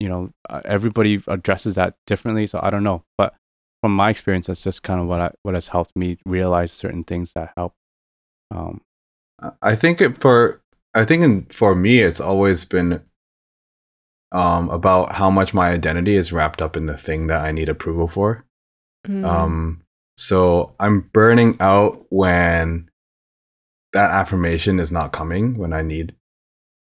you 0.00 0.08
know 0.08 0.30
uh, 0.48 0.60
everybody 0.64 1.22
addresses 1.26 1.74
that 1.76 1.94
differently. 2.06 2.46
So 2.46 2.60
I 2.62 2.70
don't 2.70 2.84
know, 2.84 3.04
but 3.16 3.34
from 3.82 3.94
my 3.94 4.10
experience, 4.10 4.46
that's 4.46 4.62
just 4.62 4.82
kind 4.82 5.00
of 5.00 5.06
what 5.06 5.20
I, 5.20 5.30
what 5.42 5.54
has 5.54 5.68
helped 5.68 5.94
me 5.96 6.16
realize 6.24 6.72
certain 6.72 7.04
things 7.04 7.32
that 7.32 7.52
help. 7.56 7.74
Um, 8.50 8.80
I 9.62 9.74
think 9.74 10.00
it 10.00 10.18
for 10.18 10.60
I 10.94 11.04
think 11.04 11.22
in, 11.22 11.44
for 11.46 11.74
me, 11.74 12.00
it's 12.00 12.20
always 12.20 12.64
been 12.64 13.02
um, 14.32 14.68
about 14.70 15.14
how 15.14 15.30
much 15.30 15.54
my 15.54 15.70
identity 15.70 16.16
is 16.16 16.32
wrapped 16.32 16.60
up 16.60 16.76
in 16.76 16.86
the 16.86 16.96
thing 16.96 17.28
that 17.28 17.40
I 17.40 17.52
need 17.52 17.68
approval 17.68 18.08
for. 18.08 18.44
Mm. 19.06 19.24
Um, 19.24 19.82
so 20.16 20.72
I'm 20.80 21.02
burning 21.12 21.56
out 21.60 22.04
when 22.10 22.90
that 23.92 24.10
affirmation 24.10 24.80
is 24.80 24.92
not 24.92 25.12
coming 25.12 25.56
when 25.56 25.72
I 25.72 25.82
need 25.82 26.14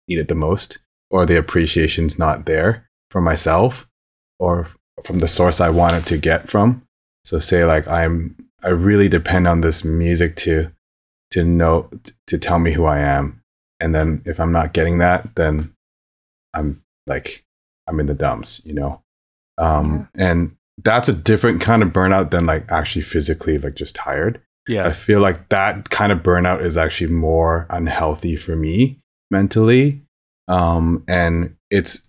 need 0.08 0.20
it 0.20 0.28
the 0.28 0.36
most, 0.36 0.80
or 1.10 1.26
the 1.26 1.38
appreciation's 1.38 2.18
not 2.20 2.46
there 2.46 2.90
for 3.12 3.22
myself, 3.22 3.88
or 4.40 4.68
from 5.04 5.20
the 5.20 5.28
source 5.28 5.60
I 5.62 5.70
wanted 5.70 6.06
to 6.08 6.18
get 6.18 6.50
from. 6.50 6.84
So 7.24 7.40
say 7.40 7.66
like 7.66 7.90
I'm 7.90 8.36
I 8.64 8.70
really 8.70 9.10
depend 9.10 9.48
on 9.48 9.62
this 9.62 9.84
music 9.84 10.36
to 10.38 10.72
to 11.32 11.44
know 11.44 11.90
to 12.28 12.38
tell 12.38 12.60
me 12.60 12.74
who 12.74 12.86
I 12.86 13.00
am, 13.00 13.42
and 13.80 13.94
then 13.94 14.22
if 14.26 14.40
I'm 14.40 14.52
not 14.52 14.74
getting 14.74 15.00
that, 15.00 15.36
then 15.36 15.74
I'm 16.54 16.84
like 17.08 17.44
I'm 17.88 18.00
in 18.00 18.06
the 18.08 18.16
dumps, 18.16 18.62
you 18.66 18.74
know. 18.74 19.02
Um, 19.58 20.10
yeah. 20.16 20.32
And 20.32 20.56
that's 20.84 21.08
a 21.08 21.14
different 21.14 21.62
kind 21.62 21.84
of 21.84 21.90
burnout 21.90 22.32
than 22.32 22.46
like 22.46 22.72
actually 22.72 23.04
physically 23.04 23.58
like 23.58 23.76
just 23.76 23.96
tired. 23.96 24.42
Yeah. 24.68 24.86
I 24.86 24.90
feel 24.90 25.20
like 25.20 25.50
that 25.50 25.90
kind 25.90 26.12
of 26.12 26.20
burnout 26.20 26.62
is 26.62 26.76
actually 26.76 27.14
more 27.14 27.68
unhealthy 27.70 28.36
for 28.36 28.56
me 28.56 29.00
mentally. 29.30 30.02
Um, 30.48 31.04
and 31.08 31.56
it's 31.72 32.02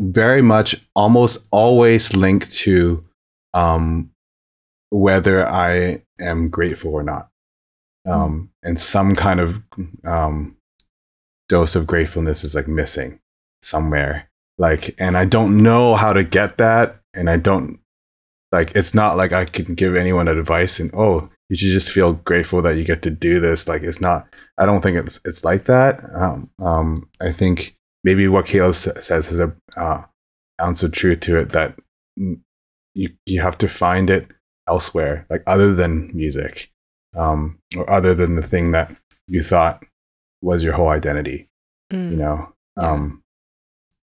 very 0.00 0.42
much 0.42 0.80
almost 0.94 1.48
always 1.50 2.14
linked 2.14 2.52
to 2.52 3.02
um, 3.54 4.10
whether 4.90 5.46
I 5.46 6.02
am 6.20 6.48
grateful 6.48 6.92
or 6.92 7.02
not. 7.02 7.30
Um, 8.06 8.50
and 8.62 8.78
some 8.78 9.14
kind 9.14 9.40
of 9.40 9.62
um, 10.06 10.56
dose 11.48 11.76
of 11.76 11.86
gratefulness 11.86 12.44
is 12.44 12.54
like 12.54 12.68
missing 12.68 13.20
somewhere. 13.60 14.30
Like, 14.56 14.94
and 14.98 15.16
I 15.16 15.24
don't 15.24 15.62
know 15.62 15.94
how 15.94 16.12
to 16.12 16.24
get 16.24 16.58
that. 16.58 16.96
And 17.14 17.28
I 17.28 17.36
don't 17.36 17.78
like, 18.52 18.74
it's 18.74 18.94
not 18.94 19.16
like 19.16 19.32
I 19.32 19.44
can 19.44 19.74
give 19.74 19.94
anyone 19.94 20.28
advice 20.28 20.80
and, 20.80 20.90
oh, 20.94 21.28
you 21.48 21.56
should 21.56 21.72
just 21.72 21.90
feel 21.90 22.14
grateful 22.14 22.62
that 22.62 22.76
you 22.76 22.84
get 22.84 23.02
to 23.02 23.10
do 23.10 23.40
this. 23.40 23.68
Like, 23.68 23.82
it's 23.82 24.00
not, 24.00 24.26
I 24.58 24.66
don't 24.66 24.80
think 24.80 24.96
it's, 24.96 25.20
it's 25.24 25.44
like 25.44 25.64
that. 25.64 26.00
Um, 26.14 26.50
um, 26.58 27.08
I 27.20 27.32
think 27.32 27.76
maybe 28.04 28.28
what 28.28 28.46
Caleb 28.46 28.74
says 28.74 29.26
has 29.26 29.40
a 29.40 29.54
uh, 29.76 30.02
ounce 30.60 30.82
of 30.82 30.92
truth 30.92 31.20
to 31.20 31.38
it 31.38 31.52
that 31.52 31.78
you, 32.94 33.10
you 33.26 33.40
have 33.40 33.58
to 33.58 33.68
find 33.68 34.10
it 34.10 34.28
elsewhere, 34.68 35.26
like 35.30 35.42
other 35.46 35.74
than 35.74 36.10
music, 36.14 36.70
um, 37.16 37.58
or 37.76 37.88
other 37.90 38.14
than 38.14 38.34
the 38.34 38.42
thing 38.42 38.72
that 38.72 38.94
you 39.26 39.42
thought 39.42 39.84
was 40.42 40.62
your 40.62 40.74
whole 40.74 40.88
identity. 40.88 41.48
Mm. 41.92 42.10
You 42.10 42.16
know, 42.16 42.52
yeah. 42.76 42.90
um, 42.90 43.22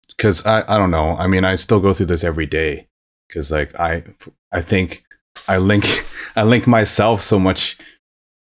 because 0.08 0.44
I 0.46 0.62
I 0.68 0.78
don't 0.78 0.90
know. 0.90 1.16
I 1.16 1.26
mean, 1.26 1.44
I 1.44 1.56
still 1.56 1.80
go 1.80 1.92
through 1.92 2.06
this 2.06 2.24
every 2.24 2.46
day 2.46 2.88
because 3.28 3.50
like 3.50 3.78
I 3.78 4.04
I 4.52 4.60
think 4.60 5.04
I 5.48 5.58
link 5.58 5.84
I 6.36 6.44
link 6.44 6.66
myself 6.66 7.22
so 7.22 7.38
much 7.38 7.78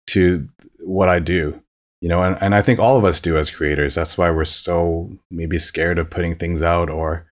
to 0.09 0.49
what 0.85 1.09
I 1.09 1.19
do. 1.19 1.63
You 2.01 2.09
know, 2.09 2.23
and, 2.23 2.41
and 2.41 2.55
I 2.55 2.63
think 2.63 2.79
all 2.79 2.97
of 2.97 3.05
us 3.05 3.21
do 3.21 3.37
as 3.37 3.51
creators. 3.51 3.95
That's 3.95 4.17
why 4.17 4.31
we're 4.31 4.45
so 4.45 5.11
maybe 5.31 5.59
scared 5.59 5.99
of 5.99 6.11
putting 6.11 6.37
things 6.37 6.63
out 6.63 6.89
or, 6.91 7.27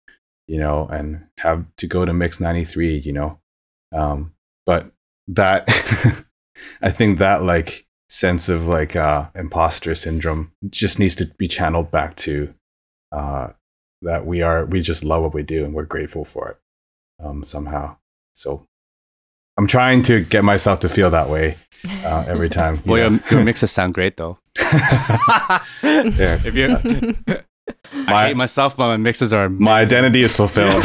you 0.47 0.59
know, 0.59 0.87
and 0.87 1.27
have 1.39 1.65
to 1.77 1.87
go 1.87 2.03
to 2.03 2.13
Mix 2.13 2.39
93, 2.39 2.97
you 2.97 3.13
know. 3.13 3.39
Um, 3.93 4.33
but 4.65 4.91
that 5.27 5.67
I 6.81 6.91
think 6.91 7.19
that 7.19 7.43
like 7.43 7.85
sense 8.09 8.49
of 8.49 8.67
like 8.67 8.95
uh, 8.95 9.29
imposter 9.35 9.95
syndrome 9.95 10.51
just 10.69 10.99
needs 10.99 11.15
to 11.17 11.25
be 11.37 11.47
channeled 11.47 11.91
back 11.91 12.15
to 12.15 12.53
uh, 13.11 13.49
that 14.01 14.25
we 14.25 14.41
are 14.41 14.65
we 14.65 14.81
just 14.81 15.03
love 15.03 15.23
what 15.23 15.33
we 15.33 15.43
do 15.43 15.63
and 15.63 15.73
we're 15.73 15.85
grateful 15.85 16.25
for 16.25 16.49
it 16.49 16.57
um, 17.23 17.43
somehow. 17.43 17.97
So 18.33 18.67
I'm 19.57 19.67
trying 19.67 20.01
to 20.03 20.21
get 20.21 20.43
myself 20.43 20.79
to 20.81 20.89
feel 20.89 21.09
that 21.11 21.29
way 21.29 21.57
uh, 22.03 22.25
every 22.27 22.49
time. 22.61 22.81
well, 22.85 23.11
your, 23.11 23.19
your, 23.31 23.43
mixes 23.43 23.71
sound 23.71 23.93
great 23.93 24.17
though. 24.17 24.35
yeah. 24.57 26.39
If 26.43 26.55
you, 26.55 26.67
my, 27.93 28.13
I 28.13 28.27
hate 28.27 28.37
myself, 28.37 28.75
but 28.77 28.87
my 28.87 28.97
mixes 28.97 29.33
are 29.33 29.45
amazing. 29.45 29.63
my 29.63 29.81
identity 29.81 30.23
is 30.23 30.35
fulfilled. 30.35 30.83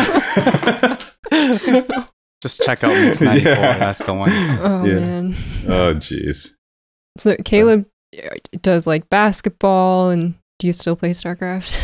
Just 2.42 2.62
check 2.62 2.82
out 2.84 2.94
Mix 2.94 3.20
94. 3.20 3.52
Yeah. 3.52 3.78
That's 3.78 4.02
the 4.02 4.14
one. 4.14 4.30
Oh, 4.32 4.84
yeah. 4.84 4.94
man. 4.94 5.36
Oh, 5.66 5.94
jeez. 5.94 6.52
So 7.18 7.36
Caleb 7.44 7.86
does 8.62 8.86
like 8.86 9.10
basketball 9.10 10.08
and 10.10 10.34
do 10.58 10.66
you 10.66 10.72
still 10.72 10.96
play 10.96 11.10
StarCraft? 11.10 11.76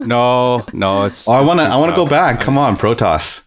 no, 0.00 0.64
no, 0.72 1.04
it's 1.04 1.28
Oh, 1.28 1.32
I 1.32 1.40
want 1.42 1.60
to 1.60 1.66
I 1.66 1.76
want 1.76 1.90
to 1.90 1.96
go 1.96 2.06
back. 2.06 2.40
Come 2.40 2.56
on, 2.56 2.76
Protoss. 2.76 3.42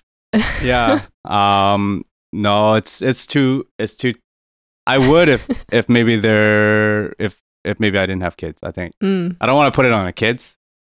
yeah. 0.61 1.01
Um 1.25 2.03
no, 2.37 2.75
it's 2.75 3.01
it's 3.01 3.27
too 3.27 3.67
it's 3.79 3.95
too 3.95 4.13
I 4.85 4.97
would 4.97 5.29
if 5.29 5.49
if 5.71 5.89
maybe 5.89 6.15
they're 6.15 7.13
if 7.19 7.41
if 7.63 7.79
maybe 7.79 7.97
I 7.97 8.05
didn't 8.05 8.23
have 8.23 8.37
kids, 8.37 8.61
I 8.63 8.71
think. 8.71 8.93
Mm. 9.03 9.37
I 9.41 9.45
don't 9.45 9.55
want 9.55 9.73
to 9.73 9.75
put 9.75 9.85
it 9.85 9.91
on 9.91 10.05
the 10.05 10.13
kids 10.13 10.57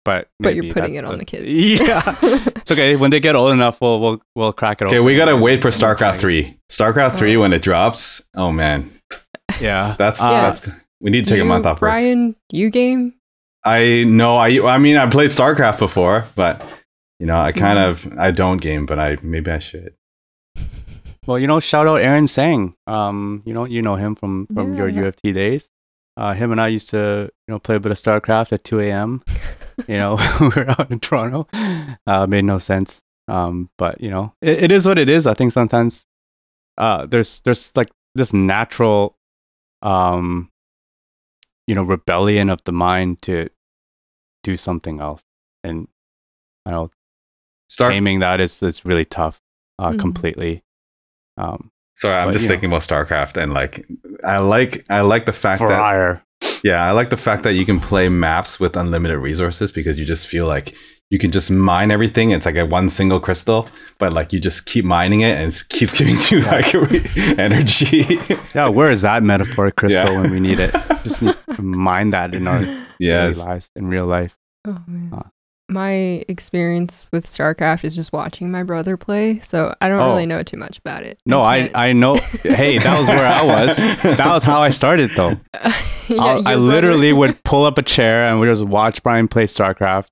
but 0.08 0.30
but 0.40 0.54
you're 0.54 0.72
putting 0.72 0.94
it 0.94 1.04
on 1.04 1.12
the, 1.12 1.18
the 1.18 1.24
kids. 1.26 1.44
Yeah, 1.80 2.16
it's 2.56 2.72
okay. 2.72 2.96
When 2.96 3.10
they 3.10 3.20
get 3.20 3.36
old 3.36 3.52
enough, 3.52 3.78
we'll 3.78 4.00
we'll 4.00 4.22
we'll 4.34 4.52
crack 4.54 4.80
it. 4.80 4.86
Okay, 4.86 5.00
we 5.00 5.14
gotta 5.14 5.36
wait 5.36 5.60
for 5.60 5.68
StarCraft 5.68 6.16
three. 6.16 6.58
StarCraft 6.70 7.18
three 7.18 7.36
oh. 7.36 7.40
when 7.40 7.52
it 7.52 7.60
drops. 7.60 8.22
Oh 8.34 8.50
man. 8.50 8.90
Yeah, 9.60 9.96
that's 9.98 10.22
uh, 10.22 10.30
that's. 10.30 10.78
We 11.00 11.10
need 11.10 11.24
to 11.24 11.30
take 11.30 11.36
you, 11.36 11.42
a 11.42 11.46
month 11.46 11.66
off. 11.66 11.80
Brian, 11.80 12.36
you 12.50 12.70
game? 12.70 13.14
I 13.66 14.04
know. 14.04 14.36
I 14.36 14.74
I 14.74 14.78
mean, 14.78 14.96
I 14.96 15.10
played 15.10 15.28
StarCraft 15.28 15.78
before, 15.78 16.24
but 16.34 16.64
you 17.20 17.26
know, 17.26 17.38
I 17.38 17.52
kind 17.52 17.78
mm-hmm. 17.78 18.12
of 18.12 18.18
I 18.18 18.30
don't 18.30 18.62
game, 18.62 18.86
but 18.86 18.98
I 18.98 19.18
maybe 19.22 19.50
I 19.50 19.58
should. 19.58 19.94
Well, 21.28 21.38
you 21.38 21.46
know, 21.46 21.60
shout 21.60 21.86
out 21.86 22.00
Aaron 22.00 22.26
Sang. 22.26 22.74
Um, 22.86 23.42
you 23.44 23.52
know, 23.52 23.66
you 23.66 23.82
know 23.82 23.96
him 23.96 24.14
from 24.14 24.46
from 24.46 24.72
yeah. 24.72 24.86
your 24.86 25.12
UFT 25.12 25.34
days. 25.34 25.70
Uh, 26.16 26.32
him 26.32 26.52
and 26.52 26.60
I 26.60 26.68
used 26.68 26.88
to, 26.88 27.30
you 27.46 27.52
know, 27.52 27.58
play 27.58 27.76
a 27.76 27.80
bit 27.80 27.92
of 27.92 27.98
StarCraft 27.98 28.50
at 28.54 28.64
2 28.64 28.80
a.m. 28.80 29.22
you 29.86 29.98
know, 29.98 30.16
we 30.40 30.62
are 30.62 30.70
out 30.70 30.90
in 30.90 31.00
Toronto. 31.00 31.46
Uh, 32.06 32.26
made 32.26 32.46
no 32.46 32.56
sense. 32.56 33.02
Um, 33.28 33.68
but 33.76 34.00
you 34.00 34.08
know, 34.08 34.32
it, 34.40 34.64
it 34.64 34.72
is 34.72 34.86
what 34.86 34.96
it 34.96 35.10
is. 35.10 35.26
I 35.26 35.34
think 35.34 35.52
sometimes 35.52 36.06
uh, 36.78 37.04
there's 37.04 37.42
there's 37.42 37.76
like 37.76 37.90
this 38.14 38.32
natural, 38.32 39.14
um, 39.82 40.50
you 41.66 41.74
know, 41.74 41.82
rebellion 41.82 42.48
of 42.48 42.64
the 42.64 42.72
mind 42.72 43.20
to 43.22 43.50
do 44.42 44.56
something 44.56 44.98
else, 44.98 45.24
and 45.62 45.88
I 46.64 46.70
know 46.70 46.90
Start- 47.68 47.92
taming 47.92 48.20
that 48.20 48.40
is 48.40 48.62
is 48.62 48.86
really 48.86 49.04
tough, 49.04 49.42
uh, 49.78 49.90
mm-hmm. 49.90 49.98
completely. 49.98 50.62
Um, 51.38 51.70
Sorry, 51.94 52.14
I'm 52.14 52.28
but, 52.28 52.32
just 52.32 52.46
thinking 52.46 52.70
know. 52.70 52.76
about 52.76 52.88
StarCraft 52.88 53.42
and 53.42 53.52
like 53.52 53.86
I 54.24 54.38
like 54.38 54.84
I 54.88 55.00
like 55.00 55.26
the 55.26 55.32
fact 55.32 55.58
For 55.58 55.68
that 55.68 55.78
hire. 55.78 56.22
Yeah, 56.62 56.84
I 56.84 56.92
like 56.92 57.10
the 57.10 57.16
fact 57.16 57.42
that 57.42 57.54
you 57.54 57.64
can 57.64 57.80
play 57.80 58.08
maps 58.08 58.60
with 58.60 58.76
unlimited 58.76 59.18
resources 59.18 59.72
because 59.72 59.98
you 59.98 60.04
just 60.04 60.26
feel 60.26 60.46
like 60.46 60.74
you 61.10 61.18
can 61.18 61.30
just 61.30 61.50
mine 61.50 61.90
everything. 61.90 62.30
It's 62.30 62.46
like 62.46 62.56
a 62.56 62.66
one 62.66 62.88
single 62.88 63.18
crystal, 63.18 63.68
but 63.98 64.12
like 64.12 64.32
you 64.32 64.40
just 64.40 64.66
keep 64.66 64.84
mining 64.84 65.22
it 65.22 65.36
and 65.36 65.52
it 65.52 65.62
keeps 65.68 65.98
giving 65.98 66.16
you 66.30 66.44
like 66.46 66.74
energy. 67.38 68.20
yeah, 68.54 68.68
where 68.68 68.90
is 68.90 69.02
that 69.02 69.22
metaphoric 69.22 69.76
crystal 69.76 70.12
yeah. 70.12 70.20
when 70.20 70.30
we 70.30 70.40
need 70.40 70.60
it? 70.60 70.74
Just 71.04 71.22
need 71.22 71.36
to 71.54 71.62
mine 71.62 72.10
that 72.10 72.34
in 72.34 72.46
our 72.46 72.64
yes. 72.98 73.38
lives, 73.38 73.70
in 73.76 73.88
real 73.88 74.04
life. 74.04 74.36
Oh, 74.66 74.78
uh, 75.12 75.22
my 75.68 76.24
experience 76.28 77.06
with 77.12 77.26
StarCraft 77.26 77.84
is 77.84 77.94
just 77.94 78.12
watching 78.12 78.50
my 78.50 78.62
brother 78.62 78.96
play, 78.96 79.40
so 79.40 79.74
I 79.80 79.88
don't 79.88 80.00
oh. 80.00 80.08
really 80.08 80.26
know 80.26 80.42
too 80.42 80.56
much 80.56 80.78
about 80.78 81.02
it. 81.02 81.20
No, 81.26 81.42
I, 81.42 81.70
I, 81.74 81.88
I 81.88 81.92
know. 81.92 82.16
hey, 82.42 82.78
that 82.78 82.98
was 82.98 83.08
where 83.08 83.26
I 83.26 83.42
was. 83.42 83.78
That 84.18 84.28
was 84.28 84.44
how 84.44 84.62
I 84.62 84.70
started, 84.70 85.10
though. 85.16 85.38
yeah, 86.08 86.40
I 86.44 86.54
literally 86.54 87.12
would 87.12 87.42
pull 87.44 87.64
up 87.64 87.78
a 87.78 87.82
chair 87.82 88.26
and 88.26 88.40
we 88.40 88.46
just 88.46 88.64
watch 88.64 89.02
Brian 89.02 89.28
play 89.28 89.44
StarCraft 89.44 90.06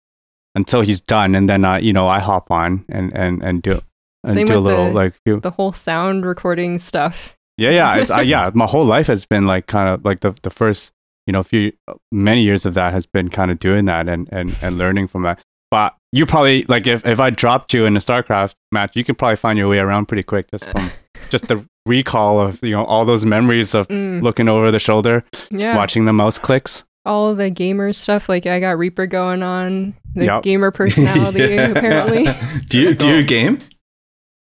until 0.54 0.82
he's 0.82 1.00
done, 1.00 1.34
and 1.34 1.48
then 1.48 1.64
I, 1.64 1.78
you 1.78 1.92
know, 1.92 2.06
I 2.06 2.20
hop 2.20 2.50
on 2.50 2.84
and 2.88 3.12
and 3.14 3.42
and 3.42 3.62
do 3.62 3.80
and 4.24 4.34
Same 4.34 4.46
do 4.46 4.58
a 4.58 4.60
little 4.60 4.88
the, 4.88 4.92
like 4.92 5.14
the 5.24 5.50
whole 5.50 5.72
sound 5.72 6.26
recording 6.26 6.78
stuff. 6.78 7.36
Yeah, 7.56 7.70
yeah, 7.70 7.96
it's 7.96 8.10
uh, 8.10 8.18
yeah. 8.18 8.50
My 8.54 8.66
whole 8.66 8.84
life 8.84 9.06
has 9.06 9.24
been 9.24 9.46
like 9.46 9.66
kind 9.66 9.88
of 9.88 10.04
like 10.04 10.20
the 10.20 10.34
the 10.42 10.50
first 10.50 10.92
you 11.26 11.32
know, 11.32 11.40
a 11.40 11.44
few 11.44 11.72
many 12.12 12.42
years 12.42 12.64
of 12.66 12.74
that 12.74 12.92
has 12.92 13.06
been 13.06 13.28
kind 13.28 13.50
of 13.50 13.58
doing 13.58 13.84
that 13.86 14.08
and 14.08 14.28
and 14.32 14.56
and 14.62 14.78
learning 14.78 15.08
from 15.08 15.22
that. 15.22 15.42
But 15.70 15.96
you 16.12 16.26
probably 16.26 16.64
like 16.68 16.86
if 16.86 17.06
if 17.06 17.20
I 17.20 17.30
dropped 17.30 17.74
you 17.74 17.84
in 17.84 17.96
a 17.96 18.00
StarCraft 18.00 18.54
match, 18.72 18.96
you 18.96 19.04
could 19.04 19.18
probably 19.18 19.36
find 19.36 19.58
your 19.58 19.68
way 19.68 19.78
around 19.78 20.06
pretty 20.06 20.22
quick 20.22 20.50
just 20.50 20.64
from 20.66 20.90
just 21.30 21.48
the 21.48 21.66
recall 21.86 22.40
of 22.40 22.62
you 22.62 22.70
know 22.70 22.84
all 22.84 23.04
those 23.04 23.24
memories 23.24 23.74
of 23.74 23.88
mm. 23.88 24.22
looking 24.22 24.48
over 24.48 24.70
the 24.70 24.78
shoulder, 24.78 25.24
yeah. 25.50 25.76
watching 25.76 26.04
the 26.04 26.12
mouse 26.12 26.38
clicks. 26.38 26.84
All 27.04 27.34
the 27.36 27.50
gamer 27.50 27.92
stuff, 27.92 28.28
like 28.28 28.46
I 28.46 28.58
got 28.58 28.78
Reaper 28.78 29.06
going 29.06 29.42
on, 29.42 29.94
the 30.14 30.26
yep. 30.26 30.42
gamer 30.42 30.70
personality 30.72 31.38
yeah. 31.54 31.70
apparently. 31.70 32.26
do 32.68 32.80
you 32.80 32.94
do 32.94 33.08
you 33.08 33.24
game? 33.24 33.58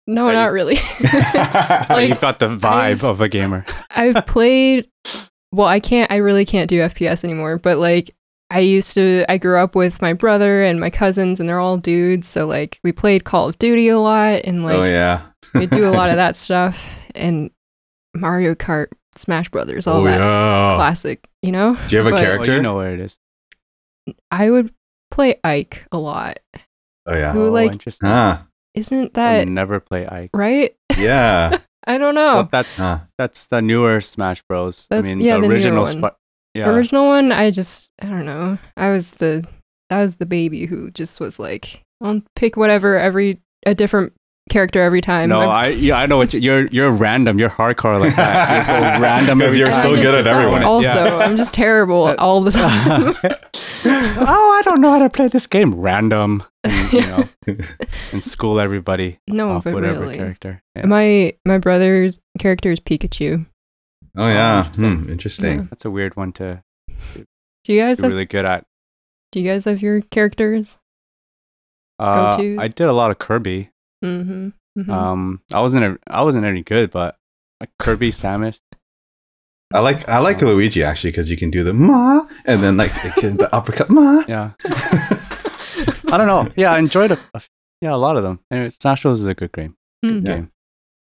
No, 0.08 0.32
not 0.32 0.52
really. 0.52 0.76
like, 1.90 2.10
You've 2.10 2.22
got 2.22 2.38
the 2.38 2.48
vibe 2.48 2.64
I've, 2.64 3.04
of 3.04 3.22
a 3.22 3.28
gamer. 3.28 3.66
I've 3.90 4.28
played 4.28 4.88
well, 5.56 5.68
I 5.68 5.80
can't. 5.80 6.12
I 6.12 6.18
really 6.18 6.46
can't 6.46 6.70
do 6.70 6.82
FPS 6.82 7.24
anymore. 7.24 7.58
But 7.58 7.78
like, 7.78 8.16
I 8.50 8.60
used 8.60 8.94
to. 8.96 9.26
I 9.30 9.38
grew 9.38 9.58
up 9.58 9.76
with 9.76 10.02
my 10.02 10.14
brother 10.14 10.64
and 10.64 10.80
my 10.80 10.90
cousins, 10.90 11.40
and 11.40 11.48
they're 11.48 11.60
all 11.60 11.78
dudes. 11.78 12.28
So 12.28 12.46
like, 12.46 12.80
we 12.84 12.92
played 12.92 13.24
Call 13.24 13.50
of 13.50 13.58
Duty 13.58 13.88
a 13.88 14.00
lot, 14.00 14.42
and 14.44 14.64
oh, 14.64 14.68
like, 14.68 14.78
oh 14.78 14.84
yeah, 14.84 15.28
we 15.54 15.66
do 15.66 15.88
a 15.88 15.92
lot 15.92 16.10
of 16.10 16.18
that 16.18 16.36
stuff. 16.36 16.84
And 17.16 17.52
Mario 18.14 18.56
Kart, 18.56 18.88
Smash 19.16 19.50
Brothers, 19.50 19.88
all 19.88 20.02
oh, 20.02 20.04
that 20.06 20.20
yeah. 20.20 20.76
classic. 20.76 21.28
You 21.42 21.52
know. 21.52 21.78
Do 21.88 21.96
you 21.96 22.04
have 22.04 22.08
a 22.08 22.12
but, 22.12 22.22
character? 22.22 22.52
Oh, 22.52 22.56
you 22.58 22.62
know 22.62 22.76
where 22.76 22.94
it 22.94 23.00
is. 23.00 23.18
I 24.30 24.50
would 24.50 24.74
play 25.10 25.40
Ike 25.44 25.86
a 25.92 25.98
lot. 25.98 26.40
Oh 27.06 27.16
yeah. 27.16 27.32
Who 27.32 27.48
oh, 27.48 27.52
like? 27.52 27.82
Huh. 28.02 28.40
Isn't 28.74 29.14
that 29.14 29.48
never 29.48 29.80
play 29.80 30.06
Ike? 30.06 30.32
Right? 30.34 30.76
Yeah. 30.98 31.60
I 31.88 31.98
don't 31.98 32.16
know. 32.16 32.36
Well, 32.36 32.50
that's 32.52 32.78
huh. 32.78 33.00
that's 33.18 33.48
the 33.48 33.62
newer 33.62 34.02
Smash 34.02 34.42
Bros. 34.48 34.88
That's, 34.90 35.00
I 35.00 35.04
mean, 35.04 35.20
yeah, 35.20 35.36
the, 35.36 35.42
the 35.42 35.48
original 35.48 35.84
one. 35.84 36.12
yeah. 36.54 36.70
original 36.70 37.08
one. 37.08 37.32
I 37.32 37.52
just 37.52 37.92
I 38.02 38.08
don't 38.08 38.26
know. 38.26 38.58
I 38.76 38.90
was 38.92 39.12
the 39.12 39.48
I 39.90 40.02
was 40.02 40.16
the 40.16 40.26
baby 40.26 40.66
who 40.66 40.92
just 40.92 41.20
was 41.20 41.40
like, 41.40 41.84
I'll 42.02 42.22
pick 42.36 42.58
whatever 42.58 42.98
every 42.98 43.42
a 43.66 43.76
different 43.76 44.14
character 44.50 44.82
every 44.82 45.02
time. 45.02 45.30
No, 45.30 45.40
I'm- 45.42 45.50
I 45.50 45.68
yeah, 45.70 45.98
I 45.98 46.06
know 46.06 46.18
what 46.18 46.34
you, 46.34 46.40
you're. 46.40 46.68
You're 46.68 46.92
random. 46.92 47.40
You're 47.40 47.50
hardcore 47.50 48.00
like 48.00 48.16
that. 48.16 48.68
You're 48.82 48.96
so 48.96 49.02
random 49.02 49.38
Because 49.40 49.58
you're 49.58 49.74
so 49.74 49.90
just 49.94 50.02
good 50.02 50.26
at 50.26 50.28
everyone. 50.28 50.64
Also, 50.64 50.88
Yeah. 50.88 51.18
I'm 51.18 51.36
just 51.38 51.54
terrible 51.54 52.16
all 52.20 52.42
the 52.42 52.52
time. 52.52 53.16
oh, 53.86 54.58
I 54.58 54.62
don't 54.64 54.82
know 54.82 54.92
how 54.92 55.00
to 55.00 55.10
play 55.10 55.28
this 55.28 55.48
game. 55.48 55.74
Random, 55.76 56.44
and, 56.64 56.94
you 56.94 57.02
know, 57.02 57.24
and 58.12 58.24
school 58.24 58.60
everybody 58.60 59.20
no, 59.28 59.50
off 59.50 59.64
but 59.64 59.74
whatever 59.74 60.02
really. 60.02 60.18
character. 60.18 60.62
Yeah. 60.76 60.86
My 60.86 61.34
my 61.46 61.58
brother's 61.58 62.18
character 62.40 62.72
is 62.72 62.80
Pikachu. 62.80 63.46
Oh 64.18 64.28
yeah, 64.28 64.66
interesting. 64.66 64.98
Hmm, 65.04 65.10
interesting. 65.10 65.66
That's 65.66 65.86
a 65.86 65.92
weird 65.92 66.16
one 66.16 66.32
to 66.34 66.64
Do 67.66 67.74
you 67.74 67.82
guys 67.82 67.98
be 67.98 68.04
have 68.04 68.12
really 68.12 68.26
good 68.26 68.46
at. 68.46 68.66
Do 69.32 69.40
you 69.42 69.50
guys 69.52 69.66
have 69.66 69.82
your 69.82 70.02
characters? 70.02 70.78
Uh, 72.00 72.38
Go-tos? 72.38 72.58
I 72.60 72.68
did 72.70 72.88
a 72.88 72.94
lot 72.94 73.12
of 73.12 73.20
Kirby. 73.20 73.70
Mm-hmm. 74.06 74.48
mm-hmm. 74.80 74.92
Um, 74.92 75.42
I 75.54 75.62
wasn't 75.62 75.86
a, 75.86 75.98
I 76.08 76.24
wasn't 76.24 76.46
any 76.46 76.64
good, 76.64 76.92
but 76.92 77.18
like 77.60 77.70
Kirby, 77.80 78.12
Samus. 78.12 78.62
I 79.74 79.80
like 79.80 80.08
I 80.08 80.20
like 80.20 80.42
Luigi 80.42 80.84
actually 80.84 81.12
because 81.12 81.32
you 81.32 81.38
can 81.38 81.50
do 81.50 81.64
the 81.64 81.74
ma 81.74 82.26
and 82.46 82.62
then 82.62 82.78
like 82.78 82.92
it 83.04 83.14
can, 83.16 83.38
the 83.38 83.54
uppercut 83.54 83.90
ma. 83.90 84.24
Yeah, 84.28 84.52
I 84.66 86.18
don't 86.18 86.28
know. 86.28 86.50
Yeah, 86.56 86.72
I 86.72 86.80
enjoyed 86.80 87.12
a, 87.12 87.20
a 87.34 87.42
yeah 87.82 87.94
a 87.94 87.98
lot 87.98 88.16
of 88.16 88.24
them. 88.24 88.40
Anyway, 88.52 88.70
Smash 88.70 89.02
Bros 89.02 89.22
is 89.22 89.28
a 89.28 89.34
good 89.34 89.52
game. 89.52 89.76
Mm. 90.04 90.28
Yeah. 90.28 90.36
Game 90.36 90.52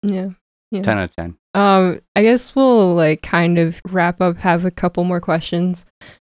yeah. 0.03 0.29
Yeah. 0.71 0.81
ten 0.81 0.97
out 0.97 1.05
of 1.05 1.15
ten. 1.15 1.37
Um, 1.55 2.01
I 2.15 2.21
guess 2.21 2.55
we'll 2.55 2.93
like 2.93 3.21
kind 3.21 3.57
of 3.57 3.81
wrap 3.85 4.21
up. 4.21 4.37
Have 4.37 4.65
a 4.65 4.71
couple 4.71 5.03
more 5.03 5.19
questions. 5.19 5.85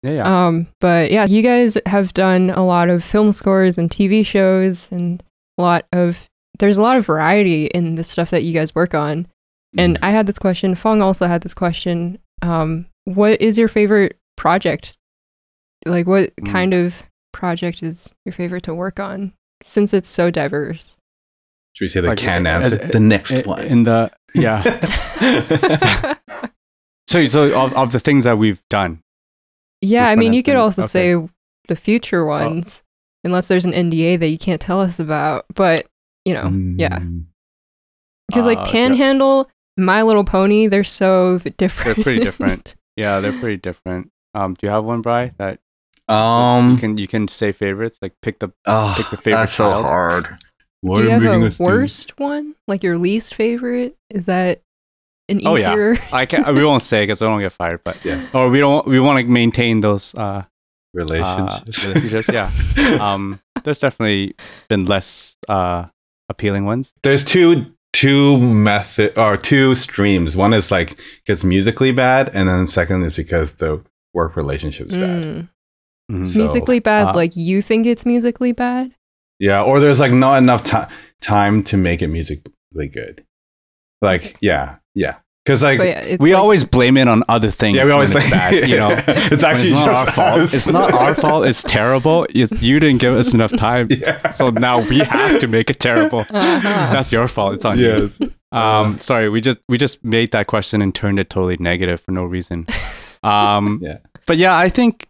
Yeah, 0.03 0.13
yeah. 0.13 0.47
Um, 0.47 0.69
but 0.81 1.11
yeah, 1.11 1.25
you 1.25 1.43
guys 1.43 1.77
have 1.87 2.15
done 2.15 2.51
a 2.51 2.65
lot 2.65 2.89
of 2.89 3.05
film 3.05 3.33
scores 3.33 3.77
and 3.77 3.91
TV 3.91 4.25
shows, 4.25 4.91
and 4.93 5.23
a 5.59 5.63
lot 5.63 5.87
of 5.93 6.30
there's 6.61 6.77
a 6.77 6.83
lot 6.83 6.97
of 6.97 7.05
variety 7.05 7.67
in 7.67 7.97
the 7.97 8.05
stuff 8.05 8.31
that 8.31 8.45
you 8.45 8.53
guys 8.53 8.75
work 8.75 8.95
on. 8.95 9.27
And 9.77 9.99
I 10.03 10.11
had 10.11 10.27
this 10.27 10.39
question. 10.39 10.75
Fong 10.75 11.01
also 11.03 11.27
had 11.27 11.43
this 11.43 11.55
question. 11.55 12.19
Um, 12.43 12.87
what 13.05 13.41
is 13.41 13.57
your 13.59 13.69
favorite 13.69 14.17
project? 14.37 14.97
Like, 15.87 16.07
what 16.07 16.35
Mm. 16.37 16.51
kind 16.51 16.75
of 16.75 17.03
project 17.33 17.83
is 17.83 18.13
your 18.25 18.33
favorite 18.33 18.63
to 18.65 18.75
work 18.75 18.99
on? 19.01 19.33
Since 19.63 19.93
it's 19.95 20.09
so 20.09 20.31
diverse. 20.31 20.97
Should 21.75 21.85
we 21.85 21.89
say 21.89 22.01
the 22.01 22.09
Like, 22.09 22.19
canned 22.19 22.49
as- 22.49 22.75
answer? 22.75 22.89
The 22.89 23.01
next 23.01 23.33
in, 23.33 23.45
one. 23.49 23.63
in 23.63 23.83
the 23.85 24.11
yeah. 24.35 24.63
So 27.09 27.25
so 27.25 27.61
of, 27.61 27.73
of 27.75 27.91
the 27.93 27.99
things 27.99 28.23
that 28.25 28.39
we've 28.39 28.63
done. 28.71 29.01
yeah, 29.81 30.09
I 30.09 30.15
mean, 30.15 30.33
you 30.33 30.43
could 30.45 30.53
been- 30.53 30.59
also 30.59 30.83
okay. 30.85 31.13
Oh. 31.15 31.27
say 31.27 31.33
the 31.67 31.75
future 31.77 32.25
ones, 32.25 32.83
unless 33.25 33.49
there's 33.49 33.65
an 33.65 33.73
NDA 33.73 34.17
that 34.21 34.29
you 34.29 34.39
can't 34.39 34.61
tell 34.61 34.81
us 34.81 35.01
about. 35.01 35.45
But 35.53 35.87
you 36.25 36.35
know, 36.35 36.45
yeah. 36.79 36.99
Mm. 36.99 37.25
because 38.29 38.47
like 38.47 38.59
Uh, 38.59 38.63
yeah. 38.67 38.73
Panhandle, 38.73 39.51
My 39.77 40.03
Little 40.03 40.25
Pony, 40.25 40.67
they're 40.67 40.85
so 40.85 41.39
different. 41.57 41.97
They're 41.97 42.05
pretty 42.05 42.21
different. 42.25 42.77
Yeah, 42.97 43.21
they're 43.21 43.39
pretty 43.39 43.57
different. 43.57 44.11
Um, 44.35 44.55
do 44.55 44.67
you 44.67 44.71
have 44.73 44.85
one, 44.85 45.01
Bry, 45.03 45.33
that 45.39 45.59
you 46.09 46.15
Um. 46.15 46.79
can 46.79 46.97
you 46.99 47.09
can 47.09 47.29
say 47.29 47.53
favorites? 47.53 47.99
Like 48.03 48.15
pick 48.23 48.39
the 48.41 48.51
Oh, 48.67 48.95
pick 48.97 49.11
the 49.11 49.17
favorite 49.17 49.41
that's 49.41 49.53
so 49.55 49.71
hard. 49.73 50.29
What 50.83 50.97
Do 50.97 51.03
you 51.05 51.11
am 51.11 51.23
have 51.23 51.33
I 51.43 51.47
a 51.47 51.51
do? 51.51 51.57
worst 51.63 52.19
one? 52.19 52.55
Like 52.69 52.83
your 52.83 52.97
least 52.99 53.35
favorite? 53.35 53.97
Is 54.11 54.27
that 54.27 54.63
an 55.29 55.41
easier? 55.41 55.51
Oh, 55.51 55.57
yeah. 55.57 55.73
easier? 55.73 55.99
I 56.13 56.27
can 56.27 56.55
we 56.55 56.65
won't 56.65 56.83
say 56.83 57.03
because 57.03 57.21
I 57.23 57.27
don't 57.27 57.41
get 57.41 57.53
fired, 57.53 57.81
but 57.85 57.97
Yeah. 58.05 58.27
or 58.35 58.49
we 58.51 58.59
don't 58.61 58.87
we 58.87 58.99
want 59.01 59.21
to 59.21 59.27
maintain 59.27 59.81
those 59.81 60.15
uh 60.15 60.45
relationships? 60.95 61.87
relationships, 61.87 62.29
yeah. 62.33 62.51
um 63.01 63.41
there's 63.65 63.81
definitely 63.81 64.35
been 64.69 64.87
less 64.87 65.37
uh 65.49 65.87
appealing 66.31 66.65
ones. 66.65 66.95
There's 67.03 67.23
two 67.25 67.67
two 67.93 68.39
method 68.39 69.19
or 69.19 69.37
two 69.37 69.75
streams. 69.75 70.37
One 70.37 70.55
is 70.55 70.71
like 70.71 70.99
gets 71.27 71.45
musically 71.45 71.93
bad, 71.93 72.31
and 72.33 72.49
then 72.49 72.67
second 72.67 73.03
is 73.03 73.15
because 73.15 73.57
the 73.57 73.85
work 74.15 74.37
relationship's 74.37 74.97
bad. 74.97 75.23
Mm. 75.23 75.49
Mhm. 76.11 76.27
So, 76.27 76.39
musically 76.39 76.79
bad, 76.79 77.09
uh, 77.09 77.13
like 77.15 77.37
you 77.37 77.61
think 77.61 77.87
it's 77.87 78.07
musically 78.07 78.53
bad? 78.53 78.93
Yeah, 79.39 79.63
or 79.63 79.81
there's 79.81 80.01
like 80.01 80.13
not 80.13 80.39
enough 80.39 80.65
ti 80.65 80.79
time 81.21 81.63
to 81.65 81.77
make 81.77 82.01
it 82.01 82.09
musically 82.09 82.89
good. 82.89 83.25
Like, 84.01 84.37
yeah, 84.41 84.77
yeah, 84.95 85.17
because 85.51 85.63
like 85.65 85.81
yeah, 85.81 86.17
we 86.21 86.33
like- 86.33 86.41
always 86.41 86.63
blame 86.63 86.97
it 86.97 87.09
on 87.09 87.25
other 87.29 87.51
things. 87.51 87.77
yeah, 87.77 87.85
we 87.85 87.91
always 87.91 88.11
blame 88.11 88.23
it's 88.25 88.33
think 88.51 88.69
you 88.69 88.77
know. 88.77 88.91
it's 89.09 89.43
actually 89.43 89.71
it's 89.73 89.81
not 89.81 89.87
just 89.87 90.09
our 90.09 90.13
fault. 90.13 90.55
It's 90.55 90.67
not 90.69 90.95
our 90.95 91.15
fault. 91.15 91.47
It's 91.47 91.65
terrible. 91.65 92.25
It's, 92.31 92.53
you 92.63 92.79
didn't 92.79 93.01
give 93.01 93.15
us 93.15 93.35
enough 93.35 93.55
time. 93.57 93.87
yeah. 93.91 94.29
So 94.31 94.51
now 94.51 94.81
we 94.81 94.99
have 95.01 95.41
to 95.41 95.49
make 95.49 95.69
it 95.69 95.81
terrible. 95.81 96.21
Uh-huh. 96.21 96.93
That's 96.93 97.11
your 97.11 97.27
fault. 97.27 97.55
It's 97.55 97.65
on 97.65 97.79
you. 97.81 98.09
yes. 98.21 98.21
Um, 98.53 99.01
sorry, 99.01 99.29
we 99.29 99.41
just 99.41 99.59
we 99.69 99.77
just 99.77 100.05
made 100.05 100.31
that 100.33 100.47
question 100.47 100.83
and 100.83 100.95
turned 100.95 101.19
it 101.19 101.31
totally 101.31 101.57
negative 101.59 102.01
for 102.01 102.13
no 102.13 102.25
reason. 102.25 102.67
Um, 103.25 103.81
Yeah. 103.83 103.99
but 104.27 104.37
yeah, 104.37 104.57
I 104.57 104.69
think 104.69 105.09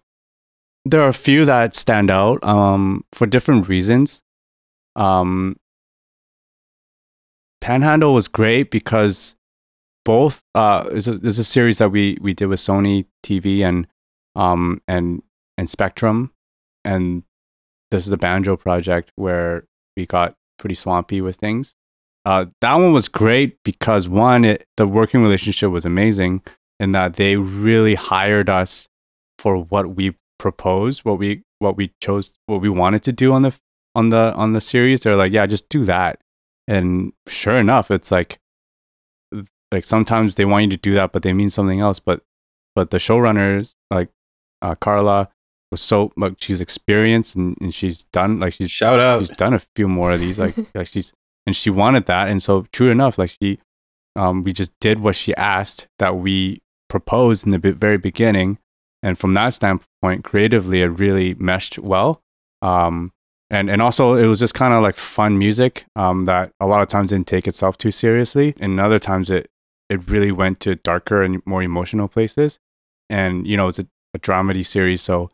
there 0.87 1.03
are 1.03 1.09
a 1.09 1.15
few 1.15 1.45
that 1.45 1.75
stand 1.75 2.11
out 2.11 2.43
um, 2.43 3.05
for 3.13 3.27
different 3.27 3.69
reasons. 3.69 4.23
Um, 4.97 5.57
Panhandle 7.61 8.15
was 8.15 8.27
great 8.27 8.71
because 8.71 9.35
both 10.11 10.43
uh, 10.57 10.89
is 10.91 11.07
a, 11.07 11.15
a 11.23 11.33
series 11.33 11.79
that 11.79 11.91
we 11.91 12.19
we 12.21 12.35
did 12.35 12.47
with 12.47 12.59
Sony 12.59 13.07
TV 13.25 13.61
and 13.61 13.87
um 14.35 14.83
and 14.89 15.23
and 15.57 15.71
Spectrum, 15.71 16.33
and 16.85 17.23
this 17.93 18.07
is 18.07 18.11
the 18.11 18.17
Banjo 18.17 18.57
project 18.57 19.13
where 19.15 19.67
we 19.97 20.07
got 20.07 20.35
pretty 20.59 20.75
swampy 20.75 21.21
with 21.21 21.37
things. 21.37 21.77
Uh, 22.25 22.47
that 22.61 22.75
one 22.75 22.93
was 22.93 23.07
great 23.07 23.57
because 23.63 24.09
one, 24.09 24.45
it, 24.45 24.67
the 24.77 24.85
working 24.85 25.23
relationship 25.23 25.71
was 25.71 25.85
amazing 25.85 26.43
in 26.81 26.91
that 26.91 27.15
they 27.15 27.37
really 27.37 27.95
hired 27.95 28.51
us 28.51 28.89
for 29.39 29.59
what 29.59 29.95
we 29.95 30.17
proposed, 30.41 31.05
what 31.05 31.21
we 31.21 31.45
what 31.61 31.77
we 31.77 31.93
chose, 32.01 32.33
what 32.47 32.61
we 32.61 32.69
wanted 32.69 33.05
to 33.05 33.13
do 33.13 33.31
on 33.31 33.43
the 33.43 33.57
on 33.95 34.09
the 34.09 34.35
on 34.35 34.55
the 34.55 34.61
series. 34.61 35.03
They're 35.03 35.15
like, 35.15 35.33
yeah, 35.33 35.47
just 35.47 35.69
do 35.69 35.85
that, 35.85 36.19
and 36.67 37.13
sure 37.29 37.59
enough, 37.61 37.93
it's 37.93 38.11
like 38.11 38.41
like 39.73 39.85
sometimes 39.85 40.35
they 40.35 40.45
want 40.45 40.65
you 40.65 40.71
to 40.71 40.77
do 40.77 40.95
that, 40.95 41.13
but 41.13 41.23
they 41.23 41.33
mean 41.33 41.49
something 41.51 41.81
else. 41.81 41.99
But 41.99 42.23
but 42.75 42.91
the 42.91 42.99
showrunners 42.99 43.75
like 43.91 44.09
uh, 44.63 44.75
Carla 44.77 45.29
was 45.71 45.81
so 45.81 46.13
like 46.17 46.35
she's 46.39 46.61
experienced 46.61 47.35
and, 47.37 47.57
and 47.61 47.75
she's 47.75 48.03
done 48.05 48.41
like 48.41 48.53
she's 48.55 48.71
Shout 48.71 49.01
out. 49.01 49.21
she's 49.21 49.31
done 49.37 49.55
a 49.55 49.61
few 49.77 49.89
more 49.89 50.13
of 50.13 50.21
these 50.21 50.39
like 50.39 50.57
like 50.75 50.87
she's 50.89 51.13
and 51.47 51.55
she 51.57 51.71
wanted 51.71 52.07
that 52.07 52.29
and 52.29 52.43
so 52.43 52.67
true 52.73 52.91
enough 52.91 53.19
like 53.19 53.31
she 53.41 53.59
um 54.17 54.43
we 54.45 54.53
just 54.53 54.73
did 54.81 54.99
what 55.01 55.15
she 55.15 55.35
asked 55.37 55.87
that 55.99 56.17
we 56.17 56.61
proposed 56.89 57.45
in 57.47 57.53
the 57.53 57.59
be- 57.59 57.71
very 57.71 57.97
beginning 57.99 58.59
and 59.03 59.17
from 59.19 59.35
that 59.35 59.51
standpoint 59.51 60.25
creatively 60.25 60.83
it 60.83 60.87
really 60.87 61.35
meshed 61.35 61.79
well 61.79 62.21
um 62.63 63.13
and 63.49 63.71
and 63.71 63.81
also 63.81 64.15
it 64.15 64.27
was 64.27 64.41
just 64.41 64.55
kind 64.55 64.75
of 64.75 64.83
like 64.83 64.97
fun 64.97 65.39
music 65.39 65.85
um 65.95 66.25
that 66.25 66.51
a 66.61 66.67
lot 66.67 66.83
of 66.83 66.89
times 66.89 67.11
didn't 67.11 67.29
take 67.29 67.47
itself 67.47 67.79
too 67.79 67.93
seriously 67.93 68.55
and 68.59 68.79
other 68.81 68.99
times 68.99 69.31
it 69.31 69.49
it 69.91 70.09
really 70.09 70.33
went 70.33 70.61
to 70.61 70.77
darker 70.77 71.23
and 71.23 71.43
more 71.47 71.63
emotional 71.63 72.09
places 72.09 72.59
and 73.11 73.47
you 73.47 73.57
know 73.57 73.69
it's 73.69 73.79
a, 73.81 73.87
a 74.15 74.19
dramedy 74.19 74.65
series 74.65 75.03
so 75.03 75.29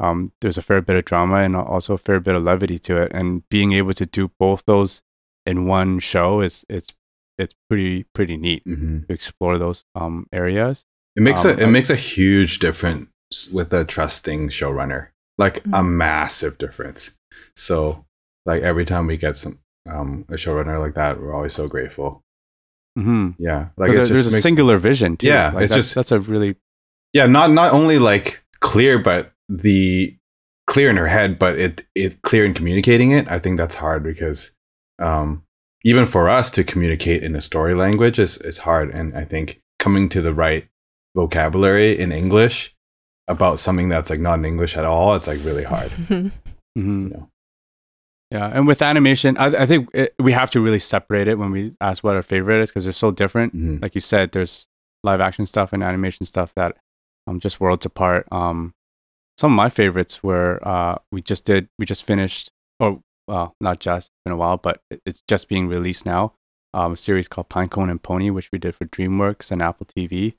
um, 0.00 0.32
there's 0.40 0.58
a 0.58 0.62
fair 0.62 0.80
bit 0.82 0.96
of 0.96 1.04
drama 1.04 1.36
and 1.36 1.54
also 1.56 1.94
a 1.94 1.98
fair 1.98 2.18
bit 2.18 2.34
of 2.34 2.42
levity 2.42 2.76
to 2.80 2.96
it. 2.96 3.12
And 3.14 3.48
being 3.50 3.72
able 3.72 3.92
to 3.94 4.04
do 4.04 4.32
both 4.40 4.64
those 4.66 5.00
in 5.46 5.66
one 5.66 6.00
show 6.00 6.40
is 6.40 6.64
it's 6.68 6.88
it's 7.38 7.54
pretty 7.70 8.04
pretty 8.12 8.36
neat 8.36 8.64
Mhm. 8.64 9.06
to 9.06 9.12
explore 9.12 9.58
those 9.58 9.84
um, 9.94 10.26
areas. 10.32 10.84
It 11.14 11.22
makes 11.22 11.44
Um, 11.44 11.52
a 11.52 11.54
it 11.62 11.66
I- 11.68 11.70
makes 11.70 11.88
a 11.90 11.94
huge 11.94 12.58
difference 12.58 13.06
with 13.52 13.72
a 13.72 13.84
trusting 13.84 14.48
showrunner, 14.48 15.08
like 15.38 15.58
a 15.58 15.82
Mhm. 15.82 15.90
massive 15.92 16.58
difference. 16.58 17.12
So, 17.54 18.04
like 18.44 18.62
every 18.62 18.84
time 18.84 19.06
we 19.06 19.16
get 19.16 19.36
some 19.36 19.58
um, 19.88 20.24
a 20.28 20.34
showrunner 20.34 20.80
like 20.80 20.94
that, 20.94 21.20
we're 21.20 21.34
always 21.34 21.52
so 21.54 21.68
grateful. 21.68 22.21
Mm-hmm. 22.98 23.30
Yeah, 23.38 23.68
like 23.76 23.88
Like 23.88 23.90
it 23.90 23.94
there's 23.94 24.08
just 24.10 24.28
a 24.28 24.32
makes- 24.32 24.42
singular 24.42 24.76
vision. 24.76 25.16
Too. 25.16 25.26
Yeah, 25.28 25.50
like 25.52 25.64
it's 25.64 25.70
that's, 25.72 25.82
just- 25.86 25.94
that's 25.94 26.12
a 26.12 26.20
really 26.20 26.56
yeah, 27.12 27.26
not 27.26 27.50
not 27.50 27.72
only 27.72 27.98
like 27.98 28.42
clear, 28.60 28.98
but 28.98 29.32
the 29.48 30.16
clear 30.66 30.88
in 30.90 30.96
her 30.96 31.08
head, 31.08 31.38
but 31.38 31.58
it 31.58 31.86
it 31.94 32.22
clear 32.22 32.44
in 32.44 32.54
communicating 32.54 33.10
it. 33.10 33.30
I 33.30 33.38
think 33.38 33.58
that's 33.58 33.74
hard 33.76 34.02
because 34.02 34.52
um, 34.98 35.44
even 35.84 36.06
for 36.06 36.28
us 36.28 36.50
to 36.52 36.64
communicate 36.64 37.22
in 37.22 37.34
a 37.34 37.40
story 37.40 37.74
language 37.74 38.18
is 38.18 38.38
is 38.38 38.58
hard, 38.58 38.90
and 38.90 39.16
I 39.16 39.24
think 39.24 39.60
coming 39.78 40.08
to 40.10 40.20
the 40.22 40.32
right 40.34 40.68
vocabulary 41.14 41.98
in 41.98 42.12
English 42.12 42.74
about 43.28 43.58
something 43.58 43.88
that's 43.88 44.10
like 44.10 44.20
not 44.20 44.38
in 44.38 44.44
English 44.44 44.76
at 44.76 44.84
all, 44.84 45.14
it's 45.14 45.26
like 45.26 45.44
really 45.44 45.64
hard. 45.64 45.90
mm-hmm. 46.08 46.28
You 46.76 47.08
know? 47.10 47.28
Yeah, 48.32 48.50
and 48.52 48.66
with 48.66 48.80
animation, 48.80 49.36
I, 49.36 49.46
I 49.62 49.66
think 49.66 49.90
it, 49.92 50.14
we 50.18 50.32
have 50.32 50.50
to 50.52 50.60
really 50.60 50.78
separate 50.78 51.28
it 51.28 51.38
when 51.38 51.50
we 51.50 51.72
ask 51.80 52.02
what 52.02 52.16
our 52.16 52.22
favorite 52.22 52.62
is 52.62 52.70
because 52.70 52.84
they're 52.84 52.92
so 52.92 53.10
different. 53.10 53.54
Mhm. 53.54 53.82
Like 53.82 53.94
you 53.94 54.00
said, 54.00 54.32
there's 54.32 54.66
live 55.04 55.20
action 55.20 55.44
stuff 55.46 55.72
and 55.72 55.82
animation 55.82 56.24
stuff 56.24 56.52
that 56.56 56.76
um 57.26 57.40
just 57.40 57.60
worlds 57.60 57.84
apart. 57.84 58.26
Um, 58.32 58.72
some 59.38 59.52
of 59.52 59.56
my 59.56 59.68
favorites 59.68 60.22
were 60.22 60.60
uh 60.66 60.96
we 61.10 61.20
just 61.20 61.44
did 61.44 61.68
we 61.78 61.84
just 61.84 62.04
finished 62.04 62.50
or 62.80 63.00
well, 63.28 63.54
not 63.60 63.80
just 63.80 64.10
been 64.24 64.32
a 64.32 64.36
while, 64.36 64.56
but 64.56 64.80
it's 65.06 65.22
just 65.28 65.48
being 65.48 65.68
released 65.68 66.06
now. 66.06 66.32
Um, 66.74 66.92
a 66.92 66.96
series 66.96 67.28
called 67.28 67.50
Pinecone 67.50 67.90
and 67.90 68.02
Pony, 68.02 68.30
which 68.30 68.50
we 68.50 68.58
did 68.58 68.74
for 68.74 68.86
DreamWorks 68.86 69.52
and 69.52 69.60
Apple 69.62 69.86
TV. 69.86 70.34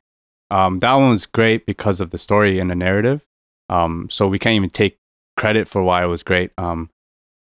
Um, 0.49 0.79
that 0.79 0.93
one 0.95 1.09
was 1.11 1.25
great 1.27 1.65
because 1.67 2.01
of 2.01 2.09
the 2.09 2.17
story 2.17 2.57
and 2.59 2.69
the 2.71 2.75
narrative. 2.75 3.23
Um, 3.69 4.07
so 4.09 4.27
we 4.27 4.39
can't 4.39 4.55
even 4.55 4.69
take 4.71 4.97
credit 5.37 5.67
for 5.67 5.83
why 5.83 6.03
it 6.03 6.07
was 6.07 6.23
great. 6.23 6.51
Um, 6.57 6.89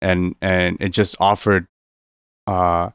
and 0.01 0.35
and 0.41 0.77
it 0.79 0.89
just 0.89 1.15
offered 1.19 1.65
uh, 2.47 2.89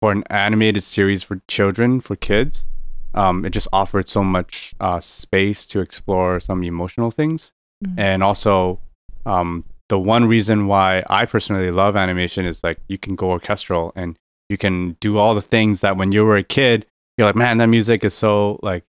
for 0.00 0.12
an 0.12 0.24
animated 0.30 0.82
series 0.82 1.22
for 1.22 1.40
children 1.48 2.00
for 2.00 2.16
kids. 2.16 2.66
Um, 3.12 3.44
it 3.44 3.50
just 3.50 3.68
offered 3.72 4.08
so 4.08 4.22
much 4.22 4.74
uh, 4.78 5.00
space 5.00 5.66
to 5.66 5.80
explore 5.80 6.38
some 6.38 6.62
emotional 6.62 7.10
things, 7.10 7.52
mm-hmm. 7.84 7.98
and 7.98 8.22
also 8.22 8.80
um, 9.26 9.64
the 9.88 9.98
one 9.98 10.26
reason 10.26 10.66
why 10.66 11.02
I 11.08 11.26
personally 11.26 11.70
love 11.70 11.96
animation 11.96 12.46
is 12.46 12.62
like 12.62 12.78
you 12.88 12.98
can 12.98 13.16
go 13.16 13.30
orchestral 13.30 13.92
and 13.96 14.16
you 14.48 14.56
can 14.56 14.96
do 15.00 15.18
all 15.18 15.34
the 15.34 15.42
things 15.42 15.80
that 15.80 15.96
when 15.96 16.12
you 16.12 16.24
were 16.24 16.36
a 16.36 16.42
kid 16.42 16.84
you're 17.16 17.28
like 17.28 17.36
man 17.36 17.58
that 17.58 17.68
music 17.68 18.02
is 18.02 18.14
so 18.14 18.58
like 18.62 18.82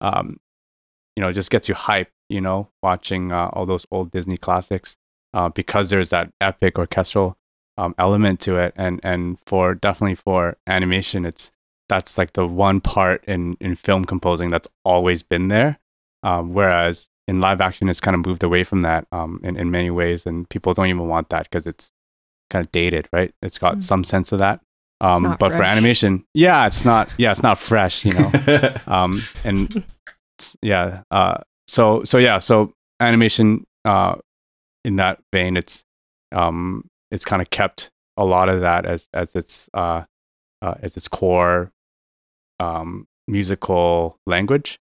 um, 0.00 0.38
you 1.16 1.22
know, 1.22 1.32
just 1.32 1.50
gets 1.50 1.68
you 1.68 1.74
hype, 1.74 2.10
you 2.28 2.40
know, 2.40 2.68
watching 2.82 3.32
uh, 3.32 3.48
all 3.52 3.66
those 3.66 3.86
old 3.90 4.10
Disney 4.10 4.36
classics 4.36 4.96
uh, 5.36 5.50
because 5.50 5.90
there's 5.90 6.08
that 6.10 6.32
epic 6.40 6.78
orchestral 6.78 7.36
um, 7.76 7.94
element 7.98 8.40
to 8.40 8.56
it. 8.56 8.72
And, 8.74 8.98
and 9.02 9.38
for 9.44 9.74
definitely 9.74 10.14
for 10.14 10.56
animation, 10.66 11.26
it's 11.26 11.52
that's 11.88 12.18
like 12.18 12.32
the 12.32 12.46
one 12.46 12.80
part 12.80 13.22
in, 13.26 13.56
in 13.60 13.76
film 13.76 14.06
composing 14.06 14.48
that's 14.48 14.66
always 14.84 15.22
been 15.22 15.48
there. 15.48 15.78
Um, 16.22 16.54
whereas 16.54 17.10
in 17.28 17.40
live 17.40 17.60
action, 17.60 17.88
it's 17.90 18.00
kind 18.00 18.14
of 18.14 18.26
moved 18.26 18.42
away 18.42 18.64
from 18.64 18.80
that 18.80 19.06
um, 19.12 19.38
in, 19.44 19.56
in 19.58 19.70
many 19.70 19.90
ways. 19.90 20.24
And 20.24 20.48
people 20.48 20.72
don't 20.72 20.88
even 20.88 21.06
want 21.06 21.28
that 21.28 21.44
because 21.44 21.66
it's 21.66 21.92
kind 22.48 22.64
of 22.64 22.72
dated, 22.72 23.06
right? 23.12 23.32
It's 23.42 23.58
got 23.58 23.76
mm. 23.76 23.82
some 23.82 24.04
sense 24.04 24.32
of 24.32 24.38
that. 24.38 24.60
Um, 25.02 25.36
but 25.38 25.50
fresh. 25.50 25.58
for 25.58 25.62
animation, 25.62 26.24
yeah, 26.32 26.66
it's 26.66 26.86
not. 26.86 27.10
Yeah, 27.18 27.30
it's 27.30 27.42
not 27.42 27.58
fresh, 27.58 28.06
you 28.06 28.14
know. 28.14 28.32
um, 28.86 29.22
and 29.44 29.84
yeah, 30.62 31.02
uh, 31.10 31.42
so 31.68 32.02
so 32.04 32.16
yeah, 32.16 32.38
so 32.38 32.72
animation 32.98 33.66
uh, 33.84 34.14
in 34.86 34.96
that 34.96 35.20
vein, 35.32 35.56
it's 35.56 35.84
um, 36.32 36.88
it's 37.10 37.24
kind 37.24 37.42
of 37.42 37.50
kept 37.50 37.90
a 38.16 38.24
lot 38.24 38.48
of 38.48 38.60
that 38.60 38.86
as 38.86 39.08
as 39.12 39.34
its 39.34 39.68
uh, 39.74 40.04
uh, 40.62 40.74
as 40.80 40.96
its 40.96 41.08
core 41.08 41.72
um, 42.60 43.06
musical 43.26 44.18
language, 44.26 44.78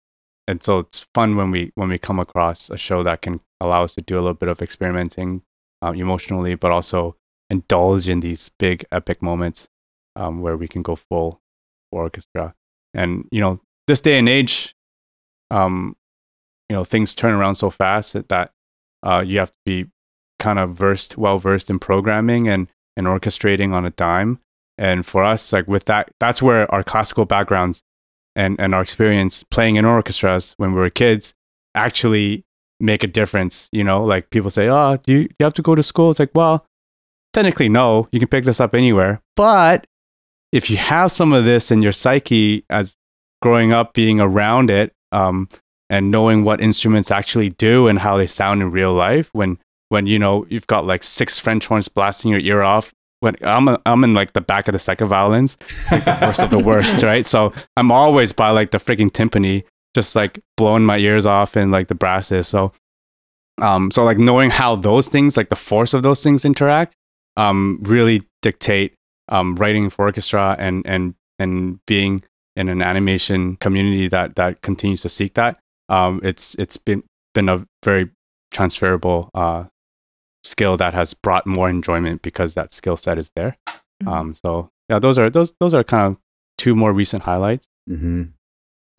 and 0.48 0.62
so 0.62 0.78
it's 0.80 1.06
fun 1.14 1.36
when 1.36 1.50
we 1.50 1.70
when 1.74 1.90
we 1.90 1.98
come 1.98 2.18
across 2.18 2.70
a 2.70 2.78
show 2.78 3.02
that 3.02 3.20
can 3.20 3.40
allow 3.60 3.84
us 3.84 3.94
to 3.94 4.00
do 4.00 4.16
a 4.16 4.22
little 4.22 4.34
bit 4.34 4.48
of 4.48 4.62
experimenting 4.62 5.42
um, 5.82 5.94
emotionally, 5.94 6.54
but 6.54 6.70
also 6.70 7.14
indulge 7.50 8.08
in 8.08 8.20
these 8.20 8.50
big 8.58 8.86
epic 8.90 9.20
moments 9.20 9.68
um, 10.16 10.40
where 10.40 10.56
we 10.56 10.66
can 10.66 10.80
go 10.80 10.96
full 10.96 11.42
orchestra. 11.92 12.54
And 12.94 13.28
you 13.30 13.42
know, 13.42 13.60
this 13.86 14.00
day 14.00 14.18
and 14.18 14.30
age, 14.30 14.74
um, 15.50 15.94
you 16.70 16.76
know, 16.76 16.84
things 16.84 17.14
turn 17.14 17.34
around 17.34 17.56
so 17.56 17.68
fast 17.68 18.14
that, 18.14 18.30
that 18.30 18.52
uh, 19.02 19.22
you 19.26 19.38
have 19.38 19.50
to 19.50 19.56
be 19.64 19.86
kind 20.38 20.58
of 20.58 20.70
versed, 20.70 21.16
well 21.18 21.38
versed 21.38 21.70
in 21.70 21.78
programming 21.78 22.48
and 22.48 22.68
and 22.96 23.06
orchestrating 23.06 23.72
on 23.72 23.84
a 23.84 23.90
dime. 23.90 24.40
And 24.78 25.04
for 25.04 25.22
us, 25.22 25.52
like 25.52 25.68
with 25.68 25.84
that, 25.86 26.10
that's 26.20 26.42
where 26.42 26.72
our 26.72 26.82
classical 26.82 27.24
backgrounds 27.24 27.82
and 28.34 28.58
and 28.58 28.74
our 28.74 28.82
experience 28.82 29.42
playing 29.44 29.76
in 29.76 29.84
orchestras 29.84 30.54
when 30.56 30.72
we 30.72 30.80
were 30.80 30.90
kids 30.90 31.34
actually 31.74 32.44
make 32.80 33.04
a 33.04 33.06
difference. 33.06 33.68
You 33.72 33.84
know, 33.84 34.04
like 34.04 34.30
people 34.30 34.50
say, 34.50 34.68
"Oh, 34.68 34.98
do 35.04 35.12
you, 35.12 35.18
you 35.38 35.44
have 35.44 35.54
to 35.54 35.62
go 35.62 35.74
to 35.74 35.82
school?" 35.82 36.10
It's 36.10 36.18
like, 36.18 36.30
well, 36.34 36.66
technically, 37.32 37.68
no. 37.68 38.08
You 38.12 38.18
can 38.18 38.28
pick 38.28 38.44
this 38.44 38.60
up 38.60 38.74
anywhere, 38.74 39.20
but 39.36 39.86
if 40.52 40.70
you 40.70 40.76
have 40.76 41.12
some 41.12 41.32
of 41.32 41.44
this 41.44 41.70
in 41.70 41.82
your 41.82 41.92
psyche 41.92 42.64
as 42.70 42.96
growing 43.40 43.72
up 43.72 43.94
being 43.94 44.20
around 44.20 44.70
it 44.70 44.92
um, 45.12 45.48
and 45.90 46.10
knowing 46.10 46.44
what 46.44 46.60
instruments 46.60 47.10
actually 47.10 47.50
do 47.50 47.88
and 47.88 47.98
how 47.98 48.16
they 48.16 48.26
sound 48.26 48.62
in 48.62 48.70
real 48.70 48.94
life 48.94 49.28
when 49.32 49.58
when 49.90 50.06
you 50.06 50.18
know 50.18 50.46
you've 50.48 50.66
got 50.66 50.86
like 50.86 51.02
six 51.02 51.38
french 51.38 51.66
horns 51.66 51.88
blasting 51.88 52.30
your 52.30 52.40
ear 52.40 52.62
off 52.62 52.94
when 53.20 53.36
I'm 53.42 53.68
a, 53.68 53.80
I'm 53.86 54.02
in 54.02 54.14
like 54.14 54.32
the 54.32 54.40
back 54.40 54.66
of 54.66 54.72
the 54.72 54.78
second 54.78 55.08
violins, 55.08 55.56
like 55.90 56.04
the 56.04 56.18
worst 56.22 56.42
of 56.42 56.50
the 56.50 56.58
worst, 56.58 57.02
right? 57.02 57.26
So 57.26 57.52
I'm 57.76 57.92
always 57.92 58.32
by 58.32 58.50
like 58.50 58.70
the 58.70 58.78
freaking 58.78 59.10
timpani, 59.10 59.64
just 59.94 60.16
like 60.16 60.40
blowing 60.56 60.84
my 60.84 60.98
ears 60.98 61.26
off 61.26 61.54
and 61.54 61.70
like 61.70 61.88
the 61.88 61.94
brasses. 61.94 62.48
So, 62.48 62.72
um, 63.60 63.90
so 63.90 64.04
like 64.04 64.18
knowing 64.18 64.50
how 64.50 64.74
those 64.74 65.08
things, 65.08 65.36
like 65.36 65.50
the 65.50 65.56
force 65.56 65.92
of 65.92 66.02
those 66.02 66.22
things 66.22 66.44
interact, 66.46 66.96
um, 67.36 67.78
really 67.82 68.22
dictate 68.42 68.94
um, 69.28 69.54
writing 69.56 69.90
for 69.90 70.06
orchestra 70.06 70.56
and 70.58 70.82
and 70.86 71.14
and 71.38 71.78
being 71.86 72.24
in 72.56 72.68
an 72.68 72.82
animation 72.82 73.56
community 73.56 74.08
that 74.08 74.36
that 74.36 74.62
continues 74.62 75.02
to 75.02 75.08
seek 75.08 75.34
that, 75.34 75.58
um, 75.90 76.20
it's 76.22 76.54
it's 76.54 76.76
been 76.76 77.02
been 77.34 77.48
a 77.48 77.66
very 77.84 78.08
transferable 78.50 79.30
uh, 79.34 79.64
skill 80.42 80.76
that 80.78 80.94
has 80.94 81.12
brought 81.12 81.46
more 81.46 81.68
enjoyment 81.68 82.22
because 82.22 82.54
that 82.54 82.72
skill 82.72 82.96
set 82.96 83.18
is 83.18 83.30
there. 83.36 83.58
Mm-hmm. 83.68 84.08
Um, 84.08 84.34
so 84.34 84.70
yeah, 84.88 84.98
those 84.98 85.18
are 85.18 85.28
those 85.28 85.52
those 85.60 85.74
are 85.74 85.84
kind 85.84 86.06
of 86.14 86.18
two 86.56 86.74
more 86.74 86.92
recent 86.92 87.24
highlights. 87.24 87.68
Mm-hmm. 87.88 88.22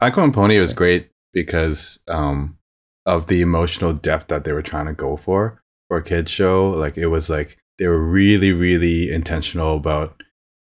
Pinecone 0.01 0.23
and 0.23 0.34
Pony 0.34 0.59
was 0.59 0.73
great 0.73 1.09
because 1.34 1.99
um, 2.07 2.57
of 3.05 3.27
the 3.27 3.41
emotional 3.41 3.93
depth 3.93 4.27
that 4.27 4.43
they 4.43 4.51
were 4.51 4.61
trying 4.61 4.88
to 4.88 4.93
go 4.93 5.15
for 5.15 5.61
for 5.88 5.97
a 5.97 6.03
kids 6.03 6.30
show. 6.30 6.69
Like 6.72 6.97
it 6.97 7.07
was 7.07 7.30
like 7.30 7.57
they 7.77 7.88
were 7.88 7.99
really 7.99 8.51
really 8.51 9.09
intentional 9.09 9.77
about 9.77 10.23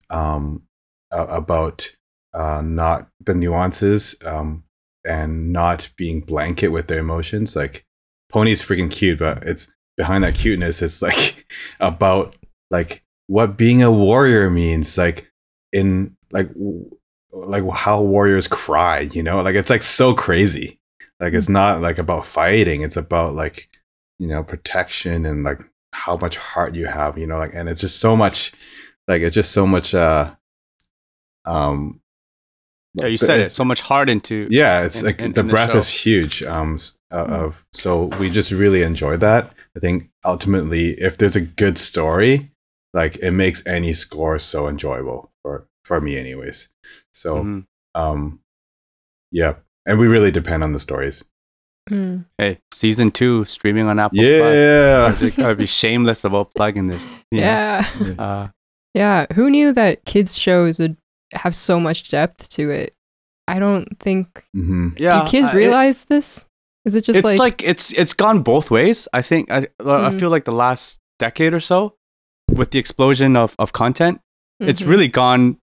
um 0.09 0.63
uh, 1.11 1.27
about 1.29 1.91
uh 2.33 2.61
not 2.63 3.09
the 3.25 3.33
nuances 3.33 4.15
um 4.25 4.64
and 5.07 5.51
not 5.51 5.89
being 5.97 6.21
blanket 6.21 6.69
with 6.69 6.87
their 6.87 6.99
emotions. 6.99 7.55
Like 7.55 7.85
pony's 8.29 8.61
freaking 8.61 8.91
cute 8.91 9.19
but 9.19 9.43
it's 9.43 9.71
behind 9.95 10.23
that 10.23 10.35
cuteness 10.35 10.81
it's 10.81 11.01
like 11.01 11.45
about 11.79 12.35
like 12.71 13.03
what 13.27 13.57
being 13.57 13.81
a 13.83 13.91
warrior 13.91 14.49
means. 14.49 14.97
Like 14.97 15.31
in 15.71 16.15
like 16.31 16.49
like 17.33 17.69
how 17.69 18.01
warriors 18.01 18.47
cry 18.47 19.01
you 19.11 19.23
know? 19.23 19.41
Like 19.41 19.55
it's 19.55 19.69
like 19.69 19.83
so 19.83 20.13
crazy. 20.13 20.79
Like 21.19 21.33
it's 21.33 21.49
not 21.49 21.81
like 21.81 21.97
about 21.97 22.25
fighting. 22.25 22.81
It's 22.81 22.97
about 22.97 23.35
like 23.35 23.69
you 24.19 24.27
know 24.27 24.43
protection 24.43 25.25
and 25.25 25.43
like 25.43 25.61
how 25.95 26.17
much 26.17 26.35
heart 26.35 26.75
you 26.75 26.85
have, 26.87 27.17
you 27.17 27.25
know, 27.25 27.37
like, 27.37 27.53
and 27.53 27.69
it's 27.69 27.79
just 27.79 27.99
so 27.99 28.15
much, 28.15 28.51
like, 29.07 29.21
it's 29.21 29.33
just 29.33 29.51
so 29.51 29.65
much, 29.65 29.95
uh, 29.95 30.35
um, 31.45 32.01
yeah, 32.95 33.07
you 33.07 33.17
said 33.17 33.39
it. 33.41 33.51
So 33.51 33.65
much 33.65 33.81
heart 33.81 34.09
into. 34.09 34.47
Yeah, 34.49 34.85
it's 34.85 34.99
in, 34.99 35.05
like 35.05 35.21
in, 35.21 35.33
the 35.33 35.41
in 35.41 35.47
breath 35.47 35.73
the 35.73 35.79
is 35.79 35.89
huge. 35.89 36.43
Um, 36.43 36.79
uh, 37.11 37.25
of 37.29 37.65
so 37.73 38.05
we 38.19 38.29
just 38.29 38.51
really 38.51 38.81
enjoy 38.81 39.17
that. 39.17 39.53
I 39.75 39.79
think 39.79 40.09
ultimately, 40.25 40.91
if 40.91 41.17
there's 41.17 41.35
a 41.35 41.41
good 41.41 41.77
story, 41.77 42.51
like 42.93 43.17
it 43.17 43.31
makes 43.31 43.65
any 43.67 43.93
score 43.93 44.39
so 44.39 44.67
enjoyable 44.67 45.31
for 45.41 45.67
for 45.83 45.99
me, 46.01 46.17
anyways. 46.17 46.69
So, 47.13 47.37
mm-hmm. 47.37 47.59
um, 47.93 48.39
yeah, 49.31 49.55
and 49.85 49.99
we 49.99 50.07
really 50.07 50.31
depend 50.31 50.63
on 50.63 50.71
the 50.71 50.79
stories. 50.79 51.23
Mm. 51.89 52.25
Hey, 52.37 52.59
season 52.71 53.11
two 53.11 53.45
streaming 53.45 53.87
on 53.87 53.99
Apple. 53.99 54.17
Yeah, 54.17 55.13
Plus. 55.17 55.35
gotta 55.35 55.55
be 55.55 55.67
shameless 55.67 56.23
about 56.23 56.53
plugging 56.55 56.87
this. 56.87 57.03
Yeah, 57.31 57.85
uh, 58.17 58.47
yeah. 58.93 59.25
Who 59.33 59.49
knew 59.49 59.73
that 59.73 60.05
kids 60.05 60.39
shows 60.39 60.79
would 60.79 60.95
have 61.33 61.55
so 61.55 61.79
much 61.79 62.09
depth 62.09 62.49
to 62.49 62.69
it? 62.69 62.95
I 63.47 63.59
don't 63.59 63.99
think. 63.99 64.27
Mm-hmm. 64.55 64.89
Yeah, 64.97 65.23
do 65.23 65.29
kids 65.29 65.53
realize 65.53 66.03
it, 66.03 66.09
this? 66.09 66.45
Is 66.85 66.95
it 66.95 67.03
just 67.03 67.17
it's 67.17 67.25
like... 67.25 67.39
like 67.39 67.63
it's 67.63 67.91
it's 67.93 68.13
gone 68.13 68.41
both 68.41 68.71
ways? 68.71 69.07
I 69.13 69.21
think 69.21 69.51
I 69.51 69.67
mm. 69.79 69.87
I 69.87 70.17
feel 70.17 70.29
like 70.29 70.45
the 70.45 70.51
last 70.51 70.99
decade 71.19 71.53
or 71.53 71.59
so, 71.59 71.95
with 72.51 72.71
the 72.71 72.79
explosion 72.79 73.35
of 73.35 73.55
of 73.59 73.73
content, 73.73 74.19
mm-hmm. 74.61 74.69
it's 74.69 74.81
really 74.81 75.07
gone. 75.07 75.57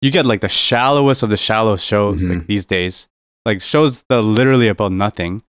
You 0.00 0.10
get 0.10 0.26
like 0.26 0.42
the 0.42 0.48
shallowest 0.48 1.22
of 1.22 1.30
the 1.30 1.36
shallow 1.36 1.76
shows 1.76 2.22
mm-hmm. 2.22 2.34
like 2.34 2.46
these 2.46 2.66
days 2.66 3.08
like 3.48 3.62
shows 3.62 4.04
that 4.10 4.20
literally 4.20 4.68
about 4.68 4.92
nothing. 4.92 5.42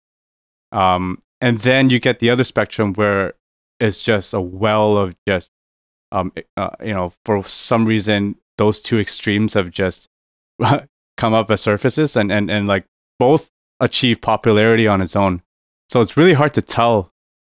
Um, 0.71 1.21
and 1.41 1.59
then 1.59 1.91
you 1.91 1.99
get 1.99 2.21
the 2.21 2.31
other 2.31 2.45
spectrum 2.45 2.93
where 2.95 3.35
it's 3.81 4.03
just 4.03 4.33
a 4.33 4.41
well 4.41 4.97
of 4.97 5.17
just, 5.27 5.51
um, 6.13 6.33
uh, 6.57 6.71
you 6.81 6.95
know, 6.95 7.13
for 7.25 7.43
some 7.43 7.85
reason 7.85 8.37
those 8.59 8.81
two 8.83 8.99
extremes 8.99 9.55
have 9.55 9.71
just 9.71 10.09
come 11.17 11.35
up 11.35 11.51
as 11.51 11.61
surfaces, 11.61 12.17
and 12.17 12.31
and 12.31 12.51
and 12.51 12.67
like 12.69 12.85
both 13.19 13.51
achieve 13.81 14.21
popularity 14.21 14.87
on 14.87 15.01
its 15.01 15.17
own. 15.17 15.43
So 15.89 16.01
it's 16.01 16.17
really 16.17 16.35
hard 16.35 16.55
to 16.55 16.63
tell 16.63 17.13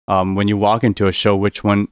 um, 0.06 0.34
when 0.34 0.48
you 0.48 0.56
walk 0.56 0.84
into 0.84 1.06
a 1.06 1.12
show 1.12 1.34
which 1.34 1.64
one, 1.64 1.88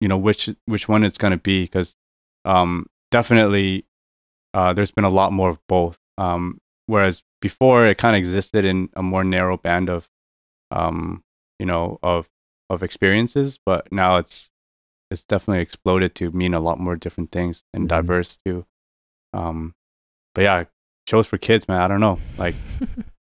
you 0.00 0.08
know, 0.08 0.16
which 0.16 0.48
which 0.66 0.88
one 0.88 1.04
it's 1.04 1.18
going 1.18 1.32
to 1.32 1.36
be 1.36 1.64
because 1.64 1.96
um, 2.44 2.86
definitely 3.10 3.84
uh, 4.54 4.72
there's 4.72 4.90
been 4.90 5.04
a 5.04 5.10
lot 5.10 5.32
more 5.32 5.50
of 5.50 5.58
both. 5.68 5.98
Um, 6.18 6.58
whereas 6.86 7.22
before 7.40 7.86
it 7.86 7.98
kind 7.98 8.16
of 8.16 8.18
existed 8.18 8.64
in 8.64 8.88
a 8.96 9.02
more 9.02 9.24
narrow 9.24 9.56
band 9.56 9.88
of 9.88 10.08
um 10.70 11.22
you 11.58 11.66
know 11.66 11.98
of 12.02 12.28
of 12.70 12.82
experiences 12.82 13.58
but 13.64 13.90
now 13.92 14.16
it's 14.16 14.50
it's 15.16 15.24
definitely 15.24 15.62
exploded 15.62 16.14
to 16.16 16.30
mean 16.30 16.52
a 16.52 16.60
lot 16.60 16.78
more 16.78 16.94
different 16.94 17.32
things 17.32 17.64
and 17.72 17.88
mm-hmm. 17.88 17.96
diverse 17.96 18.36
too. 18.36 18.66
Um, 19.32 19.74
but 20.34 20.42
yeah, 20.42 20.64
shows 21.08 21.26
for 21.26 21.38
kids, 21.38 21.66
man. 21.68 21.80
I 21.80 21.88
don't 21.88 22.00
know. 22.00 22.18
Like, 22.36 22.54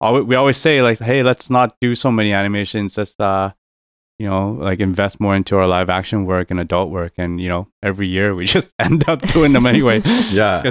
we 0.25 0.35
always 0.35 0.57
say, 0.57 0.81
like, 0.81 0.99
hey, 0.99 1.23
let's 1.23 1.49
not 1.49 1.77
do 1.79 1.95
so 1.95 2.11
many 2.11 2.33
animations. 2.33 2.97
Let's, 2.97 3.15
uh, 3.17 3.51
you 4.19 4.27
know, 4.27 4.51
like 4.51 4.81
invest 4.81 5.21
more 5.21 5.35
into 5.35 5.57
our 5.57 5.67
live 5.67 5.89
action 5.89 6.25
work 6.25 6.51
and 6.51 6.59
adult 6.59 6.89
work. 6.89 7.13
And 7.17 7.39
you 7.39 7.47
know, 7.47 7.69
every 7.81 8.07
year 8.07 8.35
we 8.35 8.45
just 8.57 8.73
end 8.77 9.07
up 9.07 9.21
doing 9.21 9.53
them 9.53 9.65
anyway. 9.65 10.01
yeah. 10.31 10.69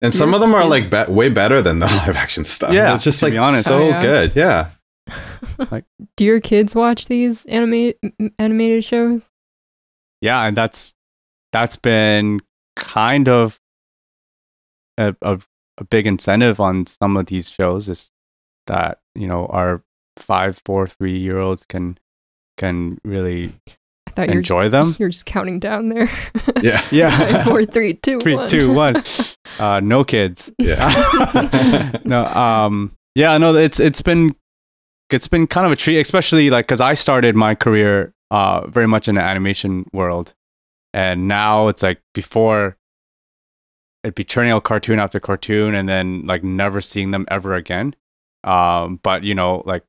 and 0.00 0.14
some 0.14 0.32
of 0.32 0.40
them 0.40 0.54
are 0.54 0.66
like 0.66 0.90
be- 0.90 1.12
way 1.12 1.28
better 1.28 1.60
than 1.60 1.78
the 1.78 1.86
live 1.86 2.16
action 2.16 2.44
stuff. 2.44 2.72
Yeah, 2.72 2.94
it's 2.94 3.04
just 3.04 3.22
like 3.22 3.34
honest. 3.34 3.68
so 3.68 3.82
oh, 3.82 3.88
yeah. 3.88 4.02
good. 4.02 4.36
Yeah. 4.36 4.70
like, 5.70 5.84
do 6.16 6.24
your 6.24 6.40
kids 6.40 6.74
watch 6.74 7.06
these 7.06 7.44
animated 7.44 7.96
animated 8.38 8.84
shows? 8.84 9.30
Yeah, 10.20 10.42
and 10.42 10.56
that's 10.56 10.94
that's 11.52 11.76
been 11.76 12.40
kind 12.76 13.28
of 13.28 13.60
a, 14.98 15.14
a, 15.22 15.40
a 15.78 15.84
big 15.84 16.06
incentive 16.06 16.60
on 16.60 16.86
some 16.86 17.16
of 17.16 17.26
these 17.26 17.50
shows 17.50 17.88
is 17.88 18.10
that 18.66 19.00
you 19.14 19.26
know 19.26 19.46
our 19.46 19.82
five, 20.16 20.60
four, 20.64 20.86
three 20.86 21.18
year 21.18 21.38
olds 21.38 21.64
can 21.64 21.98
can 22.56 22.98
really 23.04 23.52
I 24.16 24.26
enjoy 24.26 24.62
just, 24.62 24.72
them. 24.72 24.96
You're 24.98 25.08
just 25.08 25.26
counting 25.26 25.58
down 25.58 25.88
there. 25.88 26.10
Yeah, 26.62 26.84
yeah. 26.90 27.18
Five, 27.32 27.44
four, 27.44 27.64
three, 27.64 27.94
two, 27.94 28.20
three, 28.20 28.36
one. 28.36 28.48
two, 28.48 28.72
one. 28.72 29.02
Uh, 29.58 29.80
no 29.80 30.04
kids. 30.04 30.52
Yeah. 30.58 32.00
no. 32.04 32.24
Um. 32.26 32.96
Yeah. 33.14 33.36
No. 33.38 33.54
It's 33.56 33.80
it's 33.80 34.02
been 34.02 34.36
it's 35.10 35.28
been 35.28 35.46
kind 35.46 35.66
of 35.66 35.72
a 35.72 35.76
treat, 35.76 36.00
especially 36.00 36.50
like 36.50 36.66
because 36.66 36.80
I 36.80 36.94
started 36.94 37.34
my 37.34 37.54
career 37.54 38.13
uh 38.30 38.66
very 38.66 38.88
much 38.88 39.08
in 39.08 39.14
the 39.14 39.20
animation 39.20 39.88
world, 39.92 40.34
and 40.92 41.28
now 41.28 41.68
it's 41.68 41.82
like 41.82 42.00
before 42.14 42.76
it'd 44.02 44.14
be 44.14 44.24
churning 44.24 44.52
out 44.52 44.64
cartoon 44.64 44.98
after 44.98 45.20
cartoon, 45.20 45.74
and 45.74 45.88
then 45.88 46.22
like 46.26 46.44
never 46.44 46.80
seeing 46.80 47.10
them 47.10 47.26
ever 47.30 47.54
again. 47.54 47.94
Um. 48.44 49.00
But 49.02 49.24
you 49.24 49.34
know, 49.34 49.62
like 49.66 49.84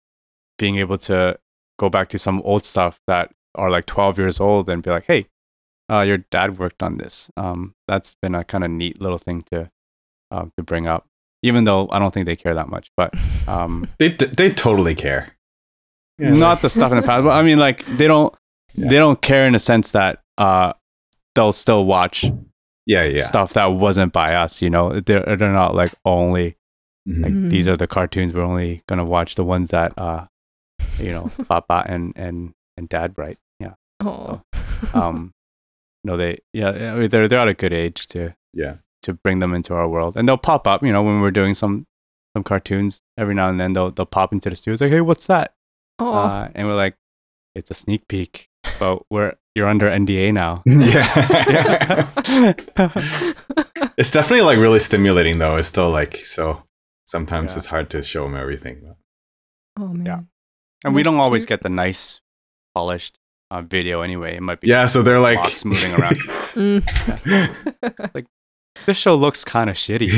being 0.58 0.78
able 0.78 0.98
to 0.98 1.40
go 1.80 1.90
back 1.90 2.08
to 2.10 2.20
some 2.20 2.42
old 2.44 2.66
stuff 2.66 3.00
that 3.08 3.34
are 3.56 3.70
like 3.70 3.86
12 3.86 4.18
years 4.18 4.40
old 4.40 4.70
and 4.70 4.82
be 4.82 4.90
like, 4.90 5.06
hey, 5.06 5.28
uh, 5.90 6.04
your 6.06 6.18
dad 6.18 6.58
worked 6.58 6.82
on 6.82 6.98
this. 6.98 7.30
Um, 7.36 7.76
that's 7.88 8.16
been 8.22 8.36
a 8.36 8.44
kind 8.44 8.64
of 8.64 8.72
neat 8.72 9.02
little 9.02 9.18
thing 9.18 9.42
to 9.52 9.70
uh, 10.32 10.46
to 10.58 10.64
bring 10.64 10.88
up 10.88 11.08
even 11.46 11.64
though 11.64 11.88
I 11.92 12.00
don't 12.00 12.12
think 12.12 12.26
they 12.26 12.36
care 12.36 12.56
that 12.56 12.70
much. 12.70 12.92
But 12.98 13.14
um, 13.48 13.88
they 14.00 14.10
they 14.10 14.50
totally 14.52 14.96
care. 14.96 15.36
Yeah. 16.18 16.30
Not 16.30 16.62
the 16.62 16.70
stuff 16.70 16.92
in 16.92 16.98
the 16.98 17.04
past, 17.04 17.24
but 17.24 17.32
I 17.32 17.44
mean, 17.44 17.60
like 17.60 17.86
they 17.86 18.08
don't 18.08 18.34
yeah. 18.74 18.90
they 18.90 18.98
don't 18.98 19.22
care 19.22 19.46
in 19.46 19.54
the 19.54 19.60
sense 19.60 19.92
that 19.92 20.24
uh, 20.38 20.74
they'll 21.36 21.54
still 21.54 21.86
watch 21.86 22.26
yeah 22.86 23.04
yeah 23.04 23.22
stuff 23.22 23.54
that 23.54 23.66
wasn't 23.66 24.14
by 24.14 24.36
us. 24.36 24.62
You 24.62 24.70
know, 24.70 25.00
they're 25.00 25.24
they're 25.24 25.52
not 25.52 25.76
like 25.76 25.94
only 26.06 26.56
mm-hmm. 27.08 27.24
like 27.24 27.34
mm-hmm. 27.34 27.50
these 27.50 27.68
are 27.68 27.76
the 27.76 27.88
cartoons. 27.88 28.34
We're 28.34 28.44
only 28.44 28.84
gonna 28.88 29.06
watch 29.06 29.36
the 29.36 29.44
ones 29.44 29.72
that 29.72 29.94
uh, 29.98 30.28
you 31.00 31.12
know, 31.12 31.32
Papa 31.48 31.86
and 31.88 32.14
and 32.16 32.54
and 32.78 32.88
Dad 32.88 33.14
write. 33.18 33.38
Yeah. 33.60 33.74
Oh. 34.00 34.42
So, 34.92 35.00
um, 35.00 35.34
no, 36.04 36.18
they 36.18 36.40
yeah 36.54 36.70
I 36.70 36.96
mean, 36.96 37.10
they're 37.10 37.28
they're 37.28 37.40
at 37.40 37.48
a 37.48 37.54
good 37.54 37.74
age 37.74 38.08
to 38.08 38.36
yeah 38.54 38.76
to 39.02 39.14
bring 39.14 39.40
them 39.40 39.54
into 39.54 39.74
our 39.74 39.88
world. 39.88 40.16
And 40.16 40.28
they'll 40.28 40.38
pop 40.38 40.68
up, 40.68 40.84
you 40.84 40.92
know, 40.92 41.04
when 41.04 41.22
we're 41.22 41.32
doing 41.32 41.54
some 41.54 41.88
some 42.36 42.44
cartoons 42.44 43.02
every 43.18 43.34
now 43.34 43.50
and 43.50 43.60
then 43.60 43.74
they'll 43.74 43.92
they'll 43.92 44.06
pop 44.06 44.34
into 44.34 44.50
the 44.50 44.56
studio. 44.56 44.74
It's 44.74 44.82
like, 44.82 44.92
hey, 44.92 45.02
what's 45.02 45.28
that? 45.28 45.55
Uh, 46.00 46.50
and 46.56 46.68
we're 46.68 46.76
like, 46.76 46.96
it's 47.56 47.72
a 47.72 47.74
sneak 47.74 48.08
peek, 48.08 48.50
but 48.80 49.04
we're 49.10 49.34
you're 49.56 49.68
under 49.68 49.90
NDA 49.90 50.34
now. 50.34 50.62
yeah. 50.66 52.08
it's 53.98 54.12
definitely 54.12 54.42
like 54.42 54.58
really 54.58 54.80
stimulating 54.80 55.40
though. 55.40 55.56
It's 55.56 55.70
still 55.70 55.90
like 55.90 56.18
so. 56.18 56.64
Sometimes 57.06 57.52
yeah. 57.52 57.58
it's 57.58 57.66
hard 57.68 57.90
to 57.92 58.04
show 58.04 58.24
them 58.24 58.36
everything. 58.36 58.82
But. 58.86 58.98
Oh 59.80 59.88
man. 59.88 60.06
Yeah. 60.06 60.20
And 60.84 60.94
we 60.94 61.04
don't 61.04 61.20
always 61.20 61.46
get 61.46 61.64
the 61.64 61.70
nice 61.70 62.20
polished 62.74 63.18
uh, 63.50 63.62
video 63.62 64.02
anyway. 64.02 64.36
It 64.36 64.42
might 64.42 64.60
be 64.60 64.68
yeah. 64.68 64.88
So 64.88 65.02
they're 65.02 65.20
like 65.20 65.66
moving 65.66 65.94
around. 65.94 66.16
mm. 66.56 67.26
yeah. 67.26 68.08
Like 68.14 68.26
this 68.86 68.98
show 68.98 69.16
looks 69.16 69.46
kind 69.46 69.70
of 69.70 69.78
shitty. 69.78 70.12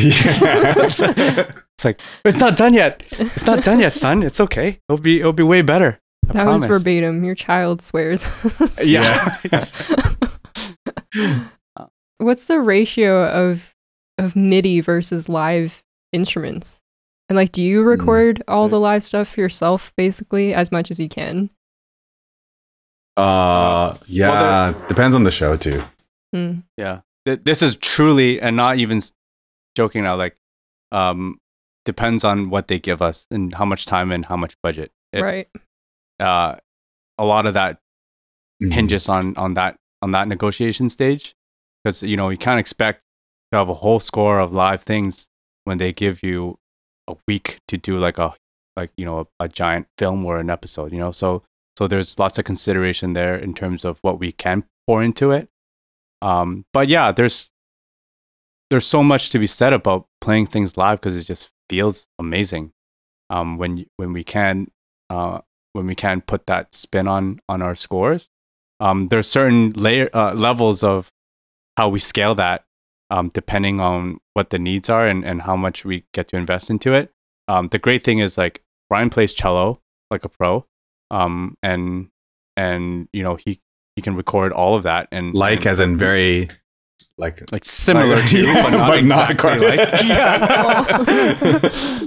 it's 1.78 1.86
like 1.86 2.02
it's 2.26 2.38
not 2.38 2.58
done 2.58 2.74
yet. 2.74 3.02
It's 3.02 3.46
not 3.46 3.64
done 3.64 3.80
yet, 3.80 3.94
son. 3.94 4.24
It's 4.24 4.40
okay. 4.40 4.80
It'll 4.90 5.02
be 5.02 5.20
it'll 5.20 5.34
be 5.34 5.44
way 5.44 5.62
better. 5.62 6.00
I 6.30 6.34
that 6.34 6.44
promise. 6.44 6.68
was 6.70 6.80
verbatim. 6.80 7.24
Your 7.24 7.36
child 7.36 7.82
swears. 7.82 8.26
yeah. 8.84 9.38
What's 12.18 12.46
the 12.46 12.60
ratio 12.60 13.28
of 13.28 13.76
of 14.18 14.36
MIDI 14.36 14.82
versus 14.82 15.30
live 15.30 15.84
instruments? 16.12 16.80
And 17.30 17.36
like, 17.36 17.52
do 17.52 17.62
you 17.62 17.82
hmm. 17.82 17.88
record 17.88 18.38
mm. 18.38 18.44
all 18.48 18.70
the 18.70 18.80
live 18.80 19.04
stuff 19.04 19.38
yourself, 19.38 19.94
basically, 19.98 20.54
as 20.54 20.72
much 20.72 20.90
as 20.92 21.00
you 21.00 21.10
can? 21.10 21.50
Uh, 23.18 23.98
yeah. 24.06 24.30
Well, 24.72 24.88
depends 24.88 25.16
on 25.16 25.24
the 25.24 25.32
show 25.32 25.58
too. 25.58 25.84
Hmm. 26.34 26.60
Yeah 26.78 27.02
this 27.36 27.62
is 27.62 27.76
truly 27.76 28.40
and 28.40 28.56
not 28.56 28.78
even 28.78 29.02
joking 29.76 30.04
now 30.04 30.16
like 30.16 30.36
um 30.92 31.40
depends 31.88 32.24
on 32.24 32.52
what 32.52 32.68
they 32.68 32.78
give 32.78 33.02
us 33.02 33.26
and 33.32 33.56
how 33.56 33.66
much 33.66 33.88
time 33.88 34.12
and 34.12 34.26
how 34.26 34.38
much 34.38 34.56
budget. 34.62 34.92
It, 35.12 35.22
right. 35.22 35.48
uh 36.20 36.58
a 37.18 37.26
lot 37.26 37.48
of 37.48 37.54
that 37.56 37.80
mm-hmm. 38.62 38.72
hinges 38.72 39.10
on 39.10 39.36
on 39.38 39.56
that 39.56 39.78
on 40.04 40.12
that 40.12 40.28
negotiation 40.28 40.90
stage. 40.90 41.34
Because 41.84 42.04
you 42.04 42.18
know 42.18 42.30
you 42.30 42.38
can't 42.38 42.60
expect 42.60 43.02
to 43.52 43.58
have 43.58 43.70
a 43.70 43.74
whole 43.74 44.00
score 44.00 44.40
of 44.40 44.52
live 44.52 44.84
things 44.84 45.30
when 45.64 45.78
they 45.80 45.92
give 45.94 46.22
you 46.22 46.60
a 47.08 47.16
week 47.28 47.60
to 47.70 47.78
do 47.78 47.98
like 47.98 48.20
a 48.20 48.34
like 48.76 48.92
you 48.98 49.06
know 49.06 49.20
a, 49.22 49.46
a 49.46 49.48
giant 49.48 49.88
film 49.98 50.26
or 50.26 50.40
an 50.40 50.50
episode 50.50 50.92
you 50.92 51.00
know? 51.00 51.12
So 51.12 51.44
so 51.78 51.88
there's 51.88 52.20
lots 52.20 52.38
of 52.38 52.46
consideration 52.46 53.14
there 53.14 53.36
in 53.36 53.54
terms 53.54 53.86
of 53.86 54.00
what 54.02 54.20
we 54.20 54.32
can 54.32 54.66
pour 54.88 55.04
into 55.04 55.32
it. 55.32 55.48
Um, 56.22 56.66
but 56.74 56.90
yeah, 56.90 57.12
there's 57.12 57.52
there's 58.70 58.86
so 58.86 59.04
much 59.04 59.30
to 59.30 59.40
be 59.40 59.48
said 59.48 59.74
about 59.74 60.08
playing 60.20 60.48
things 60.48 60.76
live 60.76 61.00
because 61.00 61.16
it 61.16 61.24
just 61.24 61.52
feels 61.70 62.08
amazing. 62.20 62.72
Um, 63.30 63.58
when 63.58 63.86
when 63.98 64.14
we 64.14 64.24
can 64.24 64.72
uh, 65.10 65.42
when 65.74 65.88
we 65.88 65.96
can 65.96 66.22
put 66.22 66.48
that 66.48 66.74
spin 66.74 67.08
on 67.08 67.40
on 67.48 67.62
our 67.62 67.76
scores. 67.76 68.30
Um, 68.80 69.08
there's 69.08 69.28
certain 69.28 69.72
layer 69.72 70.10
uh, 70.14 70.34
levels 70.34 70.84
of 70.84 71.12
how 71.78 71.90
we 71.90 72.00
scale 72.00 72.36
that 72.36 72.64
um, 73.10 73.30
depending 73.30 73.80
on 73.80 74.20
what 74.34 74.50
the 74.50 74.60
needs 74.60 74.90
are 74.90 75.08
and, 75.08 75.26
and 75.26 75.44
how 75.44 75.56
much 75.56 75.86
we 75.86 76.04
get 76.14 76.28
to 76.30 76.38
invest 76.38 76.70
into 76.70 76.94
it. 76.94 77.12
Um, 77.48 77.70
the 77.70 77.80
great 77.80 78.04
thing 78.04 78.20
is 78.20 78.38
like 78.38 78.62
Brian 78.90 79.10
plays 79.10 79.34
cello 79.34 79.82
like 80.12 80.26
a 80.26 80.30
pro, 80.30 80.66
um, 81.12 81.56
and 81.64 82.10
and 82.56 83.08
you 83.14 83.24
know 83.24 83.36
he 83.36 83.62
he 83.96 84.02
can 84.02 84.16
record 84.16 84.52
all 84.52 84.76
of 84.76 84.84
that 84.84 85.08
and 85.12 85.34
like 85.34 85.60
and, 85.60 85.68
as 85.68 85.80
in 85.80 85.98
very 85.98 86.50
like 87.18 87.52
like 87.52 87.66
similar 87.66 88.16
like, 88.16 88.30
to 88.30 88.44
yeah, 88.44 88.64
but 88.70 88.70
not 88.70 88.88
but 88.88 89.00
exactly 89.00 89.50
not 89.50 89.62
like 89.62 89.80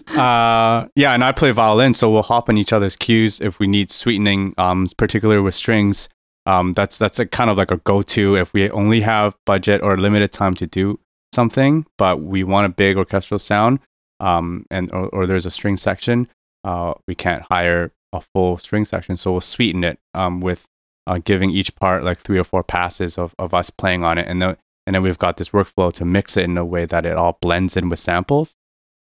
yeah. 0.07 0.23
uh, 0.23 0.89
yeah 0.95 1.12
and 1.15 1.24
i 1.24 1.32
play 1.32 1.51
violin 1.51 1.93
so 1.93 2.11
we'll 2.11 2.23
hop 2.23 2.49
on 2.49 2.57
each 2.57 2.73
other's 2.73 2.97
cues 2.97 3.41
if 3.41 3.59
we 3.59 3.66
need 3.66 3.91
sweetening 3.91 4.55
um 4.57 4.87
particularly 4.97 5.41
with 5.41 5.55
strings 5.55 6.09
um 6.47 6.73
that's 6.74 6.97
that's 6.99 7.19
a 7.19 7.27
kind 7.27 7.51
of 7.51 7.57
like 7.57 7.70
a 7.70 7.78
go-to 7.78 8.37
if 8.37 8.53
we 8.53 8.70
only 8.70 9.01
have 9.01 9.35
budget 9.47 9.82
or 9.82 9.97
limited 9.97 10.31
time 10.31 10.55
to 10.55 10.66
do 10.66 10.99
something 11.35 11.85
but 11.99 12.23
we 12.23 12.45
want 12.45 12.66
a 12.66 12.70
big 12.70 12.97
orchestral 12.97 13.39
sound 13.39 13.81
um 14.20 14.65
and 14.70 14.93
or, 14.93 15.09
or 15.09 15.27
there's 15.27 15.47
a 15.47 15.51
string 15.51 15.77
section 15.77 16.28
uh 16.65 16.95
we 17.09 17.15
can't 17.15 17.43
hire 17.51 17.93
a 18.12 18.20
full 18.35 18.59
string 18.59 18.85
section 18.85 19.16
so 19.16 19.32
we'll 19.32 19.41
sweeten 19.41 19.82
it 19.85 19.99
um 20.15 20.41
with 20.41 20.66
uh, 21.07 21.19
giving 21.24 21.51
each 21.51 21.74
part 21.77 22.05
like 22.05 22.20
three 22.20 22.39
or 22.39 22.45
four 22.45 22.62
passes 22.62 23.19
of, 23.19 23.35
of 23.39 23.53
us 23.53 23.69
playing 23.69 24.05
on 24.05 24.19
it. 24.19 24.28
And 24.28 24.41
then, 24.41 24.57
and 24.91 24.97
then 24.97 25.05
we've 25.05 25.21
got 25.21 25.37
this 25.37 25.51
workflow 25.51 25.93
to 25.93 26.05
mix 26.05 26.37
it 26.37 26.47
in 26.47 26.59
a 26.59 26.65
way 26.65 26.85
that 26.85 27.07
it 27.07 27.17
all 27.17 27.39
blends 27.41 27.77
in 27.77 27.89
with 27.89 28.01
samples. 28.01 28.57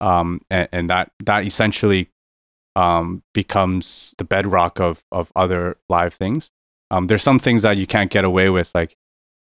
Um, 0.02 0.42
and, 0.50 0.68
and 0.72 0.90
that, 0.90 1.12
that 1.24 1.46
essentially 1.46 2.10
um, 2.76 3.22
becomes 3.36 4.16
the 4.18 4.24
bedrock 4.24 4.80
of, 4.80 5.04
of 5.12 5.32
other 5.36 5.78
live 5.88 6.16
things. 6.16 6.50
Um, 6.90 7.06
there's 7.06 7.22
some 7.22 7.38
things 7.38 7.62
that 7.62 7.78
you 7.78 7.86
can't 7.86 8.10
get 8.10 8.26
away 8.26 8.50
with. 8.50 8.72
Like 8.74 8.96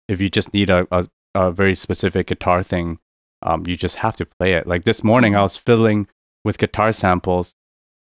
if 0.08 0.18
you 0.18 0.30
just 0.30 0.54
need 0.54 0.70
a, 0.70 0.88
a, 0.90 1.06
a 1.34 1.52
very 1.52 1.74
specific 1.74 2.28
guitar 2.28 2.62
thing, 2.62 3.00
um, 3.42 3.66
you 3.66 3.76
just 3.76 3.96
have 3.96 4.16
to 4.16 4.24
play 4.24 4.54
it. 4.54 4.66
Like 4.66 4.84
this 4.84 5.04
morning, 5.04 5.36
I 5.36 5.42
was 5.42 5.58
fiddling 5.58 6.08
with 6.42 6.56
guitar 6.56 6.90
samples 6.92 7.52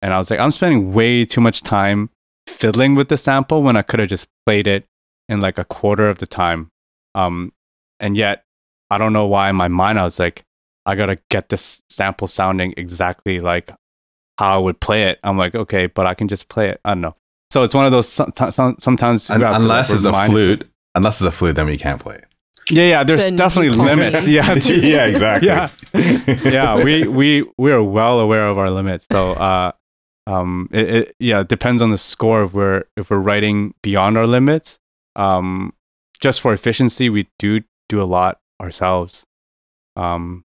and 0.01 0.13
I 0.13 0.17
was 0.17 0.29
like, 0.29 0.41
I'm 0.41 0.51
spending 0.51 0.91
way 0.91 1.23
too 1.23 1.39
much 1.39 1.63
time 1.63 2.09
fiddling 2.47 2.95
with 2.95 3.07
the 3.07 3.15
sample 3.15 3.63
when 3.63 3.77
I 3.77 3.81
could 3.81 4.01
have 4.01 4.09
just 4.09 4.27
played 4.45 4.67
it 4.67 4.83
in 5.29 5.39
like 5.39 5.57
a 5.57 5.63
quarter 5.63 6.09
of 6.09 6.17
the 6.17 6.27
time. 6.27 6.67
Um, 7.15 7.53
and 7.99 8.15
yet, 8.17 8.43
I 8.89 8.97
don't 8.97 9.13
know 9.13 9.25
why 9.25 9.49
in 9.49 9.55
my 9.55 9.67
mind 9.67 9.99
I 9.99 10.03
was 10.03 10.19
like, 10.19 10.43
I 10.85 10.95
gotta 10.95 11.17
get 11.29 11.49
this 11.49 11.81
sample 11.89 12.27
sounding 12.27 12.73
exactly 12.77 13.39
like 13.39 13.71
how 14.37 14.55
I 14.55 14.57
would 14.57 14.79
play 14.79 15.03
it. 15.09 15.19
I'm 15.23 15.37
like, 15.37 15.55
okay, 15.55 15.87
but 15.87 16.05
I 16.05 16.13
can 16.13 16.27
just 16.27 16.47
play 16.49 16.69
it. 16.69 16.79
I 16.85 16.91
don't 16.91 17.01
know. 17.01 17.15
So 17.51 17.63
it's 17.63 17.73
one 17.73 17.85
of 17.85 17.91
those 17.91 18.07
sometimes 18.09 19.29
Un- 19.29 19.41
unless 19.43 19.89
like 19.89 19.95
it's 19.95 20.05
a 20.05 20.25
flute. 20.25 20.67
unless 20.93 21.21
it's 21.21 21.27
a 21.27 21.31
flute, 21.31 21.55
then 21.55 21.67
we 21.67 21.77
can't 21.77 22.01
play 22.01 22.15
it. 22.15 22.25
Yeah, 22.69 22.83
yeah. 22.89 23.03
There's 23.03 23.21
then 23.21 23.35
definitely 23.35 23.69
limits. 23.77 24.27
Yeah, 24.27 24.53
yeah, 24.65 25.05
exactly. 25.05 25.47
Yeah, 25.47 25.69
yeah. 26.43 26.83
We 26.83 27.07
we 27.07 27.45
we 27.57 27.71
are 27.71 27.83
well 27.83 28.19
aware 28.19 28.47
of 28.47 28.57
our 28.57 28.71
limits. 28.71 29.07
So, 29.11 29.33
uh, 29.33 29.71
um, 30.27 30.67
it, 30.71 30.89
it 30.89 31.15
yeah 31.19 31.41
it 31.41 31.47
depends 31.47 31.81
on 31.81 31.91
the 31.91 31.97
score 31.97 32.43
if 32.43 32.53
we're 32.53 32.83
if 32.97 33.09
we're 33.09 33.19
writing 33.19 33.73
beyond 33.83 34.17
our 34.17 34.27
limits. 34.27 34.79
Um, 35.15 35.73
just 36.19 36.41
for 36.41 36.53
efficiency, 36.53 37.09
we 37.09 37.27
do 37.39 37.61
do 37.89 38.01
a 38.01 38.05
lot 38.05 38.39
ourselves. 38.61 39.23
Um, 39.95 40.43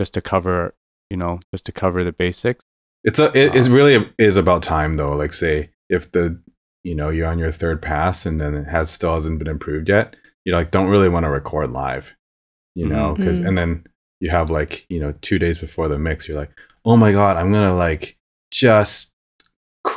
just 0.00 0.14
to 0.14 0.20
cover, 0.20 0.74
you 1.10 1.16
know, 1.16 1.40
just 1.52 1.66
to 1.66 1.72
cover 1.72 2.04
the 2.04 2.12
basics. 2.12 2.64
It's 3.04 3.18
a 3.18 3.36
it 3.36 3.56
um, 3.56 3.72
really 3.72 4.10
is 4.18 4.36
about 4.36 4.62
time 4.62 4.94
though. 4.94 5.14
Like 5.14 5.32
say 5.32 5.70
if 5.88 6.12
the 6.12 6.40
you 6.84 6.94
know 6.94 7.10
you're 7.10 7.28
on 7.28 7.38
your 7.38 7.52
third 7.52 7.82
pass 7.82 8.24
and 8.24 8.40
then 8.40 8.54
it 8.54 8.64
has 8.64 8.90
still 8.90 9.14
hasn't 9.14 9.38
been 9.38 9.48
improved 9.48 9.88
yet 9.88 10.16
you 10.44 10.52
like 10.52 10.70
don't 10.70 10.88
really 10.88 11.08
want 11.08 11.24
to 11.24 11.30
record 11.30 11.70
live 11.70 12.14
you 12.74 12.86
know 12.86 13.14
because 13.14 13.38
mm-hmm. 13.38 13.48
and 13.48 13.58
then 13.58 13.84
you 14.20 14.30
have 14.30 14.50
like 14.50 14.86
you 14.88 15.00
know 15.00 15.12
two 15.20 15.38
days 15.38 15.58
before 15.58 15.88
the 15.88 15.98
mix 15.98 16.26
you're 16.26 16.36
like 16.36 16.52
oh 16.84 16.96
my 16.96 17.12
god 17.12 17.36
i'm 17.36 17.52
gonna 17.52 17.74
like 17.74 18.16
just 18.50 19.10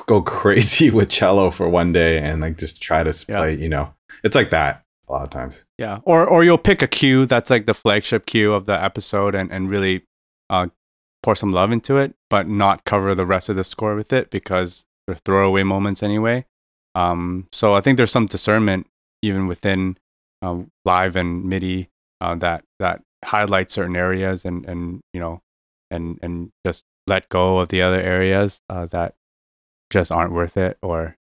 go 0.06 0.22
crazy 0.22 0.90
with 0.90 1.10
cello 1.10 1.50
for 1.50 1.70
one 1.70 1.94
day 1.94 2.20
and 2.20 2.42
like 2.42 2.58
just 2.58 2.82
try 2.82 3.04
to 3.04 3.26
yeah. 3.28 3.38
play 3.38 3.54
you 3.54 3.70
know 3.70 3.94
it's 4.24 4.36
like 4.36 4.50
that 4.50 4.83
a 5.08 5.12
lot 5.12 5.24
of 5.24 5.30
times. 5.30 5.66
Yeah 5.78 6.00
or 6.04 6.26
or 6.26 6.44
you'll 6.44 6.58
pick 6.58 6.82
a 6.82 6.88
cue 6.88 7.26
that's 7.26 7.50
like 7.50 7.66
the 7.66 7.74
flagship 7.74 8.26
cue 8.26 8.54
of 8.54 8.66
the 8.66 8.84
episode 8.84 9.36
and 9.36 9.52
and 9.52 9.70
really 9.70 10.04
uh 10.50 10.68
pour 11.22 11.36
some 11.36 11.52
love 11.52 11.72
into 11.72 11.98
it 11.98 12.16
but 12.30 12.48
not 12.48 12.84
cover 12.86 13.16
the 13.16 13.26
rest 13.26 13.50
of 13.50 13.56
the 13.56 13.64
score 13.64 13.96
with 13.96 14.12
it 14.12 14.30
because 14.30 14.86
they're 15.08 15.16
throwaway 15.16 15.64
moments 15.64 16.04
anyway. 16.04 16.46
Um 16.96 17.48
so 17.52 17.74
i 17.74 17.82
think 17.82 17.98
there's 17.98 18.12
some 18.12 18.28
discernment 18.28 18.88
even 19.22 19.48
within 19.48 19.98
uh, 20.44 20.58
live 20.84 21.16
and 21.16 21.46
MIDI 21.46 21.90
uh, 22.22 22.36
that 22.36 22.64
that 22.80 23.02
highlight 23.24 23.72
certain 23.72 23.96
areas 23.96 24.46
and 24.46 24.66
and 24.66 25.02
you 25.14 25.20
know 25.20 25.42
and 25.90 26.20
and 26.22 26.52
just 26.66 26.84
let 27.08 27.30
go 27.30 27.60
of 27.60 27.70
the 27.70 27.82
other 27.82 28.00
areas 28.00 28.60
uh, 28.70 28.86
that 28.88 29.16
just 29.90 30.12
aren't 30.12 30.34
worth 30.34 30.58
it 30.58 30.78
or 30.82 31.18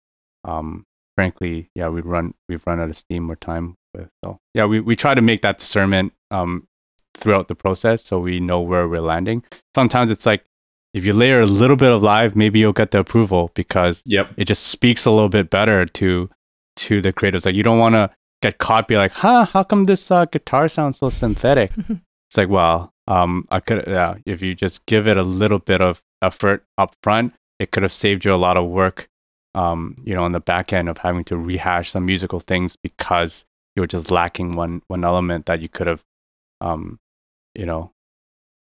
um, 0.45 0.85
frankly 1.19 1.71
yeah 1.75 1.89
we 1.89 2.01
run 2.01 2.33
we've 2.49 2.67
run 2.67 2.81
out 2.81 2.89
of 2.89 2.97
steam 2.97 3.31
or 3.31 3.37
time 3.37 3.75
with 3.95 4.09
so 4.25 4.39
yeah 4.55 4.65
we, 4.65 4.81
we 4.81 4.95
try 4.95 5.15
to 5.15 5.23
make 5.23 5.43
that 5.43 5.59
discernment 5.59 6.13
um, 6.31 6.67
throughout 7.15 7.49
the 7.49 7.55
process 7.55 8.05
so 8.05 8.19
we 8.19 8.39
know 8.39 8.61
where 8.61 8.87
we're 8.89 9.01
landing 9.01 9.43
sometimes 9.75 10.11
it's 10.11 10.27
like 10.27 10.45
if 10.95 11.05
you 11.05 11.13
layer 11.13 11.41
a 11.41 11.47
little 11.47 11.77
bit 11.77 11.93
of 11.93 12.03
live 12.03 12.37
maybe 12.37 12.59
you'll 12.59 12.73
get 12.73 12.93
the 12.93 12.99
approval 12.99 13.51
because 13.55 14.03
yep. 14.07 14.31
it 14.37 14.45
just 14.45 14.69
speaks 14.69 15.05
a 15.07 15.11
little 15.11 15.29
bit 15.29 15.51
better 15.51 15.85
to 15.85 16.31
to 16.77 17.01
the 17.01 17.13
creatives 17.13 17.45
like 17.45 17.55
you 17.55 17.63
don't 17.63 17.79
want 17.79 17.95
to 17.95 18.11
get 18.43 18.59
caught 18.59 18.89
be 18.89 18.97
like, 18.97 19.13
huh, 19.13 19.47
how 19.47 19.63
come 19.63 19.87
this 19.87 20.11
uh, 20.11 20.25
guitar 20.27 20.69
sounds 20.69 20.99
so 20.99 21.11
synthetic? 21.11 21.73
it's 21.89 22.37
like, 22.37 22.49
well, 22.49 22.93
um, 23.07 23.47
I 23.51 23.61
could, 23.61 23.85
yeah, 23.87 24.15
if 24.27 24.43
you 24.43 24.55
just 24.55 24.87
give 24.87 25.07
it 25.07 25.17
a 25.17 25.23
little 25.23 25.59
bit 25.59 25.81
of 25.81 26.03
effort 26.23 26.65
up 26.77 26.95
front, 27.03 27.35
it 27.59 27.71
could 27.71 27.83
have 27.83 27.93
saved 27.93 28.25
you 28.25 28.33
a 28.33 28.37
lot 28.37 28.57
of 28.57 28.67
work, 28.67 29.09
um, 29.55 29.97
you 30.05 30.15
know, 30.15 30.25
on 30.25 30.33
the 30.33 30.41
back 30.41 30.73
end 30.73 30.89
of 30.89 30.99
having 30.99 31.25
to 31.25 31.37
rehash 31.37 31.91
some 31.91 32.07
musical 32.07 32.41
things 32.41 32.77
because 32.77 33.45
you 33.77 33.83
were 33.83 33.87
just 33.87 34.11
lacking 34.11 34.53
one 34.53 34.83
one 34.89 35.05
element 35.05 35.47
that 35.47 35.61
you 35.61 35.69
could 35.69 35.87
have, 35.87 36.05
um, 36.61 36.99
you 37.55 37.67
know, 37.67 37.93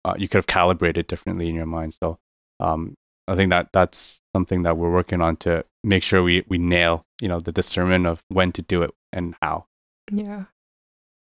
uh, 0.06 0.16
you 0.18 0.28
could 0.28 0.38
have 0.38 0.48
calibrated 0.48 1.08
differently 1.08 1.50
in 1.50 1.56
your 1.56 1.66
mind. 1.66 1.96
So, 2.02 2.18
um, 2.60 2.96
I 3.30 3.36
think 3.36 3.52
that 3.52 3.70
that's 3.72 4.22
something 4.36 4.64
that 4.64 4.78
we're 4.78 4.92
working 4.92 5.22
on 5.22 5.38
to 5.38 5.64
make 5.84 6.02
sure 6.02 6.24
we 6.24 6.44
we 6.48 6.58
nail, 6.58 7.04
you 7.22 7.28
know, 7.28 7.40
the 7.40 7.52
discernment 7.52 8.08
of 8.08 8.24
when 8.30 8.52
to 8.54 8.64
do 8.64 8.82
it 8.82 8.92
and 9.14 9.36
how. 9.42 9.66
Yeah. 10.12 10.46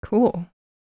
Cool. 0.02 0.46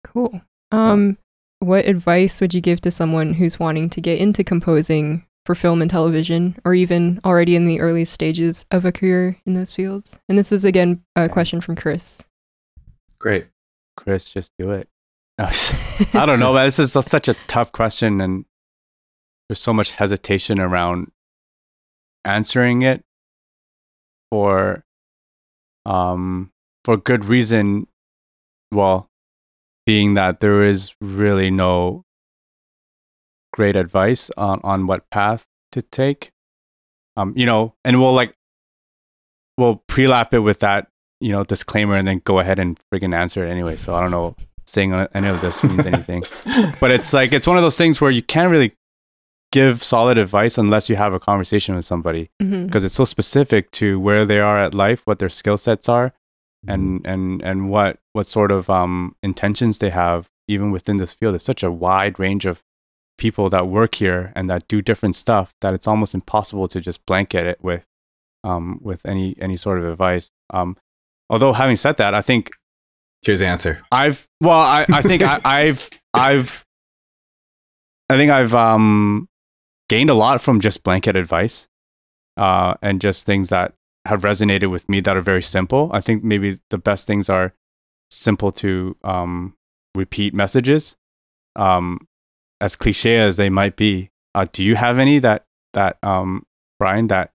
Cool. 0.04 0.42
Um 0.72 1.18
yeah. 1.62 1.68
what 1.68 1.86
advice 1.86 2.40
would 2.40 2.54
you 2.54 2.62
give 2.62 2.80
to 2.82 2.92
someone 2.92 3.34
who's 3.34 3.60
wanting 3.60 3.90
to 3.90 4.02
get 4.02 4.20
into 4.20 4.44
composing 4.44 5.26
for 5.46 5.56
film 5.56 5.82
and 5.82 5.92
television 5.92 6.58
or 6.66 6.74
even 6.74 7.20
already 7.26 7.56
in 7.56 7.66
the 7.66 7.80
early 7.80 8.06
stages 8.06 8.66
of 8.72 8.86
a 8.86 8.92
career 8.92 9.38
in 9.46 9.54
those 9.54 9.74
fields? 9.74 10.18
And 10.30 10.38
this 10.38 10.52
is 10.52 10.66
again 10.66 11.04
a 11.16 11.30
question 11.30 11.62
from 11.62 11.76
Chris. 11.76 12.22
Great. 13.20 13.48
Chris, 13.96 14.30
just 14.30 14.52
do 14.58 14.72
it. 14.72 14.88
I 15.40 16.26
don't 16.26 16.40
know, 16.40 16.54
but 16.54 16.66
this 16.66 16.80
is 16.80 16.96
a, 16.96 17.04
such 17.04 17.28
a 17.28 17.36
tough 17.48 17.72
question 17.72 18.22
and 18.22 18.46
there's 19.48 19.60
so 19.60 19.74
much 19.74 19.92
hesitation 19.92 20.60
around 20.60 21.12
answering 22.26 22.82
it 22.82 23.04
for 24.32 24.84
um 25.86 26.52
for 26.86 26.98
good 26.98 27.26
reason. 27.26 27.88
Well, 28.72 29.10
being 29.86 30.16
that 30.16 30.40
there 30.40 30.64
is 30.64 30.94
really 31.02 31.52
no 31.52 32.03
great 33.54 33.76
advice 33.78 34.30
on, 34.36 34.60
on 34.64 34.88
what 34.88 35.10
path 35.10 35.46
to 35.72 35.82
take. 35.82 36.32
Um, 37.16 37.34
you 37.38 37.46
know, 37.46 37.76
and 37.86 38.02
we'll 38.02 38.14
like 38.14 38.36
we'll 39.58 39.78
pre-lap 39.88 40.34
it 40.34 40.40
with 40.40 40.60
that, 40.60 40.88
you 41.22 41.32
know, 41.32 41.44
disclaimer 41.44 41.96
and 41.96 42.08
then 42.08 42.22
go 42.26 42.40
ahead 42.40 42.60
and 42.60 42.78
friggin' 42.92 43.16
answer 43.16 43.46
it 43.46 43.52
anyway. 43.52 43.78
So 43.78 43.94
I 43.94 44.02
don't 44.02 44.12
know 44.12 44.36
saying 44.66 44.94
any 45.14 45.28
of 45.28 45.42
this 45.42 45.64
means 45.64 45.86
anything. 45.86 46.24
but 46.80 46.92
it's 46.92 47.14
like 47.14 47.32
it's 47.34 47.48
one 47.48 47.58
of 47.58 47.64
those 47.64 47.78
things 47.78 48.02
where 48.02 48.12
you 48.12 48.24
can't 48.24 48.50
really 48.50 48.74
give 49.52 49.84
solid 49.84 50.18
advice 50.18 50.58
unless 50.58 50.90
you 50.90 50.96
have 50.96 51.14
a 51.14 51.20
conversation 51.20 51.76
with 51.76 51.86
somebody 51.86 52.32
mm-hmm. 52.42 52.66
because 52.66 52.84
it's 52.84 52.96
so 52.96 53.06
specific 53.06 53.70
to 53.70 54.00
where 54.00 54.26
they 54.26 54.40
are 54.40 54.58
at 54.58 54.74
life, 54.74 55.02
what 55.06 55.20
their 55.20 55.30
skill 55.30 55.58
sets 55.58 55.88
are, 55.88 56.14
and 56.68 57.02
mm-hmm. 57.02 57.12
and 57.12 57.42
and 57.44 57.70
what 57.70 58.00
what 58.14 58.28
sort 58.28 58.52
of 58.52 58.70
um, 58.70 59.16
intentions 59.22 59.80
they 59.80 59.92
have 59.92 60.30
even 60.48 60.72
within 60.72 60.98
this 60.98 61.14
field. 61.14 61.36
It's 61.36 61.46
such 61.46 61.64
a 61.64 61.72
wide 61.72 62.20
range 62.20 62.46
of 62.46 62.64
people 63.18 63.50
that 63.50 63.68
work 63.68 63.96
here 63.96 64.32
and 64.36 64.50
that 64.50 64.68
do 64.68 64.82
different 64.82 65.16
stuff 65.16 65.54
that 65.62 65.74
it's 65.74 65.88
almost 65.88 66.14
impossible 66.14 66.68
to 66.68 66.82
just 66.82 67.06
blanket 67.06 67.46
it 67.46 67.60
with 67.62 67.86
um, 68.44 68.80
with 68.82 69.06
any 69.06 69.36
any 69.40 69.58
sort 69.58 69.80
of 69.80 69.86
advice. 69.86 70.32
Um, 70.50 70.78
although 71.30 71.54
having 71.54 71.76
said 71.76 71.98
that, 71.98 72.14
I 72.14 72.22
think 72.22 72.52
here's 73.24 73.40
the 73.40 73.48
answer. 73.48 73.82
I've 73.92 74.28
well, 74.42 74.60
I, 74.60 74.86
I 74.90 75.02
think 75.02 75.22
I, 75.22 75.40
I've 75.46 75.90
I've 76.14 76.66
I 78.10 78.18
think 78.18 78.32
I've 78.32 78.54
um, 78.54 79.28
gained 79.90 80.10
a 80.10 80.14
lot 80.14 80.42
from 80.42 80.60
just 80.60 80.84
blanket 80.84 81.16
advice 81.16 81.68
uh, 82.38 82.76
and 82.82 83.02
just 83.02 83.26
things 83.26 83.50
that 83.50 83.74
have 84.06 84.22
resonated 84.22 84.70
with 84.70 84.88
me 84.90 85.00
that 85.00 85.16
are 85.16 85.22
very 85.22 85.42
simple. 85.42 85.90
I 85.94 86.02
think 86.02 86.24
maybe 86.24 86.60
the 86.70 86.78
best 86.78 87.08
things 87.08 87.30
are 87.30 87.54
simple 88.12 88.52
to 88.52 88.96
um, 89.04 89.56
repeat 89.96 90.34
messages, 90.34 90.96
um, 91.56 92.08
as 92.64 92.78
cliche 92.78 93.18
as 93.18 93.36
they 93.36 93.50
might 93.50 93.76
be. 93.76 94.10
Uh, 94.34 94.48
do 94.52 94.64
you 94.64 94.76
have 94.76 94.98
any 94.98 95.20
that 95.20 95.46
that 95.74 95.98
um, 96.02 96.46
Brian 96.80 97.08
that 97.08 97.32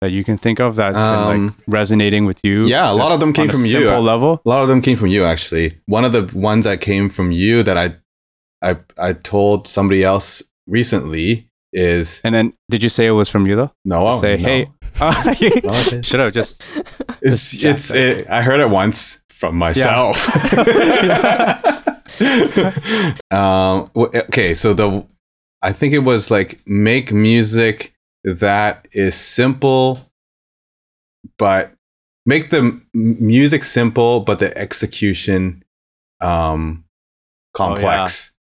that 0.00 0.10
you 0.10 0.22
can 0.22 0.38
think 0.38 0.60
of 0.60 0.76
that 0.76 0.94
um, 0.94 1.46
like 1.46 1.54
resonating 1.66 2.24
with 2.24 2.40
you? 2.44 2.64
Yeah, 2.64 2.90
a 2.90 2.94
lot 2.94 3.10
of 3.10 3.18
them 3.20 3.32
came 3.32 3.48
from 3.48 3.64
you. 3.64 3.90
Level. 3.90 4.40
A 4.44 4.48
lot 4.48 4.62
of 4.62 4.68
them 4.68 4.80
came 4.80 4.96
from 4.96 5.08
you 5.08 5.24
actually. 5.24 5.74
One 5.86 6.04
of 6.04 6.12
the 6.12 6.30
ones 6.38 6.64
that 6.64 6.80
came 6.80 7.10
from 7.10 7.32
you 7.32 7.62
that 7.64 7.76
I 7.76 7.96
I 8.62 8.76
I 8.96 9.12
told 9.12 9.66
somebody 9.66 10.04
else 10.04 10.42
recently 10.68 11.50
is 11.72 12.20
And 12.22 12.34
then 12.34 12.52
did 12.70 12.82
you 12.82 12.88
say 12.88 13.06
it 13.06 13.10
was 13.10 13.28
from 13.28 13.46
you 13.46 13.56
though? 13.56 13.72
No. 13.84 14.06
I 14.06 14.20
Say, 14.20 14.36
no. 15.00 15.10
hey, 15.10 16.02
Should 16.02 16.20
have 16.20 16.32
just. 16.32 16.62
It's 17.20 17.50
just 17.50 17.90
it's. 17.90 17.90
It, 17.90 18.30
I 18.30 18.42
heard 18.42 18.60
it 18.60 18.70
once 18.70 19.18
from 19.28 19.56
myself. 19.56 20.16
Yeah. 20.54 21.60
um. 23.30 23.90
Okay. 23.96 24.54
So 24.54 24.74
the, 24.74 25.06
I 25.62 25.72
think 25.72 25.94
it 25.94 26.00
was 26.00 26.30
like 26.30 26.60
make 26.66 27.12
music 27.12 27.94
that 28.24 28.88
is 28.92 29.14
simple, 29.14 30.10
but 31.38 31.72
make 32.26 32.50
the 32.50 32.80
music 32.94 33.64
simple, 33.64 34.20
but 34.20 34.38
the 34.38 34.56
execution, 34.56 35.62
um, 36.20 36.84
complex. 37.52 38.30
Oh, 38.30 38.34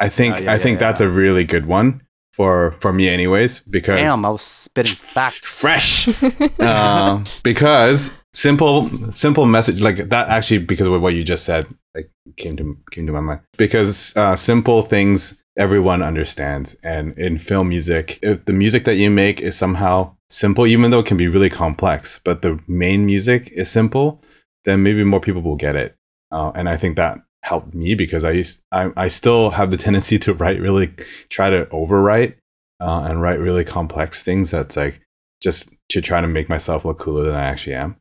yeah. 0.00 0.06
I 0.06 0.08
think 0.08 0.40
yeah, 0.40 0.52
I 0.52 0.58
think 0.58 0.78
that's 0.78 1.00
a 1.00 1.08
really 1.08 1.44
good 1.44 1.66
one 1.66 2.02
for 2.34 2.72
for 2.80 2.92
me 2.92 3.08
anyways 3.08 3.60
because 3.70 3.96
damn 3.96 4.24
i 4.24 4.28
was 4.28 4.42
spitting 4.42 4.96
facts 4.96 5.60
fresh 5.60 6.08
uh, 6.58 7.22
because 7.44 8.12
simple 8.34 8.88
simple 9.12 9.46
message 9.46 9.80
like 9.80 9.96
that 9.96 10.28
actually 10.28 10.58
because 10.58 10.86
of 10.86 11.00
what 11.00 11.14
you 11.14 11.24
just 11.24 11.44
said 11.44 11.66
like 11.94 12.10
came 12.36 12.56
to 12.56 12.76
came 12.90 13.06
to 13.06 13.12
my 13.12 13.20
mind. 13.20 13.40
Because 13.56 14.14
uh, 14.16 14.36
simple 14.36 14.82
things 14.82 15.34
everyone 15.56 16.02
understands. 16.02 16.74
And 16.82 17.16
in 17.18 17.38
film 17.38 17.68
music 17.68 18.18
if 18.22 18.44
the 18.44 18.52
music 18.52 18.84
that 18.84 18.96
you 18.96 19.10
make 19.10 19.40
is 19.40 19.56
somehow 19.56 20.16
simple 20.28 20.66
even 20.66 20.90
though 20.90 21.00
it 21.00 21.06
can 21.06 21.16
be 21.16 21.28
really 21.28 21.50
complex 21.50 22.20
but 22.24 22.42
the 22.42 22.60
main 22.66 23.06
music 23.06 23.50
is 23.52 23.70
simple 23.70 24.20
then 24.64 24.82
maybe 24.82 25.04
more 25.04 25.20
people 25.20 25.42
will 25.42 25.56
get 25.56 25.76
it. 25.76 25.94
Uh, 26.30 26.50
and 26.56 26.68
i 26.68 26.76
think 26.76 26.96
that 26.96 27.18
helped 27.44 27.74
me 27.74 27.94
because 27.94 28.24
I 28.24 28.30
used 28.30 28.62
I, 28.72 28.90
I 28.96 29.08
still 29.08 29.50
have 29.50 29.70
the 29.70 29.76
tendency 29.86 30.18
to 30.20 30.34
write 30.34 30.60
really 30.60 30.88
try 31.28 31.50
to 31.50 31.66
overwrite 31.66 32.34
uh, 32.80 33.06
and 33.08 33.20
write 33.20 33.38
really 33.38 33.64
complex 33.64 34.22
things 34.22 34.50
that's 34.50 34.76
like 34.76 35.00
just 35.42 35.68
to 35.90 36.00
try 36.00 36.20
to 36.22 36.26
make 36.26 36.48
myself 36.48 36.84
look 36.84 36.98
cooler 36.98 37.22
than 37.24 37.34
I 37.34 37.44
actually 37.44 37.74
am. 37.74 37.96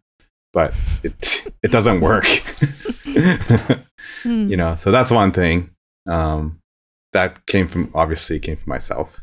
But 0.53 0.73
it 1.03 1.47
it 1.63 1.71
doesn't 1.71 1.99
work. 2.01 2.25
Hmm. 4.23 4.49
You 4.49 4.57
know, 4.57 4.75
so 4.75 4.91
that's 4.91 5.11
one 5.11 5.31
thing. 5.31 5.69
Um, 6.07 6.59
that 7.11 7.45
came 7.45 7.67
from 7.67 7.91
obviously 7.93 8.39
came 8.39 8.55
from 8.55 8.69
myself. 8.69 9.19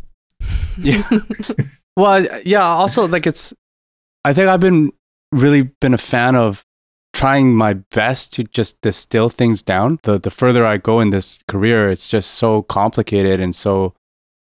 Yeah. 0.78 1.02
well, 1.96 2.26
yeah. 2.44 2.62
Also, 2.62 3.08
like 3.08 3.26
it's. 3.26 3.54
I 4.24 4.32
think 4.34 4.48
I've 4.48 4.60
been 4.60 4.92
really 5.32 5.62
been 5.80 5.94
a 5.94 5.98
fan 5.98 6.36
of 6.36 6.64
trying 7.12 7.54
my 7.54 7.74
best 7.74 8.32
to 8.34 8.44
just 8.44 8.80
distill 8.82 9.28
things 9.28 9.62
down. 9.62 9.98
The 10.02 10.18
the 10.18 10.30
further 10.30 10.66
I 10.66 10.76
go 10.76 11.00
in 11.00 11.10
this 11.10 11.38
career, 11.48 11.90
it's 11.90 12.08
just 12.08 12.32
so 12.32 12.62
complicated 12.62 13.40
and 13.40 13.54
so 13.54 13.94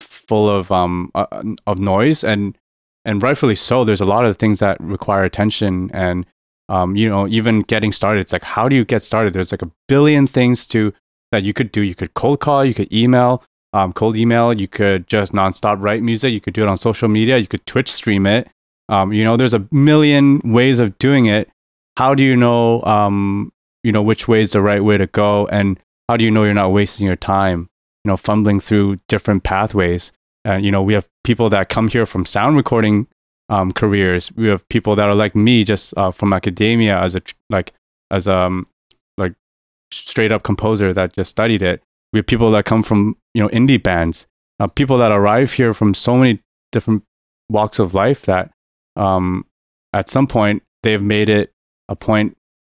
full 0.01 0.49
of 0.49 0.71
um 0.71 1.11
uh, 1.15 1.25
of 1.65 1.79
noise 1.79 2.23
and 2.23 2.57
and 3.05 3.23
rightfully 3.23 3.55
so. 3.55 3.83
There's 3.83 4.01
a 4.01 4.05
lot 4.05 4.25
of 4.25 4.37
things 4.37 4.59
that 4.59 4.79
require 4.81 5.23
attention 5.23 5.89
and 5.93 6.25
um 6.71 6.95
you 6.95 7.09
know 7.09 7.27
even 7.27 7.61
getting 7.61 7.91
started. 7.91 8.21
It's 8.21 8.33
like 8.33 8.43
how 8.43 8.67
do 8.69 8.75
you 8.75 8.85
get 8.85 9.03
started? 9.03 9.33
There's 9.33 9.51
like 9.51 9.61
a 9.61 9.71
billion 9.87 10.25
things 10.25 10.65
to 10.67 10.93
that 11.31 11.43
you 11.43 11.53
could 11.53 11.71
do. 11.71 11.81
You 11.81 11.95
could 11.95 12.13
cold 12.13 12.39
call, 12.39 12.65
you 12.65 12.73
could 12.73 12.91
email, 12.91 13.43
um, 13.73 13.93
cold 13.93 14.15
email. 14.15 14.53
You 14.53 14.67
could 14.67 15.07
just 15.07 15.33
nonstop 15.33 15.77
write 15.79 16.03
music. 16.03 16.33
You 16.33 16.41
could 16.41 16.53
do 16.53 16.63
it 16.63 16.67
on 16.67 16.77
social 16.77 17.07
media. 17.07 17.37
You 17.37 17.47
could 17.47 17.65
Twitch 17.65 17.91
stream 17.91 18.25
it. 18.27 18.47
Um, 18.89 19.13
you 19.13 19.23
know, 19.23 19.37
there's 19.37 19.53
a 19.53 19.65
million 19.71 20.41
ways 20.43 20.79
of 20.79 20.97
doing 20.97 21.25
it. 21.25 21.49
How 21.97 22.13
do 22.13 22.23
you 22.23 22.35
know, 22.35 22.81
um, 22.83 23.51
you 23.83 23.91
know, 23.91 24.01
which 24.01 24.27
way 24.27 24.41
is 24.41 24.51
the 24.51 24.61
right 24.61 24.83
way 24.83 24.97
to 24.97 25.07
go, 25.07 25.47
and 25.47 25.79
how 26.09 26.17
do 26.17 26.25
you 26.25 26.31
know 26.31 26.43
you're 26.43 26.53
not 26.53 26.71
wasting 26.71 27.07
your 27.07 27.15
time? 27.15 27.69
You 28.03 28.09
know, 28.09 28.17
fumbling 28.17 28.59
through 28.59 28.99
different 29.07 29.43
pathways. 29.43 30.11
And 30.43 30.65
you 30.65 30.71
know, 30.71 30.81
we 30.81 30.93
have 30.93 31.07
people 31.23 31.49
that 31.49 31.69
come 31.69 31.87
here 31.87 32.05
from 32.05 32.25
sound 32.25 32.57
recording 32.57 33.07
um, 33.51 33.71
careers. 33.71 34.31
We 34.35 34.47
have 34.47 34.67
people 34.69 34.95
that 34.95 35.07
are 35.09 35.15
like 35.15 35.35
me, 35.35 35.63
just 35.63 35.95
uh, 35.97 36.11
from 36.11 36.33
academia 36.33 36.97
as 36.97 37.15
a 37.15 37.21
like 37.49 37.73
as 38.09 38.27
um 38.27 38.65
like 39.17 39.33
straight 39.91 40.31
up 40.31 40.43
composer 40.43 40.93
that 40.93 41.13
just 41.13 41.29
studied 41.29 41.61
it. 41.61 41.83
We 42.13 42.19
have 42.19 42.25
people 42.25 42.49
that 42.51 42.65
come 42.65 42.81
from 42.81 43.17
you 43.33 43.43
know 43.43 43.49
indie 43.49 43.81
bands, 43.81 44.25
uh, 44.59 44.67
people 44.67 44.97
that 44.97 45.11
arrive 45.11 45.53
here 45.53 45.73
from 45.73 45.93
so 45.93 46.15
many 46.17 46.39
different 46.71 47.03
walks 47.49 47.77
of 47.77 47.93
life 47.93 48.21
that 48.23 48.51
um, 48.95 49.45
at 49.93 50.09
some 50.09 50.27
point 50.27 50.63
they've 50.81 51.01
made 51.03 51.27
it 51.27 51.51
a 51.89 51.95
point 51.95 52.37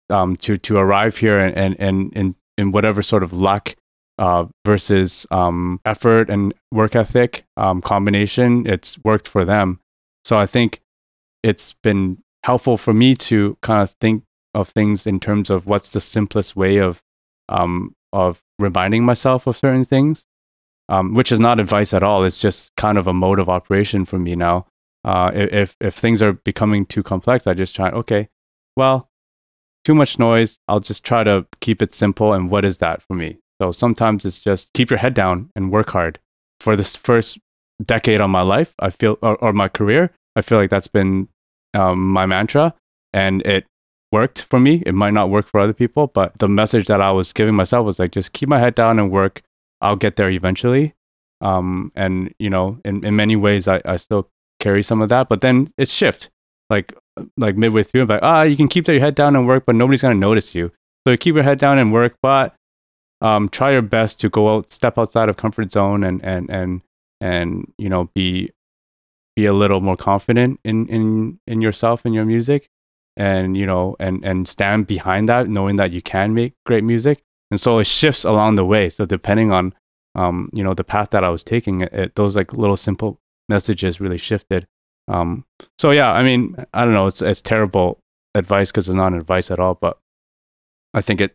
um, 0.09 0.36
to 0.36 0.57
to 0.57 0.78
arrive 0.78 1.19
here 1.19 1.39
and 1.39 1.57
and 1.57 1.77
and 1.78 2.12
in 2.15 2.35
in 2.57 2.73
whatever 2.73 3.03
sort 3.03 3.23
of 3.23 3.35
luck 3.35 3.74
uh, 4.19 4.47
versus 4.65 5.27
um, 5.31 5.81
effort 5.85 6.31
and 6.31 6.55
work 6.70 6.94
ethic 6.97 7.44
um, 7.57 7.82
combination, 7.82 8.66
it's 8.66 8.99
worked 9.05 9.28
for 9.28 9.44
them. 9.44 9.81
So 10.24 10.36
I 10.36 10.47
think 10.47 10.81
it's 11.43 11.73
been 11.73 12.23
helpful 12.44 12.77
for 12.77 12.94
me 12.94 13.15
to 13.15 13.57
kind 13.62 13.82
of 13.82 13.90
think 14.01 14.24
of 14.55 14.69
things 14.69 15.07
in 15.07 15.20
terms 15.20 15.51
of 15.51 15.66
what's 15.66 15.89
the 15.90 16.01
simplest 16.01 16.55
way 16.57 16.78
of 16.78 17.03
um, 17.49 17.94
of 18.12 18.43
reminding 18.59 19.05
myself 19.05 19.47
of 19.47 19.57
certain 19.57 19.85
things, 19.85 20.27
um, 20.89 21.15
which 21.15 21.32
is 21.32 21.40
not 21.40 21.59
advice 21.61 21.93
at 21.93 22.03
all. 22.03 22.24
It's 22.24 22.40
just 22.40 22.74
kind 22.77 22.99
of 22.99 23.07
a 23.07 23.15
mode 23.15 23.39
of 23.39 23.49
operation 23.49 24.05
for 24.05 24.19
me 24.19 24.35
now. 24.35 24.66
Uh, 25.05 25.31
if 25.35 25.77
if 25.81 25.94
things 25.94 26.23
are 26.23 26.32
becoming 26.32 26.86
too 26.86 27.03
complex, 27.03 27.47
I 27.47 27.55
just 27.55 27.74
try. 27.74 27.90
Okay, 27.90 28.28
well, 28.77 29.11
too 29.85 29.94
much 29.94 30.19
noise. 30.19 30.59
I'll 30.69 30.81
just 30.81 31.05
try 31.05 31.24
to 31.24 31.47
keep 31.61 31.82
it 31.82 31.93
simple. 31.94 32.32
And 32.32 32.51
what 32.51 32.65
is 32.65 32.78
that 32.78 33.03
for 33.03 33.15
me? 33.15 33.39
So 33.61 33.73
sometimes 33.73 34.24
it's 34.24 34.39
just 34.39 34.73
keep 34.73 34.90
your 34.90 34.99
head 34.99 35.15
down 35.15 35.51
and 35.57 35.73
work 35.73 35.90
hard. 35.90 36.19
For 36.61 36.77
this 36.77 36.94
first 36.94 37.39
decade 37.82 38.20
on 38.20 38.30
my 38.30 38.42
life, 38.42 38.74
I 38.78 38.90
feel, 38.90 39.18
or, 39.22 39.36
or 39.36 39.52
my 39.52 39.68
career, 39.68 40.10
I 40.36 40.42
feel 40.42 40.59
like 40.59 40.70
that's 40.70 40.88
been 40.88 41.28
um, 41.74 42.09
my 42.09 42.26
mantra, 42.26 42.74
and 43.12 43.42
it 43.42 43.66
worked 44.10 44.42
for 44.42 44.60
me. 44.60 44.82
It 44.86 44.94
might 44.94 45.14
not 45.14 45.30
work 45.30 45.48
for 45.48 45.60
other 45.60 45.72
people, 45.72 46.06
but 46.06 46.38
the 46.38 46.48
message 46.48 46.86
that 46.86 47.00
I 47.00 47.10
was 47.10 47.32
giving 47.32 47.54
myself 47.54 47.86
was 47.86 47.98
like, 47.98 48.12
just 48.12 48.32
keep 48.32 48.48
my 48.48 48.59
head 48.59 48.74
down 48.74 48.98
and 48.98 49.10
work. 49.10 49.42
I'll 49.80 49.96
get 49.96 50.16
there 50.16 50.30
eventually. 50.30 50.94
Um, 51.40 51.90
and 51.96 52.32
you 52.38 52.50
know, 52.50 52.78
in, 52.84 53.04
in 53.04 53.16
many 53.16 53.34
ways, 53.34 53.66
I, 53.66 53.80
I 53.84 53.96
still 53.96 54.28
carry 54.60 54.82
some 54.82 55.02
of 55.02 55.09
that, 55.09 55.28
but 55.28 55.40
then 55.40 55.72
it's 55.76 55.92
shift. 55.92 56.30
Like 56.70 56.94
like 57.36 57.56
midway 57.56 57.82
through, 57.82 58.02
I'm 58.02 58.09
like, 58.09 58.22
ah, 58.22 58.42
you 58.42 58.56
can 58.56 58.68
keep 58.68 58.86
your 58.86 59.00
head 59.00 59.14
down 59.14 59.34
and 59.34 59.46
work, 59.46 59.64
but 59.66 59.74
nobody's 59.74 60.02
gonna 60.02 60.14
notice 60.14 60.54
you. 60.54 60.70
So 61.06 61.16
keep 61.16 61.34
your 61.34 61.44
head 61.44 61.59
down 61.59 61.78
and 61.78 61.92
work, 61.92 62.14
but 62.22 62.54
um, 63.20 63.48
try 63.48 63.72
your 63.72 63.82
best 63.82 64.20
to 64.20 64.28
go 64.28 64.54
out, 64.54 64.70
step 64.70 64.98
outside 64.98 65.28
of 65.28 65.36
comfort 65.36 65.72
zone, 65.72 66.04
and 66.04 66.24
and 66.24 66.48
and 66.48 66.82
and 67.23 67.73
you 67.78 67.89
know, 67.89 68.11
be 68.15 68.51
be 69.36 69.47
a 69.47 69.53
little 69.53 69.81
more 69.81 69.97
confident 69.97 70.61
in 70.65 70.89
in 70.89 71.39
in 71.47 71.62
yourself 71.62 72.05
and 72.05 72.15
your 72.15 72.24
music, 72.24 72.69
and 73.16 73.57
you 73.57 73.65
know, 73.65 73.97
and 74.01 74.24
and 74.24 74.49
stand 74.49 74.86
behind 74.86 75.28
that, 75.28 75.49
knowing 75.49 75.77
that 75.77 75.93
you 75.93 76.03
can 76.03 76.35
make 76.35 76.55
great 76.66 76.85
music. 76.85 77.23
And 77.51 77.61
so 77.61 77.78
it 77.78 77.86
shifts 77.86 78.24
along 78.24 78.57
the 78.57 78.65
way. 78.65 78.89
So 78.89 79.05
depending 79.07 79.53
on 79.53 79.74
um, 80.15 80.51
you 80.53 80.65
know, 80.65 80.74
the 80.74 80.85
path 80.85 81.11
that 81.11 81.24
I 81.24 81.28
was 81.28 81.44
taking, 81.44 81.82
it, 81.82 81.93
it, 81.93 82.15
those 82.16 82.36
like 82.36 82.53
little 82.53 82.77
simple 82.77 83.19
messages 83.49 84.01
really 84.01 84.19
shifted. 84.19 84.66
Um, 85.09 85.44
so 85.78 85.90
yeah, 85.90 86.12
I 86.12 86.23
mean, 86.23 86.57
I 86.74 86.85
don't 86.85 86.94
know, 86.94 87.07
it's 87.07 87.23
it's 87.23 87.43
terrible 87.43 88.01
advice 88.35 88.70
because 88.70 88.89
it's 88.89 88.97
not 88.97 89.15
advice 89.15 89.51
at 89.51 89.61
all, 89.61 89.74
but 89.74 89.99
I 90.94 91.01
think 91.01 91.20
it 91.20 91.35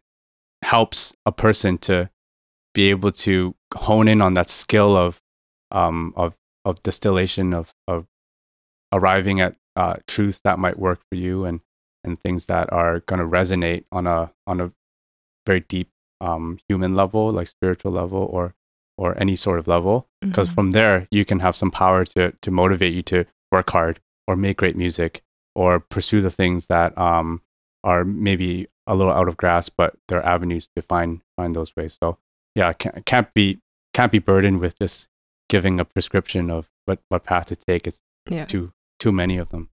helps 0.63 1.13
a 1.25 1.31
person 1.31 1.77
to 1.79 2.09
be 2.73 2.89
able 2.89 3.11
to 3.11 3.55
hone 3.73 4.07
in 4.07 4.21
on 4.21 4.33
that 4.35 4.49
skill 4.49 4.95
of 4.95 5.19
um, 5.71 6.13
of 6.15 6.35
of 6.65 6.81
distillation 6.83 7.53
of 7.53 7.73
of 7.87 8.05
arriving 8.93 9.39
at 9.41 9.55
uh, 9.75 9.95
truths 10.07 10.41
that 10.43 10.59
might 10.59 10.79
work 10.79 10.99
for 11.09 11.15
you 11.15 11.45
and 11.45 11.61
and 12.03 12.19
things 12.19 12.45
that 12.45 12.71
are 12.71 13.01
going 13.01 13.19
to 13.19 13.25
resonate 13.25 13.83
on 13.91 14.07
a 14.07 14.31
on 14.45 14.61
a 14.61 14.71
very 15.45 15.59
deep 15.61 15.89
um, 16.21 16.57
human 16.67 16.95
level, 16.95 17.31
like 17.31 17.47
spiritual 17.47 17.91
level 17.91 18.27
or 18.31 18.53
or 18.97 19.15
any 19.19 19.35
sort 19.35 19.59
of 19.59 19.67
level 19.67 20.07
because 20.21 20.47
Mhm. 20.49 20.53
from 20.55 20.71
there 20.71 21.07
you 21.11 21.23
can 21.25 21.39
have 21.39 21.55
some 21.55 21.69
power 21.71 22.03
to 22.05 22.31
to 22.41 22.49
motivate 22.51 22.93
you 22.93 23.03
to 23.03 23.25
work 23.51 23.69
hard 23.69 23.99
or 24.27 24.35
make 24.35 24.57
great 24.57 24.75
music 24.75 25.21
or 25.55 25.79
pursue 25.79 26.21
the 26.21 26.31
things 26.31 26.67
that 26.67 26.97
um 26.97 27.41
are 27.83 28.03
maybe 28.03 28.67
a 28.87 28.95
little 28.95 29.13
out 29.13 29.27
of 29.27 29.37
grasp 29.37 29.73
but 29.77 29.95
there 30.07 30.17
are 30.19 30.25
avenues 30.25 30.67
to 30.75 30.81
find 30.81 31.21
find 31.35 31.55
those 31.55 31.75
ways 31.75 31.95
so 32.01 32.17
yeah 32.55 32.73
can't, 32.73 33.05
can't 33.05 33.33
be 33.35 33.59
can't 33.93 34.11
be 34.11 34.19
burdened 34.19 34.59
with 34.59 34.77
just 34.79 35.07
giving 35.49 35.79
a 35.79 35.85
prescription 35.85 36.49
of 36.49 36.67
what 36.85 36.99
what 37.09 37.23
path 37.23 37.47
to 37.47 37.55
take 37.55 37.87
it's 37.87 37.99
Yeah. 38.29 38.45
too 38.45 38.71
too 38.99 39.11
many 39.11 39.37
of 39.37 39.49
them 39.49 39.69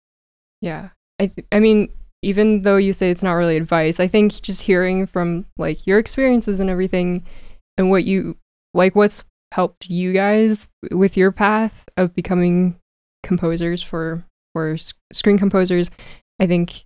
Yeah. 0.60 0.90
I 1.20 1.26
th- 1.28 1.46
I 1.52 1.60
mean, 1.60 1.88
even 2.22 2.62
though 2.62 2.76
you 2.78 2.92
say 2.92 3.10
it's 3.10 3.22
not 3.22 3.32
really 3.34 3.56
advice, 3.56 4.00
I 4.00 4.08
think 4.08 4.32
just 4.42 4.62
hearing 4.62 5.06
from 5.06 5.46
like 5.58 5.86
your 5.86 5.98
experiences 5.98 6.60
and 6.60 6.68
everything 6.70 7.24
and 7.78 7.90
what 7.90 8.04
you 8.04 8.36
like 8.74 8.94
what's 8.94 9.22
helped 9.52 9.88
you 9.90 10.12
guys 10.12 10.66
with 10.92 11.16
your 11.16 11.32
path 11.32 11.84
of 11.96 12.14
becoming 12.14 12.76
composers 13.22 13.82
for 13.82 14.24
for 14.54 14.76
screen 15.12 15.38
composers, 15.38 15.90
I 16.40 16.46
think 16.46 16.84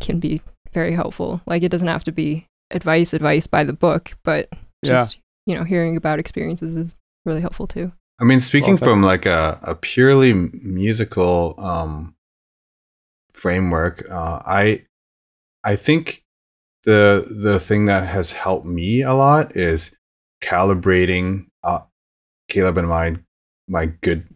can 0.00 0.18
be 0.20 0.40
very 0.72 0.92
helpful. 0.94 1.40
Like 1.46 1.62
it 1.62 1.70
doesn't 1.70 1.88
have 1.88 2.04
to 2.04 2.12
be 2.12 2.46
advice 2.70 3.12
advice 3.12 3.46
by 3.46 3.64
the 3.64 3.72
book, 3.72 4.12
but 4.24 4.48
Yeah. 4.82 4.96
just, 4.96 5.18
you 5.46 5.54
know, 5.56 5.64
hearing 5.64 5.96
about 5.96 6.18
experiences 6.18 6.76
is 6.76 6.94
really 7.26 7.40
helpful 7.40 7.66
too. 7.66 7.92
I 8.20 8.24
mean, 8.24 8.40
speaking 8.40 8.76
from 8.76 9.02
like 9.02 9.26
a, 9.26 9.58
a 9.62 9.74
purely 9.74 10.32
musical 10.32 11.54
um, 11.58 12.14
framework, 13.32 14.08
uh, 14.08 14.40
I 14.46 14.86
I 15.64 15.76
think 15.76 16.24
the 16.84 17.26
the 17.28 17.58
thing 17.58 17.86
that 17.86 18.06
has 18.06 18.32
helped 18.32 18.66
me 18.66 19.02
a 19.02 19.14
lot 19.14 19.56
is 19.56 19.92
calibrating 20.42 21.46
uh, 21.64 21.80
Caleb 22.48 22.78
and 22.78 22.88
my 22.88 23.16
my 23.68 23.86
good 23.86 24.28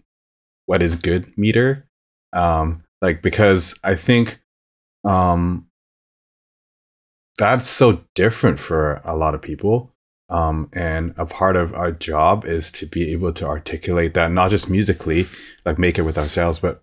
what 0.66 0.82
is 0.82 0.96
good 0.96 1.36
meter. 1.38 1.86
Um, 2.32 2.84
like 3.00 3.22
because 3.22 3.74
I 3.84 3.94
think 3.94 4.40
um, 5.04 5.68
that's 7.38 7.68
so 7.68 8.04
different 8.14 8.58
for 8.58 9.00
a 9.04 9.16
lot 9.16 9.34
of 9.34 9.42
people. 9.42 9.94
Um, 10.30 10.68
and 10.74 11.14
a 11.16 11.24
part 11.24 11.56
of 11.56 11.72
our 11.74 11.90
job 11.90 12.44
is 12.44 12.70
to 12.72 12.86
be 12.86 13.12
able 13.12 13.32
to 13.32 13.46
articulate 13.46 14.12
that 14.14 14.30
not 14.30 14.50
just 14.50 14.68
musically, 14.68 15.26
like 15.64 15.78
make 15.78 15.98
it 15.98 16.02
with 16.02 16.18
ourselves, 16.18 16.58
but 16.58 16.82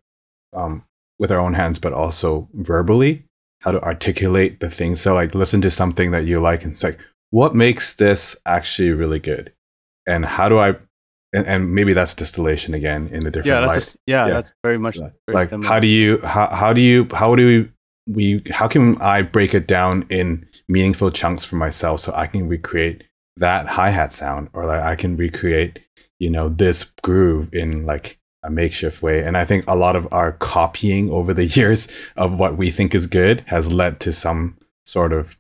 um, 0.56 0.84
with 1.20 1.32
our 1.32 1.40
own 1.40 1.54
hands, 1.54 1.78
but 1.78 1.94
also 1.94 2.50
verbally, 2.54 3.24
how 3.64 3.72
to 3.72 3.82
articulate 3.84 4.60
the 4.60 4.70
things. 4.70 5.02
So, 5.02 5.14
like, 5.14 5.36
listen 5.36 5.62
to 5.62 5.70
something 5.72 6.12
that 6.12 6.26
you 6.26 6.40
like, 6.40 6.64
and 6.64 6.74
it's 6.74 6.84
like, 6.84 7.00
what 7.30 7.54
makes 7.54 7.94
this 7.94 8.36
actually 8.48 8.92
really 8.94 9.20
good, 9.20 9.54
and 10.08 10.26
how 10.26 10.50
do 10.50 10.58
I, 10.58 10.70
and, 11.34 11.46
and 11.46 11.74
maybe 11.76 11.94
that's 11.94 12.14
distillation 12.14 12.74
again 12.74 13.08
in 13.10 13.28
a 13.28 13.32
different 13.32 13.48
yeah 13.48 13.60
that's 13.60 13.68
light 13.68 13.76
just, 13.76 13.98
yeah, 14.08 14.26
Yeah. 14.28 14.34
that's 14.34 14.54
very 14.64 14.78
much 14.78 14.98
like, 14.98 15.14
very 15.28 15.36
like, 15.36 15.50
similar. 15.50 15.68
how 15.68 15.80
do 15.80 15.88
you 15.88 16.20
how, 16.22 16.48
how 16.48 16.74
do 16.74 16.82
you 16.82 17.08
how 17.14 17.36
do 17.36 17.46
we 17.46 18.14
we 18.14 18.42
how 18.52 18.68
can 18.68 19.02
i 19.02 19.22
break 19.22 19.54
it 19.56 19.68
down 19.68 20.06
in 20.10 20.48
meaningful 20.70 21.10
chunks 21.12 21.44
for 21.44 21.56
myself 21.56 22.00
so 22.02 22.14
i 22.16 22.28
can 22.28 22.48
recreate 22.48 23.04
that 23.38 23.68
hi-hat 23.68 24.14
sound 24.14 24.50
or 24.54 24.66
like 24.66 24.82
i 24.82 24.96
can 24.96 25.18
recreate 25.18 25.80
you 26.20 26.30
know 26.30 26.50
this 26.50 26.86
groove 27.02 27.54
in 27.54 27.86
like 27.86 28.18
a 28.46 28.50
makeshift 28.50 29.02
way. 29.02 29.24
And 29.24 29.36
I 29.36 29.44
think 29.44 29.66
a 29.68 29.76
lot 29.76 29.96
of 29.96 30.08
our 30.14 30.32
copying 30.32 31.10
over 31.10 31.34
the 31.34 31.46
years 31.60 31.88
of 32.16 32.38
what 32.40 32.58
we 32.58 32.72
think 32.72 32.96
is 32.96 33.08
good 33.08 33.44
has 33.48 33.72
led 33.72 34.00
to 34.02 34.14
some 34.14 34.58
sort 34.86 35.12
of 35.12 35.38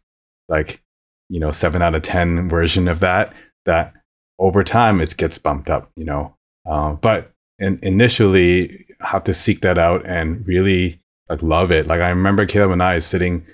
like, 0.50 0.82
you 1.30 1.40
know, 1.40 1.52
seven 1.52 1.82
out 1.82 1.96
of 1.96 2.02
10 2.02 2.50
version 2.50 2.88
of 2.88 3.00
that, 3.00 3.34
that 3.66 3.94
over 4.38 4.64
time 4.64 5.00
it 5.00 5.16
gets 5.18 5.38
bumped 5.38 5.70
up, 5.70 5.90
you 5.96 6.06
know. 6.06 6.36
Uh, 6.66 6.94
but 6.96 7.32
in, 7.60 7.80
initially 7.84 8.86
have 9.02 9.24
to 9.24 9.34
seek 9.34 9.62
that 9.62 9.78
out 9.78 10.06
and 10.06 10.46
really 10.48 11.00
like 11.30 11.42
love 11.42 11.72
it. 11.72 11.88
Like 11.88 12.02
I 12.02 12.10
remember 12.10 12.46
Caleb 12.46 12.72
and 12.72 12.84
I 12.84 13.00
sitting 13.00 13.46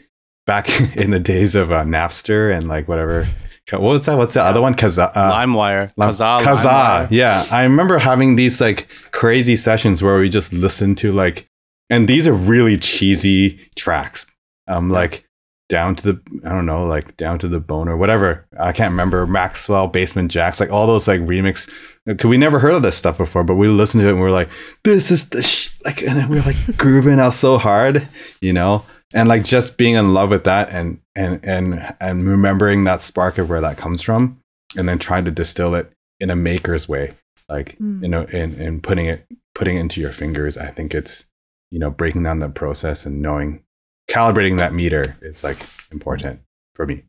back 0.45 0.69
in 0.95 1.11
the 1.11 1.19
days 1.19 1.55
of 1.55 1.71
uh, 1.71 1.83
Napster 1.83 2.55
and 2.55 2.67
like 2.67 2.87
whatever. 2.87 3.27
What 3.69 3.81
was 3.81 4.05
that? 4.05 4.17
What's 4.17 4.33
the 4.33 4.41
other 4.41 4.61
one? 4.61 4.75
Kazaa. 4.75 5.11
Uh, 5.15 5.31
LimeWire. 5.33 5.93
Kazaa. 5.95 6.41
Kazaa. 6.41 7.07
Yeah. 7.09 7.45
I 7.51 7.63
remember 7.63 7.97
having 7.99 8.35
these 8.35 8.59
like 8.59 8.87
crazy 9.11 9.55
sessions 9.55 10.03
where 10.03 10.17
we 10.17 10.29
just 10.29 10.51
listened 10.51 10.97
to 10.99 11.11
like, 11.11 11.47
and 11.89 12.07
these 12.07 12.27
are 12.27 12.33
really 12.33 12.77
cheesy 12.77 13.59
tracks. 13.75 14.25
Um, 14.67 14.89
like 14.89 15.25
down 15.71 15.95
to 15.95 16.11
the 16.11 16.21
I 16.45 16.49
don't 16.49 16.65
know, 16.65 16.83
like 16.85 17.15
down 17.15 17.39
to 17.39 17.47
the 17.47 17.61
bone 17.61 17.87
or 17.87 17.95
whatever. 17.95 18.45
I 18.59 18.73
can't 18.73 18.91
remember 18.91 19.25
Maxwell, 19.25 19.87
Basement 19.87 20.29
Jaxx, 20.29 20.59
like 20.59 20.69
all 20.69 20.85
those 20.85 21.07
like 21.07 21.21
remix. 21.21 21.69
Cause 22.05 22.29
we 22.29 22.37
never 22.37 22.59
heard 22.59 22.73
of 22.73 22.81
this 22.81 22.97
stuff 22.97 23.17
before, 23.17 23.43
but 23.43 23.55
we 23.55 23.69
listened 23.69 24.01
to 24.01 24.07
it 24.07 24.11
and 24.11 24.19
we 24.19 24.27
are 24.27 24.31
like, 24.31 24.49
this 24.83 25.11
is 25.11 25.29
the 25.29 25.41
sh-. 25.41 25.69
like, 25.85 26.01
and 26.03 26.29
we 26.29 26.39
are 26.39 26.43
like 26.43 26.57
grooving 26.77 27.19
out 27.19 27.33
so 27.33 27.57
hard, 27.57 28.07
you 28.41 28.51
know, 28.51 28.83
and 29.13 29.27
like 29.29 29.43
just 29.43 29.77
being 29.77 29.95
in 29.95 30.13
love 30.13 30.29
with 30.29 30.43
that 30.45 30.69
and 30.69 30.99
and 31.15 31.39
and 31.43 31.95
and 31.99 32.27
remembering 32.27 32.83
that 32.85 33.01
spark 33.01 33.37
of 33.37 33.49
where 33.49 33.61
that 33.61 33.77
comes 33.77 34.01
from, 34.01 34.39
and 34.77 34.87
then 34.87 34.99
trying 34.99 35.25
to 35.25 35.31
distill 35.31 35.75
it 35.75 35.91
in 36.19 36.29
a 36.29 36.35
maker's 36.35 36.87
way, 36.87 37.13
like 37.49 37.77
mm. 37.77 38.01
you 38.01 38.07
know, 38.07 38.25
and 38.31 38.53
and 38.55 38.83
putting 38.83 39.05
it 39.05 39.25
putting 39.55 39.77
it 39.77 39.81
into 39.81 40.01
your 40.01 40.11
fingers. 40.11 40.57
I 40.57 40.67
think 40.67 40.93
it's 40.93 41.25
you 41.71 41.79
know 41.79 41.89
breaking 41.89 42.23
down 42.23 42.39
the 42.39 42.49
process 42.49 43.05
and 43.05 43.21
knowing 43.21 43.63
calibrating 44.09 44.57
that 44.57 44.73
meter 44.73 45.17
is 45.21 45.43
like 45.43 45.59
important 45.91 46.41
for 46.75 46.85
me. 46.85 47.03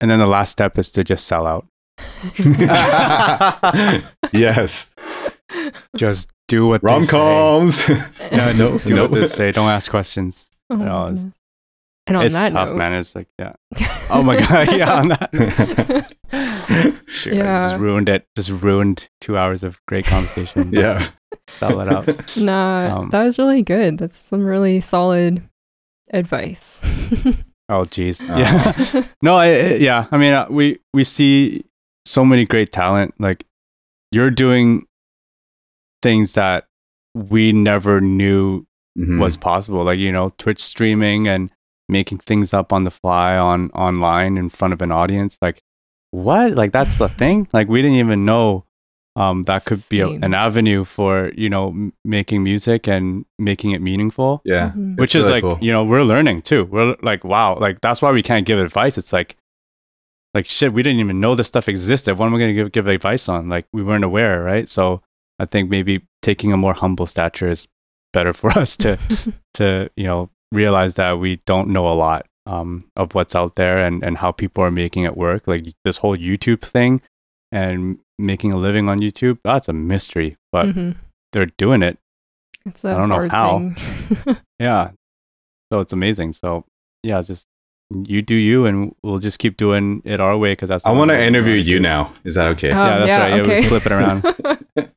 And 0.00 0.10
then 0.10 0.18
the 0.18 0.26
last 0.26 0.52
step 0.52 0.78
is 0.78 0.90
to 0.92 1.04
just 1.04 1.26
sell 1.26 1.46
out. 1.46 1.66
yes. 4.32 4.90
Just 5.96 6.30
do 6.46 6.68
what 6.68 6.82
rom 6.82 7.06
coms. 7.06 7.88
yeah, 7.88 8.52
just 8.52 8.86
do 8.86 9.00
what 9.02 9.10
they 9.12 9.26
say. 9.26 9.50
Don't 9.50 9.68
ask 9.68 9.90
questions. 9.90 10.50
Oh, 10.70 10.76
you 10.76 10.84
know, 10.84 11.06
it's, 11.08 11.24
and 12.08 12.16
on 12.16 12.24
it's 12.24 12.34
that 12.34 12.52
tough, 12.52 12.70
note, 12.70 12.76
man. 12.76 12.94
It's 12.94 13.14
like, 13.14 13.28
yeah. 13.38 13.52
Oh 14.10 14.22
my 14.22 14.36
god, 14.36 14.72
yeah. 14.76 15.00
On 15.00 15.08
that. 15.08 16.14
sure, 17.06 17.34
yeah. 17.34 17.68
just 17.68 17.80
ruined 17.80 18.08
it. 18.08 18.26
Just 18.34 18.50
ruined 18.50 19.08
two 19.20 19.36
hours 19.36 19.62
of 19.62 19.84
great 19.86 20.06
conversation. 20.06 20.70
yeah. 20.72 21.06
Sell 21.50 21.80
it 21.80 21.88
out. 21.88 22.36
Nah, 22.36 22.98
um, 22.98 23.10
that 23.10 23.24
was 23.24 23.38
really 23.38 23.62
good. 23.62 23.98
That's 23.98 24.16
some 24.16 24.44
really 24.44 24.80
solid 24.80 25.42
advice. 26.10 26.80
oh, 27.68 27.84
geez. 27.84 28.22
Uh, 28.22 28.36
yeah. 28.38 29.02
no, 29.20 29.36
I, 29.36 29.74
yeah. 29.74 30.06
I 30.10 30.16
mean, 30.16 30.32
uh, 30.32 30.46
we 30.48 30.78
we 30.94 31.04
see 31.04 31.64
so 32.06 32.24
many 32.24 32.46
great 32.46 32.72
talent. 32.72 33.14
Like 33.18 33.44
you're 34.10 34.30
doing 34.30 34.86
things 36.02 36.32
that 36.32 36.66
we 37.14 37.52
never 37.52 38.00
knew 38.00 38.66
mm-hmm. 38.98 39.18
was 39.18 39.36
possible. 39.36 39.84
Like 39.84 39.98
you 39.98 40.12
know, 40.12 40.30
Twitch 40.38 40.62
streaming 40.62 41.28
and 41.28 41.52
making 41.88 42.18
things 42.18 42.52
up 42.52 42.72
on 42.72 42.84
the 42.84 42.90
fly 42.90 43.36
on 43.36 43.70
online 43.70 44.36
in 44.36 44.48
front 44.48 44.72
of 44.74 44.82
an 44.82 44.92
audience. 44.92 45.38
Like 45.40 45.62
what? 46.10 46.54
Like 46.54 46.72
that's 46.72 46.98
the 46.98 47.08
thing. 47.20 47.48
Like 47.52 47.68
we 47.68 47.82
didn't 47.82 47.98
even 47.98 48.24
know 48.24 48.64
um, 49.18 49.42
that 49.44 49.64
could 49.64 49.82
be 49.88 50.00
a, 50.00 50.08
an 50.08 50.32
avenue 50.32 50.84
for 50.84 51.32
you 51.36 51.50
know 51.50 51.68
m- 51.70 51.92
making 52.04 52.44
music 52.44 52.86
and 52.86 53.24
making 53.36 53.72
it 53.72 53.82
meaningful 53.82 54.40
yeah 54.44 54.68
mm-hmm. 54.68 54.94
which 54.94 55.16
is 55.16 55.24
really 55.24 55.34
like 55.34 55.42
cool. 55.42 55.58
you 55.60 55.72
know 55.72 55.84
we're 55.84 56.04
learning 56.04 56.40
too 56.40 56.64
we're 56.66 56.94
like 57.02 57.24
wow 57.24 57.58
like 57.58 57.80
that's 57.80 58.00
why 58.00 58.12
we 58.12 58.22
can't 58.22 58.46
give 58.46 58.60
advice 58.60 58.96
it's 58.96 59.12
like 59.12 59.36
like 60.34 60.46
shit 60.46 60.72
we 60.72 60.84
didn't 60.84 61.00
even 61.00 61.20
know 61.20 61.34
this 61.34 61.48
stuff 61.48 61.68
existed 61.68 62.16
what 62.16 62.26
am 62.26 62.34
i 62.36 62.38
going 62.38 62.54
to 62.54 62.62
give, 62.62 62.70
give 62.70 62.86
advice 62.86 63.28
on 63.28 63.48
like 63.48 63.66
we 63.72 63.82
weren't 63.82 64.04
aware 64.04 64.40
right 64.44 64.68
so 64.68 65.02
i 65.40 65.44
think 65.44 65.68
maybe 65.68 66.00
taking 66.22 66.52
a 66.52 66.56
more 66.56 66.74
humble 66.74 67.06
stature 67.06 67.48
is 67.48 67.66
better 68.12 68.32
for 68.32 68.50
us 68.56 68.76
to 68.76 68.96
to 69.54 69.90
you 69.96 70.04
know 70.04 70.30
realize 70.52 70.94
that 70.94 71.18
we 71.18 71.36
don't 71.46 71.68
know 71.68 71.88
a 71.88 71.94
lot 71.94 72.26
um, 72.46 72.90
of 72.96 73.14
what's 73.14 73.34
out 73.34 73.56
there 73.56 73.78
and, 73.78 74.02
and 74.02 74.18
how 74.18 74.32
people 74.32 74.64
are 74.64 74.70
making 74.70 75.04
it 75.04 75.16
work 75.16 75.46
like 75.46 75.74
this 75.84 75.98
whole 75.98 76.16
youtube 76.16 76.62
thing 76.62 77.02
and 77.52 77.98
making 78.18 78.52
a 78.52 78.56
living 78.56 78.88
on 78.88 79.00
YouTube, 79.00 79.38
that's 79.44 79.68
a 79.68 79.72
mystery, 79.72 80.36
but 80.52 80.66
mm-hmm. 80.66 80.92
they're 81.32 81.46
doing 81.46 81.82
it. 81.82 81.98
It's 82.66 82.84
a 82.84 82.88
I 82.88 82.98
don't 82.98 83.08
know 83.08 83.28
how. 83.28 83.72
yeah. 84.58 84.90
So 85.72 85.80
it's 85.80 85.92
amazing. 85.92 86.32
So 86.32 86.64
yeah, 87.02 87.22
just 87.22 87.46
you 87.90 88.20
do 88.20 88.34
you, 88.34 88.66
and 88.66 88.94
we'll 89.02 89.18
just 89.18 89.38
keep 89.38 89.56
doing 89.56 90.02
it 90.04 90.20
our 90.20 90.36
way 90.36 90.52
because 90.52 90.68
that's. 90.68 90.84
I 90.84 90.92
want 90.92 91.10
to 91.10 91.20
interview 91.20 91.54
you 91.54 91.80
now. 91.80 92.12
Is 92.24 92.34
that 92.34 92.48
okay? 92.50 92.70
Um, 92.70 92.78
yeah, 92.78 92.98
that's 92.98 93.08
yeah, 93.08 93.18
right. 93.18 93.40
Okay. 93.40 93.50
Yeah, 93.50 93.60
we 93.60 93.66
flip 93.68 93.86
it 93.86 93.92
around. 93.92 94.24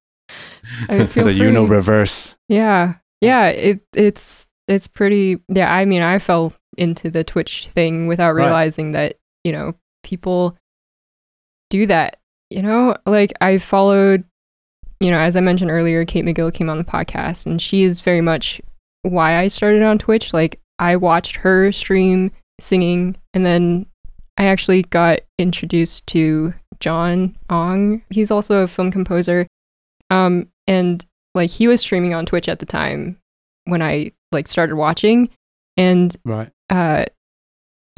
I 0.89 1.05
feel 1.05 1.25
the 1.25 1.33
you 1.33 1.51
know 1.51 1.65
reverse. 1.65 2.35
Yeah, 2.49 2.95
yeah. 3.21 3.47
It 3.47 3.81
it's 3.93 4.47
it's 4.71 4.87
pretty. 4.87 5.39
Yeah, 5.47 5.71
I 5.71 5.85
mean, 5.85 6.01
I 6.01 6.19
fell 6.19 6.53
into 6.77 7.11
the 7.11 7.23
Twitch 7.23 7.67
thing 7.67 8.07
without 8.07 8.31
realizing 8.31 8.87
right. 8.87 9.09
that 9.09 9.19
you 9.43 9.51
know 9.51 9.75
people 10.03 10.57
do 11.69 11.85
that 11.85 12.21
you 12.51 12.61
know, 12.61 12.95
like 13.05 13.31
I 13.39 13.57
followed, 13.57 14.25
you 14.99 15.09
know, 15.09 15.17
as 15.17 15.35
I 15.35 15.39
mentioned 15.39 15.71
earlier, 15.71 16.05
Kate 16.05 16.25
McGill 16.25 16.53
came 16.53 16.69
on 16.69 16.77
the 16.77 16.83
podcast 16.83 17.45
and 17.45 17.61
she 17.61 17.83
is 17.83 18.01
very 18.01 18.21
much 18.21 18.61
why 19.03 19.37
I 19.37 19.47
started 19.47 19.81
on 19.81 19.97
Twitch. 19.97 20.33
Like 20.33 20.59
I 20.77 20.97
watched 20.97 21.37
her 21.37 21.71
stream 21.71 22.31
singing 22.59 23.15
and 23.33 23.45
then 23.45 23.85
I 24.37 24.45
actually 24.45 24.83
got 24.83 25.21
introduced 25.39 26.05
to 26.07 26.53
John 26.79 27.37
Ong. 27.49 28.03
He's 28.09 28.31
also 28.31 28.63
a 28.63 28.67
film 28.67 28.91
composer. 28.91 29.47
Um 30.09 30.49
and 30.67 31.05
like 31.33 31.49
he 31.49 31.67
was 31.67 31.79
streaming 31.79 32.13
on 32.13 32.25
Twitch 32.25 32.49
at 32.49 32.59
the 32.59 32.65
time 32.65 33.17
when 33.63 33.81
I 33.81 34.11
like 34.31 34.47
started 34.47 34.75
watching 34.75 35.29
and 35.77 36.15
right. 36.25 36.51
uh 36.69 37.05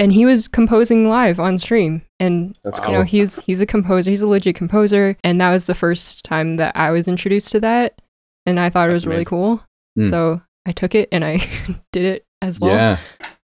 and 0.00 0.12
he 0.12 0.24
was 0.24 0.48
composing 0.48 1.08
live 1.08 1.38
on 1.38 1.58
stream 1.58 2.02
and 2.18 2.58
That's 2.64 2.80
you 2.80 2.92
know 2.92 3.02
he's 3.02 3.40
he's 3.42 3.60
a 3.60 3.66
composer 3.66 4.10
he's 4.10 4.22
a 4.22 4.26
legit 4.26 4.56
composer 4.56 5.16
and 5.22 5.40
that 5.40 5.50
was 5.50 5.66
the 5.66 5.74
first 5.74 6.24
time 6.24 6.56
that 6.56 6.76
i 6.76 6.90
was 6.90 7.08
introduced 7.08 7.52
to 7.52 7.60
that 7.60 8.00
and 8.46 8.58
i 8.58 8.70
thought 8.70 8.90
it 8.90 8.92
was 8.92 9.06
really 9.06 9.24
cool 9.24 9.62
mm. 9.98 10.10
so 10.10 10.40
i 10.66 10.72
took 10.72 10.94
it 10.94 11.08
and 11.12 11.24
i 11.24 11.36
did 11.92 12.04
it 12.04 12.24
as 12.42 12.58
well 12.60 12.74
yeah 12.74 12.98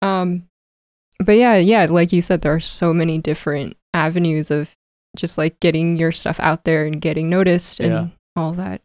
um 0.03 0.47
but 1.21 1.33
yeah 1.33 1.57
yeah 1.57 1.87
like 1.87 2.13
you 2.13 2.21
said 2.21 2.41
there 2.41 2.55
are 2.55 2.61
so 2.61 2.93
many 2.93 3.19
different 3.19 3.77
avenues 3.93 4.51
of 4.51 4.75
just 5.17 5.39
like 5.39 5.59
getting 5.61 5.97
your 5.97 6.13
stuff 6.13 6.41
out 6.41 6.65
there 6.65 6.85
and 6.85 7.01
getting 7.01 7.31
noticed 7.31 7.81
and 7.81 7.93
yeah. 7.93 8.07
all 8.37 8.53
that 8.53 8.83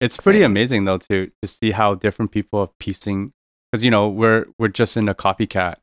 it's 0.00 0.16
pretty 0.16 0.42
amazing 0.42 0.84
though 0.84 0.98
to 0.98 1.30
to 1.42 1.48
see 1.48 1.70
how 1.70 1.94
different 1.94 2.30
people 2.30 2.60
are 2.60 2.70
piecing 2.78 3.32
because 3.70 3.84
you 3.84 3.90
know 3.90 4.08
we're 4.08 4.46
we're 4.58 4.68
just 4.68 4.96
in 4.96 5.08
a 5.08 5.14
copycat 5.14 5.76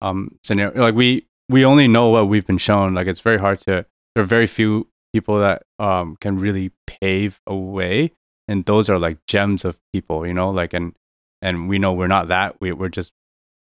um 0.00 0.38
scenario 0.42 0.80
like 0.80 0.94
we 0.94 1.26
we 1.48 1.64
only 1.64 1.88
know 1.88 2.10
what 2.10 2.28
we've 2.28 2.46
been 2.46 2.58
shown. 2.58 2.94
Like 2.94 3.06
it's 3.06 3.20
very 3.20 3.38
hard 3.38 3.60
to 3.60 3.86
there 4.14 4.22
are 4.22 4.26
very 4.26 4.46
few 4.46 4.88
people 5.12 5.38
that 5.38 5.62
um 5.78 6.16
can 6.20 6.38
really 6.38 6.72
pave 6.86 7.40
a 7.46 7.54
way 7.54 8.12
and 8.46 8.64
those 8.64 8.90
are 8.90 8.98
like 8.98 9.18
gems 9.26 9.64
of 9.64 9.78
people 9.92 10.26
you 10.26 10.34
know 10.34 10.50
like 10.50 10.72
and 10.74 10.94
and 11.40 11.68
we 11.68 11.78
know 11.78 11.92
we're 11.92 12.08
not 12.08 12.28
that. 12.28 12.60
We, 12.60 12.72
we're 12.72 12.88
just 12.88 13.12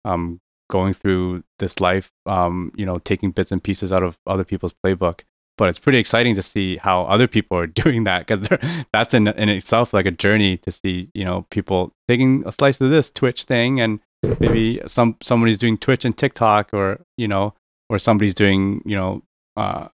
um 0.05 0.41
going 0.69 0.95
through 0.95 1.43
this 1.59 1.81
life 1.81 2.13
um 2.27 2.73
you 2.77 2.87
know 2.87 2.99
taking 2.99 3.33
bits 3.33 3.51
and 3.51 3.63
pieces 3.63 3.93
out 3.93 4.05
of 4.05 4.19
other 4.27 4.45
people's 4.45 4.75
playbook 4.85 5.23
but 5.61 5.69
it's 5.69 5.79
pretty 5.79 5.99
exciting 5.99 6.35
to 6.35 6.43
see 6.43 6.79
how 6.79 7.05
other 7.05 7.29
people 7.29 7.57
are 7.57 7.67
doing 7.85 8.03
that 8.05 8.27
because 8.27 8.49
that's 8.93 9.15
in 9.15 9.29
in 9.29 9.49
itself 9.49 9.95
like 9.95 10.07
a 10.07 10.11
journey 10.11 10.57
to 10.57 10.73
see 10.73 11.09
you 11.15 11.25
know 11.25 11.47
people 11.51 11.93
taking 12.09 12.43
a 12.47 12.53
slice 12.53 12.81
of 12.81 12.91
this 12.91 13.13
twitch 13.13 13.45
thing 13.45 13.81
and 13.81 14.01
maybe 14.23 14.81
some 14.87 15.17
somebody's 15.23 15.59
doing 15.59 15.79
Twitch 15.79 16.05
and 16.05 16.17
TikTok, 16.17 16.73
or 16.73 17.05
you 17.17 17.29
know, 17.29 17.55
or 17.89 17.99
somebody's 17.99 18.35
doing 18.35 18.83
you 18.85 18.97
know, 18.97 19.23
uh, 19.57 19.89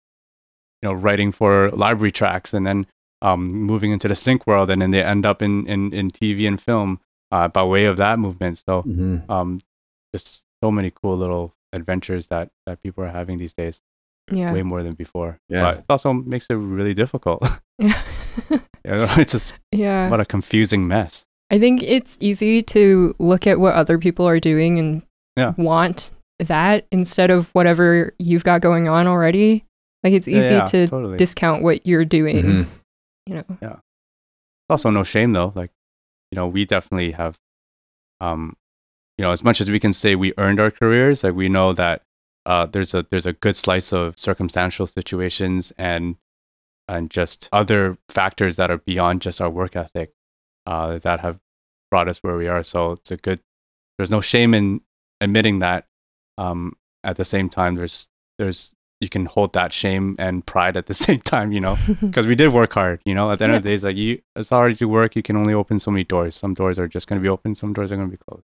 you 0.82 0.90
know, 0.90 0.94
writing 0.94 1.32
for 1.32 1.70
library 1.72 2.12
tracks, 2.12 2.54
and 2.54 2.66
then 2.66 2.88
um, 3.22 3.48
moving 3.48 3.92
into 3.92 4.08
the 4.08 4.16
sync 4.16 4.48
world, 4.48 4.70
and 4.70 4.82
then 4.82 4.92
they 4.92 5.04
end 5.04 5.26
up 5.26 5.42
in 5.42 5.68
in, 5.68 5.94
in 5.94 6.12
TV 6.12 6.48
and 6.48 6.62
film 6.62 7.00
uh, 7.32 7.48
by 7.48 7.64
way 7.64 7.86
of 7.86 7.98
that 7.98 8.20
movement. 8.20 8.58
So, 8.60 8.84
mm-hmm. 8.84 9.30
um, 9.32 9.60
just 10.14 10.46
so 10.64 10.72
many 10.72 10.92
cool 10.92 11.18
little 11.18 11.54
adventures 11.74 12.28
that 12.28 12.50
that 12.66 12.82
people 12.82 13.04
are 13.04 13.10
having 13.10 13.38
these 13.38 13.54
days. 13.54 13.82
Yeah, 14.32 14.54
way 14.54 14.64
more 14.64 14.82
than 14.84 14.94
before. 14.94 15.40
Yeah, 15.50 15.62
but 15.62 15.78
it 15.80 15.86
also 15.90 16.14
makes 16.14 16.48
it 16.50 16.56
really 16.56 16.94
difficult. 16.94 17.44
Yeah, 18.86 19.20
it's 19.20 19.32
just 19.32 19.54
yeah, 19.72 20.10
what 20.10 20.20
a 20.20 20.26
confusing 20.26 20.88
mess. 20.88 21.26
I 21.52 21.60
think 21.60 21.82
it's 21.84 22.18
easy 22.22 22.62
to 22.64 23.16
look 23.20 23.48
at 23.48 23.60
what 23.60 23.74
other 23.74 23.98
people 23.98 24.28
are 24.28 24.40
doing 24.40 24.80
and 24.80 25.02
yeah. 25.36 25.54
want 25.58 26.12
that 26.40 26.88
instead 26.92 27.32
of 27.32 27.50
whatever 27.54 28.14
you've 28.20 28.44
got 28.44 28.62
going 28.62 28.88
on 28.88 29.08
already. 29.08 29.66
Like 30.04 30.14
it's 30.14 30.28
easy 30.28 30.54
yeah, 30.54 30.60
yeah, 30.60 30.66
to 30.66 30.88
totally. 30.88 31.18
discount 31.18 31.64
what 31.64 31.86
you're 31.86 32.06
doing. 32.06 32.44
Mm-hmm. 32.44 32.72
You 33.28 33.36
know. 33.36 33.58
Yeah. 33.62 33.74
It's 33.74 34.70
also 34.70 34.90
no 34.90 35.04
shame 35.04 35.34
though. 35.34 35.52
Like, 35.56 35.72
you 36.32 36.36
know, 36.36 36.48
we 36.48 36.66
definitely 36.66 37.12
have, 37.12 37.38
um, 38.22 38.56
you 39.18 39.24
know, 39.24 39.32
as 39.32 39.44
much 39.44 39.62
as 39.62 39.70
we 39.70 39.80
can 39.80 39.94
say 39.94 40.16
we 40.16 40.34
earned 40.38 40.60
our 40.60 40.72
careers, 40.72 41.24
like 41.24 41.36
we 41.36 41.50
know 41.50 41.74
that 41.74 42.04
uh, 42.46 42.66
there's 42.66 42.94
a 42.94 43.06
there's 43.10 43.26
a 43.26 43.34
good 43.34 43.56
slice 43.56 43.92
of 43.92 44.18
circumstantial 44.18 44.88
situations 44.88 45.74
and 45.78 46.18
and 46.88 47.10
just 47.10 47.50
other 47.52 47.98
factors 48.10 48.58
that 48.58 48.70
are 48.70 48.78
beyond 48.78 49.22
just 49.22 49.42
our 49.42 49.50
work 49.50 49.76
ethic 49.76 50.14
uh, 50.68 51.00
that 51.00 51.20
have 51.22 51.40
brought 51.90 52.08
us 52.08 52.20
where 52.20 52.38
we 52.38 52.48
are. 52.48 52.64
So 52.64 52.94
it's 52.94 53.12
a 53.12 53.18
good. 53.18 53.40
There's 53.98 54.12
no 54.12 54.22
shame 54.22 54.54
in 54.54 54.82
admitting 55.22 55.60
that. 55.60 55.88
Um, 56.38 56.74
at 57.04 57.16
the 57.16 57.26
same 57.26 57.50
time, 57.50 57.76
there's 57.76 58.10
there's 58.38 58.76
you 59.00 59.10
can 59.10 59.26
hold 59.26 59.54
that 59.54 59.72
shame 59.74 60.16
and 60.20 60.46
pride 60.46 60.78
at 60.78 60.88
the 60.88 60.94
same 61.06 61.22
time, 61.22 61.52
you 61.52 61.62
know, 61.62 61.78
because 62.02 62.28
we 62.28 62.36
did 62.36 62.54
work 62.54 62.74
hard. 62.74 63.02
You 63.06 63.16
know, 63.16 63.32
at 63.32 63.40
the 63.40 63.46
end 63.46 63.54
yeah. 63.54 63.58
of 63.58 63.64
the 63.64 63.70
day, 63.70 63.76
it's 63.76 63.84
like 63.84 63.96
you 63.96 64.22
it's 64.36 64.50
hard 64.50 64.74
as 64.74 64.82
you 64.82 64.90
work. 64.90 65.16
You 65.16 65.24
can 65.24 65.38
only 65.38 65.54
open 65.54 65.80
so 65.80 65.92
many 65.92 66.04
doors. 66.04 66.36
Some 66.36 66.54
doors 66.54 66.78
are 66.80 66.88
just 66.88 67.08
going 67.08 67.20
to 67.20 67.24
be 67.24 67.30
open. 67.30 67.56
Some 67.56 67.74
doors 67.74 67.92
are 67.92 67.96
going 67.96 68.10
to 68.10 68.18
be 68.18 68.24
closed. 68.30 68.46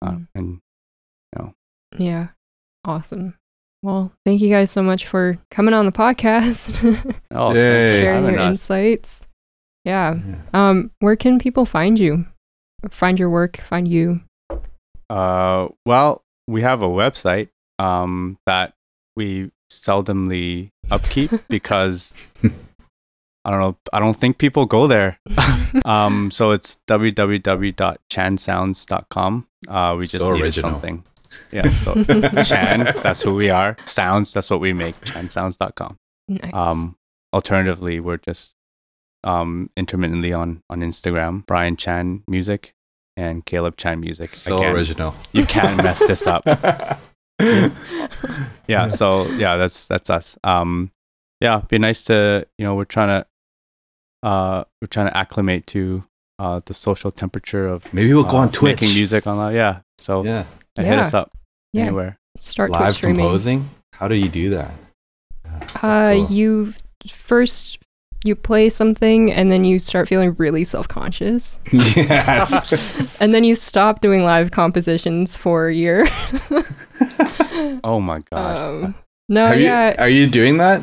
Uh, 0.00 0.10
mm. 0.10 0.28
And 0.34 0.60
you 1.32 1.38
know, 1.38 1.54
yeah, 1.98 2.28
awesome. 2.84 3.34
Well, 3.82 4.12
thank 4.24 4.40
you 4.40 4.48
guys 4.48 4.70
so 4.70 4.82
much 4.82 5.06
for 5.06 5.38
coming 5.50 5.74
on 5.74 5.84
the 5.86 5.92
podcast. 5.92 7.20
oh, 7.30 7.52
sharing 7.52 8.26
your 8.26 8.38
insights. 8.38 9.26
Yeah. 9.84 10.18
yeah. 10.24 10.36
Um, 10.54 10.92
where 11.00 11.16
can 11.16 11.40
people 11.40 11.66
find 11.66 11.98
you? 11.98 12.26
Find 12.90 13.18
your 13.18 13.30
work, 13.30 13.56
find 13.58 13.88
you. 13.88 14.20
Uh, 15.10 15.68
well, 15.84 16.22
we 16.46 16.62
have 16.62 16.82
a 16.82 16.88
website 16.88 17.48
um 17.78 18.38
that 18.46 18.74
we 19.16 19.50
seldomly 19.72 20.68
upkeep 20.90 21.30
because 21.48 22.12
I 23.44 23.50
don't 23.50 23.60
know. 23.60 23.76
I 23.92 23.98
don't 23.98 24.16
think 24.16 24.38
people 24.38 24.66
go 24.66 24.86
there. 24.86 25.18
um, 25.84 26.30
so 26.30 26.52
it's 26.52 26.78
www.chansounds.com. 26.88 29.46
Uh, 29.68 29.96
we 29.98 30.06
just 30.06 30.22
so 30.22 30.30
needed 30.32 30.44
original. 30.44 30.70
something. 30.70 31.02
Yeah. 31.52 31.68
So 31.70 32.02
Chan, 32.44 32.94
that's 33.02 33.22
who 33.22 33.34
we 33.34 33.50
are. 33.50 33.76
Sounds, 33.84 34.32
that's 34.32 34.48
what 34.48 34.60
we 34.60 34.72
make. 34.72 34.98
Chansounds.com. 35.02 35.98
Nice. 36.28 36.54
Um, 36.54 36.96
alternatively, 37.32 38.00
we're 38.00 38.16
just 38.16 38.54
um, 39.24 39.68
intermittently 39.76 40.32
on 40.32 40.62
on 40.70 40.80
Instagram. 40.80 41.44
Brian 41.46 41.76
Chan 41.76 42.22
Music 42.26 42.74
and 43.16 43.44
Caleb 43.44 43.76
Chan 43.76 44.00
Music. 44.00 44.30
So 44.30 44.56
Again, 44.58 44.74
original. 44.74 45.14
You 45.32 45.44
can't 45.44 45.76
mess 45.76 45.98
this 46.00 46.26
up. 46.26 46.44
yeah, 48.66 48.88
So 48.88 49.28
yeah, 49.32 49.56
that's 49.56 49.86
that's 49.86 50.10
us. 50.10 50.38
Um, 50.44 50.90
yeah, 51.40 51.62
be 51.68 51.78
nice 51.78 52.02
to 52.04 52.46
you 52.58 52.64
know 52.64 52.74
we're 52.74 52.84
trying 52.84 53.08
to 53.08 53.26
uh 54.22 54.64
we're 54.80 54.86
trying 54.88 55.08
to 55.08 55.16
acclimate 55.16 55.66
to 55.66 56.04
uh 56.38 56.60
the 56.64 56.74
social 56.74 57.10
temperature 57.10 57.66
of 57.66 57.92
maybe 57.92 58.14
we'll 58.14 58.26
uh, 58.26 58.30
go 58.30 58.36
on 58.38 58.52
Twitch 58.52 58.80
making 58.80 58.94
music 58.94 59.26
on 59.26 59.36
that. 59.38 59.54
Yeah. 59.56 59.80
So 59.98 60.24
yeah, 60.24 60.46
hit 60.76 60.86
yeah. 60.86 61.00
us 61.00 61.14
up 61.14 61.30
yeah. 61.72 61.82
anywhere. 61.82 62.18
Start 62.36 62.70
live 62.70 62.98
composing. 62.98 63.68
How 63.92 64.08
do 64.08 64.14
you 64.14 64.28
do 64.28 64.50
that? 64.50 64.72
Uh, 65.82 66.14
cool. 66.14 66.30
you 66.30 66.74
first 67.06 67.78
you 68.24 68.36
play 68.36 68.68
something 68.68 69.32
and 69.32 69.50
then 69.50 69.64
you 69.64 69.78
start 69.78 70.08
feeling 70.08 70.34
really 70.38 70.64
self-conscious. 70.64 71.58
Yes. 71.72 73.16
and 73.20 73.34
then 73.34 73.44
you 73.44 73.54
stop 73.54 74.00
doing 74.00 74.24
live 74.24 74.50
compositions 74.50 75.36
for 75.36 75.68
a 75.68 75.74
year. 75.74 76.06
oh 77.84 78.00
my 78.00 78.20
gosh. 78.30 78.58
Um, 78.58 78.94
no, 79.28 79.46
Have 79.46 79.60
yeah. 79.60 79.90
You, 79.90 79.96
are 79.98 80.08
you 80.08 80.26
doing 80.26 80.58
that? 80.58 80.82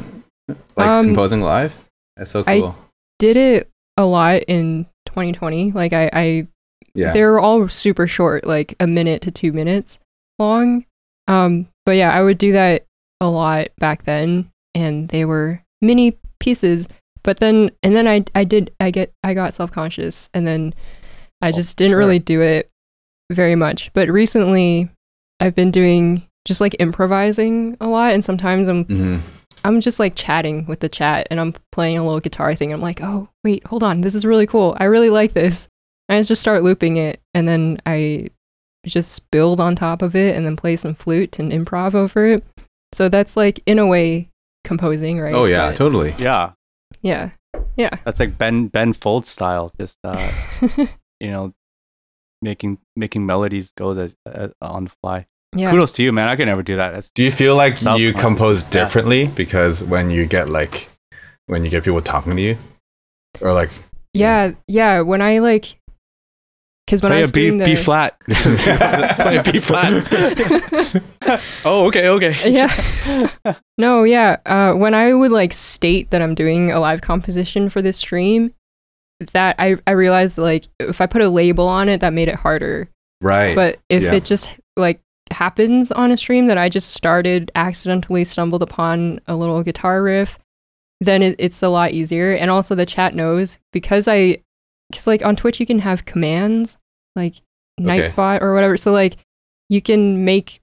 Like 0.76 0.88
um, 0.88 1.08
composing 1.08 1.42
live? 1.42 1.74
That's 2.18 2.32
so 2.32 2.44
cool. 2.44 2.68
I 2.68 2.76
did 3.20 3.38
it 3.38 3.70
a 3.98 4.06
lot 4.06 4.44
in 4.48 4.86
2020. 5.06 5.72
Like 5.72 5.94
I, 5.94 6.10
I 6.12 6.48
yeah. 6.94 7.14
they're 7.14 7.40
all 7.40 7.68
super 7.68 8.08
short, 8.08 8.46
like 8.46 8.76
a 8.80 8.88
minute 8.88 9.22
to 9.24 9.32
two 9.32 9.52
minutes 9.52 10.00
long. 10.38 10.86
Um, 11.28 11.68
but 11.86 11.94
yeah, 11.94 12.12
I 12.12 12.22
would 12.22 12.38
do 12.38 12.52
that 12.54 12.86
a 13.22 13.30
lot 13.30 13.68
back 13.78 14.04
then, 14.04 14.50
and 14.74 15.10
they 15.10 15.26
were 15.26 15.62
mini 15.82 16.18
pieces 16.40 16.88
but 17.24 17.40
then 17.40 17.72
and 17.84 17.96
then 17.96 18.08
I 18.08 18.24
I 18.36 18.44
did 18.44 18.74
I 18.80 18.92
get 18.92 19.14
I 19.24 19.34
got 19.34 19.54
self 19.54 19.72
conscious 19.72 20.30
and 20.34 20.48
then 20.48 20.74
I 21.42 21.50
oh, 21.50 21.52
just 21.52 21.78
didn't 21.78 21.92
sure. 21.92 22.00
really 22.00 22.20
do 22.20 22.42
it 22.42 22.70
very 23.32 23.56
much. 23.56 23.92
But 23.94 24.10
recently 24.10 24.90
I've 25.40 25.56
been 25.56 25.72
doing 25.72 26.24
just 26.46 26.62
like 26.62 26.76
improvising 26.80 27.78
a 27.80 27.88
lot 27.88 28.14
and 28.14 28.24
sometimes 28.24 28.68
I'm 28.68 28.86
mm-hmm. 28.86 29.18
I'm 29.64 29.82
just 29.82 30.00
like 30.00 30.16
chatting 30.16 30.66
with 30.66 30.80
the 30.80 30.90
chat 30.90 31.28
and 31.30 31.40
I'm 31.40 31.54
playing 31.72 31.98
a 31.98 32.04
little 32.04 32.22
guitar 32.22 32.56
thing. 32.56 32.72
I'm 32.72 32.82
like, 32.82 33.02
oh 33.02 33.30
wait, 33.44 33.66
hold 33.68 33.84
on, 33.84 34.02
this 34.02 34.16
is 34.16 34.26
really 34.26 34.48
cool. 34.48 34.76
I 34.80 34.86
really 34.86 35.10
like 35.10 35.34
this. 35.34 35.68
And 36.10 36.18
I 36.18 36.22
just 36.24 36.42
start 36.42 36.64
looping 36.64 36.98
it 36.98 37.22
and 37.34 37.48
then 37.48 37.80
I 37.86 38.30
just 38.86 39.30
build 39.32 39.60
on 39.60 39.76
top 39.76 40.02
of 40.02 40.16
it 40.16 40.36
and 40.36 40.46
then 40.46 40.56
play 40.56 40.76
some 40.76 40.96
flute 40.96 41.38
and 41.40 41.52
improv 41.52 41.94
over 41.94 42.26
it. 42.26 42.44
So 42.92 43.08
that's 43.08 43.38
like 43.38 43.62
in 43.66 43.78
a 43.78 43.86
way 43.86 44.30
composing, 44.64 45.20
right? 45.20 45.34
Oh 45.34 45.46
yeah, 45.46 45.70
but, 45.70 45.78
totally. 45.78 46.16
Yeah. 46.18 46.54
Yeah. 47.02 47.30
Yeah. 47.76 47.96
That's 48.04 48.20
like 48.20 48.38
Ben 48.38 48.68
Ben 48.68 48.94
Folds 48.94 49.30
style, 49.30 49.72
just 49.80 49.98
uh, 50.04 50.32
you 51.20 51.32
know, 51.32 51.54
making 52.42 52.80
making 52.96 53.26
melodies 53.26 53.72
go 53.72 53.92
as, 53.92 54.16
uh, 54.26 54.50
on 54.62 54.86
the 54.86 54.92
fly. 55.04 55.28
Yeah. 55.56 55.72
Kudos 55.72 55.94
to 55.94 56.04
you, 56.04 56.12
man. 56.12 56.28
I 56.28 56.36
could 56.36 56.48
never 56.48 56.64
do 56.64 56.76
that. 56.76 56.94
That's 56.94 57.12
do 57.12 57.24
you 57.24 57.32
feel 57.32 57.56
like 57.56 57.82
you 57.98 58.14
compose 58.14 58.64
differently 58.64 59.24
yeah. 59.24 59.32
because 59.32 59.84
when 59.84 60.10
you 60.10 60.26
get 60.26 60.50
like 60.50 60.90
when 61.48 61.64
you 61.64 61.72
get 61.72 61.84
people 61.84 62.02
talking 62.02 62.36
to 62.36 62.42
you, 62.42 62.58
or 63.42 63.54
like 63.54 63.70
yeah, 64.14 64.52
yeah. 64.68 65.02
When 65.02 65.22
I 65.22 65.40
like 65.40 65.79
because 66.90 67.04
when 67.04 67.12
Play 67.12 67.20
I 67.20 67.22
was 67.22 67.30
a 67.30 67.34
B, 67.34 67.50
the... 67.52 67.66
B 67.66 67.76
flat. 67.76 68.20
Play 68.20 69.38
a 69.38 69.44
B 69.44 69.60
flat. 69.60 71.44
oh, 71.64 71.86
okay, 71.88 72.10
okay. 72.10 72.52
Yeah. 72.52 73.56
No, 73.78 74.04
yeah. 74.04 74.38
Uh, 74.46 74.74
when 74.74 74.94
I 74.94 75.14
would 75.14 75.32
like 75.32 75.54
state 75.54 76.10
that 76.10 76.22
I'm 76.22 76.36
doing 76.36 76.70
a 76.70 76.82
live 76.82 77.02
composition 77.02 77.70
for 77.70 77.82
this 77.82 77.98
stream, 77.98 78.54
that 79.32 79.56
I, 79.58 79.78
I 79.88 79.92
realized 79.92 80.38
like 80.38 80.66
if 80.80 81.00
I 81.00 81.06
put 81.06 81.22
a 81.22 81.30
label 81.30 81.68
on 81.68 81.88
it, 81.88 82.02
that 82.02 82.12
made 82.12 82.28
it 82.28 82.36
harder. 82.36 82.90
Right. 83.22 83.56
But 83.56 83.80
if 83.88 84.04
yeah. 84.04 84.16
it 84.16 84.26
just 84.26 84.50
like 84.76 85.00
happens 85.32 85.92
on 85.94 86.12
a 86.12 86.18
stream 86.18 86.48
that 86.48 86.58
I 86.58 86.68
just 86.68 86.92
started, 86.92 87.52
accidentally 87.56 88.26
stumbled 88.26 88.64
upon 88.64 89.22
a 89.28 89.36
little 89.36 89.64
guitar 89.64 90.04
riff, 90.04 90.38
then 91.00 91.22
it, 91.22 91.36
it's 91.40 91.64
a 91.64 91.70
lot 91.70 91.92
easier. 91.92 92.34
And 92.34 92.52
also 92.52 92.76
the 92.76 92.86
chat 92.86 93.16
knows 93.16 93.60
because 93.72 94.08
I 94.08 94.40
because 94.90 95.08
like 95.08 95.24
on 95.24 95.36
Twitch 95.36 95.60
you 95.60 95.66
can 95.66 95.80
have 95.80 96.06
commands 96.06 96.78
like 97.16 97.36
okay. 97.80 98.12
Nightbot 98.12 98.42
or 98.42 98.54
whatever. 98.54 98.78
So 98.78 98.92
like 98.92 99.18
you 99.70 99.82
can 99.82 100.26
make 100.26 100.60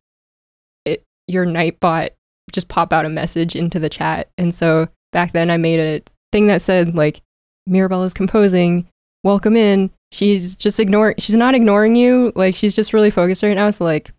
it 0.85 1.03
your 1.27 1.47
Nightbot 1.47 2.11
just 2.53 2.69
pop 2.69 2.93
out 2.93 3.07
a 3.07 3.09
message 3.09 3.57
into 3.57 3.79
the 3.79 3.89
chat. 3.89 4.29
And 4.39 4.55
so 4.55 4.89
back 5.13 5.33
then 5.33 5.51
I 5.51 5.57
made 5.57 5.81
a 5.81 6.03
thing 6.33 6.47
that 6.49 6.63
said 6.63 6.95
like 6.95 7.21
Mirabelle 7.67 8.05
is 8.05 8.15
composing, 8.15 8.87
welcome 9.25 9.57
in. 9.57 9.91
She's 10.13 10.55
just 10.55 10.79
ignoring 10.79 11.17
she's 11.19 11.37
not 11.37 11.55
ignoring 11.55 11.97
you. 11.97 12.33
Like 12.35 12.55
she's 12.55 12.77
just 12.77 12.93
really 12.93 13.11
focused 13.11 13.43
right 13.43 13.57
now. 13.57 13.71
So 13.71 13.85
like 13.85 14.11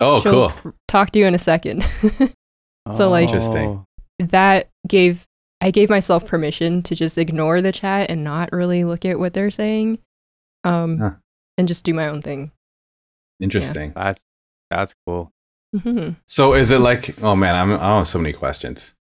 Oh 0.00 0.22
cool. 0.22 0.72
Talk 0.86 1.10
to 1.12 1.18
you 1.18 1.26
in 1.26 1.34
a 1.34 1.38
second. 1.38 1.82
so 2.92 3.10
like 3.10 3.28
interesting. 3.28 3.68
Oh. 3.68 3.84
That 4.20 4.68
gave 4.86 5.27
I 5.60 5.70
gave 5.70 5.90
myself 5.90 6.26
permission 6.26 6.82
to 6.84 6.94
just 6.94 7.18
ignore 7.18 7.60
the 7.60 7.72
chat 7.72 8.10
and 8.10 8.22
not 8.22 8.52
really 8.52 8.84
look 8.84 9.04
at 9.04 9.18
what 9.18 9.34
they're 9.34 9.50
saying, 9.50 9.98
um, 10.64 10.98
huh. 10.98 11.10
and 11.56 11.66
just 11.66 11.84
do 11.84 11.92
my 11.92 12.08
own 12.08 12.22
thing. 12.22 12.52
Interesting. 13.40 13.92
Yeah. 13.96 14.04
That's 14.04 14.24
that's 14.70 14.94
cool. 15.06 15.32
Mm-hmm. 15.74 16.14
So 16.26 16.54
is 16.54 16.70
it 16.70 16.78
like? 16.78 17.20
Oh 17.22 17.36
man, 17.36 17.54
I'm 17.54 17.72
I 17.72 17.98
have 17.98 18.08
so 18.08 18.18
many 18.18 18.32
questions. 18.32 18.94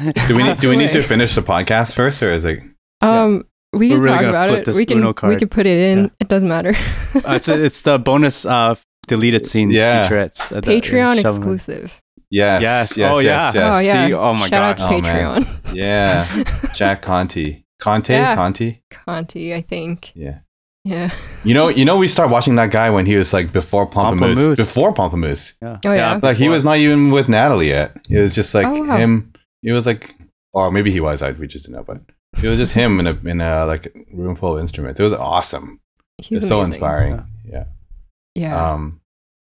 Do 0.00 0.36
we 0.36 0.42
need 0.44 0.58
Do 0.58 0.68
we 0.68 0.76
need 0.76 0.92
to 0.92 1.02
finish 1.02 1.34
the 1.34 1.42
podcast 1.42 1.94
first, 1.94 2.22
or 2.22 2.30
is 2.32 2.44
it? 2.44 2.62
Um, 3.00 3.44
yeah. 3.72 3.78
we 3.78 3.88
can 3.88 4.00
really 4.00 4.16
talk 4.16 4.26
about 4.26 4.50
it. 4.50 4.66
We 4.74 4.86
can 4.86 5.04
we 5.28 5.36
can 5.36 5.48
put 5.48 5.66
it 5.66 5.78
in. 5.78 6.04
Yeah. 6.04 6.10
It 6.20 6.28
doesn't 6.28 6.48
matter. 6.48 6.74
uh, 7.16 7.34
it's 7.34 7.48
it's 7.48 7.82
the 7.82 7.98
bonus 7.98 8.46
uh 8.46 8.76
deleted 9.06 9.46
scenes 9.46 9.74
yeah. 9.74 10.08
featurettes. 10.08 10.56
Uh, 10.56 10.60
Patreon 10.60 11.18
exclusive. 11.18 12.00
Yes. 12.30 12.62
Yes. 12.62 12.96
yes 12.96 13.14
oh, 13.14 13.18
yes, 13.18 13.54
yeah. 13.54 13.60
Yes. 13.60 13.76
Oh, 13.76 13.80
yeah. 13.80 14.06
See? 14.08 14.14
Oh, 14.14 14.34
my 14.34 14.48
Shout 14.48 14.50
God. 14.50 14.80
out 14.80 14.90
to 14.90 14.94
oh, 14.96 15.00
Patreon. 15.00 15.74
yeah. 15.74 16.70
Jack 16.74 17.02
Conti. 17.02 17.64
Conte? 17.78 18.12
Yeah. 18.12 18.34
Conti? 18.34 18.82
Conti, 18.90 19.54
I 19.54 19.60
think. 19.60 20.12
Yeah. 20.14 20.40
Yeah. 20.84 21.10
You 21.44 21.52
know, 21.54 21.68
you 21.68 21.84
know, 21.84 21.96
we 21.96 22.06
start 22.08 22.30
watching 22.30 22.54
that 22.56 22.70
guy 22.70 22.90
when 22.90 23.06
he 23.06 23.16
was 23.16 23.32
like 23.32 23.52
before 23.52 23.88
Pomplamoose. 23.90 24.36
Pomplamoose. 24.36 24.56
Before 24.56 24.94
Pomplamoose. 24.94 25.54
Yeah. 25.60 25.78
Oh, 25.84 25.92
yeah. 25.92 26.20
Like 26.22 26.36
he 26.36 26.48
was 26.48 26.64
not 26.64 26.78
even 26.78 27.10
with 27.10 27.28
Natalie 27.28 27.68
yet. 27.68 27.96
It 28.08 28.20
was 28.20 28.34
just 28.34 28.54
like 28.54 28.66
Oh, 28.66 28.84
wow. 28.84 28.96
him. 28.96 29.32
It 29.64 29.72
was 29.72 29.84
like, 29.84 30.14
or 30.52 30.70
maybe 30.70 30.92
he 30.92 31.00
was. 31.00 31.22
I 31.22 31.32
we 31.32 31.48
just 31.48 31.66
didn't 31.66 31.78
know, 31.78 31.82
but 31.84 32.02
it 32.40 32.46
was 32.46 32.56
just 32.56 32.72
him 32.72 33.00
in 33.00 33.06
a 33.08 33.18
in 33.28 33.40
a 33.40 33.66
like 33.66 33.92
room 34.14 34.36
full 34.36 34.54
of 34.54 34.60
instruments. 34.60 35.00
It 35.00 35.02
was 35.02 35.12
awesome. 35.12 35.80
He's 36.18 36.38
it's 36.38 36.48
so 36.48 36.60
amazing. 36.60 36.74
inspiring. 36.74 37.26
Yeah. 37.44 37.64
Yeah. 38.36 38.72
Um. 38.72 39.00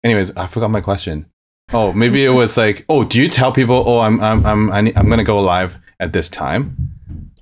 Anyways, 0.03 0.35
I 0.35 0.47
forgot 0.47 0.71
my 0.71 0.81
question. 0.81 1.31
Oh, 1.73 1.93
maybe 1.93 2.25
it 2.25 2.31
was 2.31 2.57
like, 2.57 2.85
oh, 2.89 3.05
do 3.05 3.21
you 3.21 3.29
tell 3.29 3.53
people, 3.53 3.83
oh, 3.87 3.99
I'm 4.01 4.21
I'm 4.21 4.45
I'm 4.47 4.71
I'm 4.73 5.09
gonna 5.09 5.25
go 5.25 5.41
live 5.41 5.77
at 6.01 6.13
this 6.13 6.29
time? 6.29 6.77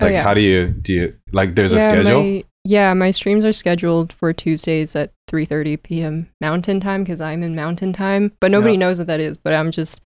Oh, 0.01 0.05
Like, 0.07 0.12
yeah. 0.12 0.23
how 0.23 0.35
do 0.35 0.40
you 0.40 0.66
do 0.69 0.93
you 0.93 1.16
like? 1.32 1.55
There's 1.55 1.73
a 1.73 1.81
schedule. 1.81 2.23
my- 2.23 2.44
yeah, 2.65 2.93
my 2.94 3.12
streams 3.12 3.44
are 3.44 3.53
scheduled 3.53 4.12
for 4.12 4.32
Tuesdays 4.32 4.97
at 4.97 5.12
3:30 5.31 5.81
p.m. 5.85 6.28
Mountain 6.40 6.81
Time 6.81 7.05
because 7.05 7.20
I'm 7.20 7.44
in 7.44 7.55
Mountain 7.55 7.93
Time, 7.93 8.32
but 8.40 8.51
nobody 8.51 8.73
Yeah. 8.74 8.81
knows 8.81 8.98
what 8.98 9.07
that 9.07 9.20
is. 9.20 9.39
But 9.39 9.55
I'm 9.55 9.70
just 9.70 10.01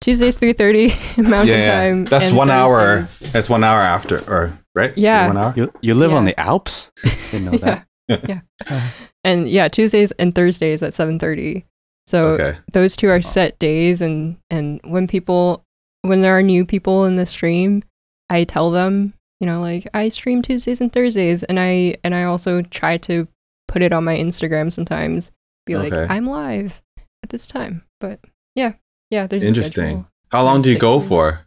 Tuesdays 0.00 0.36
3:30 0.36 0.88
Mountain 1.28 1.48
yeah, 1.60 1.64
yeah. 1.64 1.74
Time. 1.90 2.04
That's 2.06 2.28
and 2.28 2.36
one 2.36 2.50
hour. 2.50 3.02
Thursdays- 3.02 3.32
That's 3.32 3.48
one 3.48 3.62
hour 3.62 3.80
after, 3.80 4.18
or 4.28 4.52
right? 4.74 4.92
Yeah. 4.98 5.28
One 5.28 5.36
hour. 5.36 5.54
You 5.56 5.72
you 5.80 5.94
live 5.94 6.12
on 6.12 6.24
the 6.24 6.34
Alps? 6.40 6.90
Didn't 7.30 7.44
know 7.52 7.58
that. 7.58 7.86
yeah, 8.08 8.18
yeah, 8.68 8.80
and 9.22 9.48
yeah, 9.48 9.68
Tuesdays 9.68 10.10
and 10.18 10.34
Thursdays 10.34 10.82
at 10.82 10.92
7:30. 10.94 11.62
So 12.10 12.26
Okay. 12.30 12.58
those 12.72 12.96
two 12.96 13.08
are 13.08 13.22
set 13.22 13.58
days, 13.58 14.00
and 14.00 14.36
and 14.50 14.80
when 14.84 15.06
people 15.06 15.62
when 16.02 16.22
there 16.22 16.36
are 16.36 16.42
new 16.42 16.64
people 16.64 17.04
in 17.04 17.16
the 17.16 17.26
stream, 17.26 17.84
I 18.28 18.44
tell 18.44 18.70
them, 18.70 19.14
you 19.40 19.46
know, 19.46 19.60
like 19.60 19.86
I 19.94 20.08
stream 20.08 20.42
Tuesdays 20.42 20.80
and 20.80 20.92
Thursdays, 20.92 21.44
and 21.44 21.60
I 21.60 21.96
and 22.02 22.14
I 22.14 22.24
also 22.24 22.62
try 22.62 22.96
to 22.98 23.28
put 23.68 23.82
it 23.82 23.92
on 23.92 24.04
my 24.04 24.16
Instagram 24.16 24.72
sometimes. 24.72 25.30
Be 25.66 25.76
like, 25.76 25.92
Okay. 25.92 26.12
I'm 26.12 26.26
live 26.26 26.82
at 27.22 27.28
this 27.28 27.46
time. 27.46 27.84
But 28.00 28.18
yeah, 28.56 28.72
yeah, 29.10 29.26
there's 29.28 29.44
Interesting. 29.44 30.06
How 30.32 30.42
long 30.42 30.62
do 30.62 30.72
you 30.72 30.78
go 30.78 31.00
for? 31.00 31.46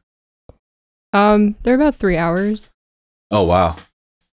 Um, 1.11 1.55
they're 1.63 1.75
about 1.75 1.95
three 1.95 2.17
hours. 2.17 2.69
Oh 3.31 3.43
wow. 3.43 3.75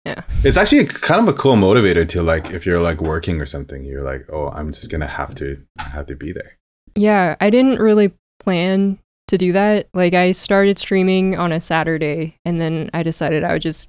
Yeah. 0.05 0.22
It's 0.44 0.56
actually 0.59 0.85
kind 0.85 1.26
of 1.26 1.35
a 1.35 1.36
cool 1.39 1.56
motivator 1.56 2.06
to 2.10 2.22
like 2.22 2.51
if 2.51 2.66
you're 2.66 2.81
like 2.81 3.01
working 3.01 3.40
or 3.40 3.47
something, 3.47 3.85
you're 3.85 4.02
like, 4.02 4.26
oh, 4.32 4.48
I'm 4.51 4.72
just 4.72 4.90
gonna 4.90 5.06
have 5.06 5.35
to 5.36 5.62
have 5.78 6.06
to 6.06 6.14
be 6.16 6.32
there. 6.32 6.59
Yeah, 6.94 7.36
I 7.40 7.51
didn't 7.51 7.78
really 7.81 8.12
plan 8.40 8.98
to 9.28 9.39
do 9.39 9.52
that. 9.52 9.89
Like 9.94 10.12
I 10.14 10.32
started 10.32 10.78
streaming 10.78 11.36
on 11.39 11.52
a 11.52 11.60
Saturday 11.60 12.36
and 12.44 12.60
then 12.60 12.90
I 12.93 13.02
decided 13.02 13.44
I 13.44 13.55
would 13.55 13.62
just 13.62 13.89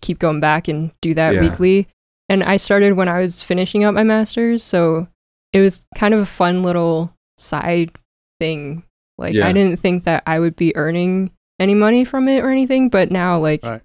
keep 0.00 0.18
going 0.18 0.40
back 0.40 0.66
and 0.68 0.92
do 1.02 1.12
that 1.14 1.34
Yeah. 1.34 1.40
weekly. 1.42 1.88
And 2.30 2.42
I 2.42 2.56
started 2.56 2.94
when 2.94 3.08
I 3.08 3.20
was 3.20 3.42
finishing 3.42 3.84
up 3.84 3.94
my 3.94 4.04
masters, 4.04 4.62
so 4.62 5.08
it 5.52 5.60
was 5.60 5.84
kind 5.96 6.14
of 6.14 6.20
a 6.20 6.26
fun 6.26 6.62
little 6.62 7.12
side 7.36 7.90
thing. 8.38 8.84
Like 9.18 9.34
Yeah. 9.34 9.46
I 9.46 9.52
didn't 9.52 9.78
think 9.80 10.04
that 10.04 10.22
I 10.26 10.38
would 10.38 10.56
be 10.56 10.74
earning 10.74 11.32
any 11.58 11.74
money 11.74 12.06
from 12.06 12.28
it 12.28 12.38
or 12.42 12.48
anything, 12.50 12.88
but 12.88 13.10
now 13.10 13.38
like 13.38 13.62
Right. 13.62 13.82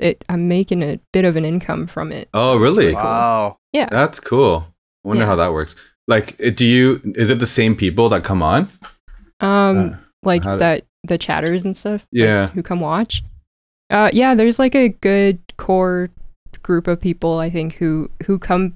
It 0.00 0.24
I'm 0.28 0.48
making 0.48 0.82
a 0.82 0.98
bit 1.12 1.24
of 1.24 1.36
an 1.36 1.44
income 1.44 1.86
from 1.86 2.12
it. 2.12 2.28
Oh 2.34 2.56
really? 2.58 2.92
cool. 2.92 3.02
Wow. 3.02 3.58
Yeah. 3.72 3.88
That's 3.90 4.20
cool. 4.20 4.66
I 5.04 5.08
wonder 5.08 5.22
Yeah. 5.22 5.28
how 5.28 5.36
that 5.36 5.52
works. 5.52 5.76
Like, 6.06 6.36
do 6.56 6.66
you? 6.66 7.00
Is 7.04 7.28
it 7.30 7.38
the 7.38 7.46
same 7.46 7.76
people 7.76 8.08
that 8.10 8.24
come 8.24 8.42
on? 8.42 8.68
Um 9.40 9.78
Uh, 9.92 9.96
like 10.22 10.42
how 10.44 10.54
do- 10.54 10.58
that 10.60 10.84
the 11.04 11.18
chatters 11.18 11.64
and 11.64 11.76
stuff 11.76 12.06
like, 12.12 12.22
Yeah. 12.24 12.48
who 12.48 12.62
come 12.62 12.80
watch 12.80 13.22
uh 13.90 14.10
yeah 14.12 14.34
there's 14.34 14.58
like 14.58 14.74
a 14.74 14.88
good 14.88 15.38
core 15.56 16.10
group 16.62 16.88
of 16.88 17.00
people 17.00 17.38
i 17.38 17.48
think 17.48 17.74
who 17.74 18.10
who 18.26 18.36
come 18.38 18.74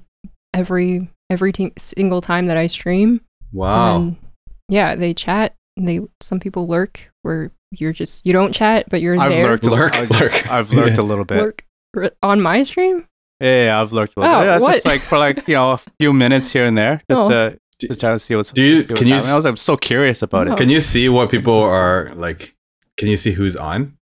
every 0.53 1.09
every 1.29 1.51
t- 1.51 1.73
single 1.77 2.21
time 2.21 2.45
that 2.47 2.55
i 2.57 2.65
stream 2.65 3.19
Wow. 3.51 3.97
and 3.97 4.15
yeah 4.69 4.95
they 4.95 5.13
chat 5.13 5.53
and 5.77 5.87
they 5.87 5.99
some 6.21 6.39
people 6.39 6.65
lurk 6.65 7.11
where 7.23 7.51
you're 7.79 7.93
just 7.93 8.25
you 8.25 8.33
don't 8.33 8.53
chat 8.53 8.85
but 8.89 9.01
you're 9.01 9.19
I've 9.19 9.31
there 9.31 9.45
lurked. 9.47 9.65
A, 9.65 9.69
Lurk, 9.69 9.95
I 9.95 10.05
just- 10.05 10.19
lurk. 10.21 10.51
I've 10.51 10.71
lurked 10.71 10.97
Yeah. 10.97 11.03
a 11.03 11.05
little 11.05 11.25
bit. 11.25 11.37
lurk 11.41 11.65
r- 11.95 12.11
on 12.21 12.41
my 12.41 12.63
stream 12.63 13.07
Yeah, 13.39 13.65
yeah, 13.65 13.81
I've 13.81 13.91
lurked 13.93 14.13
a 14.15 14.19
little 14.21 14.35
Oh, 14.35 14.39
bit. 14.41 14.45
Yeah, 14.47 14.59
what? 14.59 14.73
just 14.73 14.85
like 14.85 15.01
for 15.01 15.17
like 15.17 15.47
you 15.47 15.55
know 15.55 15.71
a 15.71 15.77
few 15.99 16.13
minutes 16.13 16.51
here 16.53 16.65
and 16.65 16.77
there, 16.77 17.01
just 17.09 17.21
Oh. 17.21 17.29
to 17.29 17.59
to 17.87 17.95
try 17.95 18.11
to 18.13 18.19
see 18.19 18.35
what's. 18.35 18.51
Do 18.51 18.63
you- 18.63 18.75
what's 18.77 18.93
can 18.99 19.07
you 19.07 19.15
happening. 19.15 19.29
s- 19.29 19.33
I 19.33 19.35
was 19.35 19.45
like, 19.45 19.57
so 19.57 19.75
curious 19.75 20.21
about 20.21 20.47
Oh. 20.47 20.53
it. 20.53 20.57
Can 20.57 20.69
you 20.69 20.79
see 20.79 21.09
what 21.09 21.29
people 21.31 21.57
are 21.61 22.11
like? 22.15 22.55
Can 22.97 23.07
you 23.09 23.17
see 23.17 23.31
who's 23.31 23.55
on? 23.55 23.97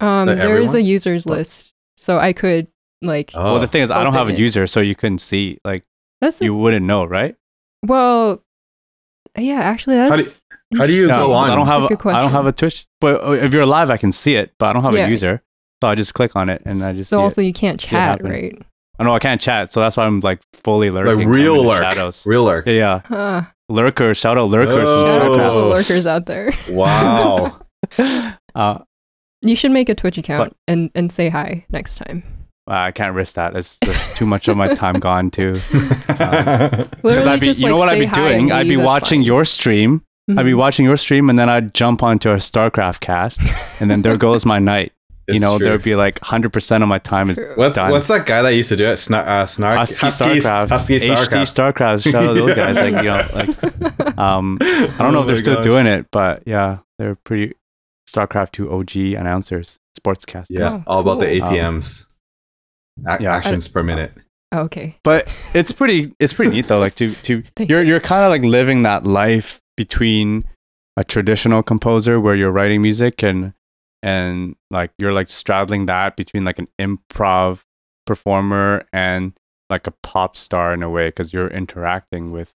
um 0.00 0.26
Like 0.26 0.38
there 0.38 0.56
is 0.58 0.70
a 0.74 0.78
everyone? 0.78 0.86
users 0.86 1.26
list 1.26 1.74
so 1.98 2.18
i 2.18 2.32
could 2.32 2.66
like 3.02 3.30
Oh, 3.34 3.52
Well, 3.52 3.60
the 3.60 3.66
thing 3.66 3.82
is, 3.82 3.90
I 3.90 4.02
don't 4.02 4.14
have 4.14 4.28
a 4.30 4.32
user, 4.34 4.66
so 4.66 4.80
you 4.80 4.94
couldn't 4.94 5.18
see. 5.20 5.58
Like, 5.64 5.84
that's 6.22 6.40
a, 6.40 6.44
you 6.44 6.54
wouldn't 6.54 6.86
know, 6.86 7.04
right? 7.04 7.34
well 7.86 8.42
yeah 9.38 9.60
actually 9.60 9.96
that's 9.96 10.42
How 10.76 10.86
do 10.86 10.92
you- 10.92 11.08
how 11.08 11.16
do 11.16 11.20
you 11.22 11.26
No, 11.26 11.26
go 11.26 11.26
'cause 11.32 11.44
on? 11.44 11.50
I 11.50 11.54
don't 11.56 11.66
have. 11.66 11.82
That's 11.82 11.92
a 11.92 11.96
good 11.96 12.14
I 12.14 12.22
don't 12.22 12.32
have 12.32 12.46
a 12.46 12.52
Twitch, 12.52 12.86
but 13.00 13.24
uh, 13.24 13.32
if 13.32 13.52
you're 13.52 13.66
live, 13.66 13.90
I 13.90 13.96
can 13.96 14.12
see 14.12 14.34
it, 14.36 14.52
but 14.58 14.66
I 14.66 14.72
don't 14.72 14.82
have 14.84 14.94
Yeah. 14.94 15.06
a 15.06 15.10
user, 15.10 15.42
so 15.82 15.88
I 15.88 15.94
just 15.94 16.14
click 16.14 16.36
on 16.36 16.48
it 16.48 16.62
and 16.64 16.82
I 16.82 16.92
just. 16.92 17.10
so 17.10 17.16
see 17.16 17.22
also 17.22 17.42
it. 17.42 17.46
you 17.46 17.52
can't 17.52 17.80
chat 17.80 18.22
right 18.22 18.56
I 18.98 19.02
know 19.04 19.14
I 19.14 19.18
can't 19.18 19.40
chat, 19.40 19.72
so 19.72 19.80
that's 19.80 19.96
why 19.96 20.04
I'm 20.04 20.20
like 20.20 20.40
fully 20.62 20.90
lurking. 20.90 21.20
like 21.20 21.26
real 21.26 21.56
in 21.56 21.62
the 21.62 21.68
lurk, 21.68 21.82
shadows. 21.82 22.26
real 22.26 22.44
lurk. 22.44 22.66
Yeah, 22.66 22.72
yeah, 22.74 23.00
huh. 23.06 23.42
lurkers. 23.70 24.18
Shout 24.18 24.36
out 24.36 24.50
lurkers. 24.50 24.84
Oh. 24.86 25.06
Shout 25.06 25.22
out 25.22 25.36
to 25.36 25.42
all 25.44 25.58
the 25.58 25.64
Oh. 25.64 25.68
lurkers 25.70 26.04
out 26.06 26.26
there. 26.26 26.52
Wow. 26.68 27.60
uh, 28.54 28.78
You 29.40 29.56
should 29.56 29.70
make 29.72 29.88
a 29.88 29.94
Twitch 29.94 30.18
account 30.18 30.54
and, 30.68 30.90
and 30.94 31.10
say 31.10 31.30
hi 31.30 31.64
next 31.70 31.96
time. 31.96 32.22
I 32.66 32.90
can't 32.92 33.14
risk 33.14 33.36
that. 33.36 33.54
There's, 33.54 33.78
there's 33.82 34.06
too 34.14 34.26
much 34.26 34.48
of 34.48 34.56
my 34.58 34.74
time 34.74 35.00
gone 35.00 35.30
too. 35.30 35.58
Because 36.06 36.86
Literally 37.02 37.28
I'd 37.30 37.40
be, 37.40 37.46
just 37.46 37.60
you 37.60 37.66
know 37.68 37.76
like 37.76 37.78
what 37.78 37.88
I'd 37.88 37.98
be 38.00 38.06
doing? 38.06 38.52
I'd 38.52 38.68
be 38.68 38.76
watching 38.76 39.20
fine. 39.20 39.26
your 39.26 39.44
stream. 39.46 40.02
I'd 40.28 40.44
be 40.44 40.52
Mhm. 40.52 40.56
watching 40.58 40.84
your 40.84 40.96
stream, 40.96 41.28
and 41.30 41.38
then 41.38 41.48
I'd 41.48 41.74
jump 41.74 42.02
onto 42.02 42.30
a 42.30 42.36
StarCraft 42.36 43.00
cast, 43.00 43.40
and 43.80 43.90
then 43.90 44.02
there 44.02 44.16
goes 44.16 44.44
my 44.46 44.58
night. 44.58 44.92
you 45.28 45.38
know, 45.38 45.58
true. 45.58 45.66
there'd 45.66 45.82
be 45.82 45.94
like 45.94 46.18
100% 46.20 46.82
of 46.82 46.88
my 46.88 46.98
time 46.98 47.30
is 47.30 47.38
What's 47.54 47.76
done. 47.76 47.92
what's 47.92 48.08
that 48.08 48.26
guy 48.26 48.42
that 48.42 48.50
used 48.54 48.68
to 48.70 48.76
do 48.76 48.86
it? 48.86 48.94
Snar- 48.94 49.24
uh, 49.26 49.46
Snark 49.46 49.76
Husky, 49.78 50.06
Husky 50.06 50.24
StarCraft, 50.40 50.68
Husky 50.70 50.96
HD 50.98 51.08
Starcraft. 51.16 51.72
StarCraft. 51.74 52.10
Shout 52.10 52.24
out 52.24 52.34
those 52.34 52.54
guys. 52.56 52.74
Like, 52.76 53.04
you 53.04 53.10
know, 53.10 53.28
like, 53.32 54.18
um, 54.18 54.58
I 54.60 54.94
don't 54.98 55.12
know 55.12 55.18
Oh 55.18 55.20
if 55.22 55.26
they're 55.26 55.36
my 55.36 55.40
still 55.40 55.54
gosh. 55.56 55.64
doing 55.64 55.86
it, 55.86 56.06
but 56.10 56.42
yeah, 56.46 56.78
they're 56.98 57.14
pretty 57.14 57.54
StarCraft 58.08 58.50
2 58.52 58.72
OG 58.72 58.96
announcers, 59.20 59.78
sportscasters. 60.00 60.46
Yeah, 60.50 60.78
Oh, 60.78 60.94
all 60.94 61.00
about 61.00 61.20
the 61.20 61.26
cool. 61.38 61.48
APMs. 61.48 62.06
A- 63.06 63.22
Yeah. 63.22 63.34
actions 63.36 63.68
per 63.68 63.84
minute. 63.84 64.12
Oh, 64.52 64.62
okay. 64.62 64.96
But 65.04 65.32
it's 65.54 65.70
pretty, 65.70 66.12
it's 66.18 66.32
pretty 66.32 66.50
neat 66.50 66.66
though. 66.66 66.80
Like 66.80 66.96
to, 66.96 67.14
to, 67.14 67.42
Thanks. 67.56 67.70
you're, 67.70 67.82
you're 67.82 68.00
kind 68.00 68.24
of 68.24 68.30
like 68.30 68.42
living 68.42 68.82
that 68.82 69.04
life 69.06 69.60
between 69.76 70.44
a 70.96 71.04
traditional 71.04 71.62
composer 71.62 72.20
where 72.20 72.36
you're 72.36 72.50
writing 72.50 72.82
music 72.82 73.22
and, 73.22 73.52
and 74.02 74.56
like 74.70 74.90
you're 74.98 75.12
like 75.12 75.28
straddling 75.28 75.86
that 75.86 76.16
between 76.16 76.44
like 76.44 76.58
an 76.58 76.68
improv 76.80 77.62
performer 78.06 78.84
and 78.92 79.32
like 79.68 79.86
a 79.86 79.92
pop 80.02 80.36
star 80.36 80.74
in 80.74 80.82
a 80.82 80.90
way 80.90 81.08
because 81.08 81.32
you're 81.32 81.48
interacting 81.48 82.32
with 82.32 82.50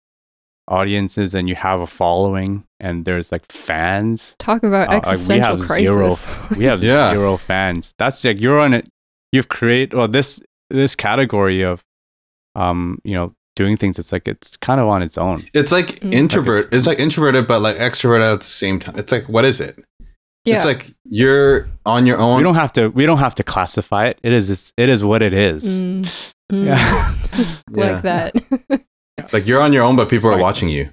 audiences 0.69 1.35
and 1.35 1.49
you 1.49 1.55
have 1.57 1.81
a 1.81 1.87
following 1.87 2.65
and 2.79 3.05
there's 3.05 3.33
like 3.33 3.51
fans 3.51 4.37
Talk 4.39 4.63
about 4.63 4.89
Uh, 4.89 4.93
like, 4.93 5.05
we 5.07 5.11
existential 5.11 5.57
have 5.57 5.67
zero- 5.67 6.15
crisis. 6.15 6.51
we 6.57 6.65
have 6.65 6.83
Yeah. 6.83 7.11
zero 7.13 7.37
fans 7.37 7.93
that's 7.99 8.25
like 8.25 8.41
you're 8.41 8.61
on 8.61 8.75
it 8.75 8.89
you've 9.33 9.49
created 9.49 9.95
well 9.95 10.07
this 10.07 10.41
this 10.69 10.95
category 10.95 11.63
of 11.63 11.83
um 12.55 13.01
you 13.03 13.15
know 13.15 13.33
doing 13.61 13.77
things 13.77 13.99
it's 13.99 14.13
like 14.13 14.27
it's 14.27 14.57
kind 14.57 14.81
of 14.81 14.87
on 14.89 15.03
its 15.03 15.17
own 15.19 15.43
It's 15.53 15.71
like 15.73 15.89
Mm. 16.01 16.13
introvert. 16.23 16.73
It's 16.75 16.87
like 16.87 16.99
introverted, 16.99 17.47
but 17.47 17.61
like 17.61 17.77
extroverted 17.77 18.33
at 18.35 18.41
the 18.41 18.47
same 18.63 18.79
time. 18.81 18.97
It's 18.99 19.13
like 19.13 19.29
what 19.29 19.45
is 19.45 19.61
it? 19.61 19.75
yeah. 20.47 20.57
It's 20.57 20.65
like 20.65 20.83
you're 21.05 21.69
on 21.85 22.07
your 22.07 22.19
own. 22.19 22.39
we 22.39 22.43
don't 22.43 22.55
have 22.65 22.73
to 22.79 22.89
we 22.89 23.05
don't 23.07 23.19
have 23.27 23.35
to 23.41 23.43
classify 23.43 24.07
it 24.11 24.19
it 24.23 24.33
is 24.33 24.73
it 24.77 24.89
is 24.89 25.05
what 25.05 25.21
it 25.23 25.35
is 25.35 25.63
Mm, 25.81 26.03
mm. 26.51 26.65
Yeah. 26.67 27.15
like 27.85 28.03
that. 28.03 28.33
like 29.35 29.47
you're 29.47 29.61
on 29.61 29.73
your 29.75 29.83
own, 29.85 29.97
but 29.97 30.09
people 30.09 30.31
It's 30.31 30.37
are 30.39 30.41
watching 30.49 30.69
you. 30.69 30.89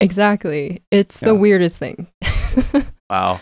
exactly. 0.00 0.82
It's 0.90 1.22
Yeah. 1.22 1.28
the 1.28 1.34
weirdest 1.34 1.78
thing. 1.78 2.06
wow 3.10 3.40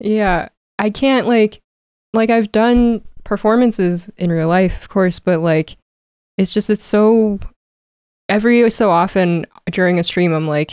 yeah. 0.00 0.48
I 0.78 0.88
can't 0.90 1.26
like 1.26 1.60
like 2.14 2.30
I've 2.30 2.50
done 2.52 3.02
performances 3.22 4.10
in 4.16 4.30
real 4.32 4.48
life, 4.48 4.80
of 4.80 4.88
course, 4.88 5.20
but 5.20 5.40
like 5.40 5.76
it's 6.38 6.54
just 6.54 6.70
it's 6.70 6.82
so 6.82 7.38
every 8.30 8.70
so 8.70 8.90
often 8.90 9.46
during 9.70 9.98
a 9.98 10.04
stream 10.04 10.32
I'm 10.32 10.46
like, 10.48 10.72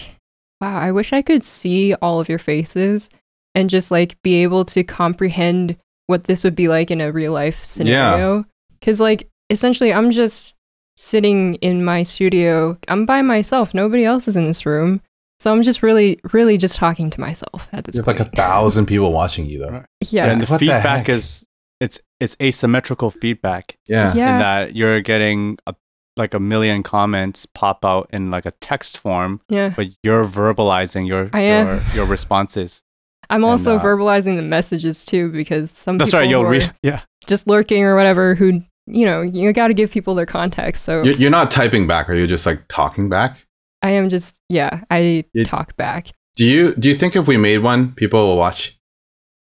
wow, 0.62 0.78
I 0.78 0.92
wish 0.92 1.12
I 1.14 1.22
could 1.22 1.44
see 1.44 1.94
all 1.96 2.20
of 2.20 2.30
your 2.30 2.40
faces 2.40 3.10
and 3.56 3.70
just 3.70 3.92
like 3.92 4.22
be 4.22 4.44
able 4.44 4.66
to 4.66 4.84
comprehend 4.84 5.78
what 6.08 6.24
this 6.26 6.44
would 6.44 6.56
be 6.56 6.68
like 6.68 6.90
in 6.92 7.02
a 7.02 7.12
real 7.12 7.34
life 7.34 7.64
scenario. 7.66 8.46
Cuz 8.82 9.00
like 9.00 9.28
essentially 9.50 9.92
I'm 9.94 10.12
just 10.12 10.54
sitting 10.96 11.56
in 11.56 11.84
my 11.86 12.04
studio. 12.04 12.78
I'm 12.88 13.06
by 13.06 13.22
myself. 13.22 13.74
Nobody 13.74 14.04
else 14.06 14.28
is 14.28 14.36
in 14.36 14.46
this 14.46 14.66
room. 14.66 15.02
So 15.40 15.52
I'm 15.52 15.62
just 15.62 15.84
really 15.84 16.20
really 16.34 16.58
just 16.58 16.76
talking 16.78 17.10
to 17.12 17.20
myself 17.20 17.68
at 17.72 17.84
this 17.84 17.96
There's 17.96 18.06
point. 18.06 18.20
like 18.20 18.28
a 18.28 18.32
thousand 18.36 18.86
people 18.88 19.12
watching 19.12 19.46
you 19.46 19.60
though. 19.60 19.84
Yeah. 20.10 20.26
and 20.32 20.42
the 20.42 20.48
What 20.48 20.60
feedback 20.60 20.84
heck? 21.06 21.10
is 21.10 21.46
it's 21.80 22.00
it's 22.20 22.36
asymmetrical 22.42 23.12
feedback 23.12 23.78
Yeah. 23.88 24.12
Yeah. 24.16 24.34
in 24.34 24.40
that 24.40 24.76
you're 24.76 25.02
getting 25.02 25.60
a, 25.68 25.76
like 26.18 26.34
a 26.34 26.40
million 26.40 26.84
comments 26.84 27.46
pop 27.46 27.86
out 27.86 28.10
in 28.12 28.30
like 28.32 28.46
a 28.46 28.52
text 28.60 28.98
form 28.98 29.40
yeah. 29.50 29.72
but 29.76 29.88
you're 30.04 30.26
verbalizing 30.26 31.08
your 31.08 31.30
I 31.34 31.42
am. 31.42 31.68
your, 31.68 31.82
your 31.96 32.06
responses 32.06 32.84
I'm 33.30 33.44
also 33.44 33.78
uh, 33.78 33.84
verbalizing 33.84 34.36
the 34.38 34.42
messages 34.42 35.06
too 35.06 35.32
because 35.32 35.70
some 35.72 35.98
that's 35.98 36.12
people 36.12 36.22
right 36.22 36.30
you'll 36.30 36.44
are 36.46 36.50
read 36.50 36.74
yeah 36.84 37.02
just 37.26 37.48
lurking 37.48 37.84
or 37.84 37.96
whatever 37.96 38.36
who 38.36 38.62
you 38.90 39.06
know 39.06 39.22
you 39.22 39.52
got 39.52 39.68
to 39.68 39.74
give 39.74 39.92
people 39.92 40.16
their 40.16 40.26
context. 40.26 40.86
So 40.86 41.04
You're, 41.04 41.16
you're 41.16 41.30
not 41.30 41.52
typing 41.52 41.88
back, 41.88 42.10
or 42.10 42.14
you're 42.14 42.26
just 42.26 42.46
like 42.46 42.66
talking 42.70 43.10
back. 43.10 43.46
I 43.82 43.92
am 43.92 44.08
just 44.08 44.40
yeah 44.48 44.86
I 44.90 45.26
You- 45.34 45.44
talk 45.44 45.76
back. 45.76 46.08
Do 46.38 46.46
you 46.46 46.74
do 46.74 46.88
you 46.88 46.96
think 46.96 47.14
if 47.18 47.28
we 47.28 47.36
made 47.36 47.58
one, 47.58 47.92
people 47.92 48.26
will 48.26 48.38
watch? 48.38 48.80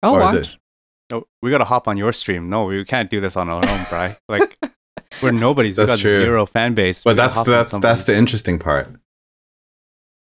I'll 0.03 0.15
Or 0.15 0.20
is 0.23 0.24
watch. 0.35 0.55
it- 0.55 0.57
no 1.11 1.24
we 1.43 1.51
gotta 1.53 1.65
hop 1.65 1.87
on 1.87 1.97
your 1.97 2.12
stream 2.12 2.49
no 2.51 2.65
we 2.65 2.85
can't 2.85 3.09
do 3.11 3.20
this 3.20 3.37
on 3.37 3.49
our 3.49 3.65
own 3.69 3.87
bri 3.89 4.16
like 4.28 4.59
we're 5.23 5.31
nobodies. 5.32 5.77
We 5.77 5.85
That's 5.85 5.97
got 5.97 6.03
true. 6.03 6.16
zero 6.19 6.47
fan 6.47 6.74
base. 6.74 7.03
But 7.05 7.11
We 7.12 7.16
that's 7.16 7.43
that's 7.43 7.78
that's 7.78 8.05
the 8.05 8.16
interesting 8.16 8.59
part. 8.59 8.89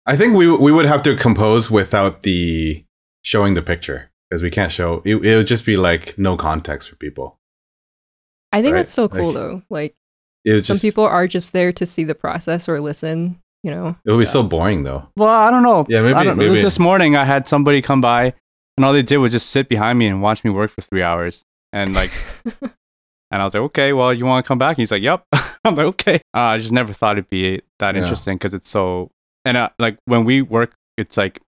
I 0.06 0.16
think 0.16 0.36
we 0.36 0.50
we 0.56 0.72
would 0.72 0.86
have 0.86 1.04
to 1.04 1.16
compose 1.16 1.70
without 1.70 2.24
the 2.24 2.84
showing 3.24 3.54
the 3.54 3.62
picture 3.62 4.10
because 4.30 4.42
we 4.44 4.50
can't 4.50 4.72
show 4.72 5.02
it. 5.06 5.16
It 5.24 5.36
would 5.36 5.48
just 5.48 5.66
be 5.66 5.78
like 5.78 6.18
no 6.18 6.38
context 6.38 6.90
for 6.90 6.96
people. 6.96 7.38
I 8.52 8.62
think 8.62 8.74
Right, 8.74 8.80
that's 8.80 8.92
still 8.92 9.10
cool 9.10 9.28
like- 9.28 9.36
though. 9.36 9.62
Like 9.70 9.96
It 10.46 10.54
would 10.54 10.66
some 10.66 10.76
just 10.76 10.82
people 10.82 11.04
are 11.04 11.28
just 11.28 11.54
there 11.54 11.72
to 11.74 11.86
see 11.86 12.04
the 12.04 12.16
process 12.16 12.68
or 12.68 12.80
listen. 12.80 13.40
You 13.62 13.72
know. 13.72 13.88
it 14.06 14.12
would 14.12 14.20
be 14.20 14.24
Yeah. 14.24 14.30
so 14.32 14.44
boring 14.44 14.84
though. 14.84 15.10
Well, 15.18 15.28
I 15.28 15.52
don't 15.52 15.64
know. 15.64 15.86
Yeah, 15.90 16.00
maybe- 16.00 16.14
I 16.14 16.24
don't, 16.24 16.38
maybe- 16.38 16.62
This 16.62 16.80
morning, 16.80 17.18
I 17.18 17.26
had 17.26 17.46
somebody 17.46 17.82
come 17.82 18.00
by, 18.00 18.34
and 18.78 18.86
all 18.86 18.94
they 18.94 19.02
did 19.04 19.18
was 19.18 19.34
just 19.34 19.50
sit 19.50 19.68
behind 19.68 20.00
me 20.00 20.08
and 20.08 20.22
watch 20.22 20.46
me 20.46 20.50
work 20.50 20.72
for 20.72 20.80
three 20.80 21.04
hours, 21.04 21.44
and 21.74 21.94
like, 21.94 22.12
and 23.32 23.42
I 23.42 23.46
was 23.46 23.54
like, 23.54 23.62
okay, 23.64 23.94
well, 23.94 24.14
you 24.14 24.26
want 24.26 24.44
to 24.44 24.48
come 24.48 24.58
back? 24.58 24.72
And 24.78 24.82
he's 24.82 24.92
like, 24.92 25.02
yep. 25.04 25.24
I'm 25.66 25.76
like, 25.76 25.86
okay. 25.88 26.16
Uh, 26.34 26.40
I 26.56 26.58
just 26.58 26.72
never 26.72 26.94
thought 26.94 27.18
it'd 27.18 27.30
be 27.30 27.62
that 27.80 27.96
Yeah. 27.96 28.02
interesting 28.02 28.36
because 28.38 28.54
it's 28.54 28.70
so, 28.70 29.12
and 29.46 29.58
uh, 29.58 29.70
like 29.80 29.98
when 30.06 30.26
we 30.26 30.42
work, 30.42 30.74
it's 30.98 31.18
like 31.18 31.40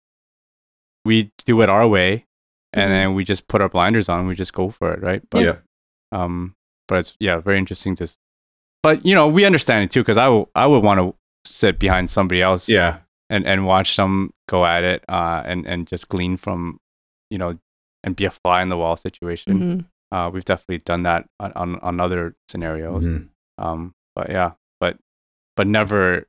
we 1.05 1.31
do 1.47 1.63
it 1.63 1.69
our 1.69 1.87
way, 1.89 2.25
and 2.73 2.89
Mhm. 2.91 2.95
then 2.95 3.15
we 3.15 3.25
just 3.25 3.49
put 3.49 3.61
our 3.61 3.69
blinders 3.69 4.09
on, 4.09 4.21
and 4.21 4.29
we 4.29 4.35
just 4.35 4.53
go 4.53 4.71
for 4.71 4.93
it, 4.93 5.03
right? 5.03 5.23
But 5.31 5.43
Yeah. 5.43 5.57
um, 6.13 6.55
but 6.89 6.99
it's 6.99 7.17
yeah, 7.21 7.39
very 7.39 7.59
interesting 7.59 7.95
to. 7.97 8.09
But 8.83 9.05
you 9.07 9.15
know, 9.15 9.29
we 9.29 9.45
understand 9.45 9.85
it 9.85 9.91
too 9.91 10.01
because 10.01 10.17
I 10.19 10.45
I 10.55 10.67
would 10.67 10.83
want 10.83 10.99
to 11.01 11.15
sit 11.47 11.79
behind 11.79 12.11
somebody 12.11 12.43
else 12.43 12.69
Yeah, 12.69 12.99
and 13.31 13.47
and 13.47 13.67
watch 13.67 13.97
them 13.97 14.33
go 14.49 14.67
at 14.67 14.83
it 14.83 15.05
uh 15.09 15.43
and 15.47 15.65
and 15.67 15.87
just 15.87 16.09
glean 16.09 16.37
from 16.37 16.79
you 17.31 17.39
know 17.39 17.57
and 18.03 18.17
be 18.17 18.25
a 18.25 18.31
fly 18.31 18.61
in 18.63 18.69
the 18.69 18.77
wall 18.77 18.97
situation 18.97 19.61
Mhm. 19.61 19.85
Uh 20.13 20.31
we've 20.33 20.45
definitely 20.45 20.79
done 20.79 21.03
that 21.05 21.27
on 21.39 21.53
on, 21.55 21.77
on 21.81 22.01
other 22.01 22.35
scenarios 22.49 23.07
Mhm. 23.07 23.29
um 23.59 23.95
but 24.15 24.31
yeah 24.31 24.53
but 24.81 24.99
but 25.57 25.67
never 25.67 26.27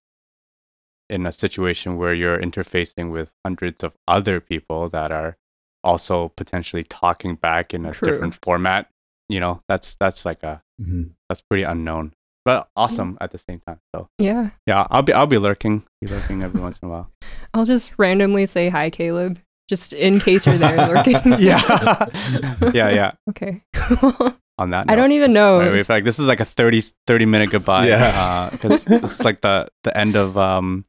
in 1.09 1.25
a 1.25 1.31
situation 1.31 1.97
where 1.97 2.13
you're 2.13 2.37
interfacing 2.39 3.11
with 3.11 3.31
hundreds 3.45 3.83
of 3.83 3.93
other 4.07 4.39
people 4.39 4.87
that 4.89 5.11
are 5.11 5.37
also 5.83 6.29
potentially 6.37 6.83
talking 6.83 7.35
back 7.35 7.73
in 7.73 7.85
a 7.85 7.91
True. 7.91 8.11
different 8.11 8.37
format 8.43 8.89
you 9.29 9.39
know 9.39 9.61
that's 9.67 9.95
that's 9.95 10.25
like 10.25 10.43
a 10.43 10.61
Mhm. 10.81 11.11
that's 11.27 11.41
pretty 11.41 11.63
unknown 11.63 12.13
but 12.45 12.69
awesome 12.75 13.17
at 13.21 13.31
the 13.31 13.37
same 13.37 13.59
time 13.59 13.79
so 13.95 14.09
Yeah. 14.19 14.51
yeah 14.65 14.87
i'll 14.89 15.01
be 15.03 15.13
i'll 15.13 15.27
be 15.27 15.37
lurking 15.37 15.83
be 16.01 16.07
lurking 16.07 16.43
every 16.43 16.61
once 16.61 16.79
in 16.79 16.87
a 16.87 16.91
while 16.91 17.11
I'll 17.53 17.65
just 17.65 17.91
randomly 17.97 18.45
say 18.45 18.69
hi, 18.69 18.89
Caleb, 18.89 19.37
just 19.71 19.93
in 19.95 20.19
case 20.19 20.45
you're 20.45 20.57
there 20.59 20.75
lurking. 20.75 21.15
yeah 21.39 21.63
yeah 22.75 22.89
yeah 22.91 23.11
Okay. 23.31 23.63
on 24.59 24.69
that 24.75 24.85
I 24.91 24.95
don't 24.99 25.13
even 25.13 25.31
know. 25.31 25.59
Right, 25.59 25.71
we 25.71 25.81
feel 25.83 25.95
like 25.95 26.03
this 26.03 26.19
is 26.19 26.27
like 26.27 26.41
a 26.43 26.45
30, 26.45 26.81
30 27.07 27.25
minute 27.25 27.49
goodbye. 27.49 27.87
Yeah. 27.87 28.49
Because 28.51 28.83
it's 28.85 29.23
like 29.23 29.39
the, 29.41 29.67
the 29.87 29.95
end 29.97 30.15
of 30.17 30.37
um, 30.37 30.83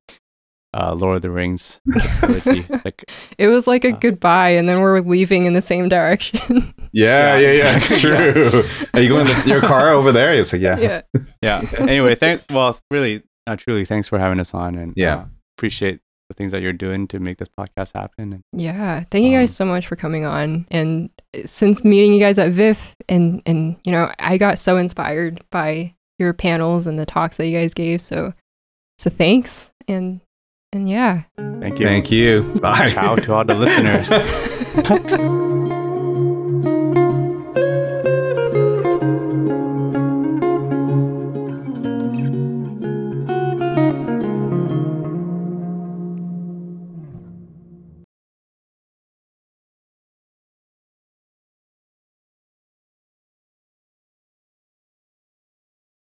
uh, 0.74 0.92
Lord 0.94 1.16
of 1.16 1.22
the 1.22 1.30
Rings. 1.30 1.78
like, 2.84 3.04
It 3.38 3.46
was 3.48 3.66
like 3.66 3.84
a 3.84 3.92
Uh. 3.94 3.98
goodbye, 4.00 4.50
and 4.58 4.68
then 4.68 4.80
we're 4.80 5.00
leaving 5.00 5.46
in 5.46 5.52
the 5.54 5.62
same 5.62 5.88
direction. 5.88 6.74
yeah, 6.92 7.36
Yeah, 7.36 7.38
yeah, 7.38 7.52
yeah. 7.62 7.76
It's 7.76 7.90
exactly. 7.92 8.42
true. 8.50 8.62
Are 8.94 9.00
you 9.00 9.08
going 9.08 9.26
to 9.26 9.48
your 9.48 9.60
car 9.62 9.90
over 9.90 10.10
there? 10.12 10.32
It's 10.34 10.52
like 10.52 10.60
yeah, 10.62 10.78
yeah. 10.78 11.02
yeah. 11.40 11.62
Anyway, 11.78 12.14
thanks. 12.16 12.44
Well, 12.50 12.78
really, 12.90 13.22
uh, 13.46 13.56
truly, 13.56 13.84
thanks 13.84 14.08
for 14.08 14.18
having 14.18 14.40
us 14.40 14.52
on. 14.54 14.74
And 14.76 14.92
Yeah. 14.96 15.14
uh, 15.16 15.24
appreciate 15.56 16.00
the 16.32 16.36
things 16.36 16.52
that 16.52 16.62
you're 16.62 16.72
doing 16.72 17.06
to 17.08 17.18
make 17.20 17.36
this 17.36 17.48
podcast 17.48 17.92
happen. 17.94 18.42
Yeah. 18.52 19.04
Thank 19.10 19.24
you 19.26 19.32
guys 19.32 19.50
Um, 19.50 19.54
so 19.54 19.64
much 19.66 19.86
for 19.86 19.96
coming 19.96 20.24
on. 20.24 20.66
And 20.70 21.10
since 21.44 21.84
meeting 21.84 22.12
you 22.14 22.20
guys 22.20 22.38
at 22.38 22.52
VIFF 22.52 22.94
and 23.08 23.42
and 23.46 23.76
you 23.84 23.92
know, 23.92 24.10
I 24.18 24.38
got 24.38 24.58
so 24.58 24.76
inspired 24.76 25.42
by 25.50 25.94
your 26.18 26.32
panels 26.32 26.86
and 26.86 26.98
the 26.98 27.06
talks 27.06 27.36
that 27.36 27.46
you 27.46 27.58
guys 27.58 27.74
gave. 27.74 28.00
So 28.00 28.32
so 28.98 29.10
thanks. 29.10 29.70
And 29.88 30.20
and 30.72 30.88
yeah. 30.88 31.22
thank 31.36 31.78
you. 31.78 31.86
Thank 31.86 32.10
you. 32.10 32.42
Bye. 32.60 32.88
Ciao 32.88 33.16
to 33.16 33.32
all 33.34 33.44
the 33.44 33.54
listeners. 33.54 34.08